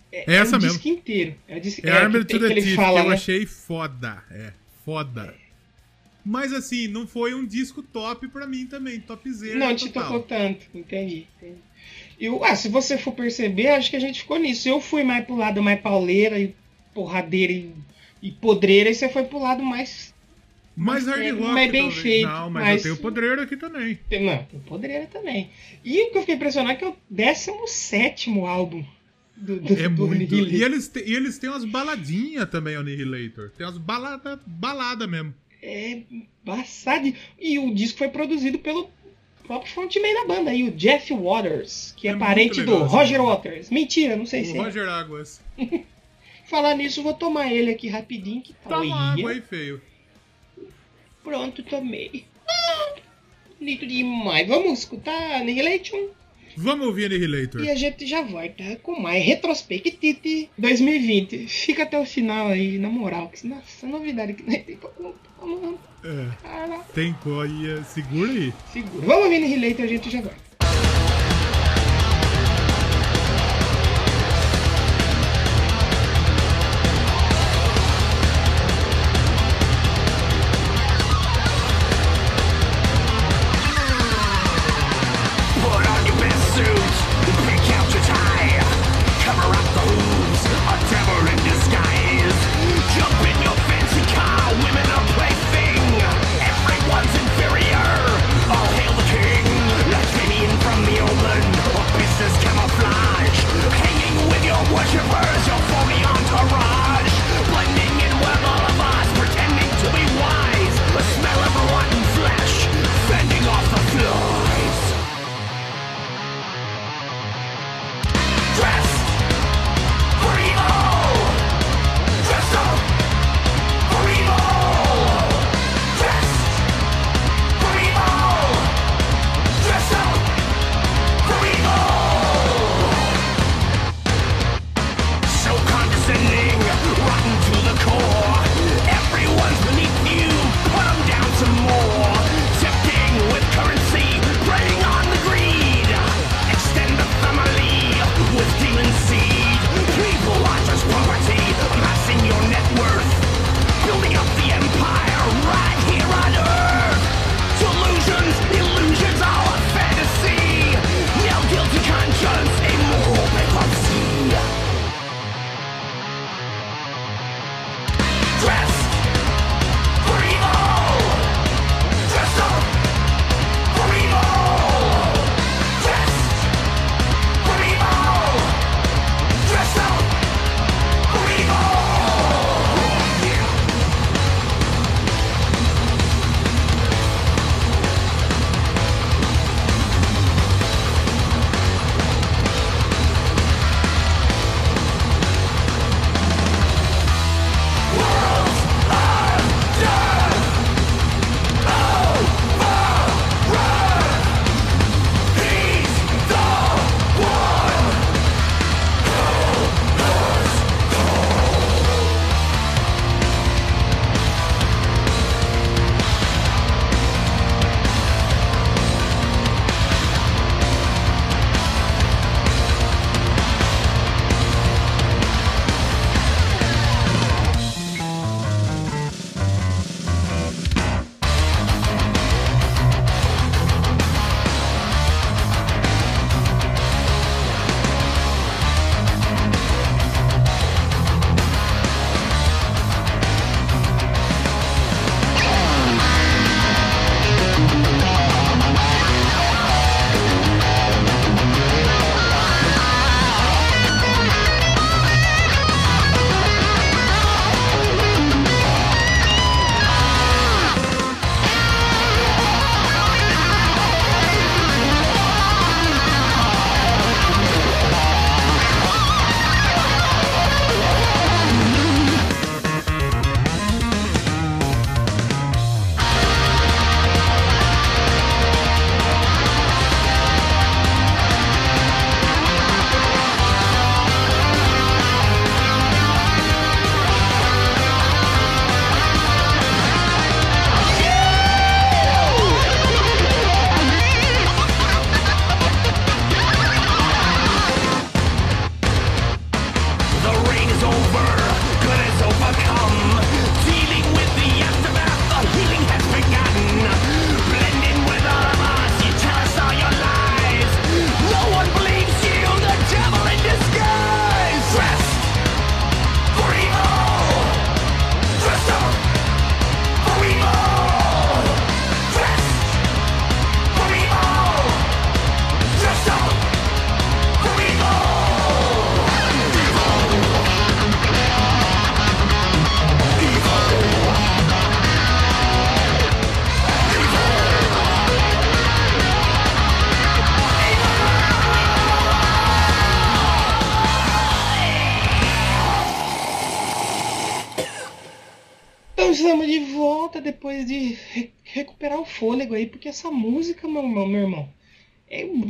É, 0.09 0.19
é 0.19 0.35
essa 0.37 0.55
é 0.55 0.57
o 0.57 0.61
mesmo. 0.61 0.79
disco 0.79 0.87
inteiro. 0.87 1.35
É, 1.49 1.57
o 1.57 1.59
disco, 1.59 1.85
é, 1.85 1.89
é 1.89 1.93
Armored 1.93 2.25
to 2.25 2.39
the 2.39 2.53
Teeth, 2.53 2.75
fala, 2.75 3.01
que 3.01 3.05
eu 3.05 3.09
né? 3.09 3.15
achei 3.15 3.45
foda. 3.45 4.23
É, 4.31 4.53
foda. 4.85 5.35
Mas 6.23 6.53
assim, 6.53 6.87
não 6.87 7.05
foi 7.05 7.33
um 7.33 7.45
disco 7.45 7.83
top 7.83 8.25
pra 8.29 8.47
mim 8.47 8.65
também, 8.65 9.01
topzera. 9.01 9.59
Não 9.59 9.75
te 9.75 9.89
tocou 9.89 10.21
tanto, 10.21 10.65
entendi. 10.73 11.27
entendi. 11.37 11.57
Eu, 12.17 12.41
ah, 12.41 12.55
se 12.55 12.69
você 12.69 12.97
for 12.97 13.11
perceber, 13.11 13.67
acho 13.69 13.89
que 13.89 13.97
a 13.97 13.99
gente 13.99 14.21
ficou 14.21 14.39
nisso. 14.39 14.69
Eu 14.69 14.79
fui 14.79 15.03
mais 15.03 15.25
pro 15.25 15.35
lado 15.35 15.61
mais 15.61 15.81
pauleira 15.81 16.39
e 16.39 16.55
porradeira 16.93 17.51
e, 17.51 17.69
e 18.21 18.31
podreira, 18.31 18.89
e 18.89 18.95
você 18.95 19.09
foi 19.09 19.23
pro 19.25 19.39
lado 19.39 19.61
mais. 19.61 20.13
Mais 20.75 21.05
hard 21.05 21.39
rock, 21.39 21.53
mais 21.53 21.71
bem 21.71 21.81
talvez. 21.81 22.01
feito. 22.01 22.27
Não, 22.27 22.49
mas, 22.49 22.63
mas 22.63 22.85
eu 22.85 22.91
tenho 22.91 23.01
podreira 23.01 23.43
aqui 23.43 23.57
também. 23.57 23.99
Não, 24.11 24.43
tem 24.45 24.59
podreira 24.61 25.05
também. 25.07 25.49
E 25.83 26.01
o 26.03 26.11
que 26.11 26.17
eu 26.17 26.21
fiquei 26.21 26.35
impressionado 26.35 26.73
é 26.73 26.75
que 26.75 26.85
é 26.85 26.87
o 26.87 26.95
17 27.09 28.39
álbum 28.39 28.83
do, 29.35 29.59
do, 29.59 29.73
é 29.73 29.89
do 29.89 30.07
muito. 30.07 30.33
E 30.33 30.63
eles, 30.63 30.87
te, 30.87 31.03
e 31.05 31.13
eles 31.13 31.37
têm 31.37 31.49
umas 31.49 31.65
baladinhas 31.65 32.49
também, 32.49 32.77
o 32.77 32.79
Annihilator. 32.79 33.51
Tem 33.57 33.65
umas 33.65 33.77
balada, 33.77 34.39
balada 34.45 35.05
mesmo 35.05 35.33
é 35.61 36.01
embaçado. 36.11 37.13
E 37.39 37.59
o 37.59 37.73
disco 37.73 37.99
foi 37.99 38.09
produzido 38.09 38.59
pelo 38.59 38.89
próprio 39.43 39.71
frontman 39.71 40.13
da 40.13 40.25
banda, 40.25 40.51
aí, 40.51 40.63
o 40.63 40.71
Jeff 40.71 41.13
Waters, 41.13 41.93
que 41.97 42.07
é, 42.07 42.11
é 42.11 42.15
parente 42.15 42.63
do 42.63 42.83
Roger 42.83 43.21
Waters. 43.21 43.69
Mentira, 43.69 44.15
não 44.15 44.25
sei 44.25 44.41
o 44.41 44.45
se 44.45 44.57
é. 44.57 44.61
Roger 44.61 44.87
Águas. 44.87 45.41
Falar 46.45 46.75
nisso, 46.75 47.03
vou 47.03 47.13
tomar 47.13 47.51
ele 47.51 47.71
aqui 47.71 47.87
rapidinho. 47.87 48.41
Que 48.41 48.53
tá 48.53 48.69
Toma 48.69 49.13
água 49.13 49.31
aí, 49.31 49.41
feio. 49.41 49.81
Pronto, 51.23 51.63
tomei. 51.63 52.25
Ah, 52.49 52.95
bonito 53.59 53.85
demais. 53.85 54.47
Vamos 54.47 54.79
escutar 54.79 55.41
Annihilation? 55.41 56.09
Vamos 56.57 56.87
ouvir 56.87 57.05
Annihilator. 57.05 57.63
E 57.63 57.69
a 57.69 57.75
gente 57.75 58.05
já 58.05 58.21
volta 58.21 58.75
com 58.83 58.99
mais 58.99 59.23
Retrospectite 59.23 60.49
2020. 60.57 61.47
Fica 61.47 61.83
até 61.83 61.97
o 61.99 62.05
final 62.05 62.47
aí, 62.47 62.77
na 62.77 62.89
moral. 62.89 63.29
Que, 63.29 63.47
nossa, 63.47 63.87
novidade 63.87 64.33
que 64.33 64.43
tem 64.43 64.75
pra 64.77 64.89
contar, 64.89 65.45
mano. 65.45 65.79
É. 66.03 66.93
Tem 66.93 67.13
coia. 67.23 67.83
Segura 67.83 68.31
aí. 68.31 68.53
Segura. 68.73 69.05
Vamos 69.05 69.23
ouvir 69.25 69.37
Annihilator 69.37 69.85
e 69.85 69.87
a 69.87 69.87
gente 69.87 70.09
já 70.09 70.21
volta. 70.21 70.50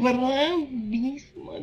Brabíssima. 0.01 1.53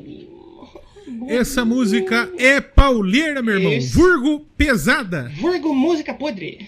Essa 1.28 1.64
música 1.64 2.30
é 2.38 2.60
pauleira, 2.60 3.42
meu 3.42 3.54
irmão. 3.54 3.72
Isso. 3.72 3.98
Vurgo 3.98 4.40
pesada. 4.56 5.32
Vurgo 5.36 5.74
música 5.74 6.14
podre. 6.14 6.66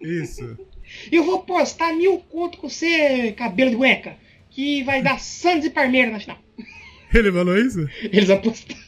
Isso. 0.00 0.58
Eu 1.10 1.24
vou 1.24 1.40
postar 1.40 1.92
mil 1.94 2.18
conto 2.18 2.58
com 2.58 2.68
você, 2.68 3.32
cabelo 3.32 3.70
de 3.70 3.76
cueca, 3.76 4.16
que 4.50 4.82
vai 4.84 5.02
dar 5.02 5.18
Santos 5.18 5.66
e 5.66 5.70
Parmeira 5.70 6.10
na 6.10 6.20
final. 6.20 6.38
Ele 7.12 7.32
falou 7.32 7.56
isso? 7.56 7.88
Eles 8.02 8.30
apostaram. 8.30 8.80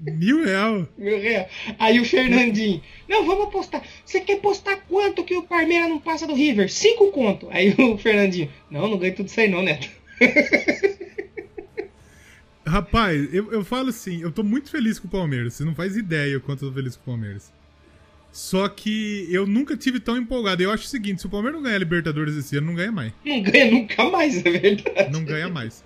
Mil 0.00 0.44
real? 0.44 0.88
Mil 0.96 1.20
real. 1.20 1.48
Aí 1.78 2.00
o 2.00 2.04
Fernandinho, 2.04 2.82
não, 3.08 3.26
vamos 3.26 3.44
apostar. 3.44 3.82
Você 4.04 4.20
quer 4.20 4.40
postar 4.40 4.76
quanto 4.88 5.24
que 5.24 5.36
o 5.36 5.42
Parmeira 5.42 5.88
não 5.88 5.98
passa 5.98 6.26
do 6.26 6.34
River? 6.34 6.70
Cinco 6.70 7.10
conto. 7.10 7.48
Aí 7.50 7.74
o 7.78 7.98
Fernandinho, 7.98 8.50
não, 8.70 8.88
não 8.88 8.98
ganho 8.98 9.14
tudo 9.14 9.28
isso 9.28 9.40
aí 9.40 9.48
não, 9.48 9.62
Neto. 9.62 9.88
Rapaz, 12.66 13.32
eu, 13.32 13.52
eu 13.52 13.64
falo 13.64 13.90
assim, 13.90 14.22
eu 14.22 14.32
tô 14.32 14.42
muito 14.42 14.70
feliz 14.70 14.98
com 14.98 15.06
o 15.06 15.10
Palmeiras. 15.10 15.54
Você 15.54 15.64
não 15.64 15.74
faz 15.74 15.96
ideia 15.96 16.36
o 16.36 16.40
quanto 16.40 16.64
eu 16.64 16.70
tô 16.70 16.74
feliz 16.74 16.96
com 16.96 17.02
o 17.02 17.14
Palmeiras. 17.14 17.52
Só 18.32 18.68
que 18.68 19.28
eu 19.30 19.46
nunca 19.46 19.76
tive 19.76 20.00
tão 20.00 20.16
empolgado. 20.16 20.62
Eu 20.62 20.72
acho 20.72 20.84
o 20.84 20.88
seguinte, 20.88 21.20
se 21.20 21.26
o 21.26 21.30
Palmeiras 21.30 21.56
não 21.56 21.64
ganhar 21.64 21.78
Libertadores 21.78 22.34
esse 22.34 22.56
ano, 22.56 22.66
não 22.68 22.74
ganha 22.74 22.90
mais. 22.90 23.12
Não 23.24 23.42
ganha 23.42 23.70
nunca 23.70 24.10
mais, 24.10 24.44
é 24.44 24.50
verdade. 24.50 25.12
Não 25.12 25.24
ganha 25.24 25.48
mais. 25.48 25.84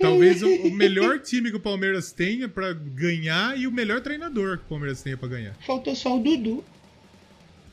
Talvez 0.00 0.42
o, 0.42 0.48
o, 0.48 0.70
melhor 0.72 1.20
time 1.22 1.50
que 1.50 1.56
o 1.56 1.60
Palmeiras 1.60 2.10
tenha 2.10 2.48
para 2.48 2.72
ganhar 2.72 3.58
e 3.58 3.66
o 3.66 3.72
melhor 3.72 4.00
treinador 4.00 4.58
que 4.58 4.64
o 4.64 4.68
Palmeiras 4.68 5.02
tenha 5.02 5.16
para 5.16 5.28
ganhar. 5.28 5.54
Faltou 5.66 5.94
só 5.94 6.16
o 6.16 6.22
Dudu. 6.22 6.64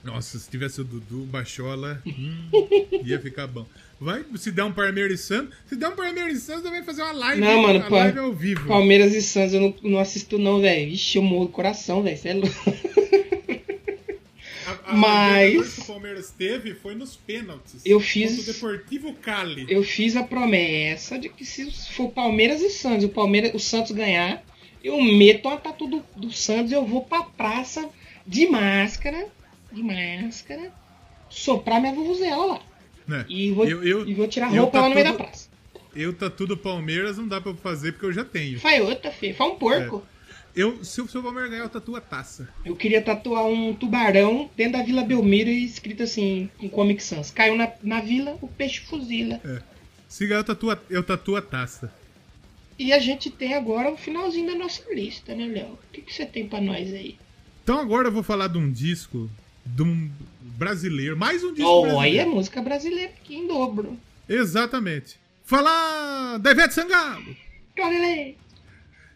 Nossa, 0.04 0.38
se 0.38 0.50
tivesse 0.50 0.82
o 0.82 0.84
Dudu, 0.84 1.26
Bachola, 1.26 2.02
hum, 2.06 2.50
ia 3.06 3.20
ficar 3.20 3.48
bom. 3.48 3.66
Vai, 4.02 4.26
se 4.36 4.52
der 4.52 4.64
um 4.64 4.74
Palmeiras 4.74 5.20
e 5.20 5.24
Santos, 5.24 5.56
se 5.68 5.76
der 5.76 5.90
um 5.90 5.96
Palmeiras 5.96 6.34
e 6.36 6.42
Santos, 6.42 6.64
vai 6.64 6.82
fazer 6.82 7.04
uma 7.04 7.12
live, 7.12 7.40
não, 7.40 7.62
mano, 7.62 7.88
live 7.88 8.18
ao 8.18 8.34
vivo. 8.34 8.68
Palmeiras 8.68 9.14
e 9.14 9.22
Santos 9.22 9.54
eu 9.54 9.62
não, 9.62 9.76
não 9.84 10.00
assisto 10.00 10.40
não, 10.40 10.60
velho. 10.60 10.90
Ixi, 10.90 11.20
eu 11.20 11.22
morro 11.22 11.46
do 11.46 11.52
coração, 11.52 12.02
velho. 12.02 12.18
Você 12.18 12.30
é 12.30 12.34
louco. 12.34 12.56
A, 14.66 14.90
a 14.90 14.94
Mas 14.98 15.76
que 15.76 15.82
o 15.82 15.86
Palmeiras 15.86 16.32
teve 16.32 16.74
foi 16.74 16.96
nos 16.96 17.16
pênaltis. 17.16 17.80
Eu 17.86 18.00
fiz 18.00 18.40
o 18.40 18.52
Deportivo 18.52 19.14
Cali. 19.14 19.68
Eu 19.70 19.84
fiz 19.84 20.16
a 20.16 20.24
promessa 20.24 21.20
de 21.20 21.30
que 21.30 21.46
se 21.46 21.70
for 21.94 22.10
Palmeiras 22.10 22.60
e 22.60 22.72
Santos, 22.72 23.04
o 23.06 23.10
Palmeiras, 23.10 23.54
o 23.54 23.60
Santos 23.60 23.92
ganhar, 23.92 24.44
eu 24.84 25.00
meto 25.00 25.48
a 25.48 25.58
tatu 25.58 25.86
do, 25.86 26.04
do 26.16 26.32
Santos, 26.32 26.72
eu 26.72 26.84
vou 26.84 27.04
pra 27.04 27.22
praça 27.22 27.88
de 28.26 28.48
máscara, 28.48 29.28
de 29.72 29.84
máscara, 29.84 30.74
soprar 31.30 31.80
minha 31.80 31.94
vuvuzela 31.94 32.46
lá. 32.48 32.71
É. 33.12 33.26
E, 33.28 33.52
vou, 33.52 33.68
eu, 33.68 33.84
eu, 33.84 34.08
e 34.08 34.14
vou 34.14 34.28
tirar 34.28 34.48
roupa 34.48 34.80
lá 34.80 34.90
no 34.90 34.96
meio 34.96 35.08
da 35.08 35.14
praça. 35.14 35.50
Eu 35.96 36.14
tatu 36.14 36.48
do 36.48 36.56
Palmeiras 36.56 37.18
não 37.18 37.28
dá 37.28 37.42
pra 37.42 37.54
fazer 37.56 37.92
porque 37.92 38.06
eu 38.06 38.14
já 38.14 38.24
tenho. 38.24 38.60
Faz 38.60 38.82
outra, 38.82 39.12
filho. 39.12 39.36
Faz 39.36 39.52
um 39.52 39.56
porco. 39.56 40.04
É. 40.08 40.12
Eu, 40.54 40.84
se 40.84 41.02
o 41.02 41.08
seu 41.08 41.24
Palmeiras 41.24 41.50
ganhar, 41.50 41.64
eu 41.64 41.70
tatuo 41.70 41.96
a 41.96 42.02
taça. 42.02 42.50
Eu 42.66 42.76
queria 42.76 43.02
tatuar 43.02 43.46
um 43.46 43.74
tubarão 43.74 44.50
dentro 44.56 44.74
da 44.74 44.84
Vila 44.84 45.04
Belmiro 45.04 45.50
e 45.50 45.64
escrito 45.64 46.04
assim, 46.04 46.50
em 46.60 46.68
Comic 46.68 47.02
Sans. 47.02 47.32
Caiu 47.32 47.56
na, 47.56 47.72
na 47.82 48.02
vila, 48.02 48.38
o 48.42 48.48
peixe 48.48 48.82
fuzila. 48.82 49.40
É. 49.46 49.62
Se 50.08 50.28
ganhar, 50.28 50.42
eu 50.42 50.44
tatuo, 50.44 50.78
eu 50.90 51.04
tatuo 51.04 51.38
a 51.38 51.42
taça. 51.42 51.94
E 52.78 52.92
a 52.92 53.00
gente 53.00 53.30
tem 53.30 53.54
agora 53.54 53.92
o 53.92 53.98
finalzinho 53.98 54.48
da 54.48 54.56
nossa 54.56 54.84
lista, 54.94 55.36
né, 55.36 55.46
Léo? 55.46 55.74
O 55.74 55.80
que, 55.94 56.02
que 56.02 56.14
você 56.14 56.26
tem 56.26 56.48
para 56.48 56.60
nós 56.60 56.92
aí? 56.94 57.18
Então 57.64 57.80
agora 57.80 58.08
eu 58.08 58.12
vou 58.12 58.24
falar 58.24 58.48
de 58.48 58.58
um 58.58 58.72
disco 58.72 59.30
de 59.66 59.84
um 59.84 60.10
brasileiro. 60.62 61.18
Mais 61.18 61.44
um 61.44 61.52
disco 61.52 61.68
oh, 61.68 61.82
brasileiro. 61.82 62.00
aí 62.02 62.18
é 62.20 62.26
música 62.26 62.62
brasileira 62.62 63.12
aqui 63.20 63.36
em 63.36 63.48
dobro. 63.48 63.98
Exatamente. 64.30 65.20
Falar 65.44 66.38
da 66.38 66.52
Ivete 66.52 66.76
Sangalo. 66.76 67.36
Galilei. 67.76 68.38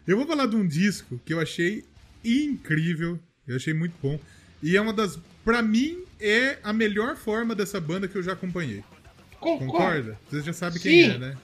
Eu 0.04 0.16
vou 0.16 0.26
falar 0.26 0.46
de 0.46 0.56
um 0.56 0.66
disco 0.66 1.20
que 1.24 1.32
eu 1.32 1.40
achei 1.40 1.84
incrível, 2.24 3.16
eu 3.46 3.54
achei 3.54 3.72
muito 3.72 3.94
bom. 4.02 4.18
E 4.60 4.76
é 4.76 4.80
uma 4.80 4.92
das. 4.92 5.20
Pra 5.44 5.62
mim, 5.62 6.02
é 6.20 6.58
a 6.64 6.72
melhor 6.72 7.14
forma 7.16 7.54
dessa 7.54 7.80
banda 7.80 8.08
que 8.08 8.18
eu 8.18 8.22
já 8.24 8.32
acompanhei. 8.32 8.82
Concordo. 9.38 9.66
Concorda? 9.66 10.20
Você 10.28 10.42
já 10.42 10.52
sabe 10.52 10.80
quem 10.80 11.04
Sim. 11.04 11.10
é, 11.10 11.18
né? 11.18 11.38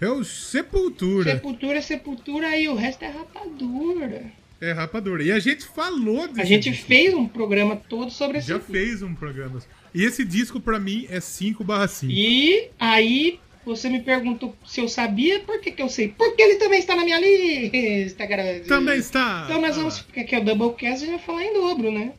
É 0.00 0.08
o 0.08 0.22
Sepultura. 0.22 1.32
Sepultura, 1.32 1.82
Sepultura 1.82 2.56
e 2.56 2.68
o 2.68 2.76
resto 2.76 3.04
é 3.04 3.08
rapadura. 3.08 4.30
É 4.62 4.70
rapadura. 4.70 5.24
E 5.24 5.32
a 5.32 5.40
gente 5.40 5.64
falou 5.66 6.30
A 6.38 6.44
gente 6.44 6.70
disco. 6.70 6.86
fez 6.86 7.12
um 7.12 7.26
programa 7.26 7.74
todo 7.74 8.12
sobre 8.12 8.38
esse 8.38 8.46
Já 8.46 8.58
disco. 8.58 8.70
fez 8.70 9.02
um 9.02 9.12
programa. 9.12 9.58
E 9.92 10.04
esse 10.04 10.24
disco, 10.24 10.60
para 10.60 10.78
mim, 10.78 11.04
é 11.10 11.18
5/5. 11.18 12.08
E 12.08 12.70
aí, 12.78 13.40
você 13.66 13.88
me 13.88 14.00
perguntou 14.00 14.56
se 14.64 14.80
eu 14.80 14.88
sabia, 14.88 15.40
por 15.40 15.60
que, 15.60 15.72
que 15.72 15.82
eu 15.82 15.88
sei? 15.88 16.14
Porque 16.16 16.40
ele 16.40 16.60
também 16.60 16.78
está 16.78 16.94
na 16.94 17.02
minha 17.04 17.18
lista, 17.18 18.24
cara. 18.24 18.60
Também 18.60 18.98
está. 18.98 19.46
Então 19.46 19.60
nós 19.60 19.74
vamos, 19.76 19.98
porque 20.00 20.20
aqui 20.20 20.36
é 20.36 20.38
o 20.38 20.44
Doublecast, 20.44 21.04
já 21.06 21.18
falar 21.18 21.44
em 21.44 21.54
dobro, 21.54 21.90
né? 21.90 22.12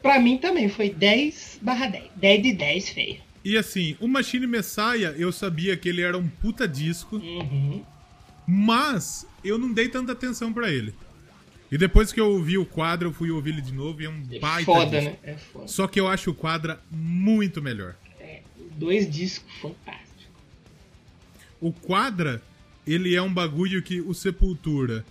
Pra 0.00 0.18
mim 0.18 0.38
também 0.38 0.70
foi 0.70 0.88
10 0.88 1.58
barra 1.60 1.88
10. 1.88 2.04
10 2.16 2.42
de 2.42 2.52
10, 2.54 2.88
feio. 2.88 3.16
E 3.44 3.54
assim, 3.58 3.98
o 4.00 4.08
Machine 4.08 4.46
Messiah, 4.46 5.14
eu 5.18 5.30
sabia 5.30 5.76
que 5.76 5.90
ele 5.90 6.00
era 6.00 6.16
um 6.16 6.26
puta 6.26 6.66
disco. 6.66 7.16
Uhum. 7.16 7.82
Mas 8.46 9.26
eu 9.44 9.58
não 9.58 9.72
dei 9.72 9.88
tanta 9.88 10.12
atenção 10.12 10.52
para 10.54 10.70
ele. 10.70 10.94
E 11.72 11.78
depois 11.78 12.12
que 12.12 12.20
eu 12.20 12.30
ouvi 12.30 12.58
o 12.58 12.66
quadro, 12.66 13.08
eu 13.08 13.12
fui 13.14 13.30
ouvir 13.30 13.54
ele 13.54 13.62
de 13.62 13.72
novo 13.72 14.02
e 14.02 14.04
é 14.04 14.10
um 14.10 14.22
é 14.30 14.38
baita 14.38 14.66
foda, 14.66 15.00
disco. 15.00 15.10
né? 15.10 15.18
É 15.22 15.34
foda. 15.36 15.68
Só 15.68 15.86
que 15.86 15.98
eu 15.98 16.06
acho 16.06 16.30
o 16.30 16.34
quadra 16.34 16.78
muito 16.90 17.62
melhor. 17.62 17.96
É, 18.20 18.42
dois 18.76 19.10
discos 19.10 19.50
fantásticos. 19.54 20.12
O 21.62 21.72
Quadra, 21.72 22.42
ele 22.84 23.14
é 23.14 23.22
um 23.22 23.32
bagulho 23.32 23.80
que 23.80 24.00
o 24.00 24.12
Sepultura. 24.12 25.04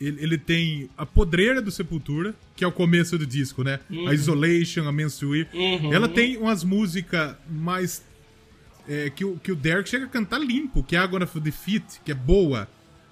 Ele, 0.00 0.24
ele, 0.24 0.38
tem 0.38 0.88
a 0.96 1.04
podreira 1.06 1.60
do 1.60 1.70
Sepultura, 1.70 2.34
que 2.56 2.64
é 2.64 2.66
o 2.66 2.72
começo 2.72 3.16
do 3.16 3.26
disco, 3.26 3.62
né? 3.62 3.78
Uhum. 3.88 4.08
A 4.08 4.14
Isolation, 4.14 4.88
a 4.88 4.92
Mensuí. 4.92 5.46
Uhum. 5.52 5.92
Ela 5.92 6.08
tem 6.08 6.38
umas 6.38 6.64
músicas 6.64 7.36
mais. 7.48 8.02
É, 8.88 9.10
que, 9.10 9.24
o, 9.24 9.36
que 9.36 9.52
o 9.52 9.54
Derek 9.54 9.88
chega 9.88 10.06
a 10.06 10.08
cantar 10.08 10.38
limpo, 10.38 10.82
que 10.82 10.96
é 10.96 10.98
Agora 10.98 11.26
for 11.26 11.38
Defeat, 11.38 12.00
que 12.04 12.10
é 12.10 12.14
boa, 12.14 12.66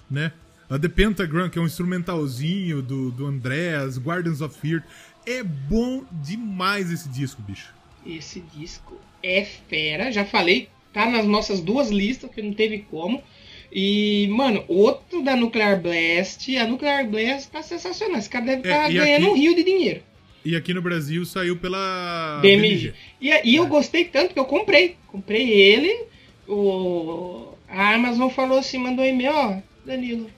né? 0.09 0.33
A 0.71 0.79
The 0.79 0.87
Pentagram, 0.87 1.49
que 1.49 1.59
é 1.59 1.61
um 1.61 1.65
instrumentalzinho 1.65 2.81
do, 2.81 3.11
do 3.11 3.25
Andreas, 3.27 3.99
Guardians 3.99 4.41
of 4.41 4.57
Fear. 4.57 4.83
É 5.25 5.43
bom 5.43 6.03
demais 6.23 6.91
esse 6.91 7.09
disco, 7.09 7.41
bicho. 7.41 7.73
Esse 8.05 8.39
disco 8.39 8.97
é 9.21 9.43
fera. 9.43 10.11
Já 10.11 10.25
falei 10.25 10.69
Tá 10.93 11.09
nas 11.09 11.25
nossas 11.25 11.61
duas 11.61 11.89
listas, 11.89 12.29
que 12.31 12.41
não 12.41 12.53
teve 12.53 12.79
como. 12.89 13.23
E, 13.71 14.27
mano, 14.29 14.63
outro 14.67 15.21
da 15.21 15.35
Nuclear 15.35 15.81
Blast. 15.81 16.57
A 16.57 16.67
Nuclear 16.67 17.07
Blast 17.07 17.49
tá 17.49 17.61
sensacional. 17.61 18.17
Esse 18.17 18.29
cara 18.29 18.45
deve 18.45 18.61
estar 18.61 18.75
é, 18.75 18.81
tá 18.81 18.89
ganhando 18.89 19.23
aqui, 19.23 19.31
um 19.31 19.37
rio 19.37 19.55
de 19.55 19.63
dinheiro. 19.63 20.01
E 20.43 20.55
aqui 20.55 20.73
no 20.73 20.81
Brasil 20.81 21.23
saiu 21.25 21.55
pela 21.55 22.39
BMG. 22.41 22.93
E, 23.21 23.29
e 23.51 23.55
eu 23.55 23.67
gostei 23.67 24.03
tanto 24.03 24.33
que 24.33 24.39
eu 24.39 24.45
comprei. 24.45 24.97
Comprei 25.07 25.49
ele. 25.49 26.07
O, 26.45 27.53
a 27.69 27.93
Amazon 27.93 28.29
falou 28.29 28.57
assim, 28.57 28.77
mandou 28.77 29.05
um 29.05 29.07
e-mail, 29.07 29.31
ó, 29.33 29.57
Danilo, 29.85 30.29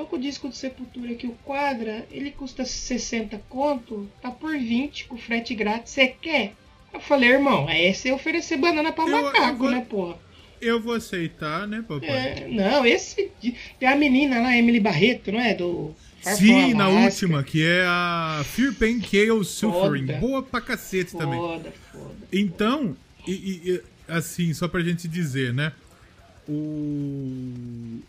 tô 0.00 0.06
com 0.06 0.16
o 0.16 0.20
disco 0.20 0.48
de 0.48 0.56
Sepultura 0.56 1.12
aqui, 1.12 1.26
o 1.26 1.36
Quadra, 1.44 2.06
ele 2.10 2.30
custa 2.30 2.64
60 2.64 3.40
conto, 3.48 4.08
tá 4.22 4.30
por 4.30 4.56
20 4.56 5.06
com 5.06 5.16
frete 5.16 5.54
grátis, 5.54 5.92
você 5.92 6.08
quer? 6.08 6.54
Eu 6.92 7.00
falei, 7.00 7.30
irmão, 7.30 7.68
é 7.68 7.92
você 7.92 8.10
oferecer 8.10 8.56
banana 8.56 8.92
pra 8.92 9.06
eu, 9.06 9.22
macaco, 9.22 9.46
eu 9.46 9.56
vou, 9.56 9.70
né, 9.70 9.86
porra? 9.88 10.18
Eu 10.60 10.80
vou 10.80 10.94
aceitar, 10.94 11.66
né, 11.66 11.84
papai? 11.86 12.08
É, 12.08 12.48
não, 12.48 12.84
esse. 12.84 13.30
Tem 13.78 13.88
a 13.88 13.96
menina 13.96 14.40
lá, 14.40 14.56
Emily 14.56 14.80
Barreto, 14.80 15.32
não 15.32 15.40
é? 15.40 15.54
Do. 15.54 15.94
Sim, 16.20 16.74
na 16.74 16.88
última, 16.88 17.42
que 17.42 17.64
é 17.64 17.82
a 17.86 18.42
Fear 18.44 18.74
Pain 18.74 19.00
Chaos 19.00 19.48
Suffering. 19.48 20.06
Foda. 20.06 20.18
Boa 20.18 20.42
pra 20.42 20.60
cacete 20.60 21.12
foda, 21.12 21.24
também. 21.24 21.40
Foda, 21.40 21.72
foda. 21.90 22.14
Então, 22.30 22.94
e, 23.26 23.32
e, 23.32 23.82
assim, 24.06 24.52
só 24.52 24.68
pra 24.68 24.82
gente 24.82 25.08
dizer, 25.08 25.54
né? 25.54 25.72
O. 26.46 28.00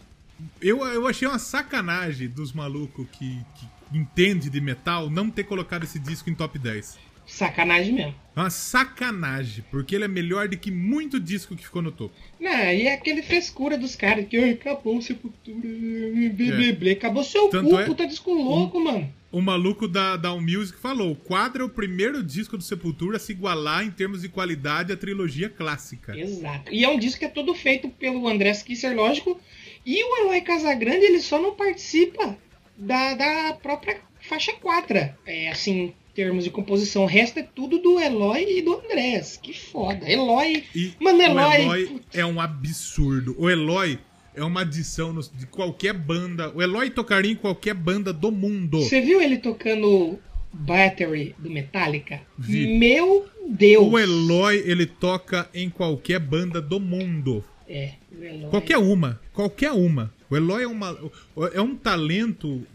Eu, 0.61 0.85
eu 0.85 1.07
achei 1.07 1.27
uma 1.27 1.39
sacanagem 1.39 2.27
dos 2.27 2.53
malucos 2.53 3.07
que, 3.11 3.39
que 3.55 3.97
entende 3.97 4.49
de 4.49 4.61
metal 4.61 5.09
não 5.09 5.29
ter 5.29 5.43
colocado 5.43 5.83
esse 5.83 5.99
disco 5.99 6.29
em 6.29 6.35
top 6.35 6.57
10. 6.57 6.97
Sacanagem 7.25 7.93
mesmo. 7.93 8.15
Uma 8.35 8.49
sacanagem, 8.49 9.63
porque 9.71 9.95
ele 9.95 10.05
é 10.05 10.07
melhor 10.07 10.47
do 10.47 10.57
que 10.57 10.71
muito 10.71 11.19
disco 11.19 11.55
que 11.55 11.63
ficou 11.63 11.81
no 11.81 11.91
topo. 11.91 12.13
Não, 12.39 12.51
e 12.51 12.87
é 12.87 12.93
aquele 12.93 13.21
frescura 13.21 13.77
dos 13.77 13.95
caras 13.95 14.27
que 14.27 14.37
acabou 14.37 14.97
o 14.97 15.01
Sepultura, 15.01 15.67
é. 15.67 16.91
acabou 16.91 17.23
seu 17.23 17.49
Tanto 17.49 17.69
cu, 17.69 17.79
é, 17.79 17.85
puta 17.85 18.07
disco 18.07 18.33
louco, 18.33 18.79
um, 18.79 18.83
mano. 18.83 19.13
O 19.31 19.41
maluco 19.41 19.87
da, 19.87 20.17
da 20.17 20.33
um 20.33 20.41
Music 20.41 20.77
falou: 20.77 21.11
o 21.11 21.15
quadro 21.15 21.63
é 21.63 21.65
o 21.65 21.69
primeiro 21.69 22.21
disco 22.21 22.57
do 22.57 22.63
Sepultura 22.63 23.17
a 23.17 23.19
se 23.19 23.31
igualar 23.31 23.85
em 23.85 23.91
termos 23.91 24.21
de 24.21 24.29
qualidade 24.29 24.91
à 24.91 24.97
trilogia 24.97 25.49
clássica. 25.49 26.17
Exato. 26.17 26.73
E 26.73 26.83
é 26.83 26.89
um 26.89 26.99
disco 26.99 27.19
que 27.19 27.25
é 27.25 27.29
todo 27.29 27.53
feito 27.53 27.89
pelo 27.89 28.27
André 28.27 28.53
Kisser, 28.53 28.95
lógico. 28.95 29.39
E 29.85 30.03
o 30.03 30.17
Eloy 30.17 30.41
Casagrande, 30.41 31.05
ele 31.05 31.19
só 31.19 31.39
não 31.39 31.55
participa 31.55 32.37
da, 32.77 33.13
da 33.13 33.53
própria 33.53 33.99
faixa 34.19 34.53
4. 34.53 34.97
É 35.25 35.49
assim, 35.49 35.93
termos 36.13 36.43
de 36.43 36.49
composição. 36.49 37.03
O 37.03 37.07
resto 37.07 37.39
é 37.39 37.43
tudo 37.43 37.79
do 37.79 37.99
Eloy 37.99 38.57
e 38.57 38.61
do 38.61 38.79
Andrés. 38.79 39.39
Que 39.41 39.53
foda. 39.53 40.09
Eloy. 40.09 40.63
E 40.75 40.93
Mano, 40.99 41.21
Eloy. 41.21 41.41
O 41.41 41.75
Eloy 41.75 42.01
é 42.13 42.25
um 42.25 42.39
absurdo. 42.39 43.35
O 43.37 43.49
Eloy 43.49 43.99
é 44.35 44.43
uma 44.43 44.61
adição 44.61 45.13
de 45.13 45.45
qualquer 45.45 45.93
banda. 45.93 46.51
O 46.55 46.61
Eloy 46.61 46.89
tocaria 46.89 47.31
em 47.31 47.35
qualquer 47.35 47.73
banda 47.73 48.13
do 48.13 48.31
mundo. 48.31 48.81
Você 48.81 49.01
viu 49.01 49.21
ele 49.21 49.37
tocando 49.37 50.19
Battery 50.53 51.35
do 51.37 51.49
Metallica? 51.49 52.21
Vi. 52.37 52.77
Meu 52.77 53.27
Deus! 53.47 53.87
O 53.87 53.97
Eloy, 53.97 54.63
ele 54.65 54.85
toca 54.85 55.49
em 55.53 55.69
qualquer 55.69 56.19
banda 56.19 56.61
do 56.61 56.79
mundo. 56.79 57.43
É, 57.71 57.93
o 58.11 58.21
Eloy. 58.21 58.49
Qualquer 58.49 58.77
uma. 58.77 59.21
Qualquer 59.33 59.71
uma. 59.71 60.13
O 60.29 60.35
Eloy 60.35 60.63
é, 60.63 60.67
uma, 60.67 61.11
é 61.53 61.61
um 61.61 61.73
talento. 61.73 62.67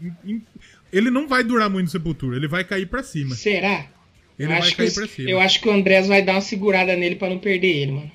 Ele 0.91 1.11
não 1.11 1.27
vai 1.27 1.43
durar 1.43 1.69
muito 1.69 1.85
no 1.85 1.91
Sepultura, 1.91 2.35
ele 2.35 2.47
vai 2.47 2.63
cair 2.63 2.87
para 2.87 3.03
cima. 3.03 3.35
Será? 3.35 3.85
Ele 4.39 4.51
eu 4.51 4.59
vai 4.59 4.71
cair 4.71 4.93
pra 4.93 5.07
cima. 5.07 5.29
Eu 5.29 5.39
acho 5.39 5.61
que 5.61 5.69
o 5.69 5.71
Andrés 5.71 6.07
vai 6.07 6.23
dar 6.23 6.33
uma 6.33 6.41
segurada 6.41 6.95
nele 6.95 7.15
para 7.15 7.29
não 7.29 7.37
perder 7.37 7.67
ele, 7.67 7.91
mano. 7.91 8.11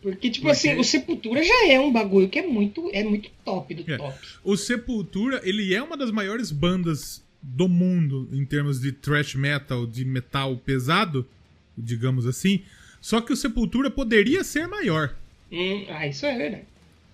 Porque, 0.00 0.30
tipo 0.30 0.48
assim, 0.48 0.78
o 0.78 0.84
Sepultura 0.84 1.42
já 1.42 1.68
é 1.68 1.78
um 1.78 1.92
bagulho 1.92 2.28
que 2.28 2.38
é 2.38 2.46
muito, 2.46 2.88
é 2.92 3.02
muito 3.02 3.28
top 3.44 3.74
do 3.74 3.90
é. 3.90 3.96
top. 3.98 4.18
O 4.42 4.56
Sepultura, 4.56 5.40
ele 5.44 5.74
é 5.74 5.82
uma 5.82 5.96
das 5.96 6.10
maiores 6.10 6.50
bandas 6.50 7.22
do 7.42 7.68
mundo 7.68 8.28
em 8.32 8.46
termos 8.46 8.80
de 8.80 8.92
thrash 8.92 9.34
metal, 9.34 9.86
de 9.86 10.04
metal 10.04 10.56
pesado, 10.56 11.26
digamos 11.76 12.24
assim. 12.24 12.62
Só 13.00 13.20
que 13.20 13.32
o 13.32 13.36
Sepultura 13.36 13.90
poderia 13.90 14.42
ser 14.42 14.66
maior. 14.66 15.14
Hum, 15.50 15.86
ah, 15.88 16.06
isso 16.06 16.26
é 16.26 16.36
verdade. 16.36 16.64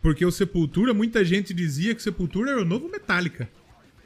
Porque 0.00 0.24
o 0.24 0.32
Sepultura, 0.32 0.92
muita 0.92 1.24
gente 1.24 1.54
dizia 1.54 1.94
que 1.94 2.00
o 2.00 2.02
Sepultura 2.02 2.52
era 2.52 2.62
o 2.62 2.64
novo 2.64 2.88
Metallica. 2.88 3.48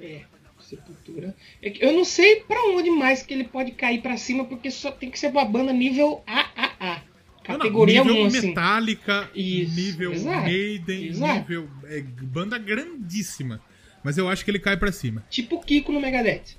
É, 0.00 0.22
Sepultura. 0.66 1.34
É 1.62 1.72
eu 1.86 1.92
não 1.92 2.04
sei 2.04 2.36
para 2.40 2.60
onde 2.70 2.90
mais 2.90 3.22
que 3.22 3.32
ele 3.32 3.44
pode 3.44 3.70
cair 3.72 4.02
para 4.02 4.16
cima, 4.16 4.44
porque 4.44 4.70
só 4.70 4.90
tem 4.90 5.10
que 5.10 5.18
ser 5.18 5.28
uma 5.28 5.44
banda 5.44 5.72
nível 5.72 6.22
AAA. 6.26 7.02
Categoria 7.44 8.02
não, 8.02 8.06
nível 8.06 8.24
1, 8.24 8.26
assim. 8.26 8.46
Metallica, 8.48 9.30
Isso, 9.32 9.74
nível 9.76 10.12
exato, 10.12 10.42
Maiden, 10.42 11.06
exato. 11.06 11.34
nível. 11.34 11.70
É, 11.84 12.00
banda 12.00 12.58
grandíssima. 12.58 13.62
Mas 14.02 14.18
eu 14.18 14.28
acho 14.28 14.44
que 14.44 14.50
ele 14.50 14.58
cai 14.58 14.76
para 14.76 14.90
cima. 14.90 15.24
Tipo 15.30 15.60
Kiko 15.60 15.92
no 15.92 16.00
Megadeth. 16.00 16.56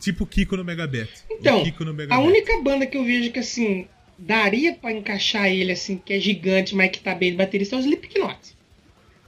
Tipo 0.00 0.26
Kiko 0.26 0.56
no 0.56 0.64
Megadeth. 0.64 1.24
Então, 1.30 1.64
no 1.80 1.94
Megadeth. 1.94 2.14
a 2.14 2.18
única 2.18 2.60
banda 2.60 2.86
que 2.86 2.96
eu 2.96 3.04
vejo 3.04 3.30
que 3.30 3.38
assim 3.38 3.86
daria 4.18 4.74
para 4.74 4.92
encaixar 4.92 5.48
ele 5.48 5.72
assim, 5.72 5.96
que 5.96 6.12
é 6.12 6.20
gigante, 6.20 6.74
mas 6.74 6.90
que 6.90 7.00
tá 7.00 7.14
bem 7.14 7.30
de 7.30 7.36
baterista 7.36 7.76
é 7.76 7.78
o 7.78 7.80
Slipknot. 7.80 8.38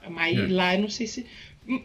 Mas 0.09 0.39
é. 0.39 0.47
lá 0.47 0.75
eu 0.75 0.83
não 0.83 0.89
sei 0.89 1.07
se 1.07 1.27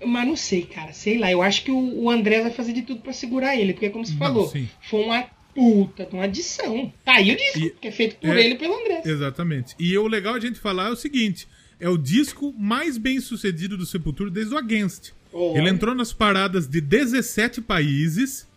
mas 0.05 0.27
não 0.27 0.35
sei, 0.35 0.63
cara. 0.63 0.93
Sei 0.93 1.17
lá. 1.17 1.31
Eu 1.31 1.41
acho 1.41 1.63
que 1.63 1.71
o, 1.71 2.09
André 2.09 2.41
vai 2.41 2.51
fazer 2.51 2.73
de 2.73 2.83
tudo 2.83 3.01
para 3.01 3.13
segurar 3.13 3.55
ele. 3.55 3.73
Porque, 3.73 3.89
como 3.89 4.05
você 4.05 4.11
não, 4.11 4.19
falou, 4.19 4.47
sim. 4.47 4.69
foi 4.81 5.03
uma 5.03 5.23
puta 5.53 6.07
uma 6.11 6.25
adição. 6.25 6.93
Tá 7.03 7.15
aí 7.15 7.31
o 7.31 7.35
disco, 7.37 7.59
e, 7.59 7.69
que 7.71 7.87
é 7.87 7.91
feito 7.91 8.15
por 8.17 8.29
é, 8.29 8.45
ele 8.45 8.53
e 8.53 8.57
pelo 8.57 8.79
André. 8.79 9.01
Exatamente. 9.05 9.75
E 9.79 9.97
o 9.97 10.07
legal 10.07 10.35
a 10.35 10.39
gente 10.39 10.59
falar 10.59 10.87
é 10.87 10.91
o 10.91 10.95
seguinte: 10.95 11.47
é 11.79 11.89
o 11.89 11.97
disco 11.97 12.53
mais 12.57 12.97
bem 12.97 13.19
sucedido 13.19 13.75
do 13.77 13.85
Sepultura 13.85 14.29
desde 14.29 14.53
o 14.53 14.57
Against. 14.57 15.11
Oh. 15.33 15.53
Ele 15.57 15.69
entrou 15.69 15.95
nas 15.95 16.13
paradas 16.13 16.67
de 16.67 16.79
17 16.79 17.61
países 17.61 18.47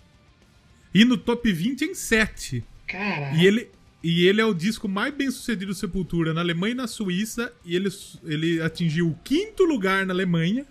e 0.93 1.05
no 1.05 1.17
top 1.17 1.51
20 1.51 1.83
em 1.83 1.95
7. 1.95 2.63
Caralho. 2.87 3.39
E 3.39 3.47
ele, 3.47 3.69
e 4.07 4.27
ele 4.27 4.39
é 4.39 4.45
o 4.45 4.53
disco 4.53 4.87
mais 4.87 5.15
bem 5.15 5.31
sucedido 5.31 5.73
do 5.73 5.75
Sepultura 5.75 6.35
na 6.35 6.43
Alemanha 6.43 6.73
e 6.73 6.77
na 6.77 6.87
Suíça. 6.87 7.51
E 7.65 7.75
ele, 7.75 7.89
ele 8.23 8.61
atingiu 8.61 9.09
o 9.09 9.19
quinto 9.25 9.65
lugar 9.65 10.05
na 10.05 10.13
Alemanha. 10.13 10.67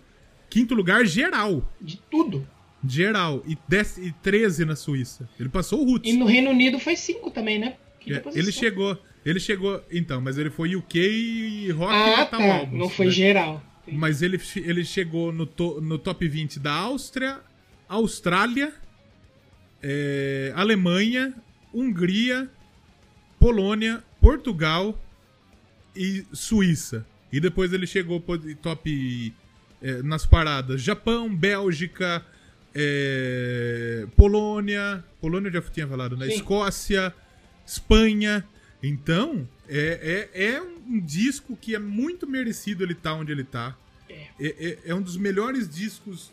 Quinto 0.52 0.76
lugar 0.76 1.04
geral. 1.04 1.68
De 1.82 2.00
tudo. 2.12 2.48
Geral. 2.88 3.44
E, 3.48 3.58
10, 3.68 3.98
e 3.98 4.12
13 4.22 4.66
na 4.66 4.76
Suíça. 4.76 5.28
Ele 5.40 5.50
passou 5.50 5.82
o 5.82 5.84
Roots. 5.84 6.14
E 6.14 6.16
no 6.16 6.28
Reino 6.28 6.52
Unido 6.52 6.78
foi 6.78 6.96
5 6.96 7.32
também, 7.32 7.58
né? 7.58 7.76
É, 8.08 8.22
ele 8.36 8.52
chegou. 8.52 9.02
Ele 9.26 9.40
chegou. 9.40 9.84
Então, 9.92 10.22
mas 10.22 10.38
ele 10.38 10.52
foi 10.52 10.76
UK 10.76 11.00
e 11.00 11.72
Rock 11.72 11.92
ah, 11.92 12.18
Metal 12.18 12.40
tá. 12.40 12.72
Não 12.72 12.88
foi 12.88 13.08
né? 13.08 13.12
geral. 13.14 13.64
Mas 13.92 14.22
ele, 14.22 14.40
ele 14.58 14.86
chegou 14.86 15.34
no, 15.34 15.48
to, 15.48 15.82
no 15.82 15.98
top 15.98 16.28
20 16.28 16.60
da 16.60 16.72
Áustria, 16.72 17.40
Austrália, 17.90 18.72
é, 19.82 20.54
Alemanha, 20.56 21.34
Hungria, 21.74 22.48
Polônia, 23.44 24.02
Portugal 24.22 24.98
e 25.94 26.26
Suíça. 26.32 27.06
E 27.30 27.42
depois 27.42 27.74
ele 27.74 27.86
chegou 27.86 28.24
top 28.62 29.34
é, 29.82 30.02
nas 30.02 30.26
paradas 30.26 30.82
Japão, 30.82 31.36
Bélgica, 31.36 32.26
é, 32.74 34.08
Polônia. 34.16 35.04
Polônia 35.20 35.50
eu 35.50 35.54
já 35.56 35.62
tinha 35.64 35.86
falado, 35.86 36.16
né? 36.16 36.28
Sim. 36.28 36.36
Escócia, 36.36 37.14
Espanha. 37.68 38.48
Então, 38.82 39.46
é, 39.68 40.30
é, 40.34 40.46
é, 40.54 40.62
um 40.62 40.98
disco 41.02 41.58
que 41.58 41.76
é 41.76 41.80
muito 41.80 42.26
merecido 42.26 42.82
ele 42.82 42.94
estar 42.94 43.12
tá 43.12 43.16
onde 43.18 43.34
ele 43.34 43.42
está. 43.42 43.76
É. 44.08 44.14
é. 44.40 44.48
É, 44.48 44.80
é. 44.86 44.96
um 44.96 45.02
dos 45.02 45.18
melhores 45.18 45.68
discos. 45.68 46.32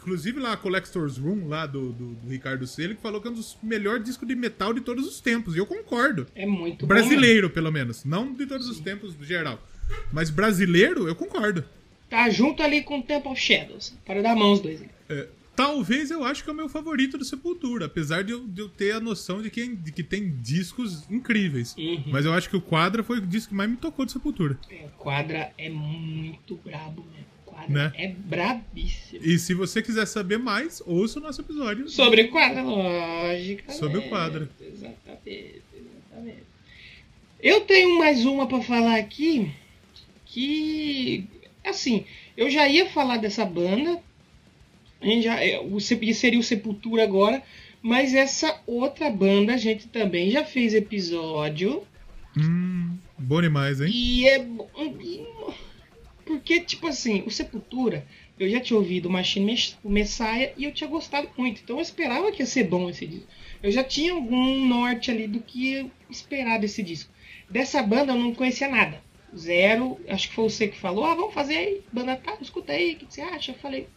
Inclusive 0.00 0.40
lá 0.40 0.54
a 0.54 0.56
Collector's 0.56 1.18
Room, 1.18 1.46
lá 1.46 1.66
do, 1.66 1.92
do, 1.92 2.14
do 2.14 2.28
Ricardo 2.28 2.66
Celi, 2.66 2.94
que 2.94 3.02
falou 3.02 3.20
que 3.20 3.28
é 3.28 3.30
um 3.30 3.34
dos 3.34 3.56
melhores 3.62 4.02
discos 4.02 4.26
de 4.26 4.34
metal 4.34 4.72
de 4.72 4.80
todos 4.80 5.06
os 5.06 5.20
tempos. 5.20 5.54
E 5.54 5.58
eu 5.58 5.66
concordo. 5.66 6.26
É 6.34 6.46
muito 6.46 6.86
Brasileiro, 6.86 7.48
bom, 7.48 7.54
pelo 7.54 7.70
menos. 7.70 8.04
Não 8.04 8.32
de 8.32 8.46
todos 8.46 8.66
Sim. 8.66 8.72
os 8.72 8.80
tempos, 8.80 9.14
no 9.14 9.24
geral. 9.24 9.62
Mas 10.10 10.30
brasileiro, 10.30 11.06
eu 11.06 11.14
concordo. 11.14 11.64
Tá 12.08 12.30
junto 12.30 12.62
ali 12.62 12.82
com 12.82 12.98
o 12.98 13.02
Temple 13.02 13.30
of 13.30 13.40
Shadows. 13.40 13.94
Para 14.04 14.22
dar 14.22 14.34
mão 14.34 14.52
os 14.52 14.60
dois. 14.60 14.82
É, 15.08 15.28
talvez 15.54 16.10
eu 16.10 16.24
acho 16.24 16.42
que 16.42 16.48
é 16.48 16.52
o 16.52 16.56
meu 16.56 16.68
favorito 16.68 17.18
do 17.18 17.24
Sepultura, 17.24 17.84
apesar 17.84 18.24
de 18.24 18.32
eu, 18.32 18.46
de 18.46 18.62
eu 18.62 18.68
ter 18.68 18.92
a 18.92 19.00
noção 19.00 19.42
de 19.42 19.50
que, 19.50 19.68
de 19.68 19.92
que 19.92 20.02
tem 20.02 20.34
discos 20.36 21.08
incríveis. 21.10 21.76
Uhum. 21.76 22.04
Mas 22.06 22.24
eu 22.24 22.32
acho 22.32 22.48
que 22.48 22.56
o 22.56 22.60
Quadra 22.62 23.02
foi 23.02 23.18
o 23.18 23.26
disco 23.26 23.50
que 23.50 23.54
mais 23.54 23.68
me 23.68 23.76
tocou 23.76 24.06
do 24.06 24.10
Sepultura. 24.10 24.58
É, 24.70 24.86
o 24.86 24.90
Quadra 24.98 25.52
é 25.58 25.68
muito 25.68 26.56
brabo, 26.56 27.02
né? 27.14 27.24
Né? 27.68 27.92
é 27.96 28.08
brabíssimo. 28.08 29.20
E 29.22 29.38
se 29.38 29.54
você 29.54 29.82
quiser 29.82 30.06
saber 30.06 30.38
mais, 30.38 30.82
ouça 30.86 31.18
o 31.18 31.22
nosso 31.22 31.40
episódio. 31.40 31.88
Sobre 31.88 32.22
o 32.22 32.30
Quadra, 32.30 32.62
lógico. 32.62 33.72
Sobre 33.72 33.98
o 33.98 34.08
Quadra. 34.08 34.48
Exatamente, 34.60 35.62
exatamente. 35.74 36.42
Eu 37.42 37.62
tenho 37.62 37.98
mais 37.98 38.24
uma 38.24 38.46
para 38.46 38.62
falar 38.62 38.96
aqui 38.96 39.50
que 40.26 41.26
assim, 41.64 42.04
eu 42.36 42.50
já 42.50 42.68
ia 42.68 42.88
falar 42.88 43.16
dessa 43.18 43.44
banda, 43.44 44.00
a 45.00 45.06
gente 45.06 45.22
já, 45.22 45.42
é, 45.42 45.58
o, 45.58 45.80
seria 45.80 46.38
o 46.38 46.42
Sepultura 46.42 47.02
agora, 47.02 47.42
mas 47.82 48.14
essa 48.14 48.60
outra 48.66 49.10
banda 49.10 49.54
a 49.54 49.56
gente 49.56 49.88
também 49.88 50.30
já 50.30 50.44
fez 50.44 50.74
episódio. 50.74 51.82
Hum, 52.36 52.96
bom 53.18 53.40
demais, 53.40 53.80
hein? 53.80 53.90
E 53.92 54.28
é. 54.28 54.46
Porque, 56.30 56.60
tipo 56.60 56.86
assim, 56.86 57.24
o 57.26 57.30
Sepultura, 57.30 58.06
eu 58.38 58.48
já 58.48 58.60
tinha 58.60 58.78
ouvido 58.78 59.06
o 59.06 59.10
Machine 59.10 59.58
Messiah 59.82 60.52
e 60.56 60.62
eu 60.62 60.70
tinha 60.70 60.88
gostado 60.88 61.28
muito. 61.36 61.60
Então 61.60 61.78
eu 61.78 61.82
esperava 61.82 62.30
que 62.30 62.40
ia 62.40 62.46
ser 62.46 62.68
bom 62.68 62.88
esse 62.88 63.04
disco. 63.04 63.26
Eu 63.60 63.72
já 63.72 63.82
tinha 63.82 64.12
algum 64.12 64.64
norte 64.64 65.10
ali 65.10 65.26
do 65.26 65.40
que 65.40 65.90
esperar 66.08 66.60
desse 66.60 66.84
disco. 66.84 67.12
Dessa 67.50 67.82
banda 67.82 68.12
eu 68.12 68.16
não 68.16 68.32
conhecia 68.32 68.68
nada. 68.68 69.02
Zero. 69.36 69.98
Acho 70.08 70.28
que 70.28 70.34
foi 70.36 70.44
você 70.44 70.68
que 70.68 70.78
falou. 70.78 71.04
Ah, 71.04 71.16
vamos 71.16 71.34
fazer 71.34 71.56
aí, 71.56 71.80
banda 71.92 72.14
tal, 72.14 72.38
escuta 72.40 72.74
aí, 72.74 72.92
o 72.92 72.96
que 72.98 73.06
você 73.12 73.22
acha? 73.22 73.50
Eu 73.50 73.56
falei, 73.56 73.88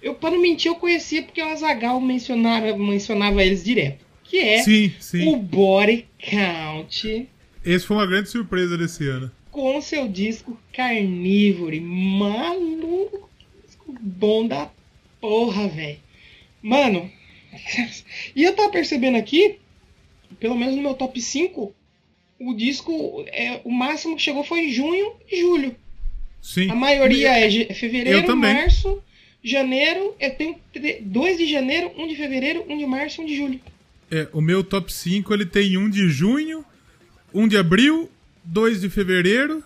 eu, 0.00 0.14
para 0.14 0.30
não 0.30 0.40
mentir, 0.40 0.70
eu 0.70 0.76
conhecia 0.76 1.22
porque 1.24 1.42
o 1.42 1.48
Azagal 1.48 2.00
mencionava, 2.00 2.74
mencionava 2.74 3.44
eles 3.44 3.62
direto. 3.62 4.02
Que 4.24 4.38
é 4.38 4.62
sim, 4.62 4.94
sim. 4.98 5.28
o 5.28 5.36
Body 5.36 6.08
Count. 6.18 7.28
Esse 7.62 7.86
foi 7.86 7.98
uma 7.98 8.06
grande 8.06 8.30
surpresa 8.30 8.78
desse 8.78 9.06
ano. 9.06 9.30
Com 9.56 9.80
seu 9.80 10.06
disco 10.06 10.54
Carnívore. 10.70 11.80
Maluco. 11.80 13.26
Bom 13.98 14.46
da 14.46 14.70
porra, 15.18 15.66
velho. 15.66 15.98
Mano. 16.60 17.10
e 18.36 18.42
eu 18.42 18.54
tava 18.54 18.68
percebendo 18.68 19.16
aqui, 19.16 19.58
pelo 20.38 20.58
menos 20.58 20.76
no 20.76 20.82
meu 20.82 20.92
top 20.92 21.18
5, 21.18 21.74
o 22.38 22.52
disco, 22.52 23.24
é, 23.28 23.62
o 23.64 23.70
máximo 23.70 24.14
que 24.14 24.20
chegou 24.20 24.44
foi 24.44 24.66
em 24.66 24.70
junho 24.70 25.14
e 25.26 25.40
julho. 25.40 25.74
Sim. 26.42 26.70
A 26.70 26.74
maioria 26.74 27.30
é 27.30 27.72
fevereiro, 27.72 28.36
março 28.36 29.02
janeiro, 29.42 30.14
eu 30.20 30.34
tenho 30.34 30.56
2 31.00 31.38
de 31.38 31.50
janeiro, 31.50 31.92
1 31.96 32.02
um 32.02 32.06
de 32.06 32.14
fevereiro, 32.14 32.62
1 32.68 32.74
um 32.74 32.76
de 32.76 32.84
março, 32.84 33.22
1 33.22 33.24
um 33.24 33.26
de 33.26 33.34
julho. 33.34 33.60
É, 34.10 34.28
o 34.34 34.42
meu 34.42 34.62
top 34.62 34.92
5 34.92 35.32
ele 35.32 35.46
tem 35.46 35.78
1 35.78 35.80
um 35.80 35.88
de 35.88 36.10
junho, 36.10 36.62
1 37.32 37.40
um 37.40 37.48
de 37.48 37.56
abril, 37.56 38.10
2 38.46 38.80
de 38.80 38.88
fevereiro 38.88 39.62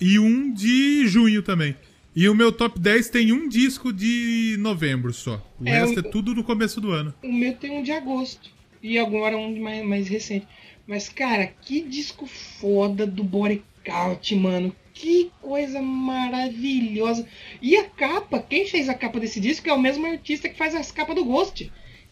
e 0.00 0.18
1 0.18 0.24
um 0.24 0.52
de 0.52 1.06
junho 1.08 1.42
também. 1.42 1.74
E 2.14 2.28
o 2.28 2.34
meu 2.34 2.52
top 2.52 2.78
10 2.78 3.08
tem 3.08 3.32
um 3.32 3.48
disco 3.48 3.92
de 3.92 4.56
novembro 4.58 5.12
só. 5.12 5.44
O 5.60 5.68
é, 5.68 5.70
resto 5.72 5.96
o, 5.96 6.00
é 6.00 6.10
tudo 6.10 6.34
no 6.34 6.44
começo 6.44 6.80
do 6.80 6.90
ano. 6.92 7.14
O 7.22 7.32
meu 7.32 7.54
tem 7.54 7.70
um 7.70 7.82
de 7.82 7.92
agosto. 7.92 8.50
E 8.82 8.98
agora 8.98 9.36
um 9.36 9.52
de 9.52 9.60
mais, 9.60 9.84
mais 9.84 10.08
recente. 10.08 10.46
Mas, 10.86 11.08
cara, 11.08 11.46
que 11.46 11.82
disco 11.82 12.26
foda 12.26 13.06
do 13.06 13.22
Body 13.22 13.62
Count, 13.84 14.34
mano. 14.34 14.74
Que 14.94 15.30
coisa 15.40 15.80
maravilhosa. 15.80 17.26
E 17.62 17.76
a 17.76 17.84
capa, 17.84 18.40
quem 18.40 18.66
fez 18.66 18.88
a 18.88 18.94
capa 18.94 19.20
desse 19.20 19.40
disco 19.40 19.68
é 19.68 19.72
o 19.72 19.80
mesmo 19.80 20.06
artista 20.06 20.48
que 20.48 20.58
faz 20.58 20.74
as 20.74 20.90
capas 20.90 21.14
do 21.14 21.24
Ghost. 21.24 21.70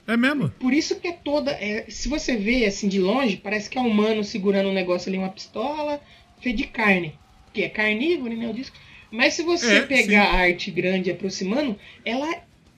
É 0.09 0.16
mesmo? 0.16 0.48
Por 0.59 0.72
isso 0.72 0.98
que 0.98 1.06
é 1.06 1.12
toda. 1.12 1.51
É, 1.52 1.85
se 1.89 2.09
você 2.09 2.35
vê 2.36 2.64
assim 2.64 2.89
de 2.89 2.98
longe, 2.98 3.36
parece 3.36 3.68
que 3.68 3.76
é 3.78 3.80
um 3.80 3.89
humano 3.89 4.24
segurando 4.24 4.70
um 4.70 4.72
negócio 4.74 5.09
ali, 5.10 5.18
uma 5.18 5.28
pistola, 5.28 6.01
feito 6.40 6.56
de 6.56 6.66
carne. 6.66 7.14
Que 7.52 7.62
é 7.62 7.68
carnívoro, 7.68 8.35
né? 8.35 8.48
O 8.48 8.55
disco. 8.55 8.74
Mas 9.10 9.35
se 9.35 9.43
você 9.43 9.76
É, 9.78 9.82
pegar 9.82 10.24
sim. 10.30 10.36
a 10.36 10.40
arte 10.40 10.70
grande 10.70 11.10
e 11.10 11.12
aproximando, 11.12 11.78
ela. 12.05 12.26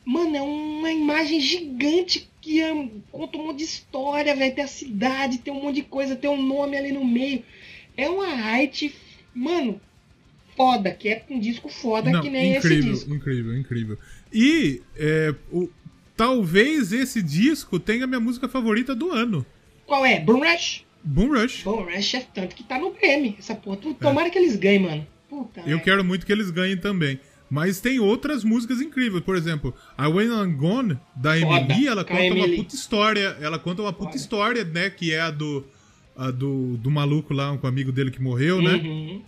Mano, 0.05 0.37
é 0.37 0.43
uma 0.43 0.91
imagem 0.91 1.41
gigante 1.41 2.29
que 2.41 2.61
é, 2.61 2.73
conta 3.13 3.39
um 3.39 3.47
monte 3.47 3.59
de 3.59 3.65
história, 3.65 4.35
velho. 4.35 4.55
Tem 4.55 4.65
a 4.65 4.69
cidade, 4.69 5.39
tem 5.39 5.53
um 5.53 5.63
monte 5.63 5.77
de 5.77 5.83
coisa, 5.83 6.17
tem 6.17 6.29
um 6.29 6.43
nome 6.43 6.77
ali 6.77 6.91
no 6.91 7.05
meio. 7.05 7.45
É 7.97 8.09
uma 8.09 8.27
arte, 8.27 8.93
mano, 9.33 9.81
foda, 10.57 10.91
que 10.91 11.09
é 11.09 11.23
um 11.31 11.39
disco 11.39 11.69
foda 11.69 12.11
Não, 12.11 12.23
que 12.23 12.31
nem 12.31 12.55
esse 12.55 12.67
incrível, 12.67 12.93
disco. 12.93 13.15
incrível, 13.15 13.57
incrível. 13.57 13.99
E 14.33 14.83
é, 14.97 15.35
o, 15.53 15.69
talvez 16.25 16.93
esse 16.93 17.23
disco 17.23 17.79
tenha 17.81 18.05
a 18.05 18.07
minha 18.07 18.21
música 18.21 18.47
favorita 18.47 18.95
do 18.95 19.11
ano. 19.11 19.45
Qual 19.87 20.05
é? 20.05 20.21
Boom 20.21 20.41
Rush? 20.41 20.85
Boom 21.03 21.29
Rush. 21.33 21.63
Bom, 21.65 21.83
Rush 21.83 22.15
é 22.15 22.21
tanto 22.35 22.55
que 22.55 22.63
tá 22.63 22.79
no 22.79 22.93
Grammy. 22.93 23.37
Essa 23.39 23.55
porra. 23.55 23.79
Tu- 23.79 23.95
Tomara 23.95 24.29
que 24.29 24.37
eles 24.39 24.55
ganhem, 24.57 24.81
mano. 24.81 25.07
Puta. 25.31 25.61
É. 25.61 25.63
Eu 25.63 25.69
merda. 25.69 25.83
quero 25.85 26.05
muito 26.05 26.27
que 26.27 26.33
eles 26.33 26.51
ganhem 26.51 26.77
também. 26.77 27.19
Mas 27.51 27.81
tem 27.81 27.99
outras 27.99 28.45
músicas 28.45 28.83
incríveis. 28.83 29.25
Por 29.25 29.35
exemplo, 29.35 29.75
a 29.97 30.09
When 30.09 30.29
I'm 30.29 30.53
Gone, 30.57 30.99
da 31.17 31.35
Foda, 31.41 31.57
Emily, 31.73 31.89
ela 31.89 32.05
com 32.05 32.11
conta 32.15 32.23
uma 32.35 32.45
Emily. 32.45 32.57
puta 32.59 32.75
história. 32.75 33.37
Ela 33.41 33.59
conta 33.59 33.81
uma 33.83 33.93
puta 33.93 34.05
Foda. 34.11 34.17
história, 34.19 34.63
né? 34.65 34.91
Que 34.91 35.13
é 35.15 35.21
a 35.21 35.31
do, 35.31 35.65
a 36.15 36.31
do, 36.31 36.77
do 36.77 36.91
maluco 36.91 37.33
lá, 37.33 37.57
com 37.57 37.67
o 37.67 37.71
amigo 37.71 37.91
dele 37.91 38.11
que 38.11 38.21
morreu, 38.23 38.61
né? 38.61 38.75
Uhum. 38.75 39.23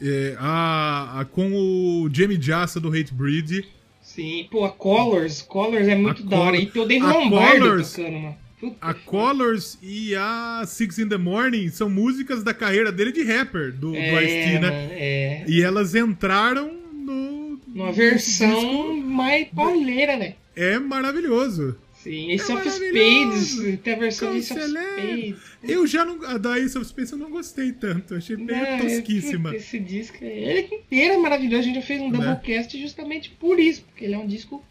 É, 0.00 0.36
a, 0.38 1.20
a- 1.20 1.24
com 1.26 1.52
o 1.52 2.08
Jamie 2.10 2.40
Jassa 2.40 2.80
do 2.80 2.88
Hate 2.88 3.12
Breed. 3.12 3.66
Sim, 4.14 4.46
pô, 4.50 4.64
a 4.64 4.70
Colors. 4.70 5.42
Colors 5.42 5.88
é 5.88 5.94
muito 5.96 6.22
A 6.22 6.26
da 6.26 6.38
hora. 6.38 6.56
E 6.56 6.66
tem 6.66 6.82
o 6.82 6.86
Dave 6.86 7.04
Lombardo 7.04 7.58
Colors- 7.60 7.92
tocando, 7.92 8.18
mano. 8.18 8.36
Puta 8.60 8.76
A 8.80 8.94
Colors 8.94 9.78
e 9.82 10.14
a 10.14 10.62
Six 10.66 10.98
in 11.00 11.08
the 11.08 11.16
Morning 11.18 11.68
são 11.68 11.90
músicas 11.90 12.42
da 12.42 12.54
carreira 12.54 12.90
dele 12.92 13.12
de 13.12 13.22
rapper, 13.24 13.72
do, 13.72 13.90
do 13.90 13.96
É, 13.96 14.24
Ice-T, 14.24 14.58
né? 14.60 14.88
é. 14.92 15.44
E 15.48 15.60
elas 15.62 15.94
entraram 15.94 16.70
no. 16.92 17.58
Numa 17.66 17.92
versão 17.92 18.96
mais 18.98 19.48
pauleira, 19.48 20.16
né? 20.16 20.34
É 20.54 20.78
maravilhoso. 20.78 21.76
Sim, 22.04 22.30
Ace 22.32 22.52
É 22.52 22.54
of. 22.54 22.68
Spades. 22.70 23.78
Tem 23.82 23.94
a 23.94 23.98
versão 23.98 24.30
de 24.32 24.38
Ace 24.38 24.52
of. 24.52 24.62
Spades. 24.62 25.36
Eu 25.62 25.86
já 25.86 26.04
não. 26.04 26.22
A 26.24 26.36
da 26.38 26.58
Ace 26.58 26.76
of 26.76 26.86
Space 26.86 27.12
eu 27.12 27.18
não 27.18 27.30
gostei 27.30 27.72
tanto. 27.72 28.14
Achei 28.14 28.36
meio 28.36 28.48
Não, 28.48 28.56
é- 28.66 28.78
tosquíssima. 28.78 29.56
Esse 29.56 29.78
disco, 29.78 30.18
é- 30.20 30.38
ele 30.58 30.68
inteiro 30.76 31.14
é 31.14 31.18
maravilhoso. 31.18 31.60
A 31.60 31.62
gente 31.62 31.76
já 31.76 31.82
fez 31.82 32.00
um 32.00 32.10
Né? 32.10 32.18
Doublecast 32.18 32.78
justamente 32.80 33.30
por 33.40 33.58
isso. 33.58 33.82
Porque 33.82 34.04
ele 34.04 34.14
é 34.14 34.18
um 34.18 34.26
disco 34.26 34.62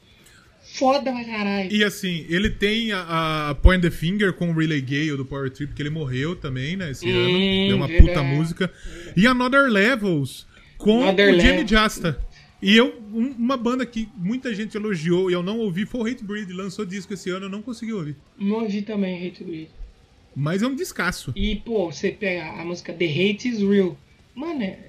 foda 0.62 1.12
pra 1.12 1.24
caralho. 1.26 1.72
E 1.74 1.84
assim, 1.84 2.26
ele 2.30 2.50
tem 2.50 2.92
a, 2.92 3.50
a 3.50 3.56
Point 3.56 3.82
the 3.82 3.92
Finger 3.92 4.34
com 4.34 4.50
o 4.52 4.54
Relay 4.54 4.82
Gale 4.82 5.18
do 5.18 5.26
Power 5.26 5.50
Trip, 5.50 5.74
que 5.74 5.82
ele 5.82 5.90
morreu 5.90 6.36
também, 6.36 6.76
né? 6.78 6.92
Esse 6.92 7.06
Hum, 7.08 7.18
ano. 7.18 7.68
Deu 7.68 7.78
uma 7.78 7.88
verdade. 7.88 8.08
puta 8.10 8.24
música. 8.24 8.72
E 9.18 9.28
Another 9.28 9.70
Levels 9.70 10.46
com 10.78 11.04
Another 11.04 11.34
o 11.34 11.38
Jamie 11.40 11.50
Level. 11.64 11.68
Jasta. 11.68 12.20
E 12.64 12.78
eu, 12.78 12.98
um- 13.14 13.32
uma 13.38 13.58
banda 13.58 13.86
que 13.86 14.08
muita 14.16 14.54
gente 14.56 14.76
elogiou 14.78 15.30
e 15.30 15.34
eu 15.34 15.44
não 15.44 15.60
ouvi 15.60 15.86
foi 15.86 16.00
o 16.02 16.06
Hate 16.06 16.24
Breed. 16.24 16.50
Lançou 16.52 16.86
disco 16.86 17.14
esse 17.14 17.30
ano, 17.30 17.46
eu 17.48 17.50
não 17.50 17.62
consegui 17.62 17.92
ouvir. 17.94 18.16
Não 18.38 18.62
ouvi 18.64 18.82
também 18.82 19.28
Hate 19.28 19.44
Breed. 19.44 19.68
Mas 20.36 20.64
é 20.64 20.68
um 20.68 20.74
descasso. 20.76 21.34
E, 21.36 21.58
pô, 21.58 21.92
você 21.92 22.10
pega 22.12 22.62
a 22.62 22.66
música 22.66 22.94
The 22.94 23.06
Hate 23.06 23.50
is 23.50 23.60
Real. 23.60 23.98
Mano, 24.34 24.64
é, 24.64 24.80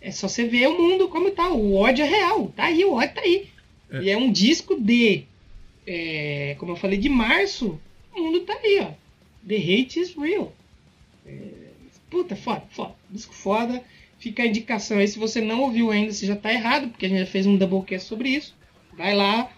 é 0.00 0.10
só 0.12 0.28
você 0.28 0.46
ver 0.46 0.68
o 0.68 0.78
mundo 0.78 1.08
como 1.08 1.30
tá. 1.30 1.48
O 1.52 1.74
ódio 1.74 2.04
é 2.04 2.08
real. 2.08 2.52
Tá 2.54 2.64
aí, 2.66 2.84
o 2.84 2.92
ódio 2.92 3.14
tá 3.14 3.20
aí. 3.22 3.48
É. 3.90 4.02
E 4.02 4.10
é 4.10 4.16
um 4.16 4.30
disco 4.30 4.78
de. 4.80 5.24
é, 5.86 6.54
como 6.58 6.72
eu 6.72 6.76
falei, 6.76 6.98
de 6.98 7.08
março. 7.08 7.80
O 8.14 8.20
mundo 8.22 8.40
tá 8.40 8.52
aí, 8.62 8.80
ó. 8.82 8.92
The 9.48 9.56
Hate 9.56 10.00
is 10.00 10.14
Real. 10.14 10.54
É, 11.26 11.40
puta, 12.10 12.36
foda, 12.36 12.62
foda. 12.70 12.94
Disco 13.10 13.32
foda. 13.34 13.82
Fica 14.28 14.42
a 14.42 14.46
indicação 14.46 14.98
aí. 14.98 15.06
Se 15.06 15.18
você 15.20 15.40
não 15.40 15.60
ouviu 15.62 15.92
ainda, 15.92 16.12
você 16.12 16.26
já 16.26 16.34
tá 16.34 16.52
errado, 16.52 16.88
porque 16.88 17.06
a 17.06 17.08
gente 17.08 17.20
já 17.20 17.26
fez 17.26 17.46
um 17.46 17.56
Doublecast 17.56 18.08
sobre 18.08 18.30
isso. 18.30 18.56
Vai 18.98 19.14
lá, 19.14 19.48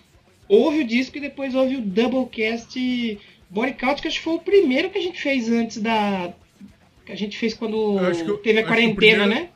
ouve 0.47 0.81
o 0.81 0.87
disco 0.87 1.17
e 1.17 1.21
depois 1.23 1.55
ouve 1.55 1.77
o 1.77 1.81
Doublecast 1.81 3.19
Body 3.49 3.73
Count, 3.75 4.03
que 4.03 4.09
acho 4.09 4.19
que 4.19 4.25
foi 4.25 4.35
o 4.35 4.41
primeiro 4.41 4.91
que 4.91 4.99
a 4.99 5.03
gente 5.03 5.21
fez 5.21 5.49
antes 5.51 5.79
da. 5.79 6.35
Que 7.07 7.13
a 7.13 7.17
gente 7.17 7.39
fez 7.39 7.55
quando 7.55 7.99
Eu 7.99 8.37
teve 8.39 8.59
a 8.61 8.65
quarentena, 8.67 8.95
primeiro- 8.95 9.27
né? 9.29 9.49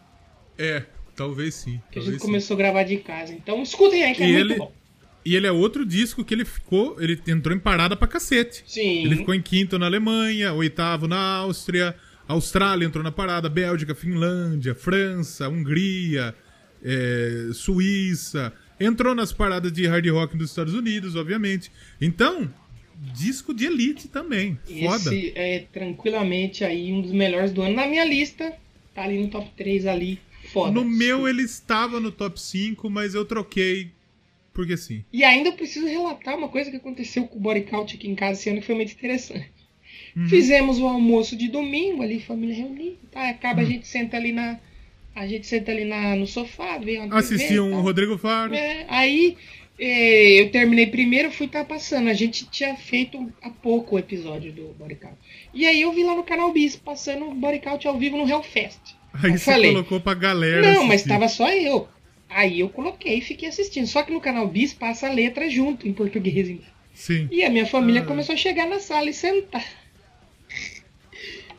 É, 0.58 0.82
talvez 1.14 1.54
sim. 1.56 1.72
Que 1.90 1.98
a 1.98 2.02
talvez 2.02 2.06
gente 2.12 2.20
sim. 2.20 2.26
começou 2.26 2.54
a 2.54 2.58
gravar 2.58 2.82
de 2.84 2.96
casa. 2.96 3.34
Então 3.34 3.62
escutem 3.62 4.04
aí 4.04 4.14
que 4.14 4.22
é 4.22 4.28
E 4.28 4.32
muito 4.32 4.50
ele- 4.52 4.58
bom. 4.58 4.72
E 5.24 5.36
ele 5.36 5.46
é 5.46 5.52
outro 5.52 5.84
disco 5.86 6.24
que 6.24 6.32
ele 6.34 6.44
ficou. 6.46 6.96
Ele 7.00 7.20
entrou 7.28 7.54
em 7.54 7.60
parada 7.60 7.94
pra 7.94 8.08
cacete. 8.08 8.64
Sim. 8.66 9.04
Ele 9.04 9.16
ficou 9.16 9.34
em 9.34 9.42
quinto 9.42 9.78
na 9.78 9.86
Alemanha, 9.86 10.52
oitavo 10.54 11.06
na 11.06 11.36
Áustria, 11.36 11.94
Austrália 12.26 12.86
entrou 12.86 13.02
na 13.02 13.12
parada, 13.12 13.48
Bélgica, 13.48 13.94
Finlândia, 13.94 14.74
França, 14.74 15.48
Hungria, 15.48 16.34
é, 16.82 17.50
Suíça. 17.52 18.52
Entrou 18.78 19.14
nas 19.14 19.32
paradas 19.32 19.72
de 19.72 19.86
hard 19.86 20.06
rock 20.08 20.36
dos 20.36 20.50
Estados 20.50 20.74
Unidos, 20.74 21.14
obviamente. 21.14 21.70
Então, 22.00 22.52
disco 23.12 23.54
de 23.54 23.66
elite 23.66 24.08
também. 24.08 24.58
Foda. 24.64 25.14
Esse 25.14 25.32
é 25.36 25.66
tranquilamente 25.72 26.64
aí 26.64 26.92
um 26.92 27.00
dos 27.00 27.12
melhores 27.12 27.52
do 27.52 27.62
ano. 27.62 27.76
Na 27.76 27.86
minha 27.86 28.04
lista, 28.04 28.52
tá 28.94 29.02
ali 29.02 29.20
no 29.20 29.28
top 29.28 29.50
3 29.56 29.86
ali. 29.86 30.18
Foda. 30.52 30.72
No 30.72 30.84
meu 30.84 31.28
ele 31.28 31.42
estava 31.42 32.00
no 32.00 32.10
top 32.10 32.40
5, 32.40 32.90
mas 32.90 33.14
eu 33.14 33.24
troquei 33.24 33.92
porque 34.52 34.76
sim. 34.76 35.04
E 35.12 35.24
ainda 35.24 35.48
eu 35.48 35.54
preciso 35.54 35.86
relatar 35.86 36.36
uma 36.36 36.48
coisa 36.48 36.70
que 36.70 36.76
aconteceu 36.76 37.26
com 37.26 37.38
o 37.38 37.40
Body 37.40 37.62
Count 37.62 37.94
aqui 37.94 38.08
em 38.08 38.14
casa 38.14 38.38
esse 38.38 38.50
ano 38.50 38.60
que 38.60 38.66
foi 38.66 38.74
muito 38.74 38.92
interessante. 38.92 39.50
Uhum. 40.16 40.28
Fizemos 40.28 40.78
o 40.78 40.86
almoço 40.86 41.36
de 41.36 41.48
domingo 41.48 42.02
ali, 42.02 42.20
família 42.20 42.54
reunida, 42.54 42.96
tá? 43.10 43.28
Acaba 43.30 43.60
Uhum. 43.62 43.66
a 43.66 43.70
gente 43.70 43.88
senta 43.88 44.16
ali 44.16 44.32
na 44.32 44.58
a 45.14 45.26
gente 45.26 45.46
senta 45.46 45.70
ali 45.70 45.84
na, 45.84 46.16
no 46.16 46.26
sofá, 46.26 46.78
vê 46.78 46.96
uma 46.98 47.18
Assistia 47.18 47.62
um 47.62 47.70
tal. 47.70 47.80
Rodrigo 47.82 48.16
Faro. 48.16 48.54
É, 48.54 48.86
aí 48.88 49.36
é, 49.78 50.40
eu 50.40 50.50
terminei 50.50 50.86
primeiro, 50.86 51.30
fui 51.30 51.46
estar 51.46 51.64
passando. 51.66 52.08
A 52.08 52.14
gente 52.14 52.46
tinha 52.50 52.74
feito 52.76 53.30
há 53.42 53.50
pouco 53.50 53.96
o 53.96 53.98
episódio 53.98 54.52
do 54.52 54.74
Body 54.78 54.94
Count. 54.94 55.16
E 55.52 55.66
aí 55.66 55.82
eu 55.82 55.92
vi 55.92 56.02
lá 56.02 56.14
no 56.14 56.22
canal 56.22 56.50
Bis 56.52 56.76
passando 56.76 57.26
o 57.26 57.34
Body 57.34 57.58
Count 57.58 57.86
ao 57.86 57.98
vivo 57.98 58.16
no 58.16 58.26
Hellfest. 58.28 58.78
Aí 59.12 59.30
eu 59.32 59.38
você 59.38 59.44
falei, 59.44 59.72
colocou 59.72 60.00
pra 60.00 60.14
galera. 60.14 60.62
Não, 60.72 60.82
mas 60.84 61.02
assistir. 61.02 61.08
tava 61.10 61.28
só 61.28 61.50
eu. 61.52 61.88
Aí 62.30 62.60
eu 62.60 62.70
coloquei 62.70 63.18
e 63.18 63.20
fiquei 63.20 63.48
assistindo. 63.50 63.86
Só 63.86 64.02
que 64.02 64.12
no 64.12 64.20
canal 64.20 64.48
Bis 64.48 64.72
passa 64.72 65.08
a 65.08 65.12
letra 65.12 65.50
junto 65.50 65.86
em 65.86 65.92
português. 65.92 66.56
Sim. 66.94 67.28
E 67.30 67.44
a 67.44 67.50
minha 67.50 67.66
família 67.66 68.00
Ah. 68.00 68.06
começou 68.06 68.34
a 68.34 68.38
chegar 68.38 68.66
na 68.66 68.78
sala 68.78 69.10
e 69.10 69.14
sentar. 69.14 69.64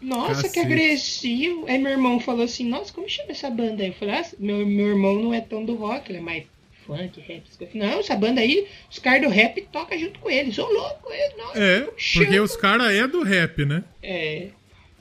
Nossa, 0.03 0.43
que 0.43 0.55
Cacete. 0.55 0.59
agressivo. 0.59 1.65
Aí 1.67 1.77
meu 1.77 1.91
irmão 1.91 2.19
falou 2.19 2.43
assim, 2.43 2.67
nossa, 2.67 2.91
como 2.93 3.09
chama 3.09 3.31
essa 3.31 3.49
banda 3.49 3.83
aí? 3.83 3.89
Eu 3.89 3.93
falei, 3.93 4.15
ah, 4.15 4.25
meu, 4.39 4.65
meu 4.65 4.87
irmão 4.87 5.15
não 5.21 5.33
é 5.33 5.41
tão 5.41 5.63
do 5.63 5.75
rock, 5.75 6.11
ele 6.11 6.19
é 6.19 6.21
mais 6.21 6.43
funk, 6.85 7.21
rap. 7.21 7.43
Não, 7.73 7.99
essa 7.99 8.15
banda 8.15 8.41
aí, 8.41 8.67
os 8.91 8.99
caras 8.99 9.21
do 9.21 9.29
rap 9.29 9.61
tocam 9.71 9.97
junto 9.97 10.19
com 10.19 10.29
eles. 10.29 10.57
Ô 10.59 10.67
louco, 10.67 11.11
eles, 11.11 11.37
nossa, 11.37 11.59
É, 11.59 11.87
porque 12.13 12.39
os 12.39 12.55
caras 12.57 12.91
é 12.91 13.07
do 13.07 13.23
rap, 13.23 13.65
né? 13.65 13.83
É. 14.01 14.47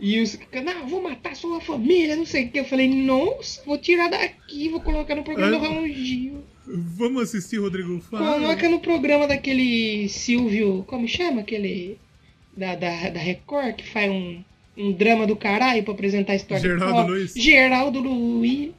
E 0.01 0.21
os 0.21 0.37
não, 0.65 0.89
vou 0.89 1.01
matar 1.01 1.37
sua 1.37 1.61
família, 1.61 2.17
não 2.17 2.27
sei 2.27 2.47
o 2.47 2.51
que. 2.51 2.59
Eu 2.59 2.65
falei, 2.65 2.89
nossa, 2.89 3.63
vou 3.65 3.79
tirar 3.79 4.09
daqui, 4.11 4.69
vou 4.69 4.81
colocar 4.81 5.15
no 5.15 5.23
programa 5.23 5.59
do 5.59 5.65
Ah. 5.65 5.69
Raul 5.69 5.89
Gil. 5.89 6.43
Vamos 6.67 7.23
assistir 7.23 7.59
Rodrigo 7.59 8.01
Faro. 8.01 8.25
Coloca 8.25 8.69
no 8.69 8.81
programa 8.81 9.27
daquele 9.29 10.09
Silvio, 10.09 10.85
como 10.89 11.07
chama? 11.09 11.41
Aquele. 11.43 11.99
Da, 12.57 12.75
da, 12.75 13.09
da 13.11 13.19
Record, 13.21 13.77
que 13.77 13.89
faz 13.89 14.11
um, 14.11 14.43
um 14.77 14.93
drama 14.93 15.27
do 15.27 15.37
caralho 15.37 15.83
pra 15.83 15.93
apresentar 15.95 16.33
a 16.33 16.37
história 16.37 16.63
Geraldo 16.63 16.95
Ó, 16.99 17.07
Luiz. 17.07 17.35
Geraldo 17.35 18.01
Luiz. 18.01 18.71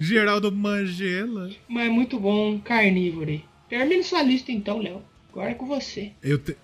Geraldo 0.00 0.52
Mangela. 0.52 1.50
Mas 1.68 1.86
é 1.86 1.90
muito 1.90 2.18
bom, 2.20 2.58
carnívoro. 2.60 3.40
Termine 3.68 4.02
sua 4.04 4.22
lista 4.22 4.52
então, 4.52 4.78
Léo. 4.78 5.02
Agora 5.32 5.50
é 5.50 5.54
com 5.54 5.66
você. 5.66 6.12
Eu 6.22 6.38
te- 6.38 6.56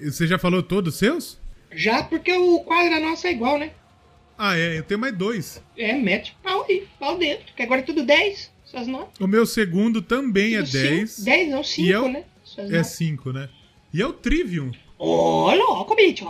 Você 0.00 0.26
já 0.26 0.38
falou 0.38 0.62
todos 0.62 0.94
os 0.94 0.98
seus? 0.98 1.38
Já 1.72 2.02
porque 2.02 2.32
o 2.32 2.60
quadro 2.60 2.98
nosso 3.00 3.26
é 3.26 3.32
igual, 3.32 3.58
né? 3.58 3.72
Ah, 4.36 4.56
é, 4.56 4.78
eu 4.78 4.82
tenho 4.84 5.00
mais 5.00 5.14
dois. 5.16 5.62
É, 5.76 5.92
mete 5.94 6.36
pau 6.42 6.64
aí, 6.68 6.86
pau 6.98 7.18
dentro. 7.18 7.52
Que 7.54 7.62
agora 7.62 7.80
é 7.80 7.84
tudo 7.84 8.04
10, 8.04 8.50
suas 8.64 8.86
notas. 8.86 9.18
O 9.20 9.26
meu 9.26 9.44
segundo 9.44 10.00
também 10.00 10.54
é 10.54 10.58
Tudo 10.58 10.68
cinco. 10.70 10.88
10. 10.88 11.24
10 11.24 11.50
não, 11.50 11.64
5, 11.64 11.88
E 11.88 11.92
é 11.92 11.98
o- 12.00 12.08
né? 12.08 12.24
Suas 12.44 12.68
É 12.70 12.72
notas. 12.76 12.86
5, 12.88 13.32
né? 13.32 13.48
E 13.92 14.00
é 14.00 14.06
o 14.06 14.12
Trivium. 14.12 14.70
Ô, 14.96 15.52
louco, 15.54 15.94
bicho. 15.96 16.24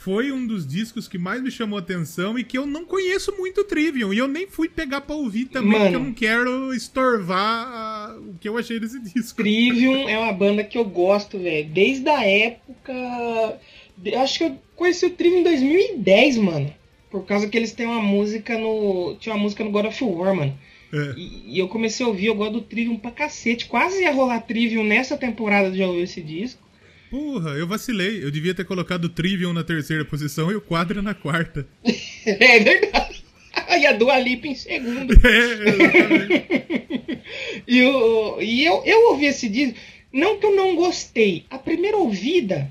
Foi 0.00 0.32
um 0.32 0.46
dos 0.46 0.66
discos 0.66 1.06
que 1.06 1.18
mais 1.18 1.42
me 1.42 1.50
chamou 1.50 1.78
a 1.78 1.82
atenção 1.82 2.38
e 2.38 2.42
que 2.42 2.56
eu 2.56 2.64
não 2.64 2.86
conheço 2.86 3.36
muito 3.36 3.60
o 3.60 3.64
Trivium. 3.64 4.14
E 4.14 4.18
eu 4.18 4.26
nem 4.26 4.46
fui 4.46 4.66
pegar 4.66 5.02
pra 5.02 5.14
ouvir 5.14 5.44
também, 5.44 5.72
Mano. 5.72 5.82
porque 5.82 5.94
eu 5.94 6.00
não 6.00 6.12
quero 6.14 6.74
estorvar 6.74 8.16
o 8.18 8.34
que 8.40 8.48
eu 8.48 8.56
achei 8.56 8.80
desse 8.80 8.98
disco. 8.98 9.36
Trivium 9.36 10.08
é 10.08 10.18
uma 10.18 10.32
banda 10.32 10.64
que 10.64 10.78
eu 10.78 10.86
gosto, 10.86 11.38
velho. 11.38 11.68
Desde 11.68 12.08
a 12.08 12.26
época. 12.26 13.60
Eu 14.02 14.20
acho 14.20 14.38
que 14.38 14.44
eu 14.44 14.58
conheci 14.74 15.04
o 15.04 15.10
Trivium 15.10 15.40
em 15.40 15.44
2010, 15.44 16.38
mano. 16.38 16.74
Por 17.10 17.26
causa 17.26 17.46
que 17.46 17.58
eles 17.58 17.72
têm 17.72 17.84
uma 17.84 18.00
música 18.00 18.56
no. 18.56 19.16
Tinha 19.20 19.34
uma 19.34 19.42
música 19.42 19.62
no 19.62 19.70
God 19.70 19.84
of 19.84 20.02
War, 20.02 20.34
mano. 20.34 20.58
É. 20.94 21.12
E, 21.14 21.56
e 21.56 21.58
eu 21.58 21.68
comecei 21.68 22.06
a 22.06 22.08
ouvir, 22.08 22.28
eu 22.28 22.34
gosto 22.34 22.52
do 22.54 22.62
Trivium 22.62 22.96
pra 22.96 23.10
cacete. 23.10 23.66
Quase 23.66 24.00
ia 24.00 24.14
rolar 24.14 24.40
Trivium 24.40 24.82
nessa 24.82 25.18
temporada 25.18 25.70
de 25.70 25.82
ouvir 25.82 26.04
esse 26.04 26.22
disco. 26.22 26.69
Porra, 27.10 27.50
eu 27.50 27.66
vacilei. 27.66 28.22
Eu 28.22 28.30
devia 28.30 28.54
ter 28.54 28.64
colocado 28.64 29.06
o 29.06 29.08
Trivium 29.08 29.52
na 29.52 29.64
terceira 29.64 30.04
posição 30.04 30.50
e 30.50 30.54
o 30.54 30.60
Quadra 30.60 31.02
na 31.02 31.12
quarta. 31.12 31.66
é 32.24 32.60
verdade. 32.60 33.24
E 33.70 33.86
a 33.86 33.92
Dua 33.92 34.18
Lipa 34.18 34.46
em 34.46 34.54
segundo. 34.54 35.14
É, 35.22 37.20
e 37.66 37.82
o, 37.84 38.40
e 38.40 38.64
eu, 38.64 38.82
eu 38.84 39.10
ouvi 39.10 39.26
esse 39.26 39.48
disco. 39.48 39.78
Não 40.12 40.38
que 40.38 40.46
eu 40.46 40.56
não 40.56 40.74
gostei. 40.74 41.44
A 41.48 41.58
primeira 41.58 41.96
ouvida, 41.96 42.70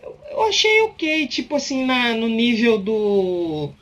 eu, 0.00 0.16
eu 0.30 0.42
achei 0.44 0.80
ok. 0.82 1.26
Tipo 1.26 1.56
assim, 1.56 1.84
na, 1.84 2.14
no 2.14 2.28
nível 2.28 2.78
do 2.78 3.72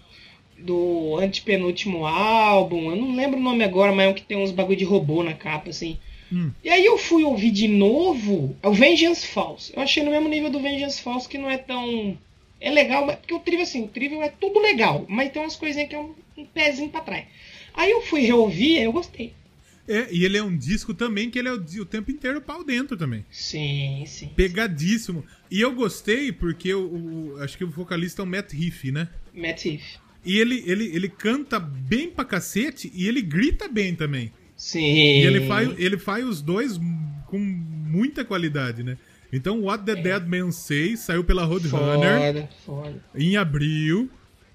do 0.58 1.18
antepenúltimo 1.18 2.06
álbum, 2.06 2.90
eu 2.90 2.96
não 2.96 3.14
lembro 3.14 3.38
o 3.38 3.42
nome 3.42 3.62
agora, 3.62 3.92
mas 3.92 4.06
é 4.06 4.08
um 4.08 4.14
que 4.14 4.22
tem 4.22 4.38
uns 4.38 4.50
bagulho 4.50 4.78
de 4.78 4.84
robô 4.84 5.22
na 5.22 5.34
capa, 5.34 5.68
assim. 5.68 5.98
Hum. 6.34 6.50
E 6.64 6.68
aí 6.68 6.84
eu 6.84 6.98
fui 6.98 7.22
ouvir 7.22 7.52
de 7.52 7.68
novo 7.68 8.56
o 8.60 8.72
Vengeance 8.72 9.24
Falls. 9.24 9.72
Eu 9.74 9.82
achei 9.82 10.02
no 10.02 10.10
mesmo 10.10 10.28
nível 10.28 10.50
do 10.50 10.60
Vengeance 10.60 11.00
Falls, 11.00 11.28
que 11.28 11.38
não 11.38 11.48
é 11.48 11.56
tão. 11.56 12.18
É 12.60 12.70
legal, 12.70 13.06
porque 13.06 13.34
o 13.34 13.38
Trivial, 13.38 13.62
assim, 13.62 13.84
o 13.84 13.88
Trivial 13.88 14.22
é 14.22 14.28
tudo 14.28 14.58
legal, 14.58 15.04
mas 15.08 15.30
tem 15.30 15.40
umas 15.40 15.54
coisinhas 15.54 15.88
que 15.88 15.94
é 15.94 15.98
um, 15.98 16.14
um 16.36 16.44
pezinho 16.46 16.88
pra 16.88 17.02
trás. 17.02 17.26
Aí 17.72 17.90
eu 17.90 18.02
fui 18.02 18.22
reouvir 18.22 18.78
e 18.78 18.82
eu 18.82 18.92
gostei. 18.92 19.32
É, 19.86 20.08
e 20.10 20.24
ele 20.24 20.38
é 20.38 20.42
um 20.42 20.56
disco 20.56 20.94
também 20.94 21.30
que 21.30 21.38
ele 21.38 21.48
é 21.48 21.52
o, 21.52 21.56
o, 21.56 21.84
tempo 21.84 22.10
inteiro 22.10 22.40
pau 22.40 22.64
dentro 22.64 22.96
também. 22.96 23.24
Sim, 23.30 24.04
sim. 24.06 24.28
Pegadíssimo. 24.34 25.24
E 25.50 25.60
eu 25.60 25.74
gostei 25.74 26.32
porque 26.32 26.72
o, 26.72 27.34
o 27.34 27.42
acho 27.42 27.58
que 27.58 27.64
o 27.64 27.70
vocalista 27.70 28.22
é 28.22 28.24
o 28.24 28.26
Matt 28.26 28.54
Heath, 28.54 28.84
né? 28.84 29.08
Matt 29.34 29.66
Heath. 29.66 30.00
E 30.24 30.38
ele, 30.38 30.64
ele, 30.66 30.86
ele 30.86 31.08
canta 31.08 31.60
bem 31.60 32.08
pra 32.10 32.24
cacete 32.24 32.90
e 32.94 33.06
ele 33.06 33.20
grita 33.20 33.68
bem 33.68 33.94
também. 33.94 34.32
Sim. 34.56 34.84
E 34.84 35.26
ele 35.26 35.46
faz, 35.46 35.74
ele 35.78 35.98
faz 35.98 36.24
os 36.24 36.40
dois 36.40 36.78
com 37.26 37.38
muita 37.38 38.24
qualidade, 38.24 38.82
né? 38.82 38.96
Então, 39.32 39.62
What 39.62 39.84
the 39.84 39.92
é. 39.92 40.02
Dead 40.02 40.26
Man 40.28 40.52
Say 40.52 40.96
saiu 40.96 41.24
pela 41.24 41.44
Roadrunner 41.44 42.48
em 43.14 43.36
abril. 43.36 44.08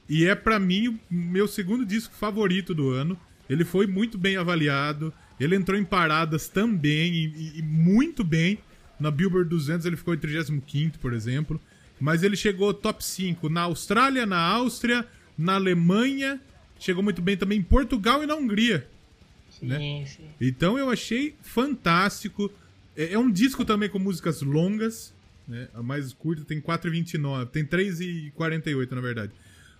E 0.07 0.25
é 0.25 0.33
para 0.33 0.57
mim 0.57 0.87
o 0.87 0.99
meu 1.09 1.47
segundo 1.47 1.85
disco 1.85 2.15
favorito 2.15 2.73
do 2.73 2.89
ano. 2.89 3.19
Ele 3.49 3.65
foi 3.65 3.85
muito 3.85 4.17
bem 4.17 4.37
avaliado. 4.37 5.13
Ele 5.39 5.55
entrou 5.55 5.77
em 5.77 5.83
paradas 5.83 6.47
também 6.47 7.13
e, 7.13 7.59
e 7.59 7.61
muito 7.61 8.23
bem. 8.23 8.59
Na 8.99 9.11
Billboard 9.11 9.49
200 9.49 9.85
ele 9.85 9.97
ficou 9.97 10.13
em 10.13 10.17
35, 10.17 10.97
por 10.97 11.13
exemplo. 11.13 11.59
Mas 11.99 12.23
ele 12.23 12.35
chegou 12.35 12.73
top 12.73 13.03
5 13.03 13.49
na 13.49 13.61
Austrália, 13.61 14.25
na 14.25 14.39
Áustria, 14.39 15.05
na 15.37 15.55
Alemanha, 15.55 16.39
chegou 16.79 17.03
muito 17.03 17.21
bem 17.21 17.35
também 17.35 17.59
em 17.59 17.63
Portugal 17.63 18.23
e 18.23 18.25
na 18.25 18.35
Hungria. 18.35 18.87
Sim, 19.59 19.67
né? 19.67 20.05
sim. 20.05 20.23
Então 20.39 20.77
eu 20.77 20.89
achei 20.89 21.35
fantástico. 21.41 22.51
É, 22.95 23.13
é, 23.13 23.19
um 23.19 23.31
disco 23.31 23.63
também 23.65 23.89
com 23.89 23.99
músicas 23.99 24.41
longas, 24.41 25.13
né? 25.47 25.67
A 25.73 25.81
mais 25.81 26.13
curta 26.13 26.43
tem 26.43 26.59
4,29, 26.59 27.49
tem 27.49 27.65
3,48 27.65 28.91
na 28.91 29.01
verdade. 29.01 29.31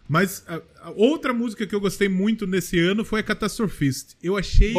Mas 0.08 0.44
a, 0.48 0.60
a 0.82 0.92
outra 0.92 1.34
música 1.34 1.68
que 1.68 1.76
eu 1.76 1.80
gostei 1.80 2.10
muito 2.10 2.48
nesse 2.48 2.80
ano 2.80 3.06
foi 3.06 3.20
a 3.20 3.24
Catastrophist. 3.24 4.16
Eu 4.24 4.36
achei 4.36 4.74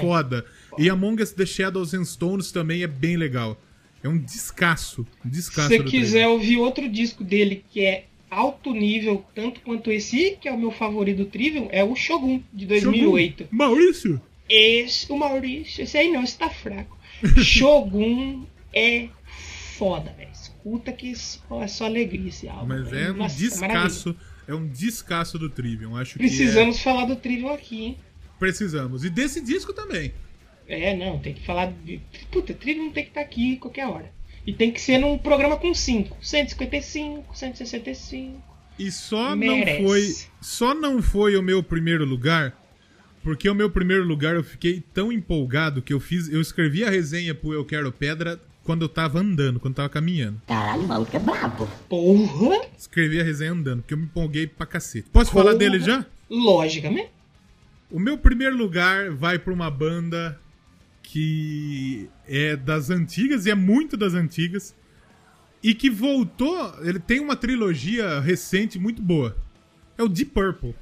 foda. 0.00 0.44
E 0.76 0.90
Among 0.90 1.22
Us 1.22 1.30
the 1.30 1.46
Shadows 1.46 1.94
and 1.94 2.04
Stones 2.04 2.50
também 2.50 2.82
é 2.82 2.88
bem 2.88 3.16
legal. 3.16 3.56
É 4.02 4.08
um 4.08 4.18
descasso. 4.18 5.06
Um 5.24 5.30
descasso 5.30 5.68
Se 5.68 5.78
você 5.78 5.84
quiser 5.84 6.26
ouvir 6.26 6.56
outro 6.56 6.88
disco 6.88 7.22
dele 7.22 7.64
que 7.70 7.82
é 7.82 8.06
alto 8.28 8.72
nível, 8.72 9.24
tanto 9.34 9.60
quanto 9.60 9.90
esse, 9.92 10.36
que 10.40 10.48
é 10.48 10.52
o 10.52 10.58
meu 10.58 10.72
favorito 10.72 11.18
do 11.18 11.26
Trivial, 11.26 11.68
é 11.70 11.84
o 11.84 11.94
Shogun, 11.94 12.42
de 12.52 12.66
2008. 12.66 13.44
Shogun. 13.44 13.56
Maurício? 13.56 14.20
Esse, 14.48 15.10
o 15.10 15.16
Maurício, 15.16 15.82
esse 15.82 15.96
aí 15.96 16.12
não, 16.12 16.22
esse 16.22 16.36
tá 16.36 16.50
fraco. 16.50 16.98
Shogun 17.42 18.44
é 18.72 19.08
foda, 19.78 20.12
velho. 20.16 20.30
Escuta 20.32 20.92
que 20.92 21.12
é 21.12 21.66
só 21.66 21.86
alegria 21.86 22.28
esse 22.28 22.48
álbum. 22.48 22.66
Mas 22.66 22.92
é 22.92 23.10
um 23.10 23.16
Nossa, 23.16 23.36
descasso, 23.36 24.16
é 24.46 24.54
um 24.54 24.66
descasso 24.66 25.38
do 25.38 25.50
Trivium. 25.50 25.96
Acho 25.96 26.18
Precisamos 26.18 26.76
é... 26.76 26.80
falar 26.80 27.06
do 27.06 27.16
Trivium 27.16 27.52
aqui, 27.52 27.84
hein? 27.84 27.98
Precisamos. 28.38 29.04
E 29.04 29.10
desse 29.10 29.40
disco 29.40 29.72
também. 29.72 30.12
É, 30.66 30.96
não, 30.96 31.18
tem 31.18 31.34
que 31.34 31.44
falar. 31.44 31.72
De... 31.84 32.00
Puta, 32.30 32.54
Trivium 32.54 32.90
tem 32.90 33.04
que 33.04 33.10
estar 33.10 33.20
tá 33.20 33.26
aqui 33.26 33.56
qualquer 33.56 33.86
hora. 33.86 34.12
E 34.46 34.52
tem 34.52 34.70
que 34.70 34.80
ser 34.80 34.98
num 34.98 35.16
programa 35.16 35.56
com 35.56 35.72
5. 35.72 36.16
155, 36.20 37.36
165. 37.36 38.42
E 38.78 38.90
só 38.90 39.34
Merece. 39.34 39.82
não 39.82 39.88
foi. 39.88 40.14
Só 40.40 40.74
não 40.74 41.02
foi 41.02 41.36
o 41.36 41.42
meu 41.42 41.62
primeiro 41.62 42.04
lugar. 42.04 42.54
Porque 43.24 43.48
o 43.48 43.54
meu 43.54 43.70
primeiro 43.70 44.04
lugar 44.04 44.36
eu 44.36 44.44
fiquei 44.44 44.84
tão 44.92 45.10
empolgado 45.10 45.80
que 45.80 45.94
eu 45.94 45.98
fiz. 45.98 46.28
Eu 46.28 46.42
escrevi 46.42 46.84
a 46.84 46.90
resenha 46.90 47.34
pro 47.34 47.54
Eu 47.54 47.64
Quero 47.64 47.90
Pedra 47.90 48.38
quando 48.62 48.82
eu 48.82 48.88
tava 48.88 49.18
andando, 49.18 49.58
quando 49.58 49.72
eu 49.72 49.76
tava 49.76 49.88
caminhando. 49.88 50.42
Caralho, 50.46 50.82
o 50.82 50.86
maluco 50.88 51.16
é 51.16 51.18
brabo. 51.18 51.66
Porra! 51.88 52.66
Escrevi 52.76 53.18
a 53.18 53.24
resenha 53.24 53.52
andando, 53.52 53.80
porque 53.80 53.94
eu 53.94 53.98
me 53.98 54.04
empolguei 54.04 54.46
pra 54.46 54.66
cacete. 54.66 55.08
Posso 55.10 55.32
Porra. 55.32 55.44
falar 55.46 55.56
dele 55.56 55.80
já? 55.80 56.04
Logicamente. 56.28 57.08
O 57.90 57.98
meu 57.98 58.18
primeiro 58.18 58.56
lugar 58.56 59.10
vai 59.10 59.38
pra 59.38 59.54
uma 59.54 59.70
banda 59.70 60.38
que 61.02 62.08
é 62.28 62.56
das 62.56 62.90
antigas 62.90 63.46
e 63.46 63.50
é 63.50 63.54
muito 63.54 63.96
das 63.96 64.12
antigas 64.12 64.74
e 65.62 65.74
que 65.74 65.88
voltou, 65.88 66.74
ele 66.82 66.98
tem 66.98 67.20
uma 67.20 67.36
trilogia 67.36 68.20
recente 68.20 68.78
muito 68.78 69.00
boa. 69.00 69.34
É 69.96 70.02
o 70.02 70.08
Deep 70.08 70.32
Purple. 70.32 70.74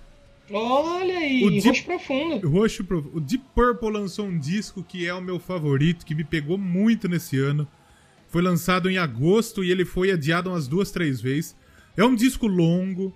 Olha 0.53 1.17
aí, 1.17 1.45
o 1.45 1.51
Deep, 1.51 1.69
Roxo 1.69 1.85
Profundo. 1.85 2.49
Roxo 2.49 2.85
Profundo. 2.85 3.17
O 3.17 3.21
Deep 3.21 3.45
Purple 3.55 3.91
lançou 3.91 4.27
um 4.27 4.39
disco 4.39 4.83
que 4.83 5.07
é 5.07 5.15
o 5.15 5.21
meu 5.21 5.39
favorito, 5.39 6.05
que 6.05 6.15
me 6.15 6.25
pegou 6.25 6.59
muito 6.59 7.09
nesse 7.09 7.39
ano. 7.39 7.67
Foi 8.29 8.43
lançado 8.43 8.91
em 8.91 8.99
agosto 8.99 9.65
e 9.65 9.71
ele 9.71 9.85
foi 9.85 10.11
adiado 10.11 10.51
umas 10.51 10.69
duas, 10.69 10.91
três 10.91 11.21
vezes. 11.21 11.57
É 11.97 12.05
um 12.05 12.15
disco 12.15 12.47
longo, 12.47 13.15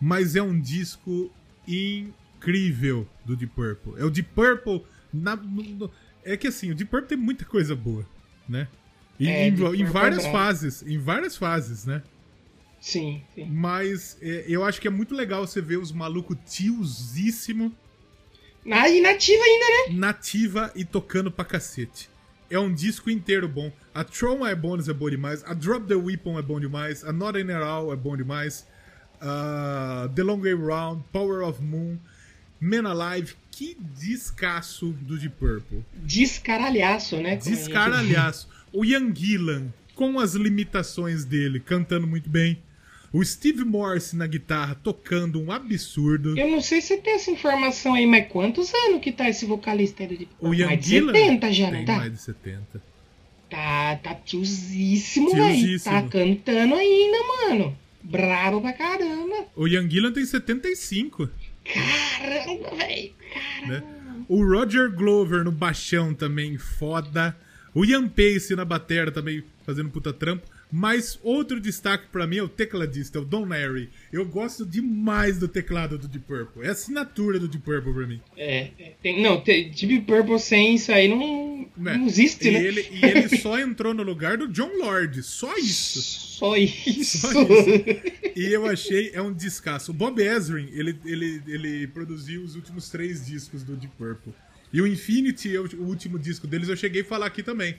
mas 0.00 0.36
é 0.36 0.42
um 0.42 0.58
disco 0.58 1.30
incrível 1.66 3.06
do 3.24 3.36
Deep 3.36 3.54
Purple. 3.54 3.94
É 3.98 4.04
o 4.04 4.10
Deep 4.10 4.30
Purple 4.34 4.84
na, 5.12 5.36
no, 5.36 5.90
é 6.24 6.36
que 6.36 6.46
assim, 6.46 6.70
o 6.70 6.74
Deep 6.74 6.90
Purple 6.90 7.08
tem 7.08 7.18
muita 7.18 7.44
coisa 7.44 7.74
boa, 7.74 8.06
né? 8.48 8.68
E, 9.18 9.28
é, 9.28 9.48
em, 9.48 9.52
em, 9.52 9.84
várias 9.84 10.24
é 10.24 10.32
fases, 10.32 10.82
em 10.82 10.98
várias 10.98 11.36
fases, 11.36 11.84
né? 11.84 12.02
Sim, 12.80 13.22
sim. 13.34 13.44
Mas 13.44 14.16
é, 14.22 14.44
eu 14.48 14.64
acho 14.64 14.80
que 14.80 14.88
é 14.88 14.90
muito 14.90 15.14
legal 15.14 15.46
você 15.46 15.60
ver 15.60 15.76
os 15.76 15.92
malucos 15.92 16.36
tiozíssimo. 16.48 17.74
Ah, 18.70 18.88
e 18.88 19.00
nativa 19.00 19.42
ainda, 19.42 19.64
né? 19.64 19.98
Nativa 19.98 20.72
e 20.74 20.84
tocando 20.84 21.30
pra 21.30 21.44
cacete. 21.44 22.08
É 22.50 22.58
um 22.58 22.72
disco 22.72 23.10
inteiro 23.10 23.48
bom. 23.48 23.70
A 23.94 24.02
Tron 24.02 24.46
é 24.46 24.54
bom, 24.54 24.76
é 24.76 24.92
bom 24.92 25.08
demais. 25.08 25.44
A 25.44 25.54
Drop 25.54 25.86
the 25.86 25.94
Weapon 25.94 26.38
é 26.38 26.42
bom 26.42 26.58
demais. 26.58 27.04
A 27.04 27.12
Not 27.12 27.38
In 27.38 27.50
All 27.52 27.92
é 27.92 27.96
bom 27.96 28.16
demais. 28.16 28.66
Uh, 29.20 30.08
the 30.14 30.22
Long 30.22 30.40
Way 30.40 30.54
Round, 30.54 31.04
Power 31.12 31.46
of 31.46 31.62
Moon, 31.62 31.98
Man 32.58 32.88
Alive, 32.88 33.34
que 33.50 33.76
descasso 33.78 34.92
do 35.02 35.18
Deep 35.18 35.36
Purple. 35.38 35.84
Descaralhaço, 35.94 37.18
né? 37.18 37.36
Descaralhaço. 37.36 38.48
o 38.72 38.84
Ian 38.84 39.14
Gillan, 39.14 39.68
com 39.94 40.18
as 40.18 40.34
limitações 40.34 41.24
dele, 41.24 41.60
cantando 41.60 42.06
muito 42.06 42.28
bem. 42.28 42.60
O 43.12 43.24
Steve 43.24 43.64
Morse 43.64 44.16
na 44.16 44.26
guitarra 44.26 44.76
tocando 44.76 45.42
um 45.42 45.50
absurdo. 45.50 46.38
Eu 46.38 46.48
não 46.48 46.60
sei 46.60 46.80
se 46.80 46.96
tem 46.98 47.14
essa 47.14 47.30
informação 47.30 47.94
aí, 47.94 48.06
mas 48.06 48.28
quantos 48.28 48.72
anos 48.72 49.00
que 49.00 49.10
tá 49.10 49.28
esse 49.28 49.44
vocalista 49.44 50.04
aí 50.04 50.08
do 50.08 50.16
Deep 50.16 50.32
Purple? 50.38 50.48
O 50.48 50.54
Ian 50.54 50.66
mais 50.66 50.84
Gillan? 50.84 51.12
70 51.12 51.52
já, 51.52 51.70
não 51.72 51.84
tá? 51.84 51.96
mais 51.96 52.12
de 52.12 52.20
70. 52.20 52.82
Tá, 53.50 53.96
tá 53.96 54.14
tiozíssimo, 54.14 55.34
velho. 55.34 55.80
Tá 55.80 56.02
cantando 56.04 56.74
ainda, 56.76 57.18
mano. 57.26 57.76
Bravo 58.00 58.60
pra 58.60 58.72
caramba. 58.72 59.46
O 59.56 59.66
Ian 59.66 59.90
Gillan 59.90 60.12
tem 60.12 60.24
75. 60.24 61.28
Caramba, 61.64 62.76
velho. 62.76 63.12
Né? 63.66 63.82
O 64.28 64.44
Roger 64.44 64.88
Glover 64.92 65.42
no 65.42 65.50
baixão 65.50 66.14
também, 66.14 66.56
foda. 66.56 67.36
O 67.74 67.84
Ian 67.84 68.08
Pace 68.08 68.54
na 68.54 68.64
bateria 68.64 69.10
também 69.10 69.42
fazendo 69.66 69.90
puta 69.90 70.12
trampo. 70.12 70.46
Mas 70.70 71.18
outro 71.22 71.60
destaque 71.60 72.06
para 72.12 72.26
mim 72.26 72.36
é 72.36 72.42
o 72.42 72.48
tecladista, 72.48 73.18
é 73.18 73.20
o 73.20 73.24
Don 73.24 73.44
Larry. 73.44 73.90
Eu 74.12 74.24
gosto 74.24 74.64
demais 74.64 75.38
do 75.38 75.48
teclado 75.48 75.98
do 75.98 76.06
Deep 76.06 76.26
Purple. 76.26 76.64
É 76.64 76.68
a 76.68 76.72
assinatura 76.72 77.38
do 77.38 77.48
Deep 77.48 77.64
Purple 77.64 77.92
pra 77.92 78.06
mim. 78.06 78.20
É, 78.36 78.70
é 78.78 78.92
tem, 79.02 79.22
não, 79.22 79.42
Deep 79.42 80.02
Purple 80.02 80.38
sem 80.38 80.76
isso 80.76 80.92
aí 80.92 81.08
não, 81.08 81.68
não, 81.76 81.98
não 81.98 82.06
existe, 82.06 82.48
e 82.48 82.52
né? 82.52 82.62
Ele, 82.62 82.88
e 82.92 83.04
ele 83.04 83.28
só 83.38 83.58
entrou 83.58 83.92
no 83.92 84.02
lugar 84.02 84.36
do 84.36 84.46
John 84.48 84.70
Lord, 84.78 85.22
só 85.22 85.56
isso. 85.56 86.00
Só 86.00 86.56
isso. 86.56 87.18
Só 87.18 87.42
isso. 87.42 87.70
E 88.36 88.46
eu 88.52 88.66
achei, 88.66 89.10
é 89.12 89.20
um 89.20 89.32
descasso. 89.32 89.90
O 89.90 89.94
Bob 89.94 90.22
Ezrin, 90.22 90.68
ele, 90.72 90.96
ele, 91.04 91.42
ele 91.46 91.86
produziu 91.88 92.42
os 92.42 92.54
últimos 92.54 92.88
três 92.88 93.26
discos 93.26 93.64
do 93.64 93.76
Deep 93.76 93.94
Purple. 93.96 94.32
E 94.72 94.80
o 94.80 94.86
Infinity, 94.86 95.56
o 95.58 95.82
último 95.82 96.18
disco 96.18 96.46
deles, 96.46 96.68
eu 96.68 96.76
cheguei 96.76 97.02
a 97.02 97.04
falar 97.04 97.26
aqui 97.26 97.42
também. 97.42 97.76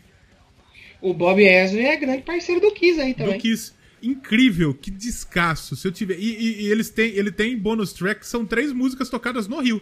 O 1.02 1.14
Bob 1.14 1.42
Ezrin 1.42 1.84
é 1.84 1.98
grande 1.98 2.22
parceiro 2.22 2.62
do 2.62 2.72
Kiss 2.72 3.00
aí 3.02 3.14
também. 3.14 3.38
Do 3.38 3.42
Kiss. 3.42 3.74
Incrível, 4.04 4.74
que 4.74 4.90
descasso. 4.90 5.76
Se 5.76 5.88
eu 5.88 5.92
tiver. 5.92 6.18
E, 6.18 6.36
e, 6.36 6.62
e, 6.64 6.68
eles 6.68 6.90
têm, 6.90 7.12
ele 7.12 7.32
tem 7.32 7.58
bônus 7.58 7.94
track, 7.94 8.26
são 8.26 8.46
três 8.46 8.72
músicas 8.72 9.10
tocadas 9.10 9.48
no 9.48 9.60
Rio. 9.60 9.82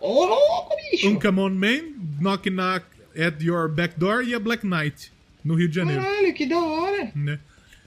Ô, 0.00 0.24
louco, 0.24 0.76
bicho! 0.90 1.08
Um 1.08 1.18
Come 1.18 1.40
On 1.40 1.50
Man, 1.50 1.94
Knock 2.20 2.48
Knock 2.50 2.86
at 3.16 3.42
Your 3.42 3.68
Back 3.68 3.98
Door 3.98 4.24
e 4.24 4.34
a 4.34 4.38
Black 4.38 4.66
Knight. 4.66 5.12
no 5.44 5.54
Rio 5.54 5.68
de 5.68 5.74
Janeiro. 5.74 6.02
Caralho, 6.02 6.34
que 6.34 6.46
da 6.46 6.58
hora! 6.58 7.12
Né? 7.14 7.40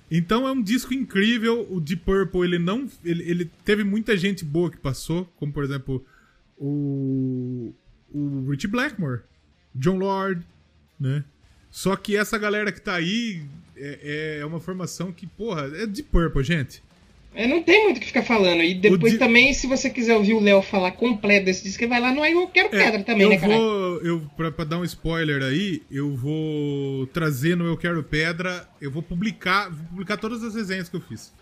Então 0.10 0.48
é 0.48 0.52
um 0.52 0.62
disco 0.62 0.94
incrível. 0.94 1.66
O 1.72 1.80
Deep 1.80 2.04
Purple, 2.04 2.42
ele 2.42 2.60
não. 2.60 2.90
Ele, 3.04 3.24
ele 3.24 3.52
teve 3.64 3.84
muita 3.84 4.18
gente 4.18 4.44
boa 4.44 4.70
que 4.70 4.78
passou, 4.78 5.26
como 5.38 5.54
por 5.54 5.64
exemplo 5.64 6.06
o. 6.58 7.74
O 8.14 8.50
Rich 8.50 8.68
Blackmore, 8.68 9.22
John 9.74 9.96
Lord, 9.96 10.46
né? 11.00 11.24
Só 11.72 11.96
que 11.96 12.18
essa 12.18 12.38
galera 12.38 12.72
que 12.72 12.82
tá 12.82 12.96
aí 12.96 13.42
é, 13.78 14.40
é 14.42 14.46
uma 14.46 14.60
formação 14.60 15.12
que, 15.12 15.26
porra, 15.26 15.72
é 15.74 15.88
Deep 15.88 16.10
Purple, 16.10 16.44
gente. 16.44 16.84
É, 17.34 17.48
não 17.48 17.64
tem 17.64 17.86
muito 17.86 17.98
o 17.98 18.00
que 18.02 18.08
ficar 18.08 18.24
falando. 18.24 18.62
E 18.62 18.74
depois 18.74 19.14
di... 19.14 19.18
também, 19.18 19.54
se 19.54 19.66
você 19.66 19.90
quiser 19.90 20.16
ouvir 20.16 20.34
o 20.34 20.42
Léo 20.42 20.62
falar 20.62 20.92
completo 20.92 21.46
desse 21.46 21.64
disco, 21.64 21.88
vai 21.88 22.02
lá 22.02 22.14
no 22.14 22.26
Eu 22.26 22.48
Quero 22.48 22.70
Pedra 22.70 23.00
é, 23.00 23.04
também, 23.04 23.24
eu 23.24 23.30
né, 23.30 23.38
cara? 23.38 23.58
Vou, 23.58 23.98
eu, 24.02 24.22
pra, 24.36 24.52
pra, 24.52 24.66
dar 24.66 24.80
um 24.80 24.84
spoiler 24.84 25.42
aí, 25.42 25.82
eu 25.90 26.14
vou 26.14 27.08
trazer 27.08 27.56
no 27.56 27.66
Eu 27.66 27.78
Quero 27.78 28.04
Pedra, 28.04 28.68
eu 28.82 28.92
vou 28.92 29.02
publicar, 29.02 29.70
vou 29.70 29.86
publicar 29.88 30.18
todas 30.18 30.44
as 30.44 30.56
resenhas 30.56 30.90
que 30.90 30.98
eu 30.98 31.02
fiz. 31.02 31.34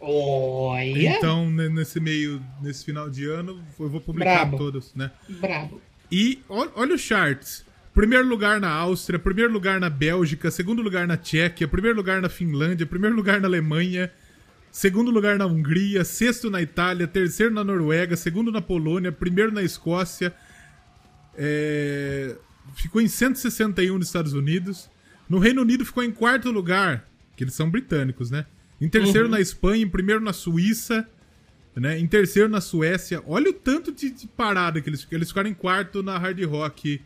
Olha! 0.00 1.16
Então, 1.16 1.48
nesse 1.48 2.00
meio, 2.00 2.42
nesse 2.60 2.84
final 2.84 3.08
de 3.08 3.24
ano, 3.26 3.62
eu 3.78 3.88
vou 3.88 4.00
publicar 4.00 4.44
Brabo. 4.44 4.58
todas, 4.58 4.92
né? 4.94 5.12
Brabo. 5.28 5.80
E 6.10 6.40
olha, 6.48 6.70
olha 6.74 6.94
os 6.94 7.00
charts. 7.00 7.64
Primeiro 7.96 8.28
lugar 8.28 8.60
na 8.60 8.68
Áustria, 8.68 9.18
primeiro 9.18 9.50
lugar 9.50 9.80
na 9.80 9.88
Bélgica, 9.88 10.50
segundo 10.50 10.82
lugar 10.82 11.06
na 11.06 11.16
Tchequia, 11.16 11.66
primeiro 11.66 11.96
lugar 11.96 12.20
na 12.20 12.28
Finlândia, 12.28 12.84
primeiro 12.84 13.16
lugar 13.16 13.40
na 13.40 13.48
Alemanha, 13.48 14.12
segundo 14.70 15.10
lugar 15.10 15.38
na 15.38 15.46
Hungria, 15.46 16.04
sexto 16.04 16.50
na 16.50 16.60
Itália, 16.60 17.06
terceiro 17.06 17.54
na 17.54 17.64
Noruega, 17.64 18.14
segundo 18.14 18.52
na 18.52 18.60
Polônia, 18.60 19.10
primeiro 19.10 19.50
na 19.50 19.62
Escócia, 19.62 20.34
é... 21.38 22.36
ficou 22.74 23.00
em 23.00 23.08
161 23.08 23.96
nos 23.96 24.08
Estados 24.08 24.34
Unidos. 24.34 24.90
No 25.26 25.38
Reino 25.38 25.62
Unido 25.62 25.82
ficou 25.82 26.04
em 26.04 26.12
quarto 26.12 26.50
lugar, 26.50 27.08
que 27.34 27.44
eles 27.44 27.54
são 27.54 27.70
britânicos, 27.70 28.30
né? 28.30 28.44
Em 28.78 28.90
terceiro 28.90 29.24
uhum. 29.24 29.30
na 29.30 29.40
Espanha, 29.40 29.82
em 29.82 29.88
primeiro 29.88 30.20
na 30.20 30.34
Suíça, 30.34 31.08
né? 31.74 31.98
Em 31.98 32.06
terceiro 32.06 32.46
na 32.46 32.60
Suécia. 32.60 33.22
Olha 33.26 33.48
o 33.48 33.54
tanto 33.54 33.90
de, 33.90 34.10
de 34.10 34.26
parada 34.26 34.82
que 34.82 34.90
eles, 34.90 35.08
eles 35.10 35.28
ficaram 35.28 35.48
em 35.48 35.54
quarto 35.54 36.02
na 36.02 36.18
Hard 36.18 36.38
Rock 36.44 37.00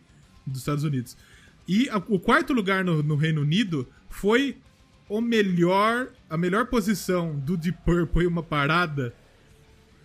dos 0.51 0.60
Estados 0.60 0.85
Unidos. 0.85 1.16
E 1.66 1.89
a, 1.89 1.98
o 2.09 2.18
quarto 2.18 2.52
lugar 2.52 2.85
no, 2.85 3.02
no 3.02 3.16
Reino 3.16 3.40
Unido 3.43 3.89
foi 4.09 4.56
o 5.09 5.20
melhor, 5.20 6.09
a 6.28 6.36
melhor 6.36 6.66
posição 6.66 7.36
do 7.36 7.56
Deep 7.56 7.78
Purple 7.85 8.24
em 8.24 8.27
uma 8.27 8.43
parada 8.43 9.14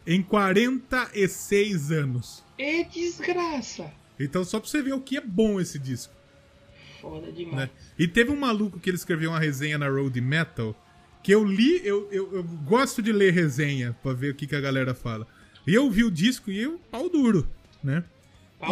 em 0.06 0.22
46 0.22 1.92
anos. 1.92 2.44
É 2.58 2.84
desgraça. 2.84 3.92
Então 4.20 4.44
só 4.44 4.60
pra 4.60 4.70
você 4.70 4.82
ver 4.82 4.94
o 4.94 5.02
que 5.02 5.18
é 5.18 5.22
bom 5.22 5.60
esse 5.60 5.78
disco. 5.78 6.14
Foda 7.02 7.32
demais. 7.32 7.56
Né? 7.56 7.70
E 8.00 8.08
teve 8.08 8.32
um 8.32 8.40
maluco 8.40 8.80
que 8.80 8.90
ele 8.90 8.98
escreveu 8.98 9.32
uma 9.32 9.40
resenha 9.40 9.78
na 9.78 9.90
Road 9.90 10.20
Metal 10.22 10.76
que 11.26 11.32
eu 11.32 11.44
li, 11.44 11.82
eu, 11.84 12.08
eu, 12.12 12.36
eu 12.36 12.44
gosto 12.44 13.02
de 13.02 13.12
ler 13.12 13.34
resenha 13.34 13.98
pra 14.04 14.14
ver 14.14 14.32
o 14.32 14.36
que, 14.36 14.46
que 14.46 14.56
a 14.56 14.62
galera 14.62 14.94
fala. 14.94 15.26
E 15.66 15.74
eu 15.74 15.90
vi 15.90 16.04
o 16.04 16.12
disco 16.12 16.52
e 16.52 16.62
eu, 16.62 16.80
pau 16.92 17.10
duro, 17.10 17.48
né? 17.84 18.04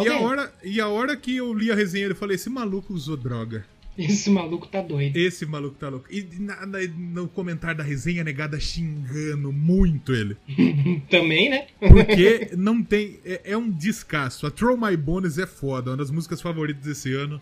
E 0.02 0.08
a, 0.08 0.18
hora, 0.18 0.52
e 0.62 0.80
a 0.80 0.88
hora 0.88 1.16
que 1.16 1.36
eu 1.36 1.52
li 1.52 1.70
a 1.70 1.74
resenha, 1.74 2.06
eu 2.06 2.16
falei, 2.16 2.36
esse 2.36 2.50
maluco 2.50 2.92
usou 2.92 3.16
droga. 3.16 3.64
Esse 3.96 4.28
maluco 4.28 4.66
tá 4.66 4.82
doido. 4.82 5.16
Esse 5.16 5.46
maluco 5.46 5.76
tá 5.76 5.88
louco. 5.88 6.06
E 6.10 6.26
na, 6.40 6.66
na, 6.66 6.78
no 6.88 7.28
comentário 7.28 7.78
da 7.78 7.84
resenha, 7.84 8.24
negada 8.24 8.58
xingando 8.58 9.52
muito 9.52 10.12
ele. 10.12 10.36
Também, 11.08 11.48
né? 11.48 11.68
Porque 11.78 12.50
não 12.56 12.82
tem. 12.82 13.20
É, 13.24 13.52
é, 13.52 13.56
um 13.56 13.70
descasso. 13.70 14.46
A 14.46 14.50
Throw 14.50 14.76
My 14.76 14.96
Bones 14.96 15.38
é 15.38 15.46
foda, 15.46 15.92
uma 15.92 15.96
das 15.96 16.10
músicas 16.10 16.42
favoritas 16.42 16.84
desse 16.84 17.12
ano. 17.14 17.40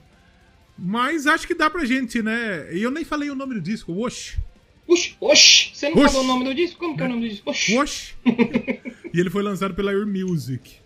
Mas 0.78 1.26
acho 1.26 1.46
que 1.46 1.54
dá 1.54 1.70
pra 1.70 1.86
gente, 1.86 2.22
né? 2.22 2.68
E 2.72 2.82
eu 2.82 2.90
nem 2.90 3.04
falei 3.04 3.30
o 3.30 3.34
nome 3.34 3.54
do 3.54 3.60
disco, 3.60 3.92
Osh. 4.04 4.38
Osh, 4.86 5.16
Osh. 5.20 5.70
Você 5.72 5.88
não 5.88 6.02
Osh. 6.02 6.12
falou 6.12 6.24
o 6.24 6.28
nome 6.28 6.44
do 6.44 6.54
disco? 6.54 6.78
Como 6.78 6.96
que 6.96 7.02
é 7.02 7.06
o 7.06 7.08
nome 7.08 7.22
do 7.22 7.28
disco? 7.30 7.48
Osh. 7.48 7.70
Osh. 7.70 8.14
e 8.26 9.18
ele 9.18 9.30
foi 9.30 9.42
lançado 9.42 9.74
pela 9.74 9.90
Air 9.90 10.06
Music. 10.06 10.81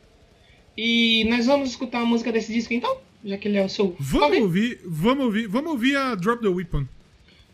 E 0.77 1.25
nós 1.29 1.47
vamos 1.47 1.71
escutar 1.71 2.01
a 2.01 2.05
música 2.05 2.31
desse 2.31 2.53
disco 2.53 2.75
então? 2.75 2.99
já 3.27 3.37
que 3.37 3.49
ele 3.49 3.59
é 3.59 3.65
o 3.65 3.69
seu. 3.69 3.97
Vamos 3.99 4.39
ouvir, 4.39 4.81
vamos 4.85 5.25
ouvir, 5.25 5.47
vamos 5.49 5.73
ouvir 5.73 5.97
a 5.97 6.15
Drop 6.15 6.41
the 6.41 6.49
Weapon. 6.49 6.87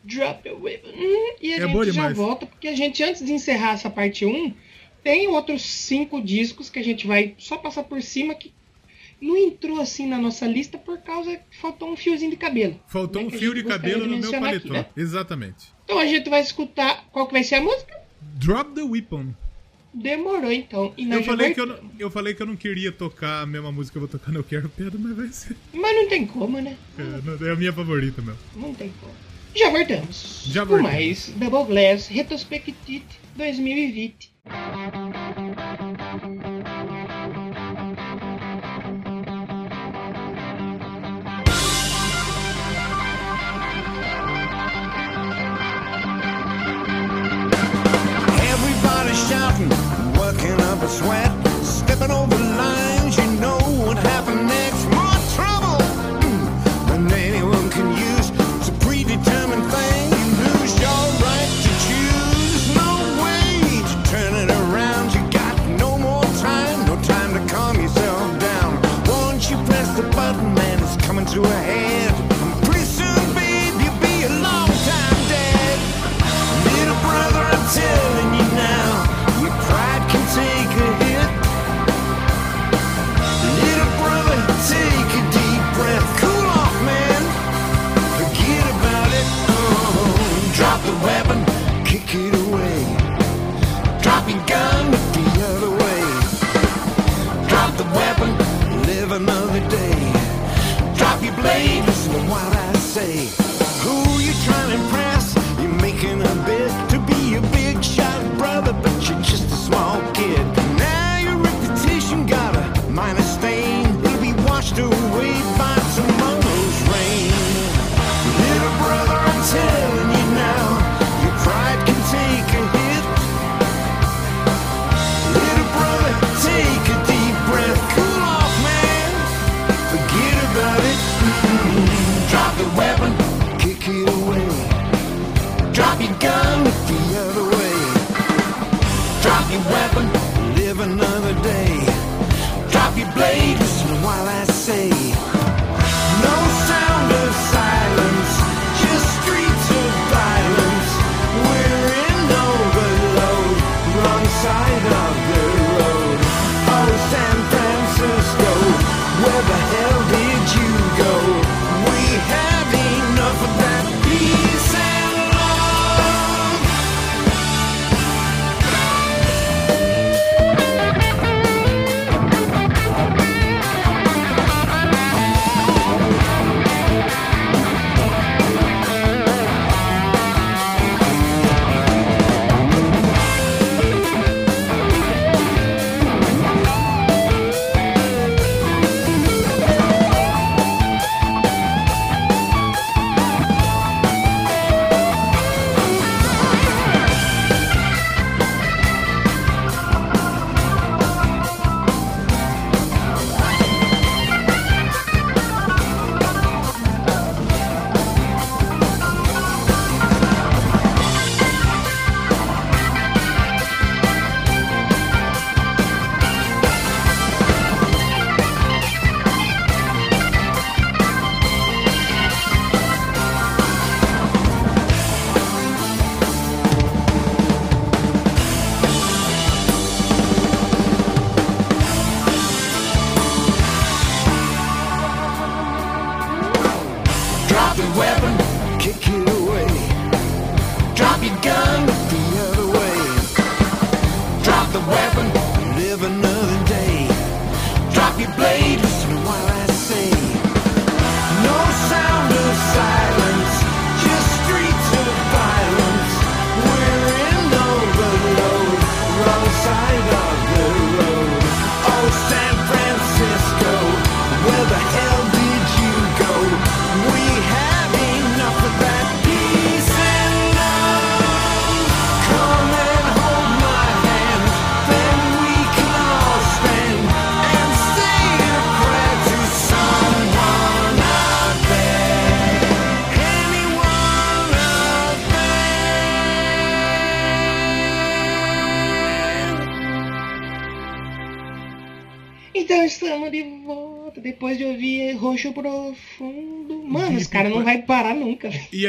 Drop 0.05 0.43
the 0.43 0.53
Weapon. 0.53 0.89
Hum, 0.89 1.35
e 1.41 1.55
a 1.55 1.57
é 1.57 1.69
gente 1.69 1.93
já 1.93 2.13
volta, 2.13 2.47
porque 2.47 2.69
a 2.69 2.77
gente, 2.77 3.03
antes 3.03 3.25
de 3.25 3.33
encerrar 3.33 3.73
essa 3.73 3.89
parte 3.89 4.27
1, 4.27 4.53
tem 5.03 5.29
outros 5.29 5.63
cinco 5.63 6.21
discos 6.21 6.69
que 6.69 6.79
a 6.79 6.85
gente 6.85 7.07
vai 7.07 7.35
só 7.39 7.57
passar 7.57 7.85
por 7.85 8.03
cima 8.03 8.35
que 8.35 8.53
não 9.21 9.37
entrou 9.37 9.81
assim 9.81 10.07
na 10.07 10.19
nossa 10.19 10.47
lista 10.47 10.77
por 10.77 10.99
causa 10.99 11.37
que 11.37 11.57
faltou 11.57 11.91
um 11.91 11.97
fiozinho 11.97 12.31
de 12.31 12.37
cabelo. 12.37 12.79
Faltou 12.89 13.23
né, 13.23 13.29
um 13.29 13.31
fio 13.31 13.55
de 13.55 13.63
cabelo 13.63 14.07
no 14.07 14.19
meu 14.19 14.31
paletó. 14.31 14.57
Aqui, 14.57 14.71
né? 14.71 14.87
Exatamente. 14.97 15.73
Então 15.85 15.99
a 15.99 16.07
gente 16.07 16.29
vai 16.29 16.41
escutar. 16.41 17.07
Qual 17.13 17.27
que 17.27 17.33
vai 17.33 17.45
ser 17.45 17.57
a 17.57 17.61
música? 17.61 17.95
Drop 18.21 18.75
the 18.75 18.83
Weapon. 18.83 19.33
Demorou 19.95 20.51
então. 20.51 20.95
E 20.97 21.11
eu, 21.11 21.23
falei 21.23 21.53
que 21.53 21.61
eu, 21.61 21.67
não, 21.67 21.79
eu 21.99 22.11
falei 22.11 22.35
que 22.35 22.43
eu 22.43 22.47
não 22.47 22.57
queria 22.57 22.91
tocar 22.91 23.43
a 23.43 23.47
mesma 23.47 23.71
música 23.71 23.93
que 23.93 23.99
eu 23.99 24.09
vou 24.09 24.09
tocar 24.09 24.33
no 24.33 24.41
Eu 24.41 24.45
Quero 24.45 24.69
Pedro, 24.71 24.99
mas 24.99 25.17
vai 25.17 25.29
ser. 25.29 25.57
Mas 25.73 25.95
não 25.95 26.09
tem 26.09 26.27
como, 26.27 26.61
né? 26.61 26.77
É, 26.99 27.47
é 27.49 27.51
a 27.51 27.57
minha 27.57 27.73
favorita 27.73 28.23
mesmo. 28.23 28.39
Não 28.57 28.73
tem 28.75 28.93
como. 29.01 29.13
Já 29.55 29.69
voltamos. 29.69 30.45
Já 30.47 30.65
voltamos. 30.65 30.91
Com 30.91 30.97
mais 30.97 31.29
Double 31.37 31.65
Glass 31.65 32.07
Retrospective 32.07 33.05
2020. 33.37 34.33
Sweat, 50.93 51.33
stepping 51.65 52.11
over 52.11 52.37
lines. 52.37 52.77
You 52.77 52.82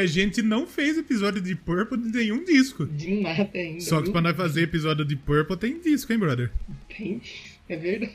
a 0.04 0.06
gente 0.06 0.42
não 0.42 0.66
fez 0.66 0.98
episódio 0.98 1.40
de 1.40 1.54
Purple 1.56 1.98
de 1.98 2.18
nenhum 2.18 2.44
disco. 2.44 2.86
De 2.86 3.20
nada 3.20 3.50
ainda. 3.54 3.80
Só 3.80 4.02
que 4.02 4.10
pra 4.10 4.20
nós 4.20 4.36
fazer 4.36 4.62
episódio 4.62 5.04
de 5.04 5.16
Purple 5.16 5.56
tem 5.56 5.80
disco, 5.80 6.12
hein, 6.12 6.18
brother? 6.18 6.52
Tem, 6.94 7.20
é 7.68 7.76
verdade. 7.76 8.12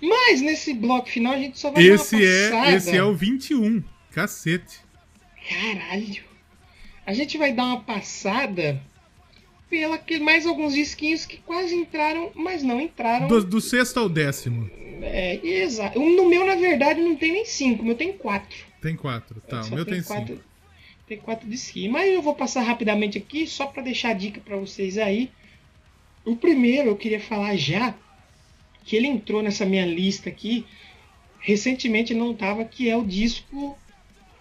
Mas 0.00 0.40
nesse 0.40 0.72
bloco 0.74 1.08
final 1.08 1.34
a 1.34 1.38
gente 1.38 1.58
só 1.58 1.70
vai 1.70 1.82
Esse 1.82 2.16
dar 2.16 2.22
uma 2.22 2.28
é, 2.28 2.50
passada. 2.50 2.76
esse 2.76 2.96
é 2.96 3.02
o 3.02 3.14
21. 3.14 3.82
Cacete. 4.12 4.78
Caralho. 5.48 6.22
A 7.06 7.12
gente 7.12 7.36
vai 7.36 7.52
dar 7.52 7.64
uma 7.64 7.80
passada 7.80 8.80
pela 9.68 9.98
que 9.98 10.18
mais 10.20 10.46
alguns 10.46 10.74
disquinhos 10.74 11.26
que 11.26 11.38
quase 11.38 11.74
entraram, 11.74 12.30
mas 12.34 12.62
não 12.62 12.80
entraram. 12.80 13.26
Do, 13.26 13.42
do 13.42 13.60
sexto 13.60 13.98
ao 13.98 14.08
décimo. 14.08 14.70
É, 15.02 15.40
exato. 15.44 15.98
No 15.98 16.28
meu, 16.28 16.46
na 16.46 16.54
verdade, 16.54 17.00
não 17.00 17.16
tem 17.16 17.32
nem 17.32 17.44
cinco, 17.44 17.82
o 17.82 17.86
meu 17.86 17.94
tem 17.96 18.12
quatro. 18.12 18.56
Tem 18.84 18.96
quatro. 18.96 19.40
Tá, 19.40 19.62
o 19.62 19.70
meu 19.70 19.86
tem 19.86 20.02
quatro, 20.02 20.34
cinco. 20.34 20.44
Tem 21.08 21.16
quatro 21.16 21.48
disquinhos. 21.48 21.90
Mas 21.90 22.12
eu 22.12 22.20
vou 22.20 22.34
passar 22.34 22.60
rapidamente 22.60 23.16
aqui, 23.16 23.46
só 23.46 23.64
pra 23.64 23.82
deixar 23.82 24.10
a 24.10 24.12
dica 24.12 24.42
pra 24.42 24.58
vocês 24.58 24.98
aí. 24.98 25.30
O 26.22 26.36
primeiro 26.36 26.90
eu 26.90 26.96
queria 26.96 27.18
falar 27.18 27.56
já, 27.56 27.94
que 28.84 28.94
ele 28.94 29.06
entrou 29.06 29.42
nessa 29.42 29.64
minha 29.64 29.86
lista 29.86 30.28
aqui, 30.28 30.66
recentemente 31.40 32.12
não 32.12 32.34
tava, 32.34 32.62
que 32.66 32.90
é 32.90 32.94
o 32.94 33.02
disco 33.02 33.78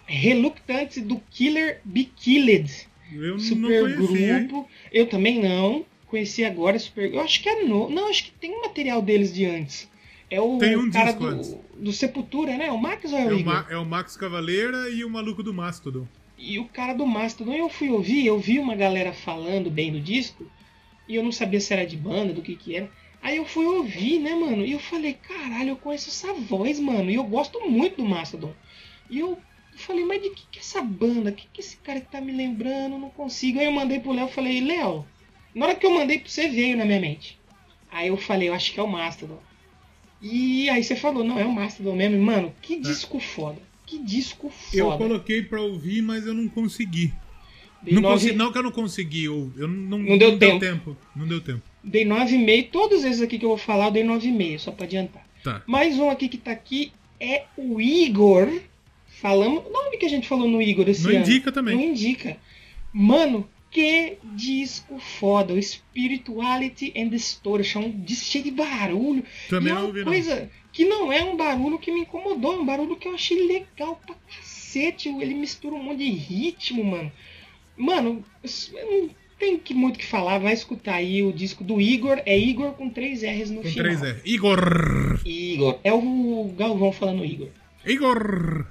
Reluctante 0.06 1.00
do 1.00 1.22
Killer 1.32 1.80
Be 1.86 2.04
Killed. 2.04 2.70
Eu 3.14 3.32
não 3.36 3.40
Super 3.40 3.96
conheci, 3.96 4.24
hein? 4.26 4.48
grupo. 4.48 4.70
Eu 4.92 5.08
também 5.08 5.42
não. 5.42 5.86
Conheci 6.08 6.44
agora 6.44 6.78
Super 6.78 7.14
Eu 7.14 7.22
acho 7.22 7.42
que 7.42 7.48
é 7.48 7.64
novo. 7.64 7.94
Não, 7.94 8.10
acho 8.10 8.26
que 8.26 8.32
tem 8.32 8.52
um 8.52 8.62
material 8.64 9.02
deles 9.02 9.34
de 9.34 9.46
antes. 9.46 9.90
É 10.34 10.42
o 10.42 10.58
Tem 10.58 10.76
um 10.76 10.90
cara 10.90 11.12
disco 11.12 11.26
antes. 11.26 11.50
do, 11.54 11.84
do 11.86 11.94
Sepultura, 11.94 12.58
né? 12.58 12.72
O 12.72 12.78
Max 12.78 13.12
ou 13.12 13.18
é 13.20 13.24
É 13.24 13.28
o 13.28 13.36
o, 13.36 13.40
Igor? 13.40 13.54
Ma- 13.54 13.68
é 13.70 13.78
o 13.78 13.86
Max 13.86 14.16
Cavaleira 14.18 14.90
e 14.90 15.04
o 15.04 15.10
maluco 15.10 15.44
do 15.44 15.54
Mastodon. 15.54 16.08
E 16.38 16.58
o 16.60 16.66
cara 16.66 16.94
do 16.94 17.06
Mastodon, 17.06 17.54
eu 17.54 17.70
fui 17.70 17.90
ouvir, 17.90 18.26
eu 18.26 18.40
vi 18.40 18.60
uma 18.60 18.76
galera 18.76 19.14
falando 19.14 19.70
bem 19.70 19.92
do 19.92 20.00
disco, 20.00 20.46
e 21.08 21.16
eu 21.16 21.24
não 21.24 21.32
sabia 21.32 21.60
se 21.60 21.72
era 21.74 21.86
de 21.86 21.96
banda, 21.96 22.34
do 22.34 22.42
que 22.42 22.56
que 22.56 22.76
era. 22.76 22.90
Aí 23.22 23.38
eu 23.38 23.46
fui 23.46 23.66
ouvir, 23.66 24.20
né, 24.20 24.34
mano? 24.36 24.66
E 24.66 24.72
eu 24.74 24.80
falei, 24.80 25.14
caralho, 25.14 25.70
eu 25.70 25.76
conheço 25.78 26.10
essa 26.10 26.34
voz, 26.34 26.80
mano. 26.80 27.10
E 27.10 27.16
eu 27.16 27.24
gosto 27.24 27.60
muito 27.70 27.98
do 27.98 28.06
Mastodon. 28.06 28.54
E 29.10 29.20
eu 29.20 29.38
falei, 29.78 30.04
mas 30.04 30.22
de 30.22 30.30
que 30.32 30.44
que 30.52 30.60
é 30.60 30.62
essa 30.62 30.82
banda? 30.82 31.30
O 31.30 31.34
que 31.34 31.48
que 31.54 31.62
esse 31.62 31.78
cara 31.78 32.02
que 32.02 32.12
tá 32.12 32.20
me 32.20 32.34
lembrando? 32.34 32.98
Não 32.98 33.10
consigo. 33.10 33.60
Aí 33.60 33.66
eu 33.66 33.72
mandei 33.72 34.00
pro 34.00 34.12
Léo, 34.12 34.28
falei, 34.28 34.60
Léo, 34.60 35.06
na 35.56 35.68
hora 35.68 35.76
que 35.76 35.86
eu 35.86 35.92
mandei 35.92 36.20
pra 36.20 36.28
você, 36.28 36.50
veio 36.50 36.76
na 36.76 36.84
minha 36.84 37.00
mente. 37.00 37.40
Aí 37.90 38.08
eu 38.10 38.18
falei, 38.18 38.50
eu 38.50 38.54
acho 38.54 38.74
que 38.74 38.80
é 38.80 38.84
o 38.84 38.88
Mastodon. 38.92 39.40
E 40.24 40.70
aí 40.70 40.82
você 40.84 40.96
falou, 40.96 41.24
não, 41.24 41.38
é 41.38 41.46
o 41.46 41.52
Mastodon 41.52 41.96
mesmo. 41.96 42.16
E, 42.16 42.20
Mano, 42.20 42.54
que 42.62 42.80
disco 42.80 43.20
foda. 43.20 43.60
Que 43.86 44.00
disco 44.00 44.50
foda. 44.50 44.78
Eu 44.78 44.98
coloquei 44.98 45.42
pra 45.44 45.62
ouvir, 45.62 46.02
mas 46.02 46.26
eu 46.26 46.34
não 46.34 46.48
consegui. 46.48 47.14
Dei 47.82 47.94
Não, 47.96 48.02
nove- 48.02 48.14
consegui, 48.16 48.36
não 48.38 48.52
que 48.52 48.58
eu 48.58 48.64
não 48.64 48.72
consegui, 48.72 49.26
eu, 49.26 49.52
eu 49.58 49.68
não, 49.68 49.98
Não 50.00 50.18
deu 50.18 50.40
tempo. 50.40 50.96
Não 51.14 51.28
deu 51.28 51.42
tempo. 51.42 51.62
Dei 51.84 52.06
9,5. 52.06 52.70
Todos 52.72 53.04
esses 53.04 53.22
aqui 53.22 53.38
que 53.38 53.44
eu 53.44 53.50
vou 53.50 53.58
falar, 53.58 53.88
eu 53.88 53.92
dei 53.92 54.04
9,5, 54.06 54.58
só 54.60 54.72
pra 54.72 54.86
adiantar. 54.86 55.28
Tá. 55.44 55.62
Mais 55.68 56.00
um 56.00 56.10
aqui 56.10 56.30
que 56.30 56.38
tá 56.38 56.52
aqui 56.52 56.94
é 57.20 57.44
o 57.58 57.82
Igor. 57.82 58.48
Falamos. 59.22 59.64
Onde 59.74 59.98
que 59.98 60.06
a 60.06 60.10
gente 60.10 60.28
falou 60.28 60.48
no 60.48 60.62
Igor 60.62 60.88
esse 60.88 61.04
Não 61.04 61.10
ano? 61.12 61.20
indica 61.20 61.52
também. 61.52 61.76
Não 61.76 61.84
indica. 61.84 62.38
Mano, 62.94 63.48
que 63.74 64.18
disco 64.36 65.00
foda. 65.00 65.54
O 65.54 65.62
Spirituality 65.62 66.94
and 66.96 67.10
Distortion. 67.10 67.82
Um 67.86 68.02
disco 68.04 68.26
cheio 68.26 68.44
de 68.44 68.52
barulho. 68.52 69.24
Também 69.50 69.70
e 69.70 69.72
é 69.72 69.74
não 69.74 69.82
uma 69.82 69.88
ouvi, 69.88 70.00
não. 70.00 70.06
coisa 70.06 70.50
que 70.72 70.86
não 70.86 71.12
é 71.12 71.24
um 71.24 71.36
barulho 71.36 71.80
que 71.80 71.92
me 71.92 72.02
incomodou. 72.02 72.54
É 72.54 72.58
um 72.58 72.66
barulho 72.66 72.96
que 72.96 73.08
eu 73.08 73.14
achei 73.16 73.48
legal 73.48 74.00
pra 74.06 74.16
cacete. 74.28 75.10
Ele 75.10 75.34
mistura 75.34 75.76
um 75.76 75.84
monte 75.84 76.00
de 76.00 76.10
ritmo, 76.10 76.84
mano. 76.84 77.12
Mano, 77.76 78.24
não 78.74 79.10
tem 79.40 79.58
que 79.58 79.74
muito 79.74 79.96
o 79.96 80.00
que 80.00 80.06
falar. 80.06 80.38
Vai 80.38 80.54
escutar 80.54 80.96
aí 80.96 81.24
o 81.24 81.34
disco 81.34 81.64
do 81.64 81.82
Igor. 81.82 82.22
É 82.26 82.38
Igor 82.38 82.74
com 82.74 82.90
três 82.90 83.24
R's 83.24 83.50
no 83.50 83.62
Com 83.62 83.70
final. 83.70 83.84
três 83.86 84.04
é. 84.04 84.22
Igor! 84.24 85.20
Igor. 85.26 85.80
É 85.84 85.92
o 85.92 86.54
Galvão 86.56 86.92
falando 86.92 87.26
Igor. 87.26 87.50
Igor! 87.86 88.66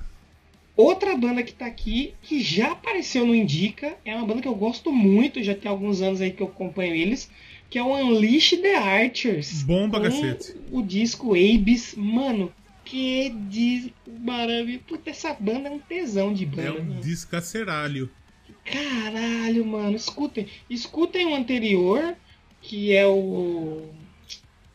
Outra 0.77 1.17
banda 1.17 1.43
que 1.43 1.53
tá 1.53 1.67
aqui, 1.67 2.15
que 2.23 2.43
já 2.43 2.73
apareceu 2.73 3.27
no 3.27 3.35
Indica, 3.35 3.97
é 4.05 4.15
uma 4.15 4.27
banda 4.27 4.41
que 4.41 4.49
eu 4.49 4.55
gosto 4.55 4.91
muito, 4.91 5.43
já 5.43 5.55
tem 5.55 5.71
alguns 5.71 6.01
anos 6.01 6.21
aí 6.21 6.31
que 6.31 6.43
eu 6.43 6.47
acompanho 6.47 6.95
eles, 6.95 7.31
que 7.69 7.79
é 7.79 7.83
o 7.83 7.95
Unleash 7.95 8.51
the 8.63 8.75
Archers. 8.75 9.63
Bom 9.63 9.91
pra 9.91 10.01
com 10.01 10.07
cacete. 10.07 10.55
O 10.71 10.83
disco 10.83 11.35
Abyss. 11.35 11.95
Mano, 11.97 12.53
que 12.85 13.31
disco 13.49 13.93
maravilhoso. 14.21 14.85
Puta, 14.87 15.11
essa 15.11 15.35
banda 15.35 15.69
é 15.69 15.73
um 15.73 15.79
tesão 15.79 16.33
de 16.33 16.47
banda. 16.47 16.69
É 16.69 16.73
um 16.73 17.01
descaceralho. 17.01 18.11
Caralho, 18.65 19.65
mano, 19.67 19.97
escutem. 19.97 20.47
Escutem 20.71 21.27
o 21.27 21.35
anterior, 21.35 22.17
que 22.61 22.93
é 22.93 23.07
o. 23.07 23.89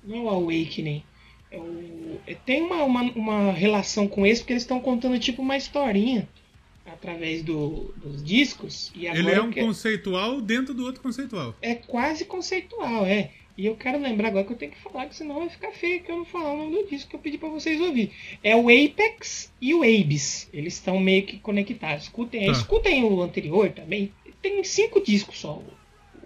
Não 0.03 0.17
é 0.17 0.21
o 0.21 0.29
Awakening. 0.29 1.03
É 1.51 1.57
o... 1.57 2.19
é- 2.27 2.35
Tem 2.35 2.61
uma, 2.61 2.83
uma, 2.83 3.01
uma 3.13 3.51
relação 3.51 4.07
com 4.07 4.25
esse, 4.25 4.41
porque 4.41 4.53
eles 4.53 4.63
estão 4.63 4.79
contando 4.79 5.17
tipo 5.19 5.41
uma 5.41 5.57
historinha 5.57 6.27
através 6.85 7.43
do, 7.43 7.93
dos 7.97 8.23
discos. 8.23 8.91
E 8.95 9.07
agora 9.07 9.19
Ele 9.21 9.31
é 9.31 9.41
um 9.41 9.51
quero- 9.51 9.67
conceitual 9.67 10.39
dentro 10.41 10.73
do 10.73 10.85
outro 10.85 11.01
conceitual. 11.01 11.55
é 11.61 11.75
quase 11.75 12.25
conceitual, 12.25 13.05
é. 13.05 13.31
E 13.57 13.65
eu 13.65 13.75
quero 13.75 13.99
lembrar 13.99 14.27
agora 14.27 14.45
que 14.45 14.53
eu 14.53 14.57
tenho 14.57 14.71
que 14.71 14.79
falar, 14.81 15.07
que 15.07 15.15
senão 15.15 15.39
vai 15.39 15.49
ficar 15.49 15.71
feio 15.71 16.03
que 16.03 16.11
eu 16.11 16.17
não 16.17 16.25
falar 16.25 16.53
o 16.53 16.57
nome 16.57 16.83
do 16.83 16.89
disco 16.89 17.09
que 17.09 17.15
eu 17.15 17.19
pedi 17.19 17.39
pra 17.39 17.49
vocês 17.49 17.81
ouvir. 17.81 18.11
É 18.43 18.55
o 18.55 18.67
Apex 18.69 19.51
e 19.59 19.73
o 19.73 19.79
Abyss. 19.81 20.47
Eles 20.53 20.75
estão 20.75 20.99
meio 20.99 21.23
que 21.25 21.39
conectados. 21.39 22.03
Escutem. 22.03 22.45
Tá. 22.45 22.51
escutem 22.51 23.03
o 23.03 23.19
anterior 23.21 23.71
também. 23.71 24.11
Tem 24.43 24.63
cinco 24.63 25.01
discos 25.03 25.39
só. 25.39 25.59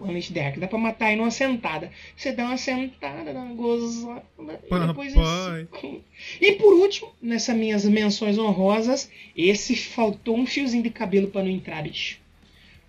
O 0.02 0.06
Unleashed 0.06 0.34
the 0.34 0.46
Ark. 0.46 0.60
Dá 0.60 0.68
pra 0.68 0.78
matar 0.80 1.08
aí 1.08 1.16
numa 1.16 1.32
sentada. 1.32 1.92
Você 2.16 2.32
dá 2.32 2.46
uma 2.46 2.58
sentada, 2.58 3.32
dá 3.34 3.40
uma 3.40 3.54
gozada. 3.54 4.24
E 4.40 4.88
depois 4.88 5.14
isso. 5.14 6.02
E 6.42 6.52
por 6.54 6.74
último, 6.74 7.12
nessas 7.22 7.56
minhas 7.56 7.86
menções 7.86 8.38
honrosas, 8.38 9.10
esse 9.36 9.76
faltou 9.76 10.38
um 10.38 10.46
fiozinho 10.46 10.84
de 10.84 10.90
cabelo 10.90 11.28
pra 11.28 11.44
não 11.44 11.50
entrar, 11.50 11.84
bicho 11.84 12.20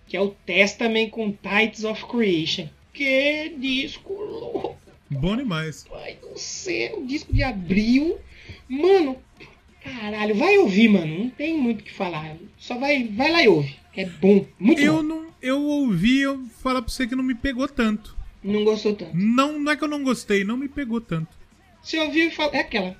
que 0.05 0.17
é 0.17 0.21
o 0.21 0.29
Testament 0.45 1.09
com 1.09 1.31
Tides 1.31 1.83
of 1.85 2.05
Creation. 2.05 2.67
Que 2.93 3.49
disco 3.57 4.13
louco, 4.13 4.77
Bom 5.09 5.35
demais. 5.35 5.85
pai 5.89 6.17
do 6.21 6.37
céu, 6.37 7.03
disco 7.03 7.33
de 7.33 7.41
abril. 7.41 8.19
Mano, 8.69 9.17
caralho, 9.81 10.35
vai 10.35 10.57
ouvir, 10.59 10.89
mano, 10.89 11.17
não 11.23 11.29
tem 11.31 11.57
muito 11.57 11.81
o 11.81 11.83
que 11.83 11.91
falar. 11.91 12.35
Só 12.57 12.77
vai, 12.77 13.05
vai 13.05 13.31
lá 13.31 13.41
e 13.41 13.47
ouve. 13.47 13.75
É 13.95 14.05
bom, 14.05 14.45
muito 14.59 14.81
Eu 14.81 14.97
bom. 14.97 15.03
não. 15.03 15.32
Eu 15.43 15.61
ouvi, 15.61 16.21
eu 16.21 16.45
falar 16.61 16.81
pra 16.81 16.89
você 16.89 17.05
que 17.05 17.17
não 17.17 17.23
me 17.23 17.35
pegou 17.35 17.67
tanto. 17.67 18.15
Não 18.41 18.63
gostou 18.63 18.95
tanto. 18.95 19.11
Não, 19.13 19.59
não 19.59 19.73
é 19.73 19.75
que 19.75 19.83
eu 19.83 19.89
não 19.89 20.01
gostei, 20.01 20.45
não 20.45 20.55
me 20.55 20.69
pegou 20.69 21.01
tanto. 21.01 21.37
Você 21.81 21.99
ouviu 21.99 22.27
e 22.27 22.31
fala, 22.31 22.55
é 22.55 22.59
aquela. 22.61 22.95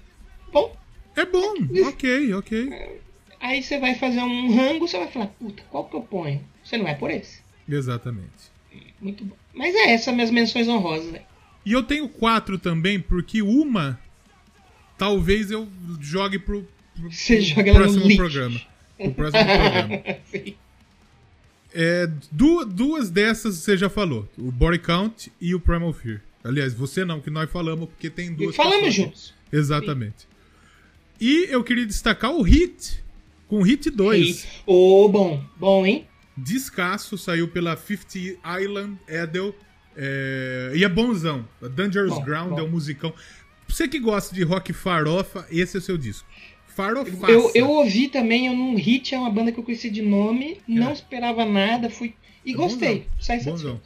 Bom, 0.51 0.75
É 1.15 1.25
bom, 1.25 1.53
ok, 1.87 2.33
ok. 2.33 2.99
aí 3.39 3.63
você 3.63 3.79
vai 3.79 3.95
fazer 3.95 4.19
um 4.19 4.53
rango, 4.55 4.85
você 4.85 4.97
vai 4.97 5.07
falar, 5.07 5.27
puta, 5.27 5.63
qual 5.71 5.85
que 5.85 5.95
eu 5.95 6.01
ponho? 6.01 6.43
Você 6.61 6.75
não 6.75 6.83
vai 6.83 6.97
por 6.97 7.09
esse. 7.09 7.39
Exatamente. 7.67 8.51
Muito 8.99 9.23
bom. 9.23 9.35
Mas 9.53 9.73
é 9.73 9.93
essa 9.93 10.11
minhas 10.11 10.29
menções 10.29 10.67
honrosas, 10.67 11.11
né? 11.13 11.21
E 11.65 11.71
eu 11.71 11.81
tenho 11.81 12.09
quatro 12.09 12.59
também, 12.59 12.99
porque 12.99 13.41
uma 13.41 13.97
talvez 14.97 15.49
eu 15.49 15.67
jogue 16.01 16.39
pro, 16.39 16.67
pro, 16.93 17.09
Você 17.09 17.37
pro 17.37 17.45
joga 17.45 17.69
ela 17.69 17.79
no 17.79 17.85
próximo 17.85 18.15
programa. 18.17 18.61
Pro 18.97 19.13
próximo 19.13 19.43
programa. 19.45 20.03
Sim. 21.73 21.79
É, 21.79 22.07
du- 22.31 22.65
duas 22.65 23.09
dessas 23.09 23.55
você 23.55 23.75
já 23.75 23.89
falou: 23.89 24.27
o 24.37 24.51
Body 24.51 24.79
Count 24.79 25.31
e 25.41 25.53
o 25.55 25.59
Primal 25.59 25.91
Fear. 25.93 26.21
Aliás, 26.43 26.73
você 26.73 27.03
não, 27.05 27.19
que 27.21 27.29
nós 27.29 27.49
falamos, 27.49 27.89
porque 27.89 28.09
tem 28.09 28.33
duas. 28.33 28.55
Falamos 28.55 28.93
juntos. 28.93 29.33
Exatamente. 29.51 30.27
E 31.19 31.47
eu 31.49 31.63
queria 31.63 31.85
destacar 31.85 32.31
o 32.31 32.41
Hit, 32.41 33.01
com 33.47 33.59
o 33.59 33.63
Hit 33.63 33.89
2. 33.89 34.47
Ô, 34.65 35.07
bom, 35.09 35.43
bom, 35.57 35.85
hein? 35.85 36.07
Descasso, 36.35 37.17
saiu 37.17 37.47
pela 37.47 37.77
50 37.77 38.39
Island 38.61 38.97
Edel. 39.07 39.55
É, 39.95 40.71
e 40.75 40.83
é 40.83 40.89
bonzão. 40.89 41.47
Dangerous 41.61 42.15
Bom, 42.15 42.23
Ground 42.25 42.49
bom. 42.51 42.59
é 42.59 42.63
um 42.63 42.69
musicão. 42.69 43.13
Você 43.67 43.87
que 43.87 43.99
gosta 43.99 44.33
de 44.35 44.43
rock 44.43 44.73
farofa, 44.73 45.45
esse 45.51 45.77
é 45.77 45.79
o 45.79 45.81
seu 45.81 45.97
disco. 45.97 46.27
Farofaça. 46.75 47.31
Eu, 47.31 47.51
eu 47.53 47.69
ouvi 47.69 48.07
também, 48.07 48.47
eu 48.47 48.53
não 48.55 48.75
Hit 48.75 49.13
é 49.13 49.19
uma 49.19 49.29
banda 49.29 49.51
que 49.51 49.59
eu 49.59 49.63
conheci 49.63 49.89
de 49.89 50.01
nome, 50.01 50.57
não 50.67 50.89
É. 50.89 50.93
esperava 50.93 51.45
nada, 51.45 51.89
fui. 51.89 52.13
E 52.45 52.51
É 52.51 52.55
gostei. 52.55 53.07
Sai 53.19 53.39
satisfeito. 53.39 53.81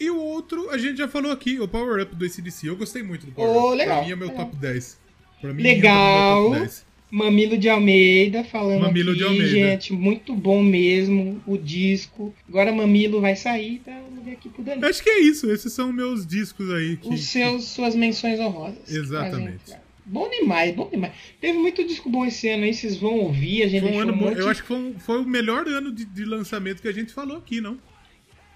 E 0.00 0.10
o 0.10 0.18
outro, 0.18 0.70
a 0.70 0.78
gente 0.78 0.98
já 0.98 1.06
falou 1.08 1.30
aqui, 1.30 1.60
o 1.60 1.68
Power 1.68 2.02
Up 2.02 2.14
do 2.16 2.24
ACDC. 2.24 2.68
Eu 2.68 2.76
gostei 2.76 3.02
muito 3.02 3.26
do 3.26 3.32
Power 3.32 3.50
Ô, 3.50 3.68
Up. 3.68 3.76
legal, 3.78 3.96
Pra 3.98 4.06
mim 4.06 4.12
é 4.12 4.16
meu 4.16 4.28
legal. 4.28 4.44
top 4.46 4.56
10. 4.56 4.98
Pra 5.40 5.52
mim 5.54 5.62
Legal. 5.62 6.40
é 6.46 6.48
top 6.50 6.60
10. 6.60 6.94
Mamilo 7.10 7.56
de 7.56 7.68
Almeida 7.68 8.42
falando 8.42 8.80
Mamilo 8.80 9.10
aqui, 9.10 9.18
de 9.18 9.24
Almeida. 9.24 9.46
gente, 9.48 9.92
muito 9.92 10.34
bom 10.34 10.60
mesmo 10.60 11.40
o 11.46 11.56
disco. 11.56 12.34
Agora 12.48 12.72
Mamilo 12.72 13.20
vai 13.20 13.36
sair, 13.36 13.80
tá? 13.84 13.96
Aqui 14.32 14.48
pro 14.48 14.64
Danilo. 14.64 14.86
Acho 14.88 15.00
que 15.00 15.10
é 15.10 15.20
isso. 15.20 15.48
Esses 15.48 15.72
são 15.72 15.92
meus 15.92 16.26
discos 16.26 16.68
aí. 16.72 16.96
Que, 16.96 17.08
Os 17.10 17.20
seus, 17.26 17.66
suas 17.66 17.94
menções 17.94 18.40
honrosas. 18.40 18.90
Exatamente. 18.90 19.60
Bom 20.06 20.28
demais, 20.28 20.74
bom 20.74 20.88
demais. 20.90 21.12
Teve 21.40 21.58
muito 21.58 21.82
disco 21.86 22.10
bom 22.10 22.24
esse 22.26 22.48
ano 22.48 22.64
aí, 22.64 22.74
vocês 22.74 22.96
vão 22.96 23.18
ouvir, 23.20 23.62
a 23.62 23.68
gente 23.68 23.82
Foi 23.82 23.92
um 23.92 24.00
ano 24.00 24.12
bom. 24.14 24.26
monte- 24.26 24.38
Eu 24.38 24.48
acho 24.48 24.62
que 24.62 24.68
foi, 24.68 24.76
um- 24.76 24.98
foi 24.98 25.20
o 25.20 25.26
melhor 25.26 25.66
ano 25.66 25.90
de, 25.92 26.04
de 26.04 26.24
lançamento 26.24 26.82
que 26.82 26.88
a 26.88 26.92
gente 26.92 27.12
falou 27.12 27.38
aqui, 27.38 27.60
não? 27.60 27.78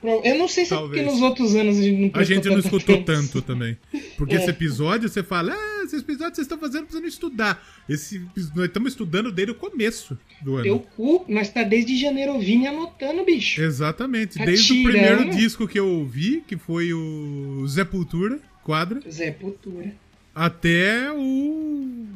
Eu 0.01 0.39
não 0.39 0.47
sei 0.47 0.65
se 0.65 0.73
é 0.73 0.77
Talvez. 0.77 1.03
porque 1.03 1.13
nos 1.13 1.21
outros 1.23 1.57
anos 1.57 1.77
a 1.77 1.83
gente 1.83 2.13
não 2.15 2.21
A 2.21 2.23
gente 2.23 2.49
não 2.49 2.59
escutou 2.61 3.03
tanto 3.03 3.43
também. 3.43 3.77
Porque 4.17 4.37
É. 4.37 4.39
esse 4.39 4.49
episódio 4.51 5.09
você 5.09 5.25
fala, 5.25 5.53
ah, 5.53 5.83
esse 5.85 5.97
episódio 5.97 6.37
vocês 6.37 6.45
estão 6.45 6.57
fazendo 6.57 6.83
precisando 6.85 7.09
estudar. 7.09 7.67
Esse, 7.89 8.21
nós 8.55 8.67
estamos 8.67 8.93
estudando 8.93 9.33
desde 9.33 9.51
o 9.51 9.55
começo 9.57 10.17
do 10.41 10.55
ano. 10.55 10.63
Teu 10.63 10.79
cu, 10.79 11.25
nós 11.29 11.49
tá 11.51 11.65
desde 11.65 11.97
janeiro 11.99 12.35
ouvindo 12.35 12.69
anotando, 12.69 13.25
bicho. 13.25 13.61
Exatamente. 13.61 14.39
Tá 14.39 14.45
Desde 14.45 14.73
o 14.73 14.77
tirando. 14.77 14.93
primeiro 14.93 15.31
disco 15.37 15.67
que 15.67 15.81
eu 15.81 15.89
ouvi, 15.89 16.45
que 16.47 16.57
foi 16.57 16.93
o 16.93 17.67
Sepultura, 17.67 18.39
quadra, 18.63 19.01
Zé 19.11 19.33
Putura. 19.33 19.97
Até 20.47 21.11
o. 21.13 22.07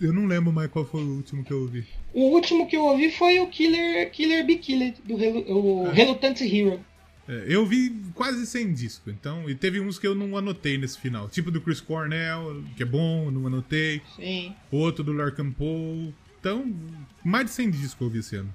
Eu 0.00 0.12
não 0.12 0.26
lembro 0.26 0.52
mais 0.52 0.70
qual 0.70 0.84
foi 0.84 1.02
o 1.02 1.16
último 1.16 1.44
que 1.44 1.52
eu 1.52 1.60
ouvi. 1.60 1.84
O 2.14 2.30
último 2.34 2.66
que 2.66 2.76
eu 2.76 2.82
ouvi 2.84 3.10
foi 3.10 3.38
o 3.40 3.46
Killer, 3.48 4.10
Killer 4.10 4.44
Be 4.46 4.56
Killer, 4.56 4.94
do 5.04 5.14
Relu- 5.16 5.44
o 5.48 5.86
Ah. 5.86 5.92
Reluctant 5.92 6.40
Hero. 6.40 6.80
É, 7.28 7.44
eu 7.46 7.64
vi 7.66 7.94
quase 8.14 8.46
100 8.46 8.72
discos, 8.72 9.12
então. 9.12 9.48
E 9.48 9.54
teve 9.54 9.78
uns 9.78 9.98
que 9.98 10.06
eu 10.06 10.14
não 10.14 10.36
anotei 10.36 10.78
nesse 10.78 10.98
final. 10.98 11.28
Tipo 11.28 11.50
do 11.50 11.60
Chris 11.60 11.80
Cornell, 11.80 12.62
que 12.76 12.82
é 12.82 12.86
bom, 12.86 13.30
não 13.30 13.46
anotei. 13.46 14.00
Sim. 14.16 14.54
Outro 14.72 15.04
do 15.04 15.12
Larkin 15.12 15.52
Poe. 15.52 16.12
Então, 16.40 16.74
mais 17.22 17.44
de 17.46 17.52
100 17.52 17.70
discos 17.70 18.00
eu 18.00 18.06
ouvi 18.06 18.18
esse 18.20 18.34
ano. 18.36 18.52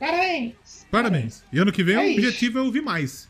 Parabéns. 0.00 0.86
Parabéns. 0.90 1.44
E 1.52 1.58
ano 1.58 1.70
que 1.70 1.82
vem 1.84 1.94
É 1.96 1.98
o 1.98 2.02
isso. 2.04 2.18
objetivo 2.18 2.58
é 2.58 2.62
ouvir 2.62 2.80
mais. 2.80 3.28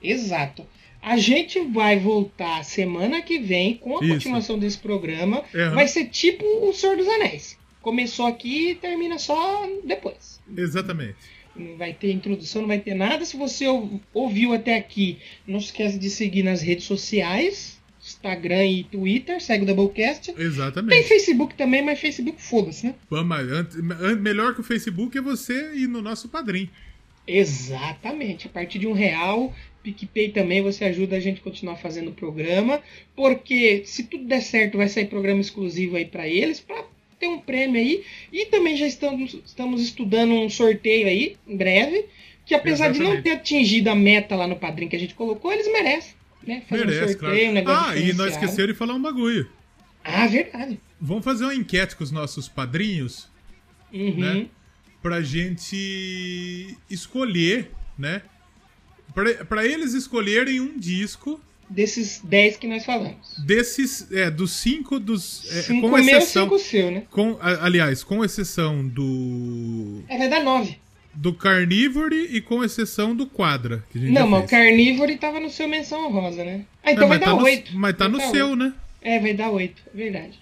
Exato. 0.00 0.64
A 1.02 1.16
gente 1.16 1.60
vai 1.60 1.98
voltar 1.98 2.62
semana 2.64 3.22
que 3.22 3.38
vem 3.38 3.76
com 3.76 3.98
a 3.98 4.04
Isso. 4.04 4.14
continuação 4.14 4.58
desse 4.58 4.78
programa. 4.78 5.42
Aham. 5.54 5.74
Vai 5.74 5.88
ser 5.88 6.06
tipo 6.06 6.44
o 6.44 6.72
Senhor 6.72 6.96
dos 6.96 7.08
Anéis. 7.08 7.58
Começou 7.80 8.26
aqui 8.26 8.70
e 8.70 8.74
termina 8.74 9.18
só 9.18 9.66
depois. 9.84 10.40
Exatamente. 10.56 11.16
Não 11.56 11.76
vai 11.76 11.92
ter 11.94 12.12
introdução, 12.12 12.62
não 12.62 12.68
vai 12.68 12.78
ter 12.78 12.94
nada. 12.94 13.24
Se 13.24 13.36
você 13.36 13.66
ou- 13.66 14.00
ouviu 14.12 14.52
até 14.52 14.76
aqui, 14.76 15.18
não 15.46 15.58
esquece 15.58 15.98
de 15.98 16.10
seguir 16.10 16.42
nas 16.42 16.60
redes 16.62 16.84
sociais. 16.84 17.78
Instagram 18.02 18.64
e 18.66 18.84
Twitter, 18.84 19.42
segue 19.42 19.64
o 19.64 19.66
Doublecast. 19.66 20.32
Tem 20.32 20.44
Exatamente. 20.44 21.02
Facebook 21.08 21.54
também, 21.54 21.82
mas 21.82 21.98
Facebook 22.00 22.40
foda-se, 22.40 22.86
né? 22.86 22.94
Vamos, 23.10 23.36
melhor 24.20 24.54
que 24.54 24.60
o 24.60 24.64
Facebook 24.64 25.16
é 25.18 25.20
você 25.20 25.74
ir 25.74 25.86
no 25.86 26.00
nosso 26.00 26.28
padrinho. 26.28 26.68
Exatamente. 27.26 28.46
A 28.46 28.50
partir 28.50 28.78
de 28.78 28.86
um 28.86 28.92
real, 28.92 29.54
PicPay 29.82 30.30
também 30.30 30.62
você 30.62 30.84
ajuda 30.84 31.16
a 31.16 31.20
gente 31.20 31.40
a 31.40 31.44
continuar 31.44 31.76
fazendo 31.76 32.08
o 32.08 32.14
programa. 32.14 32.80
Porque 33.16 33.82
se 33.84 34.04
tudo 34.04 34.24
der 34.24 34.42
certo, 34.42 34.78
vai 34.78 34.88
sair 34.88 35.06
programa 35.06 35.40
exclusivo 35.40 35.96
aí 35.96 36.04
para 36.04 36.26
eles, 36.28 36.60
para 36.60 36.84
ter 37.18 37.26
um 37.26 37.38
prêmio 37.38 37.80
aí. 37.80 38.04
E 38.32 38.46
também 38.46 38.76
já 38.76 38.86
estamos, 38.86 39.34
estamos 39.44 39.80
estudando 39.82 40.32
um 40.32 40.48
sorteio 40.50 41.06
aí, 41.06 41.36
em 41.46 41.56
breve. 41.56 42.06
Que 42.46 42.54
apesar 42.54 42.90
de 42.90 42.98
não 42.98 43.12
Exatamente. 43.12 43.24
ter 43.24 43.30
atingido 43.30 43.90
a 43.90 43.94
meta 43.94 44.34
lá 44.34 44.46
no 44.46 44.56
padrinho 44.56 44.90
que 44.90 44.96
a 44.96 45.00
gente 45.00 45.14
colocou, 45.14 45.52
eles 45.52 45.70
merecem. 45.70 46.14
Né? 46.46 46.62
Fazer 46.68 46.86
Merece, 46.86 47.16
um 47.16 47.18
sorteio, 47.18 47.50
um 47.50 47.52
claro. 47.52 47.52
negócio 47.52 47.92
Ah, 47.92 47.96
e 47.96 48.12
nós 48.14 48.32
esquecemos 48.32 48.72
de 48.72 48.74
falar 48.74 48.94
um 48.94 49.02
bagulho. 49.02 49.48
Ah, 50.02 50.26
verdade. 50.26 50.80
Vamos 51.00 51.24
fazer 51.24 51.44
uma 51.44 51.54
enquete 51.54 51.94
com 51.94 52.02
os 52.02 52.10
nossos 52.10 52.48
padrinhos 52.48 53.28
Uhum. 53.92 54.14
Né? 54.16 54.46
pra 55.02 55.20
gente 55.22 56.76
escolher, 56.88 57.70
né? 57.98 58.22
Pra, 59.22 59.44
pra 59.44 59.66
eles 59.66 59.94
escolherem 59.94 60.60
um 60.60 60.78
disco 60.78 61.40
Desses 61.68 62.20
10 62.24 62.56
que 62.56 62.66
nós 62.66 62.84
falamos. 62.84 63.16
desses, 63.46 64.10
é, 64.10 64.28
dos 64.28 64.50
cinco 64.52 64.98
dos. 64.98 65.44
é, 65.52 65.62
cinco 65.62 65.88
com 65.88 65.96
meu, 65.96 66.18
exceção. 66.18 66.42
cinco 66.44 66.58
seu, 66.58 66.90
né? 66.90 67.04
Com, 67.10 67.38
aliás, 67.40 68.02
com 68.02 68.24
exceção 68.24 68.84
do. 68.88 70.02
É, 70.08 70.18
vai 70.18 70.28
dar 70.28 70.42
9. 70.42 70.76
Do 71.14 71.32
Carnivore 71.32 72.28
e 72.30 72.40
com 72.40 72.64
exceção 72.64 73.14
do 73.14 73.24
Quadra. 73.26 73.84
Não, 73.94 74.26
mas 74.26 74.44
o 74.44 74.48
fez. 74.48 74.50
Carnívoro 74.50 75.16
tava 75.18 75.38
no 75.38 75.48
seu 75.50 75.68
menção 75.68 76.06
honrosa, 76.06 76.44
né? 76.44 76.64
Ah, 76.82 76.90
É, 76.90 76.92
então 76.94 77.08
vai 77.08 77.18
mas 77.18 77.28
dar 77.28 77.36
tá 77.36 77.42
8. 77.42 77.72
no, 77.72 77.78
mas 77.78 77.96
tá 77.96 78.08
no 78.08 78.20
seu, 78.32 78.56
né? 78.56 78.72
É, 79.00 79.18
vai 79.20 79.34
dar 79.34 79.50
8, 79.50 79.82
é 79.94 79.96
verdade. 79.96 80.38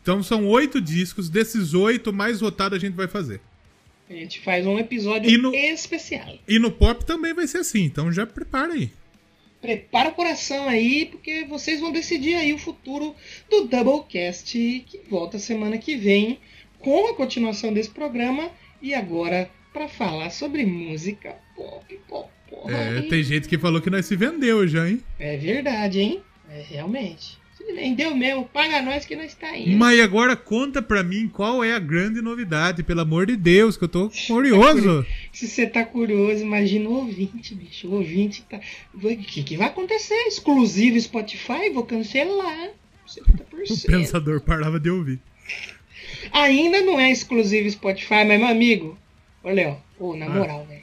Então 0.00 0.22
são 0.22 0.46
oito 0.46 0.80
discos. 0.80 1.28
Desses 1.28 1.74
oito, 1.74 2.10
mais 2.12 2.40
votado 2.40 2.74
a 2.74 2.78
gente 2.78 2.94
vai 2.94 3.06
fazer. 3.06 3.40
A 4.08 4.12
gente 4.14 4.40
faz 4.40 4.66
um 4.66 4.78
episódio 4.78 5.30
E 5.30 5.36
no- 5.36 5.54
especial. 5.54 6.38
E 6.48 6.58
no 6.58 6.70
pop 6.70 7.04
também 7.04 7.34
vai 7.34 7.46
ser 7.46 7.58
assim. 7.58 7.82
Então 7.84 8.10
já 8.12 8.26
prepara 8.26 8.72
aí. 8.72 8.90
Prepara 9.60 10.10
o 10.10 10.12
coração 10.12 10.68
aí, 10.68 11.06
porque 11.06 11.44
vocês 11.44 11.80
vão 11.80 11.90
decidir 11.92 12.34
aí 12.34 12.52
o 12.52 12.58
futuro 12.58 13.14
do 13.50 13.64
Doublecast, 13.66 14.52
que 14.86 15.00
volta 15.10 15.38
semana 15.38 15.76
que 15.78 15.96
vem 15.96 16.38
com 16.78 17.08
a 17.08 17.14
continuação 17.14 17.72
desse 17.72 17.90
programa. 17.90 18.50
E 18.80 18.94
agora, 18.94 19.50
pra 19.72 19.88
falar 19.88 20.30
sobre 20.30 20.64
música 20.64 21.34
pop, 21.56 22.00
pop, 22.08 22.28
pop. 22.48 22.72
É, 22.72 23.02
tem 23.02 23.22
gente 23.24 23.48
que 23.48 23.58
falou 23.58 23.80
que 23.80 23.90
nós 23.90 24.06
se 24.06 24.14
vendeu 24.14 24.66
já, 24.68 24.88
hein? 24.88 25.02
É 25.18 25.36
verdade, 25.36 26.00
hein? 26.00 26.22
É, 26.48 26.62
realmente. 26.62 27.36
Vendeu 27.74 28.14
mesmo, 28.14 28.44
paga 28.46 28.80
nós 28.82 29.04
que 29.04 29.14
nós 29.14 29.34
tá 29.34 29.56
indo. 29.56 29.76
Mas 29.76 30.00
agora 30.00 30.34
conta 30.34 30.80
pra 30.80 31.02
mim 31.02 31.28
qual 31.28 31.62
é 31.62 31.72
a 31.72 31.78
grande 31.78 32.20
novidade, 32.22 32.82
pelo 32.82 33.00
amor 33.02 33.26
de 33.26 33.36
Deus, 33.36 33.76
que 33.76 33.84
eu 33.84 33.88
tô 33.88 34.10
curioso. 34.26 35.04
Se 35.32 35.46
você 35.46 35.66
tá 35.66 35.84
curioso, 35.84 36.42
imagina 36.42 36.88
o 36.88 36.94
ouvinte, 36.94 37.54
bicho. 37.54 37.86
O 37.88 37.94
ouvinte 37.96 38.42
tá. 38.48 38.58
O 38.94 38.98
que, 39.16 39.42
que 39.42 39.56
vai 39.56 39.68
acontecer? 39.68 40.14
Exclusivo 40.26 40.98
Spotify? 41.00 41.70
Vou 41.72 41.84
cancelar. 41.84 42.70
O 43.06 43.62
70%. 43.64 43.86
pensador 43.86 44.40
parava 44.40 44.80
de 44.80 44.90
ouvir. 44.90 45.20
Ainda 46.32 46.80
não 46.82 46.98
é 46.98 47.10
exclusivo 47.10 47.70
Spotify, 47.70 48.24
mas 48.26 48.38
meu 48.38 48.48
amigo. 48.48 48.98
Ô, 49.42 49.50
Léo, 49.50 49.76
ô, 49.98 50.16
na 50.16 50.26
Ah. 50.26 50.30
moral, 50.30 50.66
velho. 50.66 50.82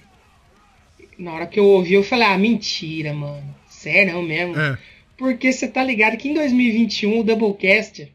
Na 1.17 1.33
hora 1.33 1.47
que 1.47 1.59
eu 1.59 1.65
ouvi, 1.65 1.93
eu 1.93 2.03
falei, 2.03 2.27
ah, 2.27 2.37
mentira, 2.37 3.13
mano. 3.13 3.55
Sério 3.69 4.13
não 4.13 4.21
mesmo. 4.23 4.57
É. 4.59 4.77
Porque 5.17 5.51
você 5.51 5.67
tá 5.67 5.83
ligado 5.83 6.17
que 6.17 6.29
em 6.29 6.33
2021 6.33 7.19
o 7.19 7.23
Doublecast. 7.23 8.13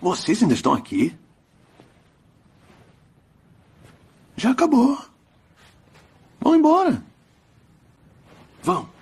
Vocês 0.00 0.42
ainda 0.42 0.52
estão 0.52 0.74
aqui? 0.74 1.16
Já 4.36 4.50
acabou. 4.50 4.98
Vão 6.40 6.54
embora. 6.54 7.02
Vão. 8.64 8.93